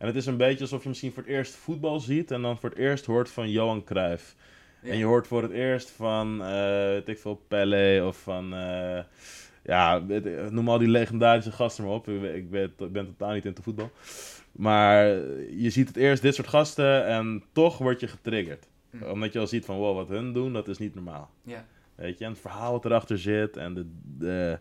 En 0.01 0.07
het 0.07 0.17
is 0.17 0.27
een 0.27 0.37
beetje 0.37 0.61
alsof 0.61 0.83
je 0.83 0.89
misschien 0.89 1.13
voor 1.13 1.23
het 1.23 1.33
eerst 1.33 1.55
voetbal 1.55 2.01
ziet 2.01 2.31
en 2.31 2.43
dan 2.43 2.59
voor 2.59 2.69
het 2.69 2.79
eerst 2.79 3.07
hoort 3.07 3.31
van 3.31 3.51
Johan 3.51 3.85
Cruijff. 3.85 4.37
Ja. 4.83 4.91
En 4.91 4.99
je 4.99 5.05
hoort 5.05 5.27
voor 5.27 5.43
het 5.43 5.51
eerst 5.51 5.91
van, 5.91 6.43
eh 6.43 6.89
weet 6.89 7.09
ik 7.09 7.19
veel, 7.19 7.43
Pele 7.49 8.05
of 8.07 8.23
van, 8.23 8.55
eh, 8.55 9.03
ja, 9.63 10.03
noem 10.51 10.69
al 10.69 10.79
die 10.79 10.89
legendarische 10.89 11.53
gasten 11.53 11.85
maar 11.85 11.93
op. 11.93 12.09
Ik, 12.09 12.51
weet, 12.51 12.71
ik 12.79 12.93
ben 12.93 13.07
totaal 13.07 13.33
niet 13.33 13.45
into 13.45 13.63
voetbal. 13.63 13.91
Maar 14.53 15.07
je 15.57 15.71
ziet 15.71 15.89
het 15.89 15.97
eerst 15.97 16.23
dit 16.23 16.35
soort 16.35 16.49
gasten 16.49 17.07
en 17.07 17.43
toch 17.53 17.79
word 17.79 18.01
je 18.01 18.07
getriggerd. 18.07 18.69
Hm. 18.91 19.05
Omdat 19.05 19.33
je 19.33 19.39
al 19.39 19.47
ziet 19.47 19.65
van, 19.65 19.77
wow, 19.77 19.97
wat 19.97 20.09
hun 20.09 20.33
doen, 20.33 20.53
dat 20.53 20.69
is 20.69 20.79
niet 20.79 20.95
normaal. 20.95 21.31
Ja. 21.43 21.65
Weet 21.95 22.19
je, 22.19 22.25
en 22.25 22.31
het 22.31 22.41
verhaal 22.41 22.73
wat 22.73 22.85
erachter 22.85 23.19
zit 23.19 23.57
en 23.57 23.75
de, 23.75 23.87
de, 24.19 24.59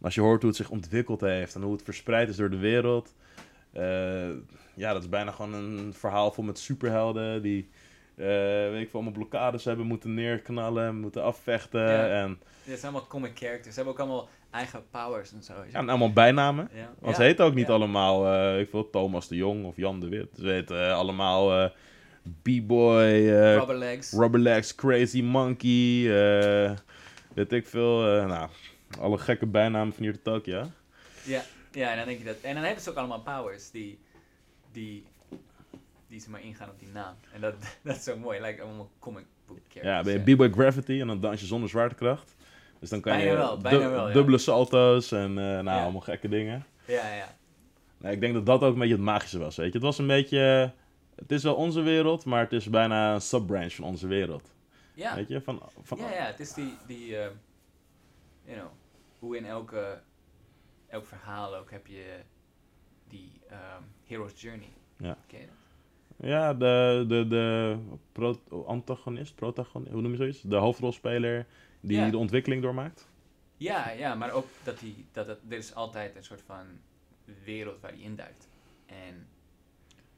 als 0.00 0.14
je 0.14 0.20
hoort 0.20 0.40
hoe 0.40 0.50
het 0.50 0.58
zich 0.58 0.70
ontwikkeld 0.70 1.20
heeft 1.20 1.54
en 1.54 1.62
hoe 1.62 1.72
het 1.72 1.82
verspreid 1.82 2.28
is 2.28 2.36
door 2.36 2.50
de 2.50 2.58
wereld. 2.58 3.14
Eh, 3.72 4.28
ja, 4.74 4.92
dat 4.92 5.02
is 5.02 5.08
bijna 5.08 5.30
gewoon 5.30 5.54
een 5.54 5.94
verhaal 5.94 6.32
vol 6.32 6.44
met 6.44 6.58
superhelden 6.58 7.42
die, 7.42 7.68
eh, 8.14 8.26
weet 8.26 8.80
ik 8.80 8.90
veel, 8.90 9.00
allemaal 9.00 9.12
blokkades 9.12 9.64
hebben 9.64 9.86
moeten 9.86 10.14
neerknallen, 10.14 11.00
moeten 11.00 11.22
afvechten. 11.22 11.80
Ja. 11.80 12.08
En, 12.08 12.38
Dit 12.64 12.78
zijn 12.78 12.92
allemaal 12.92 13.08
comic 13.08 13.38
characters. 13.38 13.74
Ze 13.74 13.82
hebben 13.82 13.92
ook 13.92 14.00
allemaal 14.00 14.28
eigen 14.50 14.82
powers 14.90 15.32
en 15.32 15.42
zo. 15.42 15.52
ja, 15.72 15.78
en 15.78 15.88
allemaal 15.88 16.12
bijnamen. 16.12 16.68
Ja. 16.74 16.90
Want 16.98 17.16
ze 17.16 17.22
heten 17.22 17.44
ook 17.44 17.54
niet 17.54 17.68
allemaal, 17.68 18.26
eh, 18.26 18.60
ik 18.60 18.70
veel, 18.70 18.90
Thomas 18.90 19.28
de 19.28 19.36
Jong 19.36 19.64
of 19.64 19.76
Jan 19.76 20.00
de 20.00 20.08
Wit. 20.08 20.28
Ze 20.38 20.48
heten 20.48 20.94
allemaal 20.94 21.70
B-Boy, 22.42 23.28
Rubber 23.28 23.76
legs. 23.76 24.12
Rubberlegs, 24.12 24.74
Crazy 24.74 25.22
Monkey, 25.22 26.08
weet 27.34 27.52
ik 27.52 27.66
veel. 27.66 28.00
nou, 28.26 28.48
alle 29.00 29.18
gekke 29.18 29.46
bijnamen 29.46 29.94
van 29.94 30.02
hier 30.02 30.12
tot 30.12 30.24
Tokio. 30.24 30.56
Ja, 30.56 30.70
ja, 31.24 31.42
en 31.76 31.96
dan 31.96 32.06
denk 32.06 32.18
je 32.18 32.24
dat. 32.24 32.40
En 32.40 32.54
dan 32.54 32.62
hebben 32.64 32.82
ze 32.82 32.90
ook 32.90 32.96
allemaal 32.96 33.20
powers 33.20 33.70
die, 33.70 33.98
die, 34.72 35.06
die 36.08 36.20
ze 36.20 36.30
maar 36.30 36.42
ingaan 36.42 36.68
op 36.70 36.78
die 36.78 36.88
naam. 36.88 37.14
En 37.32 37.40
dat, 37.40 37.54
dat 37.84 37.96
is 37.96 38.04
zo 38.04 38.16
mooi. 38.16 38.40
Lijkt 38.40 38.60
allemaal 38.60 38.90
comic 38.98 39.24
book 39.46 39.58
characters. 39.68 39.84
Ja, 39.84 40.02
ben 40.02 40.12
je 40.26 40.34
B-Boy 40.34 40.50
Gravity 40.50 41.00
en 41.00 41.06
dan 41.06 41.20
dans 41.20 41.40
je 41.40 41.46
zonder 41.46 41.68
zwaartekracht. 41.68 42.34
Dus 42.80 42.90
dan 42.90 43.00
kan 43.00 43.12
Bijna 43.12 43.30
je 43.30 43.36
wel, 43.36 43.56
bijna 43.58 43.78
du- 43.78 43.88
wel, 43.88 44.06
ja. 44.08 44.12
dubbele 44.12 44.38
salto's 44.38 45.12
en 45.12 45.28
eh, 45.28 45.44
nou, 45.44 45.64
Ja. 45.64 45.82
allemaal 45.82 46.00
gekke 46.00 46.28
dingen. 46.28 46.66
Ja, 46.86 47.14
ja. 47.14 47.36
Nee, 47.98 48.12
ik 48.12 48.20
denk 48.20 48.34
dat 48.34 48.46
dat 48.46 48.62
ook 48.62 48.72
een 48.72 48.78
beetje 48.78 48.94
het 48.94 49.02
magische 49.02 49.38
was, 49.38 49.56
weet 49.56 49.66
je. 49.66 49.72
Het 49.72 49.82
was 49.82 49.98
een 49.98 50.06
beetje... 50.06 50.72
Het 51.16 51.32
is 51.32 51.42
wel 51.42 51.54
onze 51.54 51.80
wereld, 51.80 52.24
maar 52.24 52.40
het 52.40 52.52
is 52.52 52.70
bijna 52.70 53.14
een 53.14 53.20
subbranch 53.20 53.74
van 53.74 53.84
onze 53.84 54.06
wereld. 54.06 54.54
Ja, 54.94 55.14
Weet 55.14 55.28
je, 55.28 55.40
van... 55.40 55.62
van 55.82 55.98
ja, 55.98 56.10
ja 56.12 56.24
het 56.26 56.40
is 56.40 56.52
die, 56.52 56.74
die 56.86 57.16
eh, 57.16 57.26
you 58.44 58.56
know, 58.58 58.68
hoe 59.18 59.36
in 59.36 59.44
elke, 59.46 60.00
elk 60.92 61.06
verhaal 61.06 61.56
ook 61.56 61.70
heb 61.70 61.86
je 61.86 62.20
die 63.08 63.40
ehm, 63.48 63.82
hero's 64.04 64.40
journey. 64.40 64.72
Ja. 64.96 65.18
Ken 65.26 65.40
je 65.40 65.46
dat? 65.46 65.54
Ja, 66.28 66.54
de, 66.54 67.04
de, 67.08 67.26
de 67.28 67.76
pro- 68.12 68.64
antagonist, 68.66 69.34
protagonist, 69.34 69.92
hoe 69.92 70.00
noem 70.02 70.10
je 70.10 70.16
zoiets? 70.16 70.40
De 70.42 70.56
hoofdrolspeler 70.56 71.46
die 71.80 71.96
Ja. 71.96 72.10
de 72.10 72.16
ontwikkeling 72.16 72.62
doormaakt. 72.62 73.08
Ja, 73.56 73.90
ja, 73.90 74.14
maar 74.14 74.30
ook 74.30 74.46
dat, 74.64 74.78
die, 74.78 75.06
dat 75.12 75.26
het, 75.26 75.38
er 75.48 75.56
is 75.56 75.74
altijd 75.74 76.16
een 76.16 76.24
soort 76.24 76.42
van 76.42 76.66
wereld 77.44 77.80
waar 77.80 77.92
die 77.92 78.02
induikt. 78.02 78.48
En, 78.86 79.28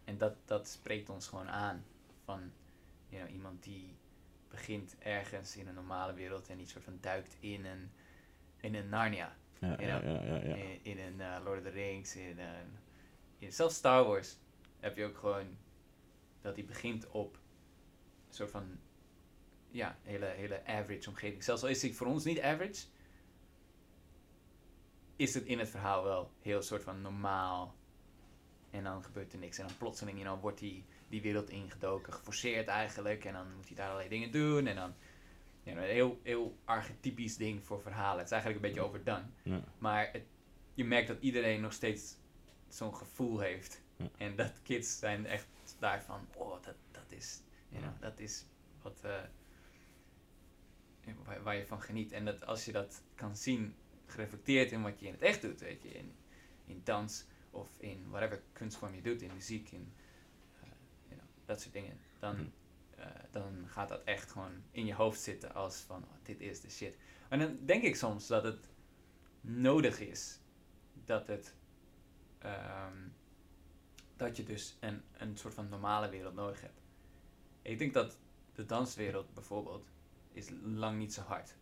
en 0.04 0.18
dat, 0.18 0.34
dat 0.44 0.68
spreekt 0.68 1.08
ons 1.10 1.26
gewoon 1.28 1.48
aan 1.48 1.84
van 2.24 2.40
you 3.08 3.22
know, 3.22 3.34
iemand 3.34 3.62
die 3.62 3.94
begint 4.48 4.96
ergens 4.98 5.56
in 5.56 5.68
een 5.68 5.74
normale 5.74 6.14
wereld 6.14 6.48
en 6.48 6.56
die 6.56 6.66
soort 6.66 6.84
van 6.84 6.98
duikt 7.00 7.36
in 7.40 7.64
een, 7.64 7.90
in 8.60 8.74
een 8.74 8.88
Narnia. 8.88 9.36
In, 9.72 10.78
in 10.82 10.98
een 10.98 11.20
eh, 11.20 11.44
Lord 11.44 11.58
of 11.58 11.64
the 11.64 11.70
Rings, 11.70 12.16
in 12.16 12.38
een... 12.38 12.78
In, 13.38 13.52
zelfs 13.52 13.76
Star 13.76 14.04
Wars 14.04 14.36
heb 14.80 14.96
je 14.96 15.04
ook 15.04 15.18
gewoon 15.18 15.56
dat 16.40 16.54
die 16.54 16.64
begint 16.64 17.10
op 17.10 17.34
een 18.28 18.34
soort 18.34 18.50
van... 18.50 18.78
Ja, 19.70 19.96
hele, 20.02 20.26
hele 20.26 20.66
average 20.66 21.08
omgeving. 21.08 21.44
Zelfs 21.44 21.62
al 21.62 21.68
is 21.68 21.80
die 21.80 21.94
voor 21.94 22.06
ons 22.06 22.24
niet 22.24 22.40
average, 22.40 22.84
is 25.16 25.34
het 25.34 25.44
in 25.44 25.58
het 25.58 25.68
verhaal 25.68 26.04
wel 26.04 26.30
heel 26.40 26.62
soort 26.62 26.82
van 26.82 27.00
normaal. 27.00 27.74
En 28.70 28.84
dan 28.84 29.04
gebeurt 29.04 29.32
er 29.32 29.38
niks. 29.38 29.58
En 29.58 29.66
dan 29.66 29.76
plotseling 29.76 30.18
you 30.18 30.28
know, 30.28 30.42
wordt 30.42 30.58
die, 30.58 30.84
die 31.08 31.22
wereld 31.22 31.50
ingedoken, 31.50 32.12
geforceerd 32.12 32.68
eigenlijk. 32.68 33.24
En 33.24 33.32
dan 33.32 33.54
moet 33.56 33.66
hij 33.66 33.76
daar 33.76 33.86
allerlei 33.86 34.08
dingen 34.08 34.30
doen. 34.30 34.66
En 34.66 34.76
dan 34.76 34.94
ja, 35.64 35.72
een 35.72 35.82
heel, 35.82 36.20
heel 36.22 36.58
archetypisch 36.64 37.36
ding 37.36 37.64
voor 37.64 37.80
verhalen. 37.80 38.16
Het 38.16 38.26
is 38.26 38.32
eigenlijk 38.32 38.62
een 38.62 38.68
beetje 38.68 38.86
overdone. 38.86 39.24
Ja. 39.42 39.64
Maar 39.78 40.08
het, 40.12 40.22
je 40.74 40.84
merkt 40.84 41.08
dat 41.08 41.20
iedereen 41.20 41.60
nog 41.60 41.72
steeds 41.72 42.16
zo'n 42.68 42.94
gevoel 42.94 43.38
heeft. 43.38 43.82
Ja. 43.96 44.08
En 44.16 44.36
dat 44.36 44.62
kids 44.62 44.98
zijn 44.98 45.26
echt 45.26 45.46
daarvan, 45.78 46.26
oh, 46.34 46.62
dat, 46.62 46.74
dat 46.90 47.12
is, 47.12 47.40
you 47.68 47.82
know, 47.82 48.00
dat 48.00 48.18
is 48.18 48.44
wat, 48.82 49.00
eh, 49.02 49.22
waar, 51.24 51.42
waar 51.42 51.56
je 51.56 51.66
van 51.66 51.82
geniet. 51.82 52.12
En 52.12 52.24
dat 52.24 52.46
als 52.46 52.64
je 52.64 52.72
dat 52.72 53.02
kan 53.14 53.36
zien, 53.36 53.74
gereflecteerd 54.06 54.72
in 54.72 54.82
wat 54.82 55.00
je 55.00 55.06
in 55.06 55.12
het 55.12 55.22
echt 55.22 55.42
doet, 55.42 55.60
weet 55.60 55.82
je, 55.82 55.88
in, 55.88 56.14
in 56.66 56.80
dans 56.84 57.26
of 57.50 57.68
in 57.78 58.10
whatever 58.10 58.42
kunstvorm 58.52 58.94
je 58.94 59.02
doet, 59.02 59.22
in 59.22 59.30
muziek, 59.34 59.70
in 59.70 59.92
eh, 60.60 60.68
you 61.08 61.20
know, 61.20 61.28
dat 61.44 61.60
soort 61.60 61.74
dingen, 61.74 61.98
dan, 62.18 62.52
Eh, 62.96 63.06
dan 63.30 63.64
gaat 63.68 63.88
dat 63.88 64.02
echt 64.04 64.30
gewoon 64.30 64.62
in 64.70 64.86
je 64.86 64.94
hoofd 64.94 65.20
zitten 65.20 65.54
als 65.54 65.76
van, 65.76 66.02
oh, 66.02 66.10
dit 66.22 66.40
is 66.40 66.60
de 66.60 66.70
shit. 66.70 66.96
En 67.28 67.38
dan 67.38 67.58
denk 67.64 67.82
ik 67.82 67.96
soms 67.96 68.26
dat 68.26 68.44
het 68.44 68.68
nodig 69.40 70.00
is 70.00 70.38
dat 71.04 71.26
het 71.26 71.54
ehm, 72.38 72.96
dat 74.16 74.36
je 74.36 74.44
dus 74.44 74.76
een, 74.80 75.02
een 75.12 75.36
soort 75.36 75.54
van 75.54 75.68
normale 75.68 76.08
wereld 76.08 76.34
nodig 76.34 76.60
hebt. 76.60 76.80
Ik 77.62 77.78
denk 77.78 77.94
dat 77.94 78.18
de 78.54 78.66
danswereld 78.66 79.34
bijvoorbeeld 79.34 79.86
is 80.32 80.48
lang 80.62 80.98
niet 80.98 81.14
zo 81.14 81.20
hard 81.20 81.54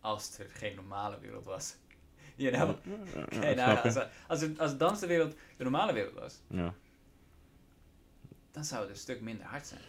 als 0.00 0.38
er 0.38 0.48
geen 0.50 0.74
normale 0.74 1.18
wereld 1.18 1.44
was. 1.44 1.76
You 2.36 2.52
know? 2.52 2.84
Ja, 2.84 2.92
ja, 3.04 3.20
ja, 3.20 3.24
Kijk, 3.24 3.32
snap 3.32 3.56
nou, 3.56 3.76
je? 3.76 3.82
als, 3.82 4.08
als, 4.28 4.40
het- 4.40 4.58
als 4.58 4.76
danswereld 4.76 5.36
de 5.56 5.62
normale 5.62 5.92
wereld 5.92 6.14
was, 6.14 6.40
Ja. 6.46 6.74
dan 8.50 8.64
zou 8.64 8.80
het 8.80 8.90
een 8.90 8.96
stuk 8.96 9.20
minder 9.20 9.46
hard 9.46 9.66
zijn. 9.66 9.80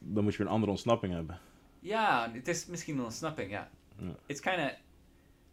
Dan 0.00 0.22
moet 0.24 0.32
je 0.32 0.38
weer 0.38 0.46
een 0.46 0.52
andere 0.52 0.72
ontsnapping 0.72 1.12
hebben. 1.12 1.38
Ja, 1.80 2.30
het 2.32 2.48
is 2.48 2.66
misschien 2.66 2.98
een 2.98 3.04
ontsnapping, 3.04 3.50
ja. 3.50 3.70
Ja. 3.98 4.06
Het 4.06 4.16
is 4.26 4.40
kind 4.40 4.56
of 4.56 4.72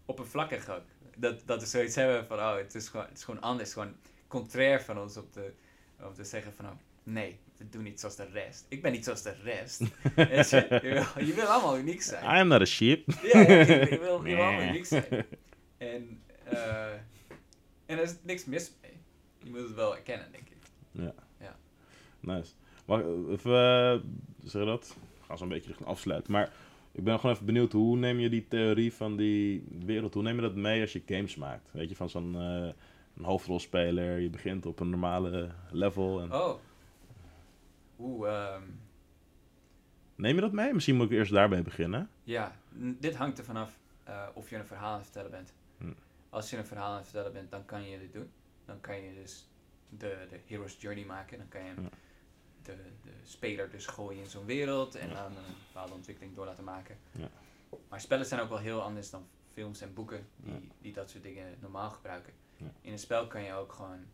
oppervlakkig 0.06 0.70
ook. 0.70 0.84
Dat, 1.16 1.41
dat 1.46 1.62
we 1.62 1.68
zoiets 1.68 1.96
hebben 1.96 2.26
van, 2.26 2.38
oh, 2.38 2.56
het 2.56 2.76
is 2.76 2.88
gewoon, 2.88 3.06
het 3.06 3.18
is 3.18 3.24
gewoon 3.24 3.41
anders. 3.41 3.74
Gewoon 3.74 3.94
contrair 4.28 4.82
van 4.82 5.00
ons 5.00 5.18
op 5.18 5.32
te, 5.32 5.54
om 6.02 6.14
te 6.14 6.24
zeggen 6.24 6.54
van, 6.54 6.66
oh, 6.66 6.72
nee, 7.04 7.39
we 7.58 7.70
doen 7.70 7.84
niet 7.84 8.00
zoals 8.00 8.16
de 8.16 8.26
rest. 8.26 8.66
Ik 8.70 8.82
ben 8.82 8.91
niet 8.91 9.04
zoals 9.04 9.22
de 9.22 9.36
rest. 9.44 9.80
Je, 10.16 10.80
je, 10.82 11.06
wil, 11.14 11.26
je 11.26 11.34
wil 11.34 11.46
allemaal 11.46 11.78
uniek 11.78 12.02
zijn. 12.02 12.24
I 12.24 12.39
am 12.39 12.48
not 12.48 12.62
a 12.62 12.66
sheep. 12.66 13.12
Ja, 13.22 13.39
ja, 13.39 13.50
je, 13.50 13.88
je 13.89 14.00
wil, 14.00 14.18
allemaal 14.18 14.62
uniek 14.62 14.86
zijn. 14.86 15.26
En, 15.78 16.22
eh, 16.44 16.91
en 17.86 17.98
er 17.98 18.02
is 18.02 18.16
niks 18.22 18.46
mis 18.46 18.72
mee. 18.82 18.91
Je 19.44 19.50
moet 19.50 19.60
het 19.60 19.74
wel 19.74 19.96
erkennen, 19.96 20.32
denk 20.32 20.50
ik. 20.50 20.52
Nice. 22.24 22.52
Mag, 22.86 23.02
even, 23.30 23.54
eh, 23.54 24.00
zeg 24.44 24.62
je 24.62 24.68
dat? 24.68 24.98
We 25.20 25.26
gaan 25.26 25.38
zo 25.38 25.44
een 25.44 25.50
beetje 25.50 25.68
richting 25.68 25.90
afsluiten. 25.90 26.32
Maar 26.32 26.52
ik 26.92 27.04
ben 27.04 27.20
gewoon 27.20 27.36
even 27.36 27.46
benieuwd, 27.46 27.72
hoe 27.72 27.98
neem 27.98 28.20
je 28.20 28.30
die 28.30 28.48
theorie 28.48 28.94
van 28.94 29.16
die 29.18 29.64
wereld, 29.86 30.14
hoe 30.14 30.24
neem 30.24 30.36
je 30.36 30.42
dat 30.42 30.56
mee 30.56 30.82
als 30.82 30.94
je 30.94 31.04
games 31.06 31.36
maakt? 31.36 31.70
Weet 31.72 31.90
je, 31.90 31.96
van 31.96 32.10
zo'n 32.10 32.36
eh, 32.36 32.70
een 33.18 33.24
hoofdrolspeler, 33.24 34.20
je 34.20 34.30
begint 34.30 34.66
op 34.66 34.80
een 34.80 34.90
normale 34.90 35.50
level. 35.72 36.22
En... 36.22 36.34
Oh. 36.34 36.60
Oeh, 38.00 38.30
ehm, 38.30 38.62
Neem 40.16 40.36
je 40.36 40.42
dat 40.42 40.52
mee? 40.52 40.74
Misschien 40.74 40.96
moet 40.96 41.12
ik 41.12 41.18
eerst 41.18 41.32
daarbij 41.32 41.64
beginnen. 41.64 42.10
Ja, 42.24 42.56
dit 43.00 43.16
hangt 43.16 43.38
er 43.38 43.44
vanaf 43.46 43.80
eh 44.04 44.28
of 44.34 44.50
je 44.50 44.56
een 44.56 44.66
verhaal 44.66 44.92
aan 44.92 44.96
het 44.96 45.04
vertellen 45.04 45.32
bent. 45.32 45.54
Hm. 45.78 45.94
Als 46.30 46.50
je 46.50 46.58
een 46.58 46.66
verhaal 46.66 46.92
aan 46.92 46.98
het 46.98 47.08
vertellen 47.08 47.34
bent, 47.34 47.52
dan 47.52 47.66
kan 47.66 47.90
je 47.90 48.00
dit 48.00 48.14
doen. 48.14 48.32
Dan 48.66 48.82
kan 48.82 48.96
je 48.96 49.14
dus 49.14 49.50
de, 49.90 50.26
de 50.30 50.40
hero's 50.46 50.78
journey 50.80 51.06
maken. 51.06 51.38
Dan 51.38 51.48
kan 51.48 51.62
je 51.62 51.68
hem 51.68 51.84
Ja. 51.84 51.90
De, 52.66 52.76
de 53.03 53.11
speler 53.24 53.70
dus 53.70 53.86
gooien 53.86 54.24
in 54.24 54.30
zo'n 54.30 54.45
wereld 54.45 54.95
en 54.95 55.09
dan 55.09 55.26
een 55.26 55.55
bepaalde 55.68 55.93
ontwikkeling 55.93 56.36
door 56.36 56.45
laten 56.45 56.64
maken. 56.64 56.97
Ja. 57.11 57.30
Maar 57.89 58.01
spellen 58.01 58.26
zijn 58.26 58.41
ook 58.41 58.49
wel 58.49 58.57
heel 58.57 58.82
anders 58.82 59.09
dan 59.09 59.28
films 59.53 59.82
en 59.82 59.93
boeken 59.93 60.28
die, 60.38 60.70
die 60.82 60.93
dat 60.93 61.09
soort 61.09 61.24
dingen 61.24 61.57
normaal 61.59 61.89
gebruiken. 61.89 62.34
In 62.82 62.91
een 62.91 62.99
spel 62.99 63.28
kan 63.28 63.43
je 63.43 63.53
ook 63.53 63.72
gewoon 63.74 64.05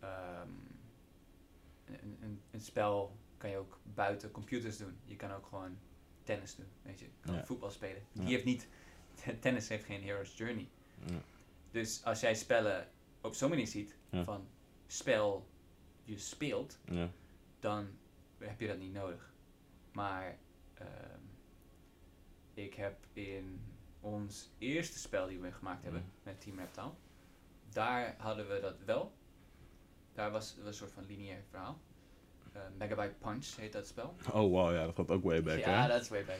ehm, 0.00 0.48
een, 1.86 2.16
een, 2.20 2.40
een 2.50 2.60
spel 2.60 3.16
kan 3.36 3.50
je 3.50 3.56
ook 3.56 3.78
buiten 3.94 4.30
computers 4.30 4.76
doen. 4.76 4.96
Je 5.04 5.16
kan 5.16 5.32
ook 5.32 5.46
gewoon 5.46 5.78
tennis 6.22 6.54
doen, 6.56 6.66
weet 6.82 6.98
je. 6.98 7.04
Je 7.04 7.10
kan 7.20 7.34
Ja. 7.34 7.44
voetbal 7.44 7.70
spelen. 7.70 8.02
Ja. 8.12 8.20
Die 8.20 8.30
heeft 8.32 8.44
niet, 8.44 8.68
tennis 9.40 9.68
heeft 9.68 9.84
geen 9.84 10.02
hero's 10.02 10.36
journey. 10.36 10.68
Ja. 11.04 11.18
Dus 11.70 12.04
als 12.04 12.20
jij 12.20 12.34
spellen 12.34 12.88
op 13.20 13.34
zo'n 13.34 13.48
manier 13.48 13.66
ziet, 13.66 13.96
van 14.10 14.46
spel 14.86 15.46
je 16.04 16.18
speelt, 16.18 16.78
Ja. 16.84 17.10
Dan 17.60 17.88
heb 18.38 18.60
je 18.60 18.66
dat 18.66 18.78
niet 18.78 18.92
nodig. 18.92 19.32
Maar 19.92 20.38
ehm, 20.74 21.20
ik 22.54 22.74
heb 22.74 22.96
in 23.12 23.60
ons 24.00 24.50
eerste 24.58 24.98
spel 24.98 25.26
die 25.26 25.38
we 25.38 25.52
gemaakt 25.52 25.82
hebben 25.82 26.00
Ja. 26.00 26.08
met 26.22 26.40
Team 26.40 26.58
Reptile, 26.58 26.90
daar 27.72 28.14
hadden 28.18 28.48
we 28.48 28.60
dat 28.60 28.76
wel. 28.84 29.12
Daar 30.12 30.30
was, 30.30 30.56
was 30.56 30.66
een 30.66 30.74
soort 30.74 30.92
van 30.92 31.06
lineair 31.06 31.42
verhaal. 31.50 31.80
Eh, 32.52 32.62
Megabyte 32.78 33.14
Punch 33.18 33.56
heet 33.56 33.72
dat 33.72 33.86
spel. 33.86 34.14
Oh 34.26 34.50
wow, 34.50 34.72
ja, 34.74 34.84
dat 34.86 34.94
gaat 34.94 35.10
ook 35.10 35.24
way 35.24 35.42
back, 35.42 35.58
ja, 35.58 35.86
dat 35.86 36.00
is 36.00 36.08
way 36.08 36.24
back. 36.24 36.38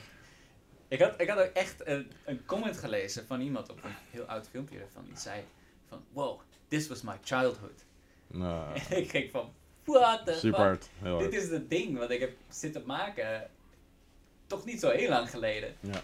Ik 0.89 1.01
had, 1.01 1.21
ik 1.21 1.29
had 1.29 1.39
ook 1.39 1.53
echt 1.55 1.87
een, 1.87 2.11
een 2.25 2.45
comment 2.47 2.77
gelezen 2.79 3.27
van 3.27 3.41
iemand 3.41 3.69
op 3.71 3.85
een 3.85 3.95
heel 4.11 4.25
oud 4.25 4.49
filmpje 4.49 4.79
ervan. 4.81 5.05
Die 5.05 5.17
zei 5.17 5.45
van, 5.87 6.05
wow, 6.13 6.41
this 6.69 6.89
was 6.89 7.03
my 7.03 7.19
childhood. 7.23 7.85
Nou, 8.27 8.75
En 8.75 8.97
ik 9.03 9.11
ging 9.11 9.31
van, 9.31 9.55
what 9.89 10.27
the 10.27 10.33
super 10.33 10.49
fuck? 10.59 10.67
hard. 10.67 10.89
Heel 11.03 11.15
hard. 11.19 11.31
Dit 11.31 11.43
is 11.43 11.51
het 11.51 11.71
ding 11.71 11.99
wat 11.99 12.11
ik 12.11 12.21
heb 12.21 12.33
zitten 12.49 12.83
maken. 12.87 13.51
Toch 14.47 14.65
niet 14.65 14.81
zo 14.81 14.91
heel 14.91 15.09
lang 15.09 15.31
geleden. 15.31 15.75
Ja. 15.81 16.01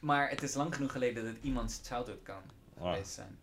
Maar 0.00 0.30
het 0.30 0.42
is 0.42 0.54
lang 0.54 0.74
genoeg 0.74 0.92
geleden 0.92 1.24
dat 1.24 1.32
het 1.34 1.42
iemands 1.42 1.80
childhood 1.84 2.22
kan 2.22 2.42
Wow. 2.74 2.92
geweest 2.92 3.12
zijn. 3.12 3.38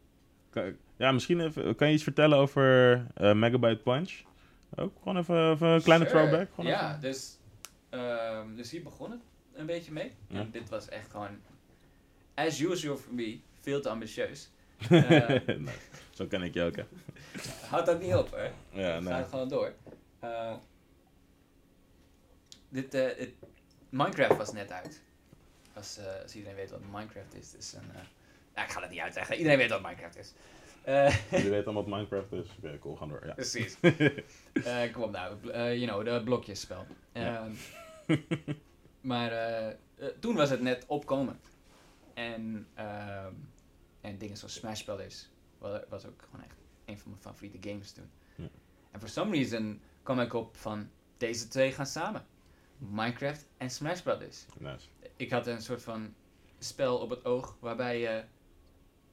Ja, 0.97 1.11
misschien 1.11 1.39
even, 1.39 1.75
kan 1.75 1.88
je 1.88 1.93
iets 1.93 2.03
vertellen 2.03 2.38
over 2.38 2.93
eh, 3.15 3.33
Megabyte 3.33 3.81
Punch? 3.81 4.21
Ook 4.75 4.93
gewoon 4.97 5.17
even, 5.17 5.51
even 5.51 5.67
een 5.67 5.81
kleine 5.81 6.07
Sure. 6.07 6.17
throwback. 6.27 6.49
Gewoon 6.55 6.71
Ja, 6.71 6.89
even. 6.89 7.01
dus, 7.01 7.38
ehm, 7.89 8.55
dus 8.55 8.71
hier 8.71 8.83
begon 8.83 9.11
het 9.11 9.19
een 9.53 9.65
beetje 9.65 9.91
mee. 9.91 10.11
Ja. 10.27 10.39
En 10.39 10.51
dit 10.51 10.69
was 10.69 10.89
echt 10.89 11.11
gewoon, 11.11 11.29
as 12.35 12.59
usual 12.59 12.97
for 12.97 13.13
me, 13.13 13.39
veel 13.61 13.81
te 13.81 13.89
ambitieus. 13.89 14.49
Eh, 14.89 15.27
Nee, 15.47 15.75
zo 16.18 16.26
ken 16.28 16.41
ik 16.41 16.53
je 16.53 16.63
ook, 16.63 16.76
hè? 16.76 16.84
Houd 17.70 17.86
dat 17.86 18.01
niet 18.01 18.13
op, 18.15 18.32
hè? 18.32 18.43
Ja, 18.82 18.93
Ga 18.93 18.99
nee. 18.99 19.13
het 19.13 19.28
gewoon 19.30 19.47
door. 19.49 19.74
Eh, 20.20 20.53
dit, 22.70 22.93
eh, 22.93 23.18
het- 23.18 23.34
Minecraft 23.89 24.38
was 24.38 24.51
net 24.53 24.72
uit. 24.72 25.01
Als, 25.74 25.97
eh, 25.97 26.22
als 26.24 26.36
iedereen 26.36 26.55
weet 26.55 26.70
wat 26.72 26.80
Minecraft 26.91 27.36
is. 27.36 27.55
Is 27.55 27.74
een, 27.74 27.89
ik 28.63 28.70
ga 28.72 28.82
het 28.82 28.89
niet 28.89 28.99
uitleggen. 28.99 29.36
Iedereen 29.36 29.57
weet 29.57 29.70
wat 29.70 29.82
Minecraft 29.82 30.18
is. 30.18 30.34
Jullie 31.32 31.49
weten 31.49 31.65
allemaal 31.65 31.74
wat 31.74 31.88
Minecraft 31.93 32.32
is. 32.32 32.45
Oké, 32.57 32.78
cool, 32.80 32.95
gaan 32.95 33.09
door. 33.09 33.26
Ja. 33.26 33.34
precies. 33.34 33.78
Kom 34.93 35.03
op 35.03 35.11
nou, 35.11 35.38
you 35.51 35.86
know, 35.86 36.05
de 36.05 36.24
blokjesspel. 36.24 36.86
Ja. 37.13 37.47
Ehm, 38.07 38.20
maar 39.01 39.32
toen 40.20 40.36
was 40.36 40.49
het 40.49 40.61
net 40.61 40.84
opkomend. 40.88 41.45
En, 42.13 42.68
ehm, 42.74 43.34
en 44.01 44.18
dingen 44.18 44.38
zoals 44.38 44.53
Smash 44.53 44.82
Brothers 44.82 45.30
wa- 45.30 45.36
was 45.89 46.05
ook 46.05 46.21
gewoon 46.21 46.45
echt 46.45 46.57
een 46.85 46.97
van 46.97 47.11
mijn 47.11 47.23
favoriete 47.23 47.69
games 47.69 47.91
toen. 47.91 48.09
Ja. 48.35 48.49
En 48.91 48.99
for 48.99 49.09
some 49.09 49.35
reason 49.35 49.81
kwam 50.03 50.19
ik 50.19 50.33
op 50.33 50.57
van 50.57 50.89
deze 51.17 51.47
twee 51.47 51.71
gaan 51.71 51.85
samen. 51.85 52.25
Minecraft 52.77 53.47
en 53.57 53.69
Smash 53.69 54.01
Brothers. 54.01 54.45
Nice. 54.59 54.87
Ik 55.15 55.31
had 55.31 55.47
een 55.47 55.61
soort 55.61 55.81
van 55.83 56.13
spel 56.59 56.97
op 56.97 57.09
het 57.09 57.25
oog 57.25 57.57
waarbij 57.59 57.99
je 57.99 58.23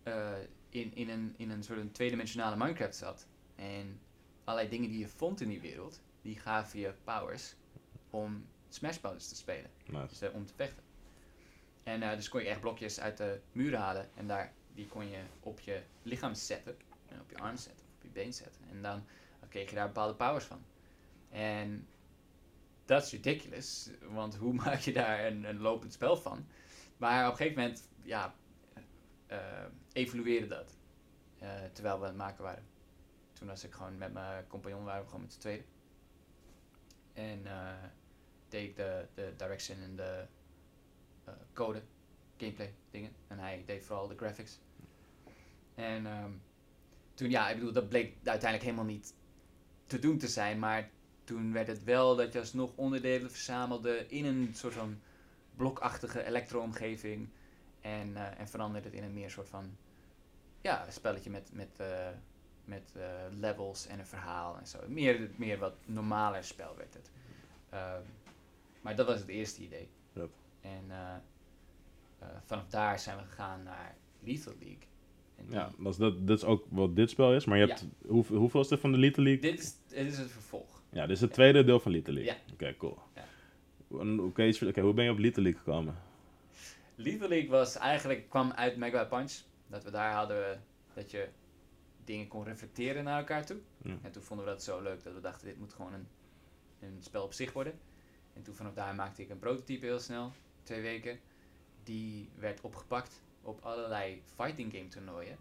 eh, 0.03 0.32
in, 0.68 0.95
in, 0.95 1.09
een, 1.09 1.34
in 1.36 1.51
een 1.51 1.62
soort 1.62 1.78
een 1.78 1.92
tweedimensionale 1.92 2.57
Minecraft 2.57 2.97
zat. 2.97 3.26
En 3.55 4.01
allerlei 4.45 4.70
dingen 4.70 4.90
die 4.90 4.99
je 4.99 5.09
vond 5.09 5.40
in 5.40 5.49
die 5.49 5.61
wereld, 5.61 6.01
die 6.22 6.38
gaven 6.38 6.78
je 6.78 6.95
powers 7.05 7.55
om 8.11 8.47
Smash 8.68 8.97
Brothers 8.97 9.28
te 9.28 9.36
spelen. 9.36 9.70
Nice. 9.86 10.07
Dus 10.07 10.20
eh, 10.20 10.34
om 10.34 10.47
te 10.47 10.55
vechten. 10.55 10.82
En 11.82 12.03
eh, 12.03 12.16
dus 12.16 12.28
kon 12.28 12.40
je 12.40 12.49
echt 12.49 12.61
blokjes 12.61 13.01
uit 13.01 13.16
de 13.16 13.40
muur 13.53 13.76
halen 13.76 14.11
en 14.14 14.26
daar, 14.26 14.53
die 14.75 14.87
kon 14.89 15.09
je 15.09 15.22
op 15.41 15.61
je 15.61 15.83
lichaam 16.03 16.35
zetten. 16.35 16.77
En 17.09 17.20
op 17.20 17.31
je 17.31 17.39
arm 17.39 17.57
zetten, 17.57 17.85
of 17.87 17.95
op 17.97 18.03
je 18.03 18.09
been 18.09 18.33
zetten. 18.33 18.62
En 18.70 18.83
dan, 18.83 19.05
kreeg 19.49 19.68
je 19.70 19.75
daar 19.77 19.87
bepaalde 19.87 20.14
powers 20.14 20.45
van. 20.45 20.64
En 21.31 21.89
dat 22.85 23.03
is 23.05 23.11
ridiculous, 23.12 23.91
want 24.09 24.35
hoe 24.37 24.53
maak 24.64 24.79
je 24.81 24.93
daar 24.93 25.27
een, 25.27 25.45
een 25.45 25.61
lopend 25.61 25.93
spel 25.93 26.16
van? 26.16 26.47
Maar 26.97 27.25
op 27.27 27.31
een 27.31 27.37
gegeven 27.37 27.62
moment, 27.62 27.89
ja, 28.03 28.35
eh, 29.27 29.64
evolueerde 29.93 30.47
dat. 30.47 30.77
eh, 31.39 31.64
terwijl 31.72 31.97
we 31.99 32.03
aan 32.03 32.09
het 32.09 32.18
maken 32.18 32.45
waren. 32.45 32.64
Toen 33.33 33.49
was 33.49 33.64
ik 33.64 33.72
gewoon 33.72 33.99
met 33.99 34.12
mijn 34.12 34.47
compagnon, 34.47 34.85
waren 34.85 35.01
we 35.03 35.07
gewoon 35.07 35.22
met 35.22 35.33
z'n 35.33 35.41
tweeën. 35.41 35.64
En 37.12 37.47
eh, 37.47 37.72
deed 38.49 38.68
ik 38.68 38.77
de, 38.77 39.07
de 39.14 39.33
direction 39.37 39.79
en 39.81 39.97
de 39.97 40.27
eh, 41.25 41.35
code, 41.53 41.83
gameplay 42.37 42.75
dingen. 42.91 43.12
En 43.29 43.39
hij 43.39 43.62
deed 43.66 43.85
vooral 43.85 44.09
de 44.09 44.16
graphics. 44.16 44.59
En 45.75 46.07
ehm, 46.07 46.31
toen, 47.14 47.31
ja, 47.31 47.49
ik 47.49 47.57
bedoel, 47.57 47.72
dat 47.72 47.89
bleek 47.89 48.14
uiteindelijk 48.25 48.62
helemaal 48.62 48.95
niet 48.95 49.14
te 49.87 49.99
doen 49.99 50.18
te 50.18 50.29
zijn. 50.29 50.59
Maar 50.59 50.91
toen 51.25 51.53
werd 51.53 51.66
het 51.66 51.85
wel 51.85 52.16
dat 52.16 52.33
je 52.33 52.39
alsnog 52.39 52.72
onderdelen 52.75 53.31
verzamelde 53.31 54.07
in 54.09 54.25
een 54.25 54.51
soort 54.55 54.75
van 54.75 55.01
blokachtige 55.57 56.25
elektro-omgeving. 56.25 57.29
En, 57.81 58.16
eh, 58.16 58.41
en 58.41 58.49
veranderde 58.49 58.89
het 58.89 58.97
in 58.97 59.05
een 59.05 59.12
meer 59.12 59.31
soort 59.31 59.49
van 59.49 59.77
ja, 60.61 60.91
spelletje 60.91 61.31
met, 61.31 61.51
met, 61.53 61.79
eh, 61.79 62.09
met 62.64 62.93
eh, 62.97 63.05
levels 63.31 63.87
en 63.87 63.99
een 63.99 64.07
verhaal 64.07 64.59
en 64.59 64.66
zo. 64.66 64.79
Meer, 64.89 65.31
meer 65.37 65.59
wat 65.59 65.75
normaler 65.85 66.45
spel 66.45 66.77
werd 66.77 66.95
het. 66.95 67.11
Ehm, 67.68 68.03
maar 68.81 68.97
dat 68.97 69.07
was 69.07 69.18
het 69.18 69.29
eerste 69.29 69.62
idee. 69.62 69.89
Yep. 70.12 70.31
En 70.61 70.85
vanaf 72.45 72.66
daar 72.68 72.99
zijn 72.99 73.16
we 73.16 73.22
gegaan 73.22 73.62
naar 73.62 73.97
Lethal 74.20 74.55
League. 74.59 74.89
En 75.37 75.45
Ja, 75.49 75.70
dat 75.78 75.93
is, 75.93 75.99
dat, 75.99 76.26
dat 76.26 76.39
is 76.39 76.45
ook 76.45 76.64
wat 76.68 76.97
dit 76.97 77.11
spel 77.11 77.35
is. 77.35 77.45
Maar 77.45 77.59
je 77.59 77.66
hebt, 77.66 77.87
hoe, 78.07 78.24
hoeveel 78.26 78.61
is 78.61 78.68
dit 78.68 78.80
van 78.80 78.93
de 78.93 78.99
Little 78.99 79.22
League? 79.22 79.51
Dit 79.51 79.61
is, 79.61 79.74
dit 79.89 80.07
is 80.07 80.18
het 80.18 80.30
vervolg. 80.30 80.82
Ja, 80.91 81.07
dit 81.07 81.16
is 81.16 81.20
het 81.20 81.32
tweede 81.32 81.64
deel 81.64 81.80
van 81.80 81.93
Little 81.93 82.12
League. 82.12 82.32
Ja. 82.32 82.53
Oké, 82.53 82.76
cool. 82.76 82.99
Ja. 83.14 83.24
Oké, 84.68 84.80
hoe 84.80 84.95
ben 84.95 85.05
je 85.05 85.11
op 85.11 85.18
Little 85.18 85.43
League 85.43 85.61
gekomen? 85.61 85.97
Lethal 86.97 87.28
League 87.28 87.51
was 87.51 87.76
eigenlijk, 87.76 88.28
kwam 88.28 88.53
uit 88.53 88.76
Mega 88.76 89.05
Punch. 89.05 89.32
Dat 89.66 89.85
we 89.85 89.91
daar 89.91 90.12
hadden 90.12 90.37
we, 90.37 90.57
dat 90.95 91.11
je 91.11 91.28
dingen 92.05 92.28
kon 92.28 92.45
reflecteren 92.45 93.05
naar 93.05 93.18
elkaar 93.18 93.47
toe. 93.47 93.57
Ja. 93.82 93.99
En 94.03 94.12
toen 94.12 94.22
vonden 94.22 94.47
we 94.47 94.53
dat 94.53 94.62
zo 94.62 94.82
leuk 94.82 95.05
dat 95.05 95.14
we 95.14 95.20
dachten, 95.20 95.47
dit 95.47 95.59
moet 95.59 95.72
gewoon 95.72 95.93
een, 95.93 96.07
een 96.80 96.97
spel 97.01 97.24
op 97.24 97.32
zich 97.32 97.53
worden. 97.53 97.72
En 98.32 98.43
toen 98.43 98.55
vanaf 98.55 98.74
daar 98.74 98.95
maakte 98.95 99.22
ik 99.22 99.30
een 99.30 99.39
prototype 99.39 99.87
heel 99.87 99.99
snel, 99.99 100.32
twee 100.62 100.82
weken. 100.82 101.18
Die 101.82 102.28
werd 102.39 102.61
opgepakt 102.61 103.20
op 103.45 103.61
allerlei 103.64 104.22
fighting 104.34 104.72
game 104.72 104.88
toernooien. 104.88 105.38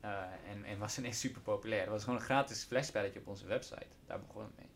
Eh, 0.00 0.50
en, 0.50 0.64
en 0.64 0.78
was 0.78 0.96
ineens 0.98 1.20
super 1.20 1.40
populair. 1.40 1.80
Het 1.80 1.90
was 1.90 2.04
gewoon 2.04 2.18
een 2.18 2.24
gratis 2.24 2.64
flashspelletje 2.64 3.18
op 3.18 3.26
onze 3.26 3.46
website. 3.46 3.86
Daar 4.06 4.20
begon 4.20 4.42
het 4.42 4.56
mee. 4.56 4.68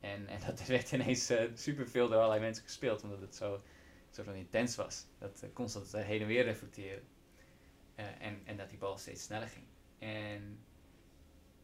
En, 0.00 0.26
en 0.26 0.40
dat 0.46 0.66
werd 0.66 0.92
ineens 0.92 1.30
eh 1.30 1.50
super 1.54 1.88
veel 1.88 2.08
door 2.08 2.16
allerlei 2.16 2.40
mensen 2.40 2.64
gespeeld, 2.64 3.02
omdat 3.02 3.20
het 3.20 3.34
zo, 3.34 3.62
zo 4.10 4.22
van 4.22 4.34
intens 4.34 4.76
was. 4.76 5.06
Dat 5.18 5.42
eh, 5.42 5.48
constant 5.52 5.92
heen 5.92 6.20
en 6.20 6.26
weer 6.26 6.44
reflecteren. 6.44 7.02
En, 7.94 8.40
en 8.44 8.56
dat 8.56 8.68
die 8.68 8.78
bal 8.78 8.98
steeds 8.98 9.22
sneller 9.22 9.48
ging. 9.48 9.64
En 9.98 10.58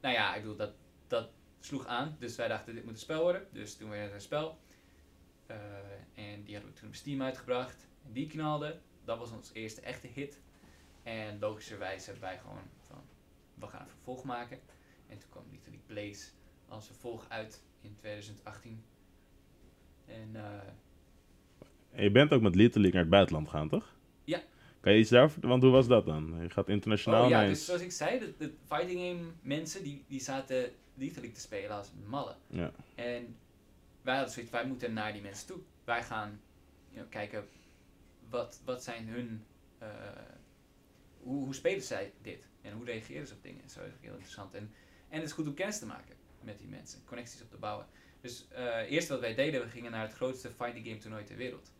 nou 0.00 0.14
ja, 0.14 0.34
ik 0.34 0.40
bedoel, 0.40 0.56
dat, 0.56 0.74
dat 1.06 1.30
sloeg 1.60 1.86
aan. 1.86 2.16
Dus 2.18 2.36
wij 2.36 2.48
dachten, 2.48 2.74
dit 2.74 2.84
moet 2.84 2.92
een 2.92 2.98
spel 2.98 3.22
worden. 3.22 3.46
Dus 3.52 3.76
toen 3.76 3.90
werd 3.90 4.12
een 4.12 4.20
spel. 4.20 4.58
En 6.14 6.44
die 6.44 6.54
hadden 6.54 6.72
we 6.72 6.78
toen 6.78 6.88
op 6.88 6.94
Steam 6.94 7.22
uitgebracht. 7.22 7.86
En 8.04 8.12
die 8.12 8.26
knalde. 8.26 8.80
Dat 9.04 9.18
was 9.18 9.30
ons 9.30 9.50
eerste 9.52 9.80
echte 9.80 10.06
hit. 10.06 10.38
En 11.02 11.38
logischerwijs 11.40 12.06
hebben 12.06 12.22
wij 12.22 12.38
gewoon 12.38 12.62
van, 12.86 13.02
we 13.54 13.66
gaan 13.66 13.80
een 13.80 13.88
vervolg 13.88 14.24
maken. 14.24 14.58
En 15.08 15.18
toen 15.18 15.30
kwam 15.30 15.44
Little 15.50 15.72
League 15.72 15.86
Blaze 15.86 16.30
als 16.68 16.86
vervolg 16.86 17.26
uit 17.28 17.62
in 17.80 17.96
2018. 17.98 18.84
En 20.06 20.30
eh, 20.32 20.42
En 21.90 22.02
je 22.02 22.10
bent 22.10 22.32
ook 22.32 22.42
met 22.42 22.54
Little 22.54 22.80
League 22.80 22.92
naar 22.92 23.02
het 23.02 23.10
buitenland 23.10 23.48
gegaan, 23.48 23.68
toch? 23.68 23.94
Ja. 24.24 24.42
Kan 24.80 24.92
je 24.92 24.98
iets 24.98 25.10
daarover... 25.10 25.48
Want 25.48 25.62
hoe 25.62 25.72
was 25.72 25.86
dat 25.86 26.06
dan? 26.06 26.38
Je 26.42 26.50
gaat 26.50 26.68
internationaal 26.68 27.24
oh 27.24 27.30
ja, 27.30 27.46
dus 27.46 27.64
zoals 27.64 27.80
ik 27.80 27.92
zei, 27.92 28.18
de, 28.18 28.34
de 28.38 28.52
fighting 28.66 29.00
game 29.00 29.30
mensen 29.42 29.82
die, 29.82 30.04
die 30.08 30.20
zaten 30.20 30.72
Little 30.94 31.20
League 31.20 31.32
te 31.32 31.40
spelen 31.40 31.70
als 31.70 31.90
mallen. 32.06 32.36
Ja. 32.46 32.72
En 32.94 33.36
wij 34.02 34.14
hadden 34.14 34.32
zoiets, 34.32 34.52
wij 34.52 34.66
moeten 34.66 34.92
naar 34.92 35.12
die 35.12 35.22
mensen 35.22 35.46
toe. 35.46 35.58
Wij 35.84 36.02
gaan 36.02 36.40
you 36.88 37.00
know, 37.00 37.10
kijken, 37.10 37.44
wat, 38.28 38.60
wat 38.64 38.84
zijn 38.84 39.08
hun, 39.08 39.44
eh, 39.78 39.88
hoe, 41.20 41.44
hoe 41.44 41.54
spelen 41.54 41.82
zij 41.82 42.12
dit? 42.22 42.48
En 42.62 42.72
hoe 42.72 42.84
reageren 42.84 43.26
ze 43.26 43.34
op 43.34 43.42
dingen? 43.42 43.68
Zo 43.70 43.80
is 43.84 43.92
heel 44.00 44.12
interessant. 44.12 44.54
En, 44.54 44.72
en 45.08 45.16
het 45.18 45.24
is 45.28 45.32
goed 45.32 45.46
om 45.46 45.54
kennis 45.54 45.78
te 45.78 45.86
maken 45.86 46.16
met 46.40 46.58
die 46.58 46.68
mensen, 46.68 47.00
connecties 47.06 47.42
op 47.42 47.50
te 47.50 47.56
bouwen. 47.56 47.86
Dus 48.20 48.48
eh 48.48 48.90
eerst 48.90 49.08
wat 49.08 49.20
wij 49.20 49.34
deden, 49.34 49.60
we 49.60 49.68
gingen 49.68 49.90
naar 49.90 50.02
het 50.06 50.14
grootste 50.14 50.50
fighting 50.50 50.86
game 50.86 50.98
toernooi 50.98 51.24
ter 51.24 51.36
wereld. 51.36 51.72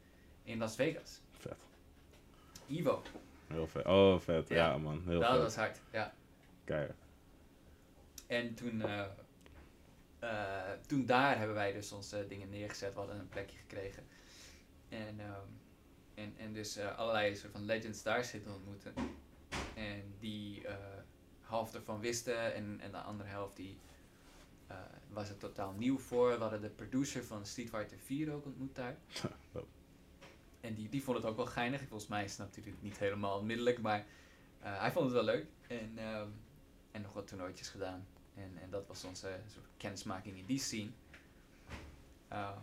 In 0.43 0.59
Las 0.59 0.75
Vegas. 0.75 1.21
Vet. 1.39 1.57
Evo. 2.69 3.03
Heel 3.47 3.67
vet. 3.67 3.87
Oh, 3.87 4.21
vet. 4.21 4.49
Ja, 4.49 4.57
Ja. 4.57 4.79
man. 4.79 5.03
Heel 5.07 5.21
dat 5.21 5.31
vet. 5.31 5.41
was 5.43 5.57
hard, 5.57 5.81
ja. 5.93 6.15
Keihard. 6.65 6.99
En 8.27 8.55
toen, 8.55 8.83
eh, 8.83 10.71
toen 10.87 11.07
daar 11.07 11.39
hebben 11.39 11.55
wij 11.57 11.73
dus 11.73 11.93
onze 11.93 12.27
dingen 12.29 12.51
neergezet. 12.51 12.93
We 12.93 12.99
hadden 12.99 13.19
een 13.19 13.29
plekje 13.29 13.57
gekregen. 13.59 14.07
En, 14.89 15.21
ehm, 15.21 15.49
en, 16.15 16.35
en 16.39 16.53
dus 16.53 16.77
eh, 16.77 16.99
allerlei 16.99 17.37
soort 17.37 17.53
van 17.53 17.65
legends 17.65 18.03
daar 18.03 18.25
zitten 18.25 18.55
ontmoeten. 18.55 18.95
En 19.75 20.15
die 20.19 20.67
eh, 20.67 20.77
half 21.41 21.75
ervan 21.75 22.01
wisten 22.01 22.55
en, 22.55 22.81
en 22.81 22.91
de 22.91 22.99
andere 22.99 23.29
helft 23.29 23.57
die 23.57 23.79
eh, 24.67 24.77
was 25.09 25.29
het 25.29 25.41
totaal 25.41 25.73
nieuw 25.73 25.99
voor. 25.99 26.29
We 26.29 26.41
hadden 26.41 26.61
de 26.61 26.69
producer 26.69 27.25
van 27.25 27.47
Street 27.47 27.69
Fighter 27.69 27.99
4 27.99 28.33
ook 28.33 28.45
ontmoet 28.45 28.75
daar. 28.75 28.97
En 30.61 30.75
die, 30.75 30.89
die 30.89 31.03
vond 31.03 31.17
het 31.17 31.27
ook 31.27 31.37
wel 31.37 31.47
geinig. 31.47 31.81
Volgens 31.81 32.09
mij 32.09 32.25
is 32.25 32.31
het 32.31 32.39
natuurlijk 32.39 32.83
niet 32.83 32.99
helemaal 32.99 33.39
onmiddellijk, 33.39 33.81
maar 33.81 34.07
hij 34.59 34.93
vond 34.93 35.05
het 35.05 35.15
wel 35.15 35.25
leuk. 35.25 35.47
En, 35.67 35.99
ehm, 35.99 36.29
en 36.91 37.03
nog 37.03 37.13
wat 37.13 37.27
toernooitjes 37.27 37.69
gedaan. 37.69 38.07
En, 38.35 38.59
en 38.63 38.71
dat 38.71 38.87
was 38.87 39.05
onze 39.05 39.41
soort 39.53 39.67
kennismaking 39.77 40.39
in 40.39 40.47
die 40.47 40.59
scene. 40.59 40.91
Ehm, 42.29 42.59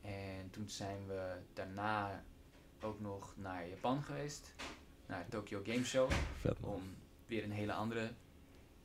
en 0.00 0.50
toen 0.50 0.68
zijn 0.68 1.06
we 1.06 1.36
daarna 1.52 2.24
ook 2.84 3.00
nog 3.00 3.34
naar 3.36 3.68
Japan 3.68 4.02
geweest. 4.02 4.54
Naar 5.06 5.28
Tokyo 5.28 5.60
Game 5.64 5.84
Show. 5.84 6.10
Vet. 6.40 6.56
Om 6.60 6.82
weer 7.26 7.44
een 7.44 7.52
hele 7.52 7.72
andere 7.72 8.12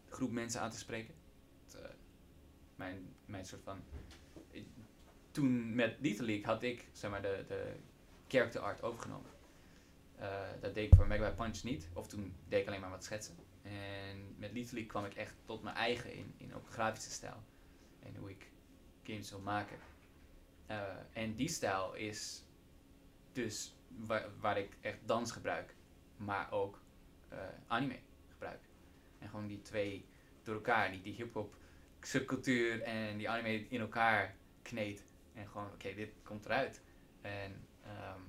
groep 0.10 0.32
mensen 0.32 0.62
aan 0.62 0.72
te 0.72 0.78
spreken. 0.78 1.14
Het, 1.66 1.76
eh, 1.82 1.90
mijn, 2.76 3.16
mijn 3.26 3.46
soort 3.46 3.62
van... 3.64 3.80
ik- 4.52 4.68
toen 5.32 5.76
met 5.76 5.96
Little 6.00 6.26
League 6.26 6.46
had 6.46 6.64
ik 6.64 6.88
zeg 6.92 7.12
maar, 7.12 7.22
de, 7.22 7.46
de 7.48 7.76
character 8.28 8.62
art 8.62 8.82
overgenomen. 8.82 9.30
Eh, 10.16 10.40
dat 10.62 10.74
deed 10.74 10.92
ik 10.92 10.96
voor 10.98 11.08
Mega 11.08 11.30
Punch 11.32 11.64
niet. 11.64 11.88
Of 11.94 12.08
toen 12.08 12.36
deed 12.48 12.62
ik 12.62 12.68
alleen 12.68 12.80
maar 12.82 12.90
wat 12.90 13.04
schetsen. 13.04 13.36
En 13.62 14.36
met 14.38 14.52
Little 14.52 14.74
League 14.74 14.92
kwam 14.92 15.06
ik 15.06 15.14
echt 15.14 15.34
tot 15.46 15.64
mijn 15.64 15.76
eigen 15.76 16.14
in, 16.14 16.34
in 16.38 16.56
ook 16.56 16.70
grafische 16.70 17.12
stijl. 17.12 17.44
En 18.00 18.16
hoe 18.16 18.30
ik 18.30 18.52
games 19.04 19.30
wil 19.30 19.40
maken. 19.40 19.78
Eh, 20.66 20.82
en 21.14 21.36
die 21.36 21.50
stijl 21.50 21.94
is 21.94 22.44
dus 23.32 23.74
waar, 23.88 24.26
waar 24.40 24.57
ik 24.57 24.78
echt 24.82 24.98
dans 25.06 25.32
gebruik. 25.32 25.76
Maar 26.18 26.52
ook 26.52 26.82
eh, 27.30 27.38
anime 27.68 27.99
gebruik. 28.30 28.62
En 29.20 29.30
gewoon 29.30 29.48
die 29.48 29.62
twee 29.62 30.06
door 30.44 30.56
elkaar, 30.56 30.91
die, 30.91 31.02
die 31.02 31.14
hip-hop 31.14 31.56
subcultuur 32.02 32.82
en 32.82 33.18
die 33.18 33.30
anime 33.30 33.68
in 33.68 33.80
elkaar 33.80 34.36
kneedt. 34.62 35.06
En 35.34 35.48
gewoon, 35.48 35.72
oké, 35.72 35.94
dit 35.94 36.10
komt 36.24 36.45
eruit. 36.45 36.82
En, 37.22 37.68
ehm, 37.84 38.22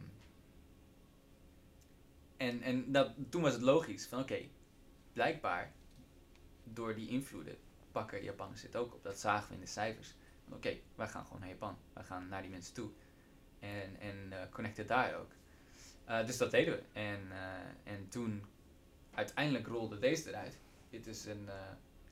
en, 2.37 2.63
en 2.63 2.93
dat, 2.93 3.13
toen 3.29 3.43
was 3.43 3.53
het 3.53 3.63
logisch 3.63 4.07
van, 4.07 4.21
oké, 4.21 4.49
blijkbaar 5.13 5.73
door 6.65 6.95
die 6.95 7.09
invloeden 7.09 7.59
pakken 7.93 8.23
Japanners 8.23 8.61
dit 8.61 8.77
ook 8.77 8.95
op. 8.95 9.03
Dat 9.03 9.19
zagen 9.19 9.49
we 9.49 9.55
in 9.55 9.61
de 9.61 9.67
cijfers. 9.67 10.15
Oké, 10.51 10.77
wij 10.95 11.09
gaan 11.09 11.25
gewoon 11.25 11.41
naar 11.41 11.49
Japan. 11.49 11.77
Wij 11.93 12.05
gaan 12.05 12.29
naar 12.29 12.43
die 12.43 12.51
mensen 12.51 12.75
toe. 12.75 12.91
En, 13.59 14.01
en 14.01 14.33
eh, 14.33 14.51
connecten 14.51 14.87
daar 14.87 15.15
ook. 15.15 15.31
Eh, 16.07 16.27
dus 16.27 16.37
dat 16.37 16.51
deden 16.51 16.75
we. 16.75 16.83
En, 16.93 17.21
eh, 17.31 17.93
en 17.93 18.09
toen 18.09 18.45
uiteindelijk 19.15 19.67
rolde 19.67 19.99
deze 19.99 20.29
eruit. 20.29 20.59
Dit 20.91 21.07
is 21.07 21.25
een, 21.25 21.49
eh, 21.49 21.55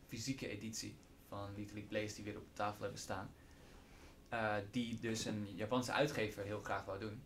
fysieke 0.09 0.49
editie 0.49 0.97
van 1.29 1.55
Little 1.55 1.75
League 1.75 1.89
Blaze 1.89 2.15
die 2.15 2.25
weer 2.25 2.37
op 2.37 2.47
de 2.47 2.53
tafel 2.53 2.83
hebben 2.83 3.01
staan. 3.01 3.31
Die 4.71 4.99
dus 5.01 5.25
een 5.25 5.49
Japanse 5.55 5.93
uitgever 5.93 6.45
heel 6.45 6.61
graag 6.61 6.85
wou 6.85 7.01
doen. 7.01 7.23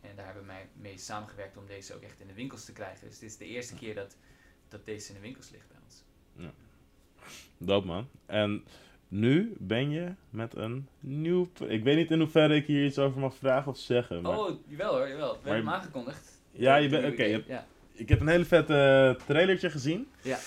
En 0.00 0.16
daar 0.16 0.24
hebben 0.24 0.42
we 0.42 0.48
mij 0.48 0.68
mee 0.72 0.98
samengewerkt 0.98 1.56
om 1.56 1.66
deze 1.66 1.94
ook 1.94 2.02
echt 2.02 2.20
in 2.20 2.26
de 2.26 2.32
winkels 2.32 2.64
te 2.64 2.72
krijgen. 2.72 3.08
Dus 3.08 3.18
dit 3.18 3.30
is 3.30 3.36
de 3.36 3.46
eerste 3.46 3.74
keer 3.74 3.94
dat, 3.94 4.16
dat 4.68 4.84
deze 4.84 5.08
in 5.08 5.14
de 5.14 5.20
winkels 5.20 5.50
ligt 5.50 5.68
bij 5.68 5.76
ons. 5.84 6.02
Dope 7.58 7.86
man. 7.86 8.08
En 8.26 8.64
nu 9.12 9.54
ben 9.58 9.90
je 9.90 10.08
met 10.30 10.56
een 10.56 10.88
nieuw... 11.00 11.48
Ik 11.66 11.84
weet 11.84 11.96
niet 11.96 12.10
in 12.10 12.18
hoeverre 12.20 12.54
ik 12.54 12.66
hier 12.66 12.84
iets 12.84 12.98
over 12.98 13.20
mag 13.20 13.34
vragen 13.34 13.70
of 13.72 13.78
zeggen. 13.78 14.22
Maar 14.22 14.38
Oh, 14.38 14.50
jawel 14.68 14.94
hoor, 14.96 15.08
jawel. 15.08 15.32
We 15.32 15.38
Maar 15.44 15.52
hebben 15.54 15.72
hem 15.72 15.80
aangekondigd. 15.80 16.40
Ja, 16.52 16.76
je 16.76 16.88
bent- 16.88 17.12
oké, 17.12 17.42
Ja. 17.46 17.66
Ik 17.92 18.08
heb 18.08 18.20
een 18.20 18.28
hele 18.28 18.44
vette 18.44 19.18
trailertje 19.26 19.70
gezien. 19.70 20.08
Ja. 20.22 20.38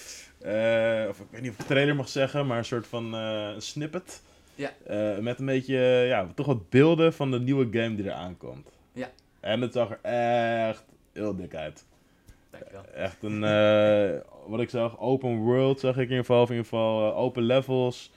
Eh, 0.41 1.09
of 1.09 1.19
ik 1.19 1.25
weet 1.29 1.41
niet 1.41 1.51
of 1.51 1.59
ik 1.59 1.65
trailer 1.65 1.95
mag 1.95 2.09
zeggen, 2.09 2.47
maar 2.47 2.57
een 2.57 2.65
soort 2.65 2.87
van 2.87 3.13
eh, 3.15 3.51
een 3.53 3.61
snippet. 3.61 4.23
Ja. 4.55 4.71
Eh, 4.87 5.17
met 5.17 5.39
een 5.39 5.45
beetje, 5.45 5.77
ja, 6.07 6.27
toch 6.35 6.45
wat 6.45 6.69
beelden 6.69 7.13
van 7.13 7.31
de 7.31 7.39
nieuwe 7.39 7.67
game 7.71 7.95
die 7.95 8.05
eraan 8.05 8.37
komt. 8.37 8.69
Ja. 8.93 9.09
En 9.39 9.61
het 9.61 9.73
zag 9.73 9.89
er 9.89 9.99
echt 10.69 10.83
heel 11.13 11.35
dik 11.35 11.55
uit. 11.55 11.85
Dankjewel. 12.49 12.85
Echt 12.93 13.23
een, 13.23 13.43
eh, 13.43 14.21
wat 14.47 14.59
ik 14.59 14.69
zag, 14.69 14.99
open 14.99 15.37
world 15.37 15.79
zag 15.79 15.91
ik 15.91 15.97
in 15.97 16.01
ieder 16.03 16.17
geval. 16.17 16.41
Of 16.41 16.49
in 16.49 16.55
ieder 16.55 16.69
geval 16.69 17.11
eh, 17.11 17.17
open 17.17 17.43
levels. 17.43 18.11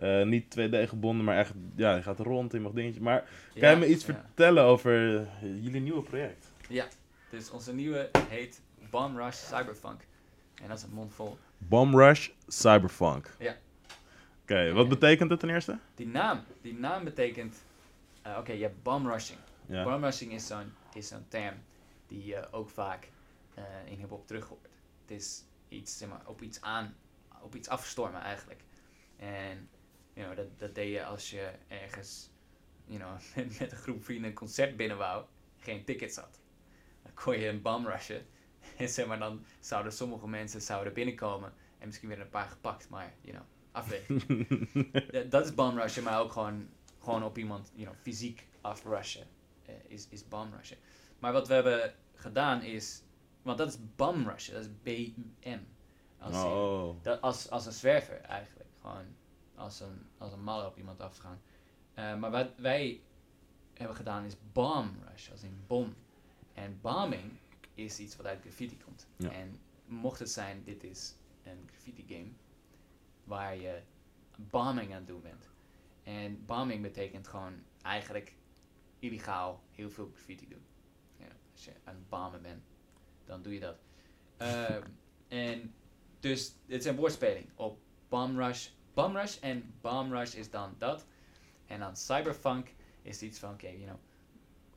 Eh, 0.00 0.22
niet 0.22 0.44
2D 0.58 0.88
gebonden, 0.88 1.24
maar 1.24 1.36
echt, 1.38 1.52
ja, 1.76 1.94
je 1.94 2.02
gaat 2.02 2.18
rond, 2.18 2.52
je 2.52 2.60
mag 2.60 2.72
dingetjes. 2.72 3.02
Maar 3.02 3.20
kan 3.20 3.28
Ja, 3.62 3.70
je 3.70 3.76
me 3.76 3.86
iets 3.88 4.06
ja. 4.06 4.14
vertellen 4.14 4.64
over 4.64 5.16
eh, 5.16 5.24
jullie 5.62 5.80
nieuwe 5.80 6.02
project? 6.02 6.46
Dus 7.30 7.50
onze 7.50 7.74
nieuwe 7.74 8.10
heet 8.28 8.60
Bomb 8.90 9.16
Rush 9.18 9.36
Cyberpunk. 9.36 10.00
En 10.62 10.68
dat 10.68 10.76
is 10.78 10.82
een 10.84 10.92
mond 10.92 11.14
vol. 11.14 11.38
Bomb 11.58 11.94
Rush 11.94 12.28
Cyberpunk. 12.46 13.34
Ja. 13.38 13.56
Oké, 14.42 14.72
wat 14.72 14.82
Ja. 14.84 14.88
betekent 14.90 15.30
het 15.30 15.40
ten 15.40 15.48
eerste? 15.50 15.78
Die 15.94 16.06
naam, 16.06 16.40
die 16.62 16.74
naam 16.74 17.04
betekent... 17.04 17.62
eh, 18.22 18.36
Oké, 18.38 18.52
je 18.52 18.62
hebt 18.62 18.82
bomb 18.82 19.06
rushing. 19.06 19.38
Ja. 19.66 19.84
Bomb 19.84 20.02
rushing 20.04 20.32
is 20.32 20.46
zo'n, 20.46 20.72
is 20.94 21.08
zo'n 21.08 21.24
term 21.28 21.54
die 22.06 22.24
je 22.26 22.52
ook 22.52 22.68
vaak 22.70 23.08
in 23.84 23.98
hip-hop 23.98 24.26
terug 24.26 24.46
hoort. 24.48 24.68
Het 25.06 25.18
is 25.18 25.42
iets, 25.68 25.98
zeg 25.98 26.08
maar, 26.08 26.20
op 26.24 26.42
iets 26.42 26.60
aan, 26.60 26.94
op 27.42 27.54
iets 27.54 27.68
afstormen 27.68 28.20
eigenlijk. 28.20 28.60
En 29.16 29.68
you 30.20 30.34
know, 30.34 30.36
dat, 30.36 30.58
dat 30.58 30.74
deed 30.74 30.92
je 30.92 31.04
als 31.04 31.30
je 31.30 31.50
ergens 31.68 32.30
you 32.84 32.98
know, 32.98 33.12
met, 33.36 33.58
met 33.58 33.72
een 33.72 33.78
groep 33.78 34.04
vrienden 34.04 34.30
een 34.30 34.36
concert 34.36 34.76
binnen 34.76 34.96
wou, 34.96 35.24
geen 35.58 35.84
tickets 35.84 36.16
had. 36.16 36.40
Dan 37.02 37.14
kon 37.14 37.38
je 37.38 37.48
een 37.48 37.62
bomb 37.62 37.86
rushen. 37.86 38.26
En 38.76 38.88
zeg 38.88 39.06
maar, 39.06 39.18
dan 39.18 39.44
zouden 39.60 39.92
sommige 39.92 40.28
mensen 40.28 40.60
zouden 40.60 40.92
binnenkomen 40.92 41.52
en 41.78 41.86
misschien 41.86 42.08
weer 42.08 42.20
een 42.20 42.28
paar 42.28 42.48
gepakt, 42.48 42.88
maar 42.88 43.14
you 43.20 43.36
know, 43.36 43.46
afwegen. 43.72 44.20
Dat 45.30 45.44
is 45.44 45.54
bomb 45.54 45.78
rushen, 45.78 46.02
maar 46.02 46.20
ook 46.20 46.32
gewoon, 46.32 46.68
gewoon 46.98 47.24
op 47.24 47.38
iemand 47.38 47.72
you 47.74 47.86
know, 47.86 48.00
fysiek 48.00 48.46
afrushen 48.60 49.26
eh, 49.66 49.74
is, 49.86 50.08
is 50.08 50.28
bomb 50.28 50.54
rushen. 50.54 50.76
Maar 51.18 51.32
wat 51.32 51.48
we 51.48 51.54
hebben 51.54 51.94
gedaan 52.14 52.62
is, 52.62 53.02
want 53.42 53.58
dat 53.58 53.68
is 53.68 53.78
bomb 53.96 54.26
rushen, 54.26 54.54
dat 54.54 54.64
is 54.64 54.70
B-U-M. 54.82 55.60
Als, 56.18 56.36
oh. 56.36 57.02
dat, 57.02 57.20
als, 57.20 57.50
als 57.50 57.66
een 57.66 57.72
zwerver 57.72 58.20
eigenlijk, 58.20 58.68
gewoon 58.80 59.06
als 59.60 59.80
een, 59.80 60.06
als 60.18 60.32
een 60.32 60.42
mal 60.42 60.66
op 60.66 60.76
iemand 60.76 61.00
afgaan. 61.00 61.40
Eh, 61.94 62.16
maar 62.16 62.30
wat 62.30 62.56
wij 62.56 63.00
hebben 63.74 63.96
gedaan 63.96 64.24
is 64.24 64.36
bomb 64.52 64.94
rush, 65.08 65.30
als 65.30 65.42
in 65.42 65.64
bom. 65.66 65.94
En 66.54 66.78
bombing 66.80 67.32
is 67.74 67.98
iets 67.98 68.16
wat 68.16 68.26
uit 68.26 68.40
graffiti 68.40 68.78
komt. 68.84 69.06
Ja. 69.16 69.30
En 69.30 69.60
mocht 69.84 70.18
het 70.18 70.30
zijn, 70.30 70.62
dit 70.64 70.84
is 70.84 71.14
een 71.42 71.68
graffiti 71.72 72.04
game 72.08 72.30
waar 73.24 73.56
je 73.56 73.82
bombing 74.36 74.90
aan 74.90 74.96
het 74.96 75.06
doen 75.06 75.22
bent. 75.22 75.50
En 76.02 76.44
bombing 76.46 76.82
betekent 76.82 77.28
gewoon 77.28 77.62
eigenlijk 77.82 78.34
illegaal 78.98 79.62
heel 79.70 79.90
veel 79.90 80.10
graffiti 80.14 80.48
doen. 80.48 80.64
Ja, 81.16 81.28
als 81.52 81.64
je 81.64 81.72
aan 81.84 81.94
het 81.94 82.08
bomben 82.08 82.42
bent, 82.42 82.62
dan 83.24 83.42
doe 83.42 83.54
je 83.54 83.60
dat. 83.60 83.76
Ehm, 84.36 84.82
en 85.28 85.74
dus 86.20 86.54
het 86.66 86.80
is 86.80 86.84
een 86.84 86.96
woordspeling 86.96 87.46
op 87.54 87.78
bomb 88.08 88.36
rush, 88.38 88.68
bomb 88.94 89.16
rush 89.16 89.36
en 89.40 89.74
bomb 89.80 90.12
rush 90.12 90.34
is 90.34 90.50
dan 90.50 90.74
dat. 90.78 91.06
En 91.66 91.80
dan 91.80 91.96
cyberpunk 91.96 92.68
is 93.02 93.22
iets 93.22 93.38
van, 93.38 93.52
oké, 93.52 93.66
you 93.66 93.84
know, 93.84 93.98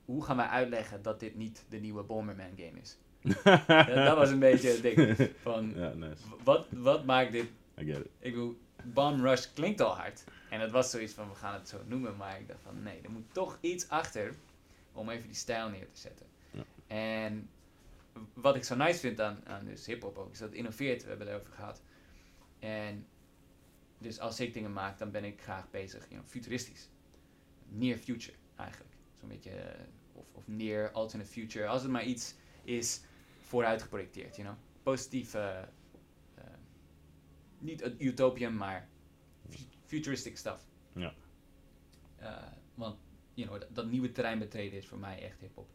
hoe 0.05 0.23
gaan 0.23 0.37
wij 0.37 0.47
uitleggen 0.47 1.01
dat 1.01 1.19
dit 1.19 1.35
niet 1.35 1.65
de 1.69 1.77
nieuwe 1.77 2.03
Bomberman 2.03 2.53
game 2.55 2.79
is? 2.81 2.97
dat, 3.43 4.05
dat 4.05 4.17
was 4.17 4.29
een 4.29 4.39
beetje 4.39 4.69
het 4.69 4.81
ding. 4.81 5.29
Van, 5.41 5.73
ja, 5.75 5.93
nice. 5.93 6.23
wat, 6.43 6.67
wat 6.69 7.05
maakt 7.05 7.31
dit 7.31 7.47
I 7.79 7.85
get 7.85 7.97
it. 7.97 8.09
ik 8.19 8.31
bedoel, 8.33 8.57
Bomb 8.83 9.23
Rush 9.23 9.45
klinkt 9.53 9.81
al 9.81 9.95
hard. 9.95 10.23
En 10.49 10.59
het 10.59 10.71
was 10.71 10.89
zoiets 10.89 11.13
van, 11.13 11.29
we 11.29 11.35
gaan 11.35 11.53
het 11.53 11.69
zo 11.69 11.77
noemen. 11.85 12.17
Maar 12.17 12.39
ik 12.39 12.47
dacht 12.47 12.61
van, 12.61 12.83
nee, 12.83 13.01
er 13.03 13.11
moet 13.11 13.33
toch 13.33 13.57
iets 13.61 13.89
achter 13.89 14.35
om 14.91 15.09
even 15.09 15.27
die 15.27 15.35
stijl 15.35 15.69
neer 15.69 15.87
te 15.91 15.99
zetten. 15.99 16.25
Ja. 16.51 16.63
En 16.87 17.49
wat 18.33 18.55
ik 18.55 18.63
zo 18.63 18.75
nice 18.75 18.99
vind 18.99 19.21
aan, 19.21 19.39
aan 19.43 19.65
dus 19.65 19.85
hip-hop 19.85 20.17
ook, 20.17 20.31
is 20.31 20.39
dat 20.39 20.49
het 20.49 20.57
innoveert. 20.57 21.03
We 21.03 21.09
hebben 21.09 21.27
het 21.27 21.35
erover 21.35 21.53
gehad. 21.53 21.81
En 22.59 23.07
dus 24.03 24.19
als 24.19 24.39
ik 24.39 24.53
dingen 24.53 24.73
maak, 24.73 24.97
dan 24.97 25.11
ben 25.11 25.23
ik 25.23 25.41
graag 25.41 25.69
bezig, 25.69 25.99
you 26.09 26.15
know, 26.19 26.25
futuristisch. 26.29 26.89
Near 27.67 27.97
future, 27.97 28.37
eigenlijk. 28.55 28.91
Zo'n 29.19 29.29
beetje, 29.29 29.49
eh, 29.49 29.79
of, 30.13 30.25
of 30.31 30.47
near 30.47 30.91
alternate 30.91 31.29
future. 31.29 31.67
Als 31.67 31.81
het 31.81 31.91
maar 31.91 32.03
iets 32.05 32.35
is 32.63 33.01
vooruit 33.39 33.81
geprojecteerd, 33.81 34.35
you 34.35 34.47
know. 34.47 34.59
Positief, 34.83 35.33
eh, 35.33 35.61
eh, 35.61 35.67
niet 37.59 37.81
een 37.81 38.05
utopium, 38.05 38.55
maar 38.55 38.89
fu- 39.49 39.65
futuristic 39.85 40.37
stuff. 40.37 40.63
Ja. 40.93 41.13
Want, 42.75 42.97
you 43.33 43.47
know, 43.47 43.59
dat, 43.59 43.75
dat 43.75 43.85
nieuwe 43.89 44.11
terrein 44.11 44.39
betreden 44.39 44.77
is 44.77 44.87
voor 44.87 44.97
mij 44.97 45.21
echt 45.21 45.39
hip-hop. 45.39 45.69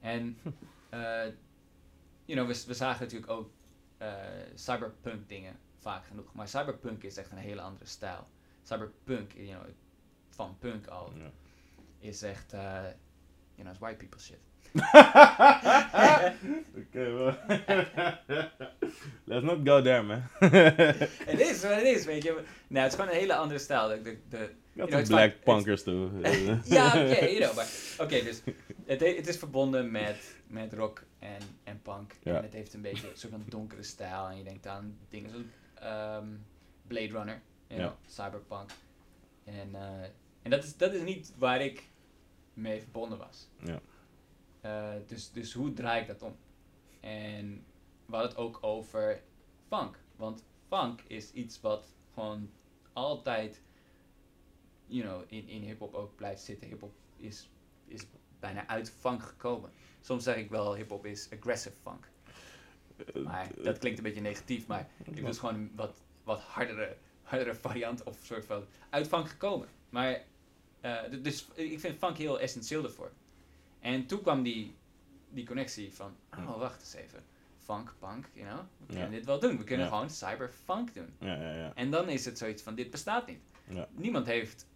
En, 0.00 0.38
you 2.24 2.38
know, 2.38 2.46
we, 2.46 2.64
we 2.66 2.74
zagen 2.74 3.02
natuurlijk 3.02 3.30
ook 3.30 3.50
cyberpunk 4.54 5.28
dingen 5.28 5.56
vaak 5.86 6.06
genoeg. 6.06 6.32
Maar 6.32 6.48
cyberpunk 6.48 7.02
is 7.02 7.16
echt 7.16 7.30
een 7.30 7.38
hele 7.38 7.60
andere 7.60 7.86
stijl. 7.86 8.26
Cyberpunk, 8.62 9.32
you 9.32 9.46
know, 9.48 9.62
van 10.30 10.56
punk 10.58 10.86
al, 10.86 11.12
is 11.98 12.22
echt, 12.22 12.52
eh 12.52 12.60
you 13.54 13.62
know, 13.62 13.72
is 13.72 13.78
white 13.78 13.96
people 13.96 14.20
shit. 14.20 14.38
Oké, 16.80 17.12
wel. 17.12 17.34
Let's 19.30 19.44
not 19.44 19.58
go 19.64 19.82
there, 19.82 20.02
man. 20.02 20.22
Het 21.30 21.40
is 21.40 21.62
wat 21.62 21.74
het 21.74 21.82
is, 21.82 22.04
weet 22.04 22.22
je. 22.22 22.42
Nou, 22.68 22.82
het 22.84 22.92
is 22.92 22.98
gewoon 22.98 23.14
een 23.14 23.20
hele 23.20 23.34
andere 23.34 23.58
stijl. 23.58 23.88
De, 23.88 24.02
de, 24.02 24.18
de, 24.28 24.50
Got 24.76 24.88
know, 24.88 25.00
it's 25.00 25.08
black 25.08 25.32
punkers 25.44 25.82
too. 25.82 26.10
ja, 26.64 26.86
oké, 26.86 27.24
you 27.24 27.38
know. 27.38 27.64
Oké, 27.98 28.22
dus 28.22 28.42
het, 28.86 29.00
he- 29.00 29.16
het 29.16 29.26
is 29.28 29.36
verbonden 29.36 29.90
met, 29.90 30.36
met 30.46 30.72
rock 30.72 31.02
en, 31.18 31.40
en 31.64 31.82
punk. 31.82 32.12
En 32.22 32.42
het 32.42 32.52
heeft 32.52 32.74
een 32.74 32.82
beetje 32.82 33.10
een 33.10 33.16
soort 33.16 33.32
van 33.32 33.44
donkere 33.48 33.82
stijl. 33.82 34.28
En 34.28 34.36
je 34.36 34.44
denkt 34.44 34.66
aan 34.66 34.98
dingen 35.08 35.30
zoals 35.30 35.44
ehm, 35.80 36.28
Blade 36.86 37.06
Runner, 37.12 37.42
you 37.66 37.80
Ja. 37.80 37.86
know, 37.86 37.98
cyberpunk. 38.06 38.70
En, 39.44 39.74
eh, 39.74 40.02
en 40.42 40.50
dat, 40.50 40.64
is, 40.64 40.76
dat 40.76 40.92
is 40.92 41.02
niet 41.02 41.34
waar 41.38 41.60
ik 41.60 41.88
mee 42.54 42.80
verbonden 42.80 43.18
was. 43.18 43.48
Ja. 43.64 43.80
Eh, 44.60 45.00
dus, 45.06 45.32
dus 45.32 45.52
hoe 45.52 45.72
draai 45.72 46.00
ik 46.00 46.06
dat 46.06 46.22
om? 46.22 46.36
En 47.00 47.64
we 48.06 48.12
hadden 48.12 48.30
het 48.30 48.38
ook 48.40 48.58
over 48.60 49.22
funk. 49.68 49.98
Want 50.16 50.44
funk 50.68 51.00
is 51.06 51.32
iets 51.32 51.60
wat 51.60 51.94
gewoon 52.14 52.50
altijd, 52.92 53.62
you 54.86 55.02
know, 55.02 55.22
in, 55.26 55.48
in 55.48 55.62
hip-hop 55.62 55.94
ook 55.94 56.16
blijft 56.16 56.42
zitten. 56.42 56.68
Hip-hop 56.68 56.94
is, 57.16 57.50
is 57.86 58.06
bijna 58.40 58.66
uit 58.66 58.90
funk 58.90 59.22
gekomen. 59.22 59.70
Soms 60.00 60.24
zeg 60.24 60.36
ik 60.36 60.50
wel, 60.50 60.74
hip-hop 60.74 61.06
is 61.06 61.30
aggressive 61.32 61.76
funk. 61.82 62.10
Maar 63.24 63.48
dat 63.62 63.78
klinkt 63.78 63.98
een 63.98 64.04
beetje 64.04 64.20
negatief, 64.20 64.66
maar 64.66 64.88
ik 65.04 65.20
was 65.22 65.38
gewoon 65.38 65.54
een 65.54 65.72
wat, 65.74 66.02
wat 66.24 66.40
hardere, 66.40 66.96
hardere 67.22 67.54
variant 67.54 68.02
of 68.02 68.18
soort 68.22 68.44
van 68.44 68.64
uit 68.90 69.06
funk 69.06 69.28
gekomen. 69.28 69.68
Maar, 69.88 70.22
eh, 70.80 70.96
dus 71.22 71.46
ik 71.54 71.80
vind 71.80 71.98
funk 71.98 72.16
heel 72.16 72.40
essentieel 72.40 72.84
ervoor. 72.84 73.10
En 73.80 74.06
toen 74.06 74.22
kwam 74.22 74.42
die, 74.42 74.74
die 75.30 75.46
connectie 75.46 75.92
van, 75.94 76.16
oh 76.36 76.58
wacht 76.58 76.80
eens 76.80 76.94
even, 76.94 77.24
funk, 77.64 77.94
punk, 77.98 78.26
you 78.32 78.46
know, 78.48 78.60
we 78.78 78.86
kunnen 78.86 79.10
Ja. 79.10 79.16
dit 79.16 79.24
wel 79.26 79.40
doen. 79.40 79.58
We 79.58 79.64
kunnen 79.64 79.86
Ja. 79.86 79.92
gewoon 79.92 80.10
cyberfunk 80.10 80.94
doen. 80.94 81.14
Ja, 81.18 81.34
ja, 81.34 81.52
ja. 81.54 81.72
En 81.74 81.90
dan 81.90 82.08
is 82.08 82.24
het 82.24 82.38
zoiets 82.38 82.62
van, 82.62 82.74
dit 82.74 82.90
bestaat 82.90 83.26
niet. 83.26 83.40
Ja. 83.68 83.88
Niemand 83.92 84.26
heeft 84.26 84.66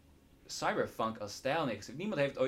cyberfunk 0.47 1.19
als 1.19 1.35
stijl 1.35 1.65
neergezet. 1.65 1.97
Niemand 1.97 2.21
heeft 2.21 2.31
ooit 2.31 2.39